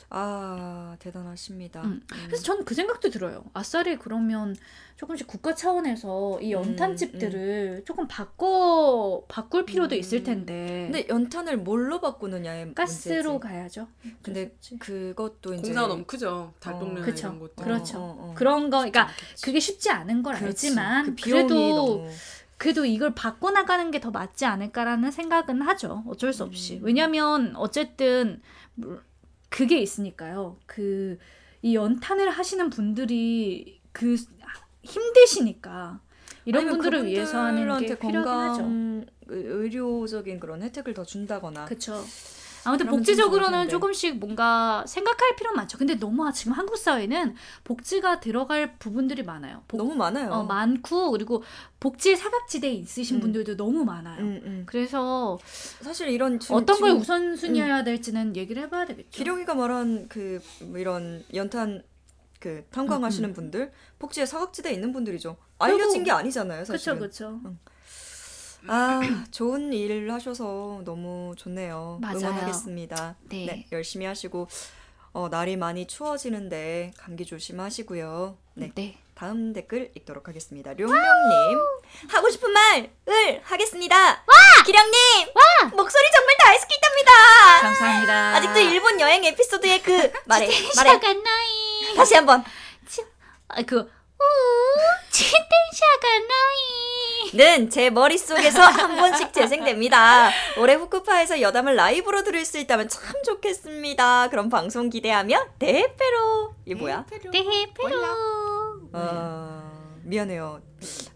[0.09, 1.81] 아 대단하십니다.
[1.84, 2.01] 음.
[2.27, 3.43] 그래서 저는 그 생각도 들어요.
[3.53, 4.55] 아싸리 그러면
[4.95, 9.99] 조금씩 국가 차원에서 이 연탄집들을 조금 바꿔 바꿀 필요도 음.
[9.99, 10.89] 있을 텐데.
[10.91, 13.53] 근데 연탄을 뭘로 바꾸느냐의 가스로 문제지.
[13.53, 13.88] 가야죠.
[14.21, 16.53] 근데 그것도 이제 공사가 너무 크죠.
[16.61, 17.27] 달동네나 그쵸.
[17.27, 17.55] 이런 것도.
[17.63, 17.97] 그렇죠.
[17.99, 18.34] 어, 어.
[18.35, 19.43] 그런 거, 그러니까 않겠지.
[19.43, 20.67] 그게 쉽지 않은 걸 그렇지.
[20.67, 22.09] 알지만 그 그래도 너무
[22.57, 26.03] 그래도 이걸 바꿔 나가는 게 더 맞지 않을까라는 생각은 하죠.
[26.07, 26.77] 어쩔 수 없이.
[26.77, 26.79] 음.
[26.84, 28.41] 왜냐면 어쨌든
[28.75, 29.01] 물-
[29.49, 30.57] 그게 있으니까요.
[30.65, 31.17] 그
[31.63, 34.15] 이 연탄을 하시는 분들이 그
[34.83, 35.99] 힘드시니까
[36.45, 38.57] 이런 아니면 분들을 위해서 하는 게 그분들한테 필요하긴 하죠.
[38.61, 42.03] 건강 의- 의료적인 그런 혜택을 더 준다거나 그렇죠.
[42.65, 43.69] 아무튼 복지적으로는.
[43.69, 45.77] 조금씩 뭔가 생각할 필요는 많죠.
[45.77, 49.63] 근데 너무 지금 한국 사회는 복지가 들어갈 부분들이 많아요.
[49.67, 50.31] 복- 너무 많아요.
[50.31, 51.43] 어, 많고 그리고
[51.79, 53.21] 복지 사각지대에 있으신 음.
[53.21, 54.19] 분들도 너무 많아요.
[54.19, 54.63] 음, 음.
[54.65, 55.38] 그래서
[55.81, 59.09] 사실 이런 지금, 어떤 걸 우선순위해야 될지는 얘기를 해봐야 되겠죠.
[59.11, 61.84] 기룡이가 말한 그뭐 이런 연탄
[62.39, 65.38] 그 탄광하시는 분들 복지에 사각지대에 있는 분들이죠.
[65.59, 66.99] 알려진 게 아니잖아요, 그렇죠, 사실은.
[66.99, 67.41] 그렇죠.
[68.68, 68.99] 아,
[69.31, 71.99] 좋은 일 하셔서 너무 좋네요.
[72.02, 72.18] 맞아요.
[72.18, 73.15] 응원하겠습니다.
[73.30, 73.65] 네.
[73.72, 74.48] 열심히 하시고
[75.14, 78.38] 어, 날이 많이 추워지는데 감기 조심하시고요.
[78.56, 78.72] 네.
[78.76, 78.98] 네.
[79.15, 80.73] 다음 댓글 읽도록 하겠습니다.
[80.76, 81.57] 룡룡님
[82.10, 83.95] 하고 싶은 말을 하겠습니다.
[83.98, 87.11] 와 기령님 와 목소리 정말 다이스키답니다.
[87.61, 88.35] 감사합니다.
[88.35, 89.91] 아직도 일본 여행 에피소드의 그
[90.26, 91.95] 말해 말해 샤가 나이.
[91.95, 92.44] 다시 한번
[93.48, 94.23] 아, 그 우,
[95.10, 96.86] 치텐샤가 나이.
[97.33, 100.29] 는제 머릿속에서 한 번씩 재생됩니다.
[100.57, 104.29] 올해 후쿠파에서 여담을 라이브로 들을 수 있다면 참 좋겠습니다.
[104.29, 107.05] 그럼 방송 기대하며 대페로 이게 뭐야?
[107.31, 107.43] 네,
[107.73, 107.89] 페로.
[108.93, 109.66] 어,
[110.07, 110.61] 미안해요.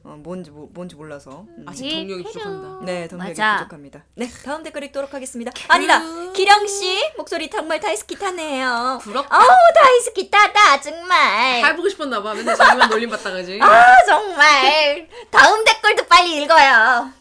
[0.04, 1.46] 어, 뭔지 모- 뭔지 몰라서.
[1.58, 1.66] 음.
[1.68, 2.86] 아직 동력이 부족합니다.
[2.86, 3.58] 네, 동력이 맞아.
[3.60, 4.04] 부족합니다.
[4.16, 5.52] 네, 다음 댓글 읽도록 하겠습니다.
[5.70, 6.02] 아니다,
[6.34, 9.00] 기령 씨 목소리 정말 다이스키타네요.
[9.02, 9.38] 부럽다.
[9.38, 11.64] 어우, 다이스키타다 정말.
[11.66, 12.34] 해보고 싶었나 봐.
[12.34, 13.60] 맨날 자기만 놀림 받다가지.
[13.62, 15.08] 아, 정말.
[15.30, 17.12] 다음 댓글도 빨리 읽어요.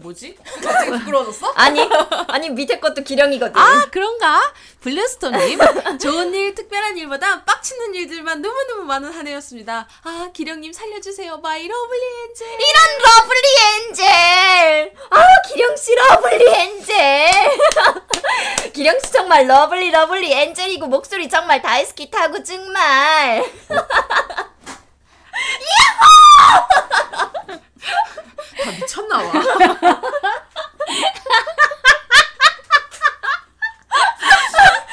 [0.00, 0.36] 뭐지?
[0.62, 1.52] 갑자기 부끄러워졌어?
[1.56, 1.80] 아니,
[2.28, 3.56] 아니 밑에 것도 기령이거든.
[3.60, 4.40] 아 그런가?
[4.80, 5.58] 블루스톤님
[6.00, 12.00] 좋은 일 특별한 일보다 빡치는 일들만 너무너무 많은 한 해였습니다 아 기령님 살려주세요 my lovely
[12.28, 13.48] angel 이런 lovely
[13.88, 14.92] angel.
[15.10, 17.30] 아, 기령 씨 lovely angel.
[18.72, 23.44] 기령 씨 정말 lovely lovely angel이고 목소리 정말 大好きだ고 정말.
[28.62, 29.32] 다 미쳤나 봐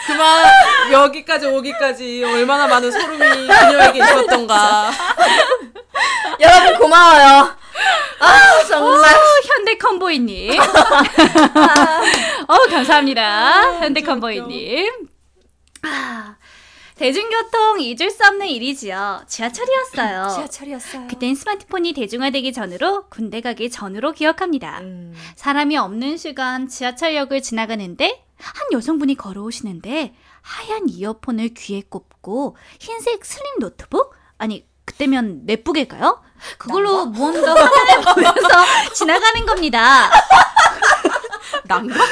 [0.06, 4.92] 그만 여기까지 오기까지 얼마나 많은 소름이 그녀에게 있었던가
[6.40, 7.56] 여러분 고마워요.
[8.20, 9.10] 아, 정말.
[9.46, 10.60] 현대 컨보이님.
[12.48, 13.80] 어, 감사합니다.
[13.80, 15.08] 현대 컨보이님.
[15.84, 16.36] 아,
[16.98, 19.24] 대중교통 잊을 수 없는 일이지요.
[19.28, 20.30] 지하철이었어요.
[20.30, 21.08] 지하철이었어요.
[21.08, 24.80] 그땐 스마트폰이 대중화되기 전으로 군대 가기 전으로 기억합니다.
[24.80, 25.14] 음.
[25.36, 34.14] 사람이 없는 시간 지하철역을 지나가는데 한 여성분이 걸어오시는데 하얀 이어폰을 귀에 꼽고 흰색 슬림 노트북?
[34.38, 36.22] 아니 그때면 넷북일까요?
[36.58, 40.10] 그걸로 무언가 화면을 보면서 지나가는 겁니다.
[41.66, 41.96] 난가?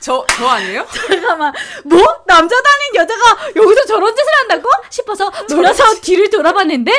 [0.00, 0.86] 저, 저 아니에요?
[1.08, 1.52] 잠깐만
[1.84, 2.00] 뭐?
[2.26, 4.68] 남자 다닌 여자가 여기서 저런 짓을 한다고?
[4.90, 6.92] 싶어서 놀라서 뒤를 돌아봤는데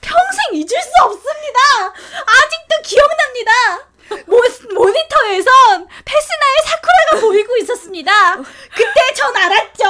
[0.00, 1.58] 평생 잊을 수 없습니다.
[2.26, 3.52] 아직도 기억납니다.
[4.26, 4.36] 모,
[4.74, 8.12] 모니터에선 페스나의 사쿠라가 보이고 있었습니다.
[8.74, 9.84] 그때 전 알았죠.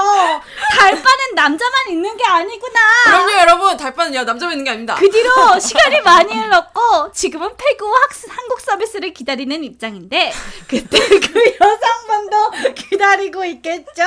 [0.78, 2.80] 달바는 남자만 있는 게 아니구나.
[3.04, 8.10] 그럼요 여러분 달바는요 남자만 있는 게 아닙니다 그 뒤로 시간이 많이 흘렀고 지금은 페고 학-
[8.28, 10.32] 한국 서비스를 기다리는 입장인데
[10.68, 14.02] 그때 그 여성분도 기다리고 있겠죠?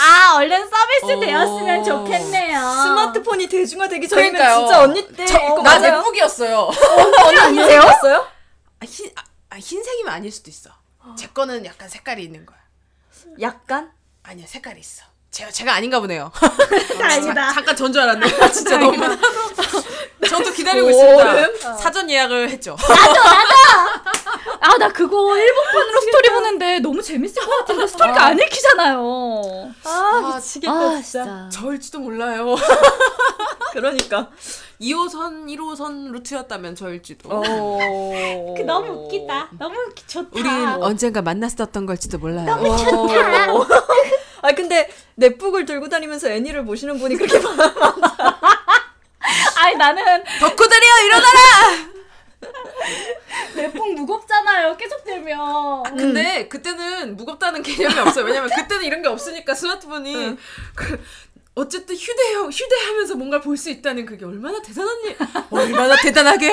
[0.00, 1.20] 아 얼른 서비스 어.
[1.20, 2.58] 되었으면 좋겠네요.
[2.60, 4.58] 스마트폰이 대중화되기 그러니까요.
[4.60, 5.96] 진짜 언니 때 이거 나 맞아요?
[5.98, 6.70] 넷북이었어요.
[7.24, 7.82] 언니 아니세요?
[8.84, 10.70] 아, 흰, 아, 아, 흰색이면 아닐 수도 있어.
[11.16, 12.58] 제 거는 약간 색깔이 있는 거야.
[13.40, 13.92] 약간?
[14.22, 15.04] 아니야, 색깔이 있어.
[15.34, 16.30] 제가, 제가 아닌가 보네요.
[16.96, 17.52] 다행이다.
[17.54, 18.50] 잠깐 전 줄 알았네.
[18.52, 18.96] 진짜 너무.
[20.28, 21.76] 저도 기다리고 있습니다.
[21.76, 22.76] 사전 예약을 했죠.
[24.60, 29.72] 아나 그거 일본판으로 스토리 보는데 너무 재밌을 것 같은데 스토리가 안 읽히잖아요.
[29.84, 31.02] 아, 미치겠다 아 진짜.
[31.02, 31.48] 진짜.
[31.52, 32.54] 저일지도 몰라요.
[33.72, 34.28] 그러니까.
[34.80, 37.28] 2호선, 1호선 루트였다면 저일지도.
[37.30, 38.54] 어.
[38.56, 39.48] 그 너무 웃기다.
[39.58, 40.28] 너무 웃기- 좋다.
[40.32, 42.52] 우린 언젠가 만났었던 걸지도 몰라요.
[42.52, 43.66] 어.
[44.42, 47.74] 아 근데 넷북을 들고 다니면서 애니를 보시는 분이 그렇게 많아.
[49.56, 51.94] 아니 나는 덕후들이여 일어나라!
[53.56, 54.76] 내뽕 무겁잖아요.
[54.76, 55.82] 계속 들면.
[55.96, 58.26] 근데 그때는 무겁다는 개념이 없어요.
[58.26, 60.36] 왜냐면 그때는 이런 게 없으니까 스마트폰이
[60.74, 61.02] 그
[61.54, 65.16] 어쨌든 휴대용 휴대하면서 뭔가를 볼수 있다는 그게 얼마나 대단한 일,
[65.50, 66.52] 얼마나 대단하게요?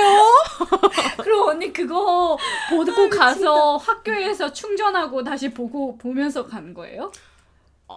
[1.24, 2.38] 그럼 언니 그거
[2.70, 7.12] 보고 가서 학교에서 충전하고 다시 보고 보면서 가는 거예요?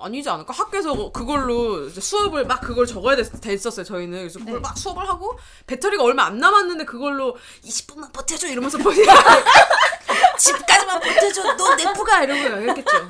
[0.02, 0.52] 아니지 않을까?
[0.52, 4.18] 학교에서 그걸로 이제 수업을 막 그걸 적어야 됐, 됐었어요, 저희는.
[4.18, 8.48] 그래서 그걸 막 수업을 하고, 배터리가 얼마 안 남았는데 그걸로 20분만 버텨줘!
[8.48, 9.04] 이러면서 버티고,
[10.38, 11.56] 집까지만 버텨줘!
[11.56, 12.22] 너 내프가!
[12.24, 13.08] 이러고 이랬겠죠.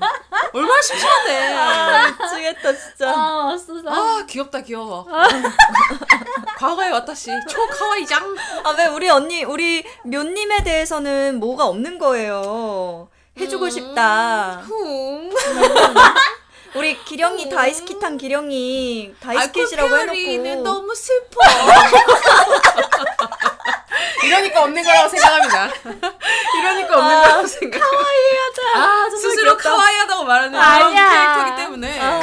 [0.52, 2.12] 얼마나 심심한데.
[2.23, 3.11] 미치겠다 진짜.
[3.11, 3.82] 아 왔어서.
[3.89, 5.06] 아, 귀엽다, 귀여워.
[6.59, 8.36] 과거의 와타시, 초카와이장.
[8.65, 13.09] 아 왜 우리 언니 우리 묘님에 대해서는 뭐가 없는 거예요.
[13.39, 14.62] 해주고 싶다.
[14.66, 15.31] 쿵.
[16.75, 21.41] 우리 기령이 다이스키 탄 기령이 다이스킷이라고 아이쿠페어리는 해놓고 너무 슬퍼.
[24.25, 25.69] 이러니까 없는 거라고 생각합니다.
[26.59, 28.63] 이러니까 없는 거라고 생각합니다.
[28.75, 29.57] 아 정말 스스로.
[29.57, 31.09] 카와이하다고 말하는 아니야.
[31.09, 32.01] 그런 캐릭터이기 때문에.
[32.01, 32.19] 아,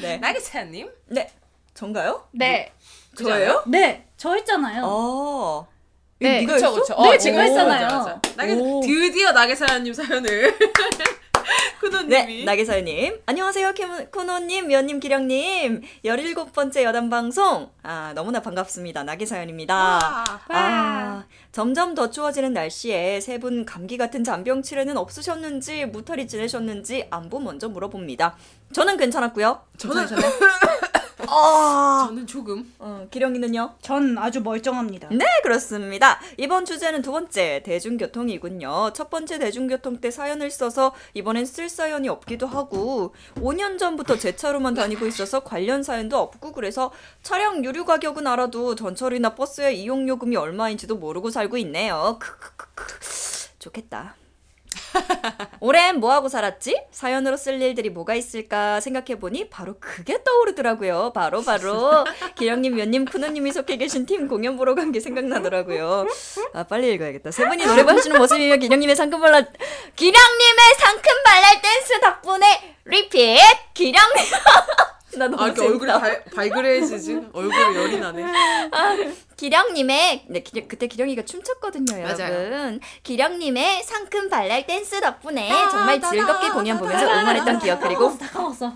[0.00, 0.16] 네.
[0.18, 0.90] 나기사님?
[1.08, 1.30] 네.
[1.74, 2.26] 전가요?
[2.32, 2.72] 네.
[3.18, 3.64] 저예요?
[3.66, 4.06] 네.
[4.16, 4.82] 저 했잖아요.
[4.86, 5.68] 어.
[6.20, 6.44] 네.
[6.44, 6.72] 그쵸?
[6.74, 6.96] 그쵸.
[7.02, 8.20] 네, 어, 제가 오, 했잖아요.
[8.36, 8.80] 나게, 오.
[8.80, 10.56] 드디어 나게사님 사연을.
[11.78, 12.44] 네, 쿠노님이.
[12.44, 13.20] 나게사연님.
[13.26, 15.82] 안녕하세요, 캐- 쿠노님, 미연님, 기령님.
[16.04, 17.70] 17번째 여담 방송.
[17.82, 19.04] 아, 너무나 반갑습니다.
[19.04, 19.74] 나게사연입니다.
[19.74, 20.24] 와.
[20.48, 27.40] 아, 점점 더 추워지는 날씨에 세 분 감기 같은 잔병 치레는 없으셨는지, 무탈이 지내셨는지 안부
[27.40, 28.36] 먼저 물어봅니다.
[28.72, 29.62] 저는 괜찮았고요.
[29.78, 30.06] 저는,
[31.30, 32.72] 아, 저는 조금.
[32.78, 33.74] 어, 기령이는요?
[33.80, 35.08] 전 아주 멀쩡합니다.
[35.10, 36.18] 네, 그렇습니다.
[36.36, 38.92] 이번 주제는 두 번째, 대중교통이군요.
[38.94, 44.74] 첫 번째 대중교통 때 사연을 써서 이번엔 쓸 사연이 없기도 하고, 5년 전부터 제 차로만
[44.74, 46.90] 다니고 있어서 관련 사연도 없고, 그래서
[47.22, 52.18] 차량 유류 가격은 알아도 전철이나 버스의 이용 요금이 얼마인지도 모르고 살고 있네요.
[52.20, 52.98] 크크크크.
[53.58, 54.17] 좋겠다.
[55.60, 56.82] 올해는 뭐하고 살았지?
[56.90, 61.12] 사연으로 쓸 일들이 뭐가 있을까 생각해보니 바로 그게 떠오르더라고요.
[61.14, 62.04] 바로 바로
[62.36, 66.06] 기령님, 면님, 쿠노님이 속해 계신 팀 공연 보러 간 게 생각나더라고요.
[66.54, 67.30] 아 빨리 읽어야겠다.
[67.30, 69.52] 세 분이 노래 부르시는 모습이며 기령님의 상큼 발랄
[69.96, 73.38] 기령님의 상큼 발랄 댄스 덕분에 리핏
[73.74, 74.24] 기령님
[75.18, 75.98] 나 너무 아, 이렇게 얼굴이 재밌다.
[76.00, 77.20] 발, 발그레해지지?
[77.32, 78.24] 얼굴에 열이 나네.
[79.36, 82.34] 기령님의 네, 기, 그때 기령이가 춤췄거든요, 맞아요.
[82.34, 82.80] 여러분.
[83.02, 88.72] 기령님의 상큼 발랄 댄스 덕분에 정말 즐겁게 공연 보면서 응원했던 기억 그리고 다가웠어.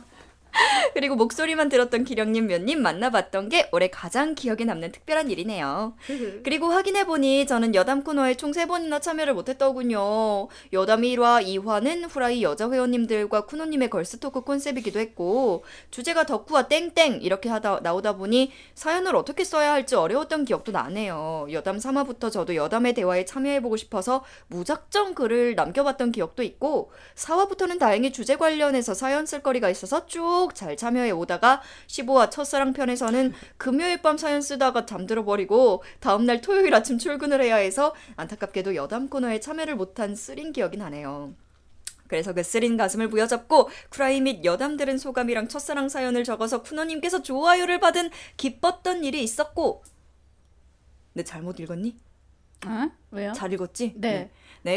[0.95, 5.95] 그리고 목소리만 들었던 기령님 몇님 만나봤던 게 올해 가장 기억에 남는 특별한 일이네요.
[6.43, 10.49] 그리고 확인해보니 저는 여담 코너에 총 세번이나 참여를 못했더군요.
[10.73, 17.81] 여담 1화, 2화는 후라이 여자 회원님들과 쿠노님의 걸스토크 콘셉트이기도 했고 주제가 덕후와 땡땡 이렇게 하다
[17.83, 21.47] 나오다 보니 사연을 어떻게 써야 할지 어려웠던 기억도 나네요.
[21.53, 28.37] 여담 3화부터 저도 여담의 대화에 참여해보고 싶어서 무작정 글을 남겨봤던 기억도 있고 4화부터는 다행히 주제
[28.37, 34.86] 관련해서 사연 쓸 거리가 있어서 쭉잘 참여해 오다가 15화 첫사랑 편에서는 금요일 밤 사연 쓰다가
[34.86, 40.77] 잠들어 버리고 다음날 토요일 아침 출근을 해야 해서 안타깝게도 여담 코너에 참여를 못한 쓰린 기억이
[40.77, 41.35] 나네요.
[42.09, 47.81] 그래서 그 쓰린 가슴을 부여잡고 크라이 및 여담 들은 소감이랑 첫사랑 사연을 적어서 쿠노님께서 좋아요를
[47.81, 49.82] 받은 기뻤던 일이 있었고
[51.14, 51.97] 내 잘못 읽었니?
[52.66, 52.90] 어?
[53.10, 53.32] 왜요?
[53.32, 53.94] 잘 읽었지?
[53.97, 54.10] 네.
[54.10, 54.31] 네,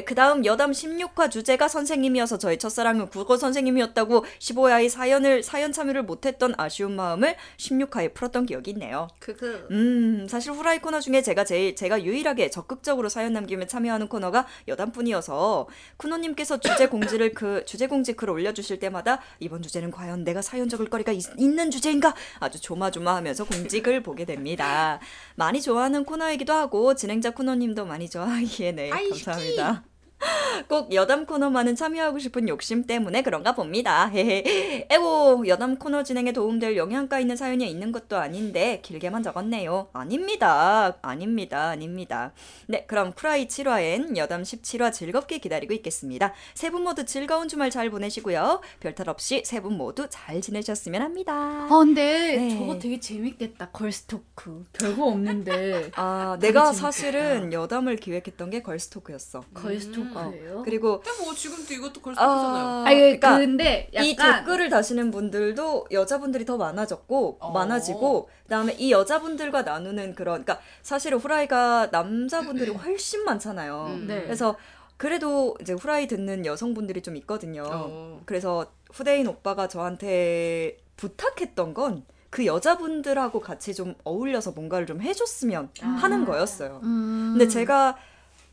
[0.06, 6.56] 그 다음 여담 16화 주제가 선생님이어서 저의 첫사랑은 국어 선생님이었다고 15화의 사연을, 사연 참여를 못했던
[6.57, 9.07] 아쉬운 마음을 16화에 풀었던 기억이 있네요.
[9.20, 14.48] 그그 음, 사실 후라이 코너 중에 제가 제일, 제가 유일하게 적극적으로 사연 남기며 참여하는 코너가
[14.68, 15.68] 여담뿐이어서
[15.98, 20.90] 쿠노님께서 주제 공지를 그, 주제 공지 글을 올려주실 때마다 이번 주제는 과연 내가 사연 적을
[20.90, 22.16] 거리가 있, 는 주제인가?
[22.40, 24.99] 아주 조마조마하면서 공지글 보게 됩니다.
[25.36, 29.74] 많이 좋아하는 코너이기도 하고 진행자 쿠노님도 많이 좋아하기에 네, 감사합니다.
[30.69, 34.09] 꼭 여담 코너만은 참여하고 싶은 욕심 때문에 그런가 봅니다.
[34.13, 39.89] 에고 여담 코너 진행에 도움될 영양가 있는 사연이 있는 것도 아닌데 길게만 적었네요.
[39.93, 40.97] 아닙니다.
[41.01, 41.67] 아닙니다.
[41.69, 42.31] 아닙니다.
[42.67, 46.33] 네, 그럼 쿠라이 7화엔 여담 17화 즐겁게 기다리고 있겠습니다.
[46.53, 48.61] 세 분 모두 즐거운 주말 잘 보내시고요.
[48.79, 51.33] 별탈 없이 세 분 모두 잘 지내셨으면 합니다.
[51.33, 52.57] 아 근데 네.
[52.57, 53.69] 저거 되게 재밌겠다.
[53.71, 54.65] 걸스토크.
[54.73, 56.73] 별거 없는데 아, 내가 재밌겠다.
[56.73, 59.43] 사실은 여담을 기획했던 게 걸스토크였어.
[59.53, 60.61] 걸스토크 예요.
[60.64, 62.65] 그리고 근데 뭐 지금도 이것도 걸스토크잖아요.
[62.65, 67.52] 아, 아, 그 그러니까 근데 약간 이 댓글을 다시는 분들도 여자분들이 더 많아졌고 어.
[67.52, 73.86] 많아지고 그다음에 이 여자분들과 나누는 그런 그러니까 사실은 후라이가 남자분들이 훨씬 많잖아요.
[73.90, 74.07] 음.
[74.07, 74.23] 네.
[74.23, 74.56] 그래서
[74.98, 77.64] 그래도 이제 후라이 듣는 여성분들이 좀 있거든요.
[77.68, 78.22] 어.
[78.26, 82.06] 그래서 후대인 오빠가 저한테 부탁했던 건
[82.36, 86.82] 그 여자분들하고 같이 좀 어울려서 뭔가를 좀 해줬으면 하는 거였어요.
[86.84, 87.36] 음.
[87.38, 87.95] 근데 제가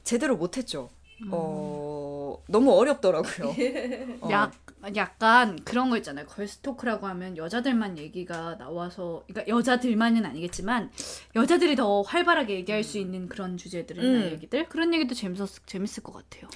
[0.04, 0.88] 제대로 못했죠.
[1.30, 3.54] 어, 너무 어렵더라고요.
[4.22, 4.30] 어.
[4.30, 4.52] 약,
[4.96, 6.26] 약간 그런 거 있잖아요.
[6.26, 10.90] 걸스토크라고 하면 여자들만 얘기가 나와서, 그러니까 여자들만은 아니겠지만
[11.36, 14.30] 여자들이 더 활발하게 얘기할 수 있는 그런 주제들이나 음.
[14.32, 16.48] 얘기들 그런 얘기도 재밌었 재밌을 것 같아요.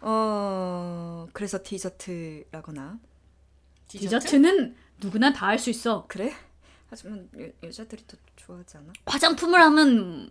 [0.00, 2.98] 어, 그래서 디저트라거나.
[3.88, 6.06] 디저트 는 누구나 다 할 수 있어.
[6.08, 6.32] 그래?
[6.88, 8.92] 하지만 여, 여자들이 더 좋아하지 않아?
[9.06, 10.30] 화장품을 하면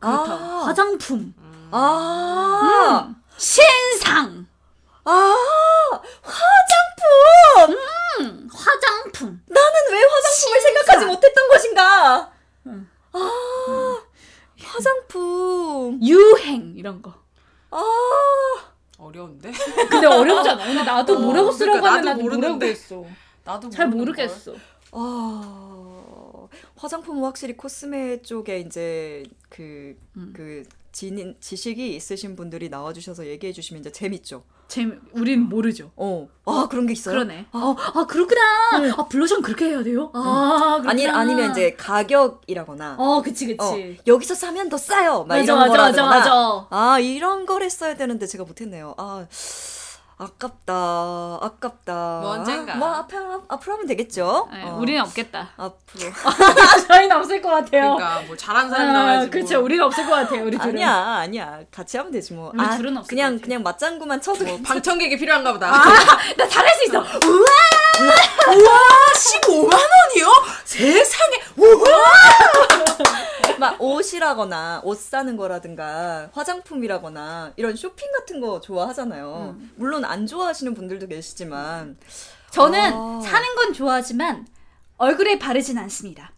[0.00, 0.32] 그렇다.
[0.34, 0.64] 아.
[0.66, 1.34] 화장품,
[1.76, 3.16] 아, 음.
[3.36, 4.46] 신상,
[5.04, 5.10] 아,
[6.22, 7.76] 화장품!
[8.20, 9.42] 음, 화장품.
[9.48, 12.32] 나는 왜 화장품을 생각하지 못했던 것인가?
[12.68, 12.88] 응.
[13.12, 14.00] 아,
[14.62, 16.00] 화장품.
[16.00, 17.12] 유행 이런 거.
[17.72, 17.82] 아,
[18.98, 19.50] 어려운데?
[19.90, 20.64] 근데 어렵잖아.
[20.64, 22.68] 근데 나도 어, 뭐라고 쓰라고 그러니까 하면 나도 모르는데.
[22.68, 23.04] 했어.
[23.42, 24.54] 나도 잘 모르겠어.
[24.92, 26.46] 아,
[26.76, 30.32] 화장품은 확실히 코스메 쪽에 이제 그, 음.
[30.36, 30.62] 그,
[30.94, 34.44] 진, 지식이 있으신 분들이 나와주셔서 얘기해 주시면 이제 재밌죠.
[34.68, 35.90] 재미, 우린 모르죠.
[35.96, 37.14] 어, 아, 그런 게 있어요?
[37.16, 37.46] 그러네.
[37.50, 38.40] 아, 아 그렇구나.
[38.96, 40.12] 아 블러셔는 그렇게 해야 돼요?
[40.14, 40.90] 아, 그렇구나.
[40.90, 42.94] 아니, 아니면 이제 가격이라거나.
[42.96, 43.58] 어, 그치, 그치.
[43.60, 45.24] 어, 여기서 사면 더 싸요.
[45.24, 46.18] 막 맞아, 이런 맞아, 맞아, 거라거나.
[46.18, 46.66] 맞아.
[46.70, 48.94] 아 이런 걸 했어야 되는데 제가 못했네요.
[48.96, 49.26] 아
[50.16, 50.72] 아깝다,
[51.42, 52.20] 아깝다.
[52.22, 52.76] 뭐 언젠가.
[52.76, 54.48] 뭐 앞으로 앞으로 하면 되겠죠.
[54.52, 55.50] 네, 어, 우리는 없겠다.
[55.56, 56.10] 앞으로.
[56.86, 57.96] 저희는 없을 것 같아요.
[57.96, 59.26] 그러니까 뭐 잘하는 사람이 나와야지.
[59.26, 59.30] 뭐.
[59.30, 59.60] 그렇죠.
[59.64, 60.42] 우리는 없을 것 같아요.
[60.44, 60.68] 우리 둘은.
[60.74, 61.60] 아니야, 아니야.
[61.72, 62.52] 같이 하면 되지 뭐.
[62.54, 63.38] 우리 아, 둘은 없을 그냥.
[63.40, 65.70] 그냥 맞장구만 쳐도 뭐 방청객이 필요한가 보다.
[66.38, 66.98] 나 잘할 수 있어.
[67.00, 67.46] 우와!
[69.14, 70.32] 15만 원이요?
[70.64, 71.36] 세상에.
[71.56, 71.84] 우와!
[73.58, 79.54] 막 옷이라거나 옷 사는 거라든가 화장품이라거나 이런 쇼핑 같은 거 좋아하잖아요.
[79.56, 79.72] 음.
[79.76, 81.98] 물론 안 좋아하시는 분들도 계시지만
[82.50, 83.20] 저는 아.
[83.22, 84.46] 사는 건 좋아하지만
[84.96, 86.32] 얼굴에 바르진 않습니다.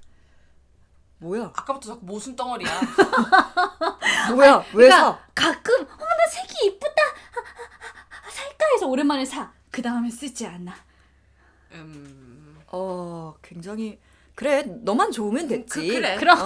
[1.19, 1.53] 뭐야?
[1.55, 2.69] 아까부터 자꾸 모순 덩어리야.
[4.35, 4.65] 뭐야?
[4.75, 5.19] 왜 그러니까 사?
[5.35, 7.03] 가끔 어머 나 색이 이쁘다.
[7.03, 9.53] 아, 아, 아, 살까 해서 오랜만에 사.
[9.71, 10.75] 그 다음에 쓰지 않아.
[11.73, 12.59] 음.
[12.69, 13.99] 어, 굉장히
[14.37, 14.63] 그래.
[14.83, 15.67] 너만 좋으면 됐지.
[15.89, 16.15] 그, 그래.
[16.17, 16.37] 그럼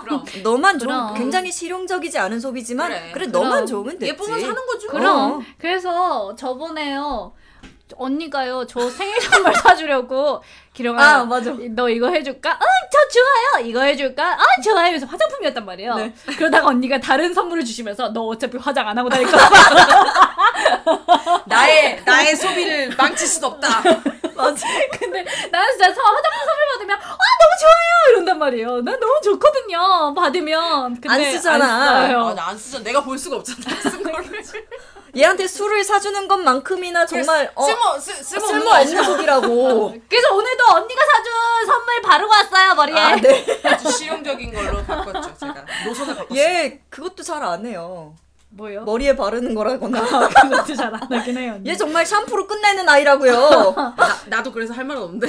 [0.00, 0.24] 그럼.
[0.42, 1.14] 너만 그럼.
[1.14, 3.26] 굉장히 실용적이지 않은 소비지만 그래, 그래.
[3.26, 3.66] 너만.
[3.66, 4.12] 좋으면 됐지.
[4.12, 4.86] 예쁘면 사는 거지.
[4.86, 4.94] 뭐.
[4.96, 5.42] 그럼 어.
[5.58, 7.32] 그래서 저번에요
[7.96, 10.40] 언니가요 저 생일 선물 사주려고
[10.72, 11.52] 기령아 아, 맞아.
[11.70, 12.52] 너 이거 해줄까?
[12.52, 14.32] 어 저 좋아요 이거 해줄까?
[14.32, 16.12] 아 좋아요 그래서 화장품이었단 말이에요 네.
[16.36, 19.48] 그러다가 언니가 다른 선물을 주시면서 너 어차피 화장 안 하고 다닐 거야
[21.46, 23.68] 나의 나의 소비를 망칠 수도 없다.
[24.34, 24.66] 맞아.
[24.98, 30.14] 근데 나는 진짜 서- 화장품 선물 받으면 아 너무 좋아요 이런단 말이에요 난 너무 좋거든요
[30.14, 31.64] 받으면 안 쓰잖아.
[32.00, 32.14] 안.
[32.14, 32.82] 아, 나안 쓰잖아.
[32.84, 33.58] 내가 볼 수가 없잖아.
[33.90, 34.42] 쓴 거를.
[35.16, 39.94] 얘한테 술을 사주는 것만큼이나 정말 어, 쓸모 쓸 쓸모 없는 쓸모 거 없는 소비라고.
[40.08, 43.60] 그래서 오늘도 언니가 사준 선물 바르고 왔어요 머리에 아, 네.
[43.64, 45.34] 아주 실용적인 걸로 바꿨죠.
[45.38, 46.38] 제가 노선을 바꿨어요.
[46.38, 48.14] 얘 그것도 잘 안 해요.
[48.52, 48.82] 뭐요?
[48.84, 50.00] 머리에 바르는 거라거나.
[50.28, 51.70] 그것도 잘 안 하긴 해요 언니.
[51.70, 53.74] 얘 정말 샴푸로 끝내는 아이라고요.
[53.96, 55.28] 나, 나도 그래서 할 말은 없는데.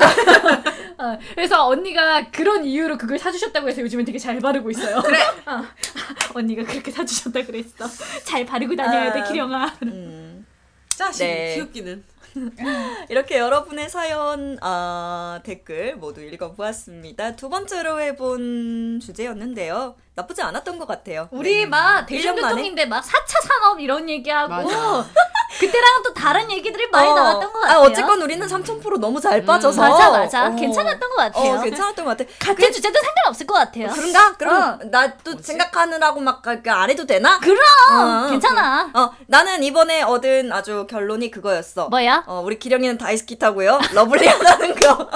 [0.97, 5.01] 어, 그래서 언니가 그런 이유로 그걸 사주셨다고 해서 요즘엔 되게 잘 바르고 있어요.
[5.01, 5.19] 그래.
[6.33, 7.85] 언니가 그렇게 사주셨다 그랬어.
[8.23, 9.23] 잘 바르고 다녀야 돼 아.
[9.23, 9.73] 기령아.
[9.83, 10.45] 음.
[10.89, 11.53] 자식 네.
[11.55, 12.03] 귀엽기는.
[13.09, 17.35] 이렇게 여러분의 사연, 아, 댓글 모두 읽어보았습니다.
[17.35, 19.95] 두 번째로 해본 주제였는데요.
[20.15, 21.29] 나쁘지 않았던 것 같아요.
[21.31, 21.65] 우리 네.
[21.65, 22.05] 막?
[22.05, 25.05] 대중교통인데 막 4차 산업 이런 얘기하고 맞아.
[25.59, 27.77] 그때랑은 또 다른 얘기들이 많이 어, 나왔던 것 같아요.
[27.77, 29.81] 아, 어쨌건 우리는 3000% 너무 잘 빠져서.
[29.81, 30.55] 맞아 맞아 어.
[30.55, 31.53] 괜찮았던 것 같아요.
[31.53, 32.29] 어, 괜찮았던 것 같아.
[32.39, 33.89] 같은 주제도 상관없을 것 같아요.
[33.89, 34.33] 그런가?
[34.37, 34.79] 그럼 어.
[34.85, 37.39] 나또 생각하느라고 막안 해도 되나?
[37.39, 37.59] 그럼
[37.91, 38.89] 어, 괜찮아.
[38.93, 41.89] 어, 나는 이번에 얻은 아주 결론이 그거였어.
[41.89, 42.23] 뭐야?
[42.27, 43.79] 어, 우리 기령이는 다이스키 타고요.
[43.93, 45.09] lovely 하다는 거.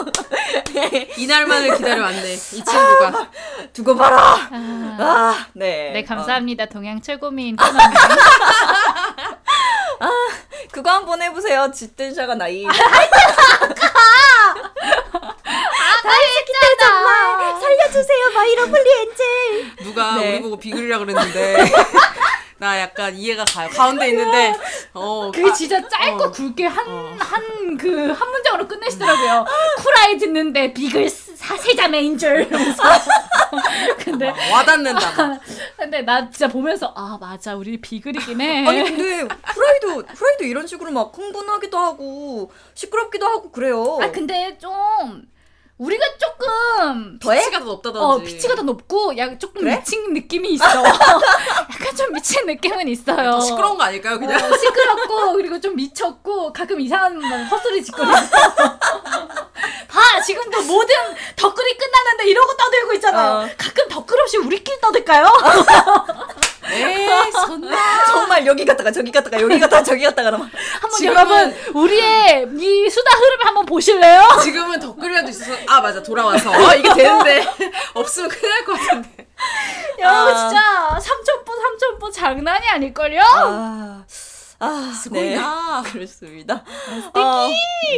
[1.17, 2.33] 이날만을 기다려왔네.
[2.33, 3.29] 이 친구가.
[3.73, 4.37] 두고 봐라.
[4.51, 5.91] 아, 네.
[5.93, 7.79] 네 어, 감사합니다 동양 최고미인 코너님.
[10.71, 11.71] 그거 한번 해보세요.
[11.71, 12.65] 自転車がない.
[12.65, 13.35] 다행이다.
[17.59, 19.75] 살려주세요, my lovely angel.
[19.83, 20.33] 누가 네.
[20.33, 21.65] 우리 보고 비글이라 그랬는데.
[22.57, 23.69] 나 약간 이해가 가요.
[23.69, 24.53] 가운데 있는데,
[24.93, 25.29] 어.
[25.33, 26.31] 그게 아, 진짜 짧고 어.
[26.31, 26.85] 굵게 한
[27.19, 29.45] 한 그한 문장으로 끝내시더라고요.
[29.83, 32.41] 쿨아이 듣는데 비글 사세자매인 줄.
[32.47, 32.83] 이러면서.
[33.99, 35.11] 근데 와닿는다.
[35.27, 35.39] 막.
[35.77, 38.67] 근데 나 진짜 보면서 아 맞아 우리 비글이긴 해.
[38.67, 43.99] 아니 근데 후라이도 후라이도 이런 식으로 막 흥분하기도 하고 시끄럽기도 하고 그래요.
[44.01, 44.71] 아 근데 좀
[45.77, 47.39] 우리가 조금 더해?
[47.39, 48.05] 피치가 더 높다든지.
[48.05, 49.75] 어 피치가 더 높고 약 조금 그래?
[49.77, 50.63] 미친 느낌이 있어.
[50.85, 53.31] 약간 좀 미친 느낌은 있어요.
[53.31, 54.41] 더 시끄러운 거 아닐까요, 그냥?
[54.41, 58.15] 어, 시끄럽고 그리고 좀 미쳤고 가끔 이상한 막 헛소리 짓거리고 봐
[60.25, 60.95] 지금도 모든
[61.35, 63.49] 덧글이 끝났는데 이러고 떠들고 있잖아요 어.
[63.57, 65.27] 가끔 덧글 없이 우리끼리 떠들까요?
[66.71, 67.07] 에이.
[68.07, 70.49] 정말 여기 갔다가 저기 갔다가 여기 갔다가 저기 갔다가 막
[70.81, 74.39] 한번 지금은- 여러분 우리의 이 수다 흐름을 한번 보실래요?
[74.43, 76.51] 지금은 덧글이라도 있어서, 아, 맞아, 돌아와서.
[76.51, 77.45] 어, 이게 되는데.
[77.93, 79.27] 없으면 큰일 날 것 같은데.
[79.99, 80.49] 여러분 아.
[80.49, 83.21] 진짜 삼천포 삼천포 장난이 아닐걸요?
[83.21, 84.05] 아,
[84.59, 84.93] 아, 네.
[85.03, 85.81] 스고이다.
[85.91, 86.63] 그렇습니다.
[87.13, 87.49] 어,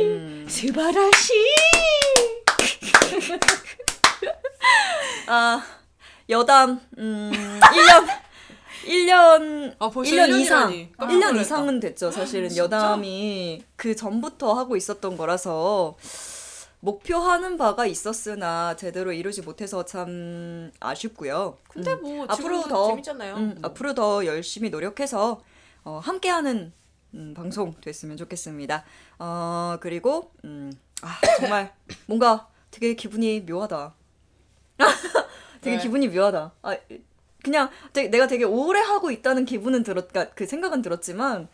[0.01, 1.33] 음, 스바라시
[5.27, 5.61] 아,
[6.29, 7.31] 여담, 음,
[7.61, 8.07] 1년,
[8.85, 10.39] 1년, 아, 벌써 1년 1년이라니.
[10.41, 11.41] 이상, 깜짝 1년 놀랐다.
[11.41, 12.11] 이상은 됐죠.
[12.11, 12.55] 사실은?
[12.55, 15.95] 여담이 그 전부터 하고 있었던 거라서
[16.79, 21.57] 목표하는 바가 있었으나 제대로 이루지 못해서 참 아쉽고요.
[21.69, 22.01] 근데 음.
[22.01, 23.35] 뭐, 앞으로 지금도 더 재밌잖아요.
[23.35, 23.69] 음, 뭐.
[23.69, 25.41] 앞으로 더 열심히 노력해서
[25.83, 26.71] 어, 함께하는
[27.13, 28.83] 음, 방송 됐으면 좋겠습니다.
[29.19, 31.73] 어, 그리고 음, 아, 정말
[32.05, 33.95] 뭔가 되게 기분이 묘하다.
[35.61, 35.81] 되게 네.
[35.81, 36.53] 기분이 묘하다.
[36.61, 36.77] 아,
[37.43, 41.47] 그냥 되게, 내가 되게 오래 하고 있다는 기분은 들었, 그러니까 그 생각은 들었지만,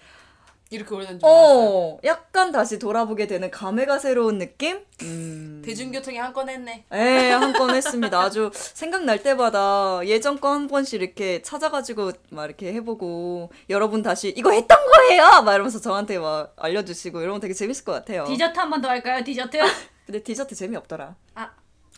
[0.75, 1.59] 이렇게 오래된 줄 알았어요.
[1.59, 4.79] 어, 약간 다시 돌아보게 되는 감회가 새로운 느낌?
[5.01, 5.61] 음.
[5.65, 6.85] 대중교통이 한 건 했네.
[6.93, 8.19] 예, 한 건 했습니다.
[8.19, 14.51] 아주 생각날 때마다 예전 거 한 번씩 이렇게 찾아가지고 막 이렇게 해보고 여러분 다시 이거
[14.51, 15.41] 했던 거예요!
[15.43, 18.25] 막 이러면서 저한테 막 알려주시고 이러면 되게 재밌을 것 같아요.
[18.25, 19.57] 디저트 한 번 더 할까요 디저트?
[20.05, 21.15] 근데 디저트 재미없더라.
[21.35, 21.49] 아.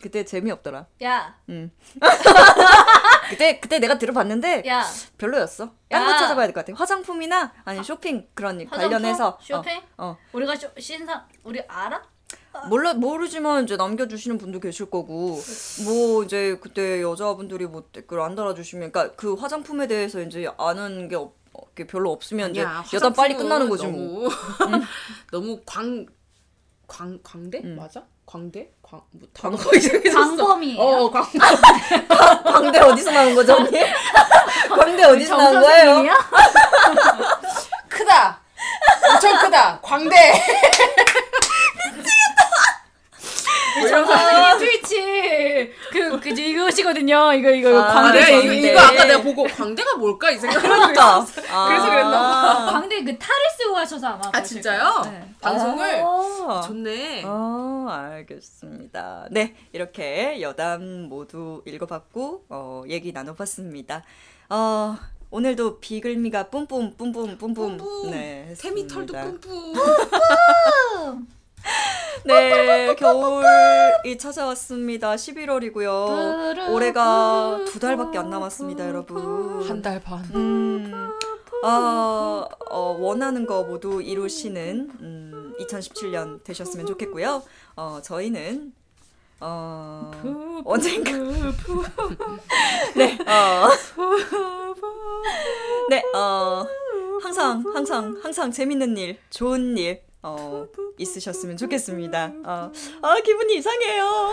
[0.02, 0.86] 그때 재미없더라.
[1.04, 1.70] 야 음.
[3.30, 4.84] 그때 그때 내가 들어봤는데 야.
[5.18, 5.70] 별로였어.
[5.88, 6.16] 딴거 야.
[6.18, 6.76] 찾아봐야 될 것 같아.
[6.78, 8.78] 화장품이나 아니 쇼핑 그런 화장품?
[8.78, 9.80] 관련해서 쇼핑?
[9.98, 12.02] 어, 우리가 쇼, 신상 우리 알아?
[12.52, 12.66] 어.
[12.68, 15.38] 몰라 모르지만 이제 남겨주시는 분도 계실 거고
[15.84, 21.16] 뭐 이제 그때 여자분들이 뭐 댓글 안 달아주시면 그러니까 그 화장품에 대해서 이제 아는 게,
[21.16, 24.28] 없, 어, 게 별로 없으면 이제 야, 여담 빨리 끝나는 거지 뭐.
[24.58, 24.84] 너무,
[25.32, 26.06] 너무 광,
[26.86, 27.60] 광, 광대?
[27.64, 27.76] 음.
[27.76, 28.06] 맞아?
[28.24, 28.72] 광대?
[28.88, 30.18] 광, 뭐, 단어가 이상해졌어.
[30.36, 30.80] 광범이에요.
[30.80, 31.26] 어, 광,
[32.44, 33.70] 광대 어디서 나온 거죠 언니?
[34.70, 36.04] 광대 어디서 나온 거예요?
[37.88, 38.40] 크다!
[39.12, 39.78] 엄청 크다!
[39.82, 40.32] 광대!
[43.88, 47.32] 정 선생님 트위치 그, 그 이것이거든요.
[47.34, 48.52] 이거 이거 아, 아, 광대 내가 이거.
[48.52, 50.30] 이거 아까 내가 보고 광대가 뭘까?
[50.30, 51.18] 이 생각을 하고 그러니까.
[51.22, 51.66] 있었어.
[51.68, 52.66] 그래서 그랬나 봐.
[52.72, 55.02] 광대 그 탈을 쓰고 가셔서 아마 아, 진짜요?
[55.04, 55.34] 네.
[55.40, 56.02] 방송을?
[56.04, 56.60] 아.
[56.66, 57.22] 좋네.
[57.24, 59.28] 어, 알겠습니다.
[59.30, 64.02] 네, 이렇게 여담 모두 읽어봤고, 어, 얘기 나눠봤습니다.
[64.48, 64.96] 어,
[65.30, 67.76] 오늘도 비글미가 뿜뿜, 뿜뿜, 뿜뿜.
[67.76, 68.10] 뿜뿜.
[68.10, 69.40] 네, 세미털도 했습니다.
[69.40, 71.26] 뿜뿜.
[72.24, 75.14] 네, 겨울이 찾아왔습니다.
[75.14, 76.70] 11월이고요.
[76.70, 79.62] 올해가 두 달밖에 안 남았습니다, 여러분.
[79.68, 80.24] 한 달 반.
[80.34, 81.10] 음,
[81.62, 87.42] 아, 어, 원하는 거 모두 이루시는 음, 2017년 되셨으면 좋겠고요.
[87.76, 88.72] 어, 저희는
[89.40, 90.10] 어,
[90.64, 91.12] 언젠가
[92.96, 93.68] 네, 어,
[95.90, 96.66] 네, 어,
[97.22, 100.66] 항상 항상 항상 재밌는 일, 좋은 일 어,
[100.98, 102.32] 있으셨으면 좋겠습니다.
[102.44, 102.72] 어,
[103.02, 104.32] 아 기분이 이상해요.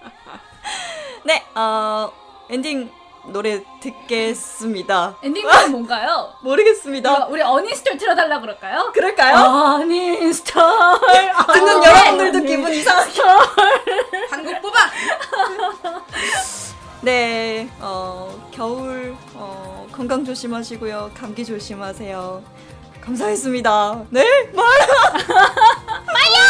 [1.24, 2.10] 네, 어,
[2.48, 2.90] 엔딩
[3.26, 5.18] 노래 듣겠습니다.
[5.22, 6.32] 엔딩곡은 뭔가요?
[6.42, 7.26] 모르겠습니다.
[7.26, 8.90] 우리 어니스톨 틀어달라 그럴까요?
[8.94, 9.36] 그럴까요?
[9.82, 10.62] 어니스톨
[11.52, 13.20] 듣는 여러분들도 기분 이상하게.
[14.30, 14.78] 한국 뽑아.
[17.02, 21.10] 네, 어, 겨울 어, 건강 조심하시고요.
[21.14, 22.59] 감기 조심하세요.
[23.04, 24.04] 감사했습니다.
[24.10, 24.64] 네, 말.
[26.14, 26.40] 마이요.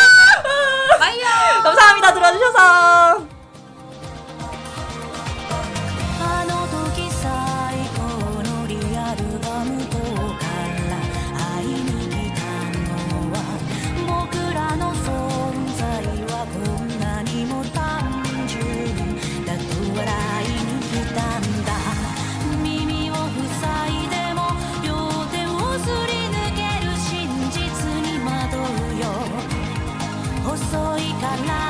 [0.99, 1.27] 마이요.
[1.63, 2.15] 감사합니다.
[2.15, 3.30] 들어주셔서.
[31.31, 31.70] I'm not